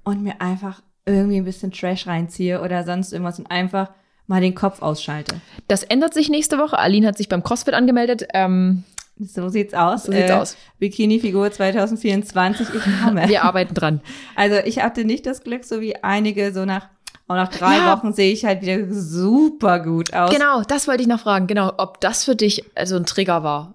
und 0.04 0.22
mir 0.24 0.40
einfach 0.42 0.82
irgendwie 1.06 1.38
ein 1.38 1.46
bisschen 1.46 1.72
Trash 1.72 2.08
reinziehe 2.08 2.62
oder 2.62 2.84
sonst 2.84 3.12
irgendwas 3.14 3.40
und 3.40 3.50
einfach 3.52 3.90
mal 4.28 4.42
den 4.42 4.56
Kopf 4.56 4.82
ausschalte. 4.82 5.36
Das 5.68 5.84
ändert 5.84 6.14
sich 6.14 6.30
nächste 6.30 6.58
Woche. 6.58 6.78
Aline 6.80 7.08
hat 7.08 7.18
sich 7.18 7.30
beim 7.30 7.44
CrossFit 7.44 7.74
angemeldet. 7.76 8.28
Ähm, 8.34 8.84
So 9.20 9.50
sieht's 9.50 9.74
aus. 9.76 10.04
So 10.04 10.12
sieht's 10.12 10.32
aus. 10.32 10.58
Bikini-Figur 10.80 11.52
2024, 11.52 12.68
ich 12.74 12.82
komme. 13.04 13.28
wir 13.28 13.44
arbeiten 13.44 13.74
dran. 13.74 14.02
Also 14.36 14.58
ich 14.66 14.82
hatte 14.84 15.06
nicht 15.06 15.26
das 15.26 15.44
Glück, 15.44 15.64
so 15.64 15.80
wie 15.80 15.96
einige, 16.04 16.52
so 16.54 16.66
nach, 16.66 16.88
auch 17.28 17.36
nach 17.36 17.50
drei 17.50 17.78
Ja. 17.78 17.96
Wochen 17.96 18.14
sehe 18.14 18.32
ich 18.34 18.46
halt 18.46 18.62
wieder 18.62 18.92
super 18.92 19.80
gut 19.80 20.14
aus. 20.14 20.32
Genau, 20.32 20.62
das 20.64 20.88
wollte 20.88 21.02
ich 21.04 21.08
noch 21.08 21.20
fragen. 21.22 21.48
Genau, 21.48 21.72
ob 21.78 22.02
das 22.02 22.24
für 22.26 22.36
dich 22.36 22.64
also 22.76 22.96
ein 22.98 23.06
Trigger 23.06 23.44
war. 23.44 23.74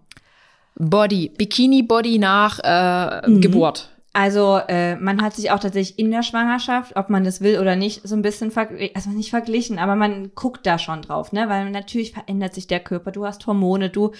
Body, 0.80 1.30
Bikini-Body 1.36 2.18
nach 2.18 2.58
äh, 2.62 3.28
Mhm. 3.28 3.40
Geburt. 3.40 3.90
Also 4.12 4.60
äh, 4.66 4.96
man 4.96 5.22
hat 5.22 5.34
sich 5.34 5.52
auch 5.52 5.60
tatsächlich 5.60 5.98
in 5.98 6.10
der 6.10 6.24
Schwangerschaft, 6.24 6.96
ob 6.96 7.10
man 7.10 7.22
das 7.22 7.40
will 7.42 7.60
oder 7.60 7.76
nicht, 7.76 8.00
so 8.06 8.16
ein 8.16 8.22
bisschen 8.22 8.50
verglichen, 8.50 8.96
also 8.96 9.10
nicht 9.10 9.30
verglichen, 9.30 9.78
aber 9.78 9.94
man 9.94 10.32
guckt 10.34 10.66
da 10.66 10.78
schon 10.78 11.02
drauf, 11.02 11.30
ne? 11.32 11.48
Weil 11.48 11.70
natürlich 11.70 12.12
verändert 12.12 12.54
sich 12.54 12.66
der 12.66 12.80
Körper. 12.80 13.12
Du 13.12 13.24
hast 13.24 13.46
Hormone, 13.46 13.88
du 13.88 14.10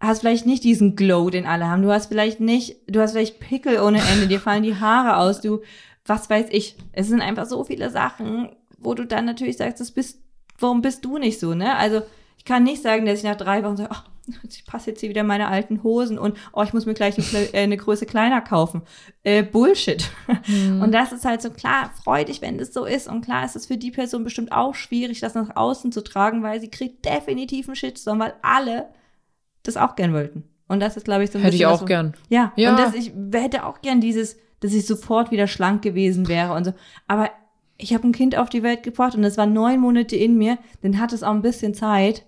hast 0.00 0.20
vielleicht 0.20 0.46
nicht 0.46 0.64
diesen 0.64 0.96
Glow, 0.96 1.30
den 1.30 1.46
alle 1.46 1.68
haben. 1.68 1.82
Du 1.82 1.92
hast 1.92 2.06
vielleicht 2.06 2.40
nicht, 2.40 2.78
du 2.88 3.00
hast 3.00 3.12
vielleicht 3.12 3.38
Pickel 3.38 3.78
ohne 3.80 4.00
Ende, 4.00 4.26
dir 4.26 4.40
fallen 4.40 4.64
die 4.64 4.76
Haare 4.80 5.18
aus, 5.18 5.40
du, 5.40 5.60
was 6.06 6.28
weiß 6.28 6.46
ich. 6.50 6.74
Es 6.92 7.06
sind 7.06 7.20
einfach 7.20 7.46
so 7.46 7.62
viele 7.62 7.90
Sachen, 7.90 8.48
wo 8.78 8.94
du 8.94 9.04
dann 9.06 9.26
natürlich 9.26 9.58
sagst, 9.58 9.78
das 9.80 9.92
bist, 9.92 10.18
warum 10.58 10.80
bist 10.82 11.04
du 11.04 11.18
nicht 11.18 11.38
so, 11.38 11.54
ne? 11.54 11.76
Also 11.76 12.02
ich 12.36 12.44
kann 12.44 12.64
nicht 12.64 12.82
sagen, 12.82 13.06
dass 13.06 13.18
ich 13.18 13.24
nach 13.24 13.36
drei 13.36 13.62
Wochen 13.62 13.76
sage, 13.76 13.90
ach, 13.92 14.04
ich 14.48 14.64
passe 14.64 14.90
jetzt 14.90 15.00
hier 15.00 15.08
wieder 15.08 15.24
meine 15.24 15.48
alten 15.48 15.82
Hosen 15.82 16.18
und 16.18 16.36
oh, 16.52 16.62
ich 16.62 16.72
muss 16.72 16.86
mir 16.86 16.94
gleich 16.94 17.16
eine, 17.18 17.54
äh, 17.54 17.62
eine 17.62 17.76
Größe 17.76 18.06
kleiner 18.06 18.40
kaufen. 18.40 18.82
Äh, 19.22 19.42
Bullshit. 19.42 20.10
Mhm. 20.46 20.80
Und 20.80 20.92
das 20.92 21.12
ist 21.12 21.24
halt 21.24 21.42
so 21.42 21.50
klar, 21.50 21.92
freudig, 22.02 22.40
wenn 22.40 22.56
das 22.56 22.72
so 22.72 22.84
ist. 22.84 23.08
Und 23.08 23.24
klar 23.24 23.44
ist 23.44 23.56
es 23.56 23.66
für 23.66 23.76
die 23.76 23.90
Person 23.90 24.24
bestimmt 24.24 24.52
auch 24.52 24.74
schwierig, 24.74 25.20
das 25.20 25.34
nach 25.34 25.54
außen 25.54 25.92
zu 25.92 26.02
tragen, 26.02 26.42
weil 26.42 26.60
sie 26.60 26.70
kriegt 26.70 27.04
definitiv 27.04 27.68
einen 27.68 27.76
Shitstorm, 27.76 28.20
weil 28.20 28.34
alle 28.42 28.88
das 29.62 29.76
auch 29.76 29.96
gern 29.96 30.14
wollten. 30.14 30.44
Und 30.66 30.80
das 30.80 30.96
ist, 30.96 31.04
glaube 31.04 31.24
ich, 31.24 31.30
so 31.30 31.38
ein 31.38 31.44
Hätte 31.44 31.56
ich 31.56 31.66
auch 31.66 31.80
so, 31.80 31.84
gern. 31.84 32.14
Ja, 32.28 32.52
ja. 32.56 32.70
Und 32.70 32.78
das, 32.78 32.94
ich 32.94 33.12
hätte 33.32 33.66
auch 33.66 33.82
gern 33.82 34.00
dieses, 34.00 34.36
dass 34.60 34.72
ich 34.72 34.86
sofort 34.86 35.30
wieder 35.30 35.46
schlank 35.46 35.82
gewesen 35.82 36.28
wäre 36.28 36.54
und 36.54 36.64
so. 36.64 36.74
Aber 37.06 37.30
ich 37.76 37.92
habe 37.94 38.06
ein 38.06 38.12
Kind 38.12 38.36
auf 38.36 38.48
die 38.48 38.62
Welt 38.62 38.82
gebracht 38.82 39.14
und 39.14 39.24
es 39.24 39.36
war 39.36 39.46
neun 39.46 39.80
Monate 39.80 40.16
in 40.16 40.36
mir, 40.36 40.58
dann 40.82 40.98
hat 40.98 41.12
es 41.12 41.22
auch 41.22 41.32
ein 41.32 41.42
bisschen 41.42 41.74
Zeit, 41.74 42.24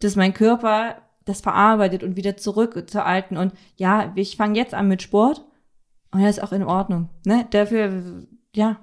dass 0.00 0.16
mein 0.16 0.34
Körper 0.34 0.96
das 1.24 1.40
verarbeitet 1.40 2.02
und 2.02 2.16
wieder 2.16 2.36
zurück 2.36 2.88
zur 2.88 3.04
alten. 3.04 3.36
Und 3.36 3.52
ja, 3.76 4.12
ich 4.14 4.36
fange 4.36 4.58
jetzt 4.58 4.74
an 4.74 4.88
mit 4.88 5.02
Sport 5.02 5.44
und 6.10 6.22
das 6.22 6.38
ist 6.38 6.42
auch 6.42 6.52
in 6.52 6.62
Ordnung. 6.62 7.08
Ne? 7.24 7.46
Dafür, 7.50 8.26
ja, 8.54 8.78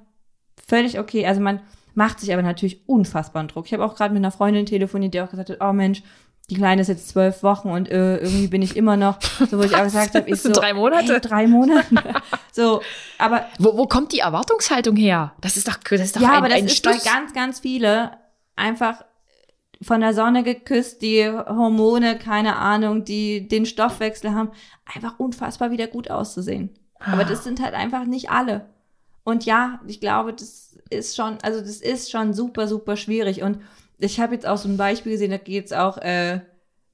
völlig 0.67 0.99
okay. 0.99 1.25
Also 1.25 1.41
man 1.41 1.61
macht 1.93 2.19
sich 2.19 2.33
aber 2.33 2.41
natürlich 2.41 2.87
unfassbaren 2.87 3.47
Druck. 3.47 3.65
Ich 3.67 3.73
habe 3.73 3.85
auch 3.85 3.95
gerade 3.95 4.13
mit 4.13 4.21
einer 4.21 4.31
Freundin 4.31 4.65
telefoniert, 4.65 5.13
die 5.13 5.21
auch 5.21 5.29
gesagt 5.29 5.49
hat, 5.49 5.57
oh 5.61 5.73
Mensch, 5.73 6.03
die 6.49 6.55
Kleine 6.55 6.81
ist 6.81 6.89
jetzt 6.89 7.07
zwölf 7.09 7.43
Wochen 7.43 7.69
und 7.69 7.89
äh, 7.89 8.17
irgendwie 8.17 8.47
bin 8.47 8.61
ich 8.61 8.75
immer 8.75 8.97
noch, 8.97 9.21
so 9.21 9.57
wo 9.57 9.61
ich 9.61 9.75
auch 9.75 9.83
gesagt 9.83 10.15
habe, 10.15 10.29
ich 10.29 10.41
so 10.41 10.51
drei 10.51 10.73
Monate, 10.73 11.13
ey, 11.13 11.21
drei 11.21 11.47
Monate, 11.47 11.85
so, 12.51 12.81
aber 13.17 13.45
wo, 13.57 13.77
wo 13.77 13.85
kommt 13.87 14.11
die 14.11 14.19
Erwartungshaltung 14.19 14.97
her? 14.97 15.33
Das 15.39 15.55
ist 15.55 15.67
doch, 15.67 15.77
das 15.77 16.01
ist 16.01 16.17
doch 16.17 16.21
ja, 16.21 16.31
ein, 16.31 16.35
aber 16.35 16.49
das 16.49 16.57
ein 16.57 16.65
ist 16.65 16.77
Stuss. 16.77 17.03
bei 17.03 17.09
ganz, 17.09 17.33
ganz 17.33 17.59
viele 17.61 18.11
einfach 18.57 19.05
von 19.81 20.01
der 20.01 20.13
Sonne 20.13 20.43
geküsst, 20.43 21.01
die 21.01 21.27
Hormone, 21.27 22.17
keine 22.17 22.57
Ahnung, 22.57 23.03
die 23.03 23.47
den 23.47 23.65
Stoffwechsel 23.65 24.33
haben, 24.33 24.51
einfach 24.85 25.19
unfassbar 25.19 25.71
wieder 25.71 25.87
gut 25.87 26.09
auszusehen. 26.11 26.69
Aber 26.99 27.23
das 27.23 27.43
sind 27.43 27.61
halt 27.61 27.73
einfach 27.73 28.05
nicht 28.05 28.29
alle. 28.29 28.69
Und 29.23 29.45
ja, 29.45 29.79
ich 29.87 29.99
glaube, 29.99 30.33
das 30.33 30.77
ist 30.89 31.15
schon, 31.15 31.37
also 31.41 31.59
das 31.59 31.77
ist 31.77 32.11
schon 32.11 32.33
super, 32.33 32.67
super 32.67 32.95
schwierig. 32.95 33.41
Und 33.41 33.59
ich 33.97 34.19
habe 34.19 34.33
jetzt 34.33 34.47
auch 34.47 34.57
so 34.57 34.69
ein 34.69 34.77
Beispiel 34.77 35.13
gesehen, 35.13 35.31
da 35.31 35.37
geht 35.37 35.65
es 35.65 35.73
auch 35.73 35.97
äh, 35.97 36.41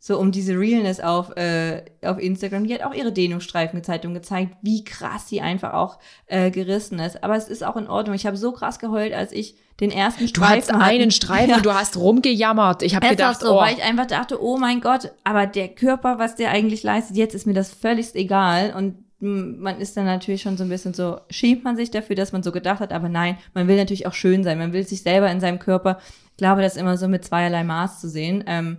so 0.07 0.17
um 0.17 0.31
diese 0.31 0.57
Realness 0.57 1.01
auf, 1.01 1.35
äh, 1.35 1.83
auf 2.01 2.17
Instagram. 2.17 2.65
Die 2.65 2.73
hat 2.73 2.81
auch 2.83 2.93
ihre 2.93 3.11
Dehnungsstreifen 3.11 3.77
gezeigt 3.77 4.05
und 4.05 4.13
gezeigt, 4.13 4.55
wie 4.61 4.85
krass 4.85 5.27
sie 5.27 5.41
einfach 5.41 5.73
auch 5.73 5.99
äh, 6.27 6.49
gerissen 6.49 6.97
ist. 6.99 7.25
Aber 7.25 7.35
es 7.35 7.49
ist 7.49 7.61
auch 7.61 7.75
in 7.75 7.89
Ordnung. 7.89 8.15
Ich 8.15 8.25
habe 8.25 8.37
so 8.37 8.53
krass 8.53 8.79
geheult, 8.79 9.11
als 9.11 9.33
ich 9.33 9.57
den 9.81 9.91
ersten 9.91 10.29
Streifen. 10.29 10.69
Du 10.69 10.79
hattest 10.79 10.91
einen 10.91 11.11
Streifen, 11.11 11.49
ja. 11.49 11.59
du 11.59 11.73
hast 11.73 11.97
rumgejammert. 11.97 12.83
Ich 12.83 12.95
habe 12.95 13.09
gedacht, 13.09 13.41
so, 13.41 13.57
oh. 13.57 13.59
weil 13.59 13.75
ich 13.75 13.83
einfach 13.83 14.05
dachte, 14.05 14.41
oh 14.41 14.55
mein 14.55 14.79
Gott, 14.79 15.11
aber 15.25 15.45
der 15.45 15.67
Körper, 15.67 16.19
was 16.19 16.37
der 16.37 16.51
eigentlich 16.51 16.83
leistet, 16.83 17.17
jetzt 17.17 17.35
ist 17.35 17.45
mir 17.45 17.53
das 17.53 17.73
völlig 17.73 18.15
egal 18.15 18.73
und 18.77 18.95
man 19.19 19.81
ist 19.81 19.97
dann 19.97 20.05
natürlich 20.05 20.41
schon 20.41 20.55
so 20.55 20.63
ein 20.63 20.69
bisschen 20.69 20.93
so, 20.93 21.19
schämt 21.29 21.65
man 21.65 21.75
sich 21.75 21.91
dafür, 21.91 22.15
dass 22.15 22.31
man 22.31 22.43
so 22.43 22.53
gedacht 22.53 22.79
hat, 22.79 22.93
aber 22.93 23.09
nein, 23.09 23.37
man 23.53 23.67
will 23.67 23.75
natürlich 23.75 24.07
auch 24.07 24.13
schön 24.13 24.45
sein, 24.45 24.57
man 24.57 24.71
will 24.71 24.87
sich 24.87 25.01
selber 25.01 25.29
in 25.29 25.41
seinem 25.41 25.59
Körper, 25.59 25.99
ich 26.31 26.37
glaube, 26.37 26.61
das 26.61 26.77
immer 26.77 26.97
so 26.97 27.09
mit 27.09 27.25
zweierlei 27.25 27.63
Maß 27.63 27.99
zu 27.99 28.07
sehen. 28.09 28.43
Ähm, 28.47 28.77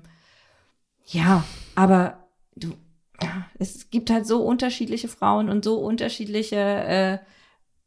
ja, 1.11 1.45
aber 1.75 2.29
du, 2.55 2.75
ja, 3.23 3.47
es 3.59 3.91
gibt 3.91 4.11
halt 4.11 4.27
so 4.27 4.43
unterschiedliche 4.43 5.09
Frauen 5.09 5.49
und 5.49 5.65
so 5.65 5.79
unterschiedliche 5.79 6.57
äh, 6.57 7.19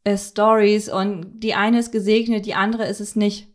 äh, 0.04 0.18
Stories 0.18 0.88
und 0.88 1.40
die 1.40 1.54
eine 1.54 1.78
ist 1.78 1.92
gesegnet, 1.92 2.46
die 2.46 2.54
andere 2.54 2.86
ist 2.86 3.00
es 3.00 3.16
nicht. 3.16 3.48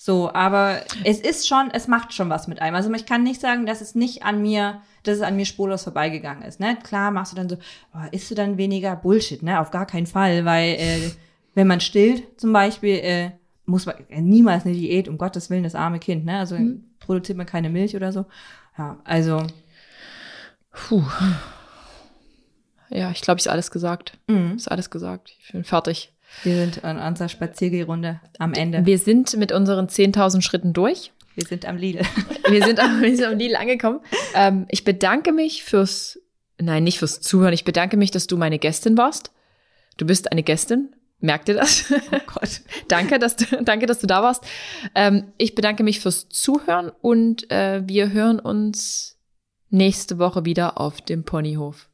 So, 0.00 0.32
aber 0.32 0.82
es 1.02 1.18
ist 1.20 1.48
schon, 1.48 1.70
es 1.72 1.88
macht 1.88 2.14
schon 2.14 2.30
was 2.30 2.46
mit 2.46 2.62
einem. 2.62 2.76
Also 2.76 2.92
ich 2.94 3.04
kann 3.04 3.24
nicht 3.24 3.40
sagen, 3.40 3.66
dass 3.66 3.80
es 3.80 3.96
nicht 3.96 4.22
an 4.22 4.40
mir, 4.40 4.80
dass 5.02 5.16
es 5.16 5.22
an 5.22 5.34
mir 5.34 5.44
spurlos 5.44 5.82
vorbeigegangen 5.82 6.44
ist. 6.44 6.60
Ne? 6.60 6.78
Klar 6.84 7.10
machst 7.10 7.32
du 7.32 7.36
dann 7.36 7.48
so, 7.48 7.56
oh, 7.92 8.06
isst 8.12 8.30
du 8.30 8.36
dann 8.36 8.58
weniger 8.58 8.94
Bullshit, 8.94 9.42
ne? 9.42 9.58
Auf 9.58 9.72
gar 9.72 9.86
keinen 9.86 10.06
Fall, 10.06 10.44
weil 10.44 10.76
äh, 10.78 11.10
wenn 11.54 11.66
man 11.66 11.80
stillt 11.80 12.40
zum 12.40 12.52
Beispiel, 12.52 12.94
äh, 12.98 13.30
muss 13.66 13.86
man 13.86 13.96
äh, 14.08 14.20
niemals 14.20 14.64
eine 14.64 14.74
Diät, 14.74 15.08
um 15.08 15.18
Gottes 15.18 15.50
Willen, 15.50 15.64
das 15.64 15.74
arme 15.74 15.98
Kind, 15.98 16.24
ne? 16.24 16.38
Also 16.38 16.54
mhm. 16.54 16.84
produziert 17.00 17.36
man 17.36 17.46
keine 17.46 17.68
Milch 17.68 17.96
oder 17.96 18.12
so. 18.12 18.26
Ja, 18.78 18.98
also. 19.04 19.46
Puh. 20.72 21.04
Ja, 22.90 23.10
ich 23.10 23.20
glaube, 23.20 23.38
ist 23.38 23.48
alles 23.48 23.70
gesagt. 23.70 24.16
Mhm. 24.28 24.56
Ist 24.56 24.70
alles 24.70 24.90
gesagt. 24.90 25.34
Ich 25.40 25.52
bin 25.52 25.64
fertig. 25.64 26.14
Wir 26.42 26.56
sind 26.56 26.84
an 26.84 26.98
unserer 26.98 27.28
Spaziergehrunde 27.28 28.20
am 28.38 28.54
Ende. 28.54 28.86
Wir 28.86 28.98
sind 28.98 29.36
mit 29.36 29.50
unseren 29.52 29.86
10.000 29.86 30.42
Schritten 30.42 30.72
durch. 30.72 31.12
Wir 31.34 31.46
sind 31.46 31.66
am 31.66 31.76
Lidl. 31.76 32.00
wir, 32.48 32.64
sind 32.64 32.80
am, 32.80 33.02
wir 33.02 33.16
sind 33.16 33.26
am 33.26 33.38
Lidl 33.38 33.56
angekommen. 33.56 34.00
Ähm, 34.34 34.66
ich 34.68 34.84
bedanke 34.84 35.32
mich 35.32 35.64
fürs, 35.64 36.20
nein, 36.58 36.84
nicht 36.84 36.98
fürs 36.98 37.20
Zuhören. 37.20 37.52
Ich 37.54 37.64
bedanke 37.64 37.96
mich, 37.96 38.10
dass 38.10 38.26
du 38.26 38.36
meine 38.36 38.58
Gästin 38.58 38.96
warst. 38.96 39.32
Du 39.96 40.06
bist 40.06 40.30
eine 40.30 40.42
Gästin. 40.42 40.94
Merkt 41.20 41.48
ihr 41.48 41.56
das? 41.56 41.92
Oh 42.12 42.18
Gott. 42.26 42.60
danke, 42.88 43.18
dass 43.18 43.36
du, 43.36 43.44
danke, 43.62 43.86
dass 43.86 43.98
du 43.98 44.06
da 44.06 44.22
warst. 44.22 44.44
Ähm, 44.94 45.32
ich 45.36 45.54
bedanke 45.54 45.82
mich 45.82 46.00
fürs 46.00 46.28
Zuhören 46.28 46.92
und 47.00 47.50
äh, 47.50 47.82
wir 47.86 48.12
hören 48.12 48.38
uns 48.38 49.18
nächste 49.70 50.18
Woche 50.18 50.44
wieder 50.44 50.80
auf 50.80 51.00
dem 51.00 51.24
Ponyhof. 51.24 51.88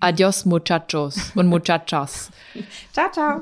Adios, 0.00 0.44
muchachos 0.44 1.32
und 1.34 1.46
muchachas. 1.48 2.30
ciao, 2.92 3.10
ciao. 3.10 3.40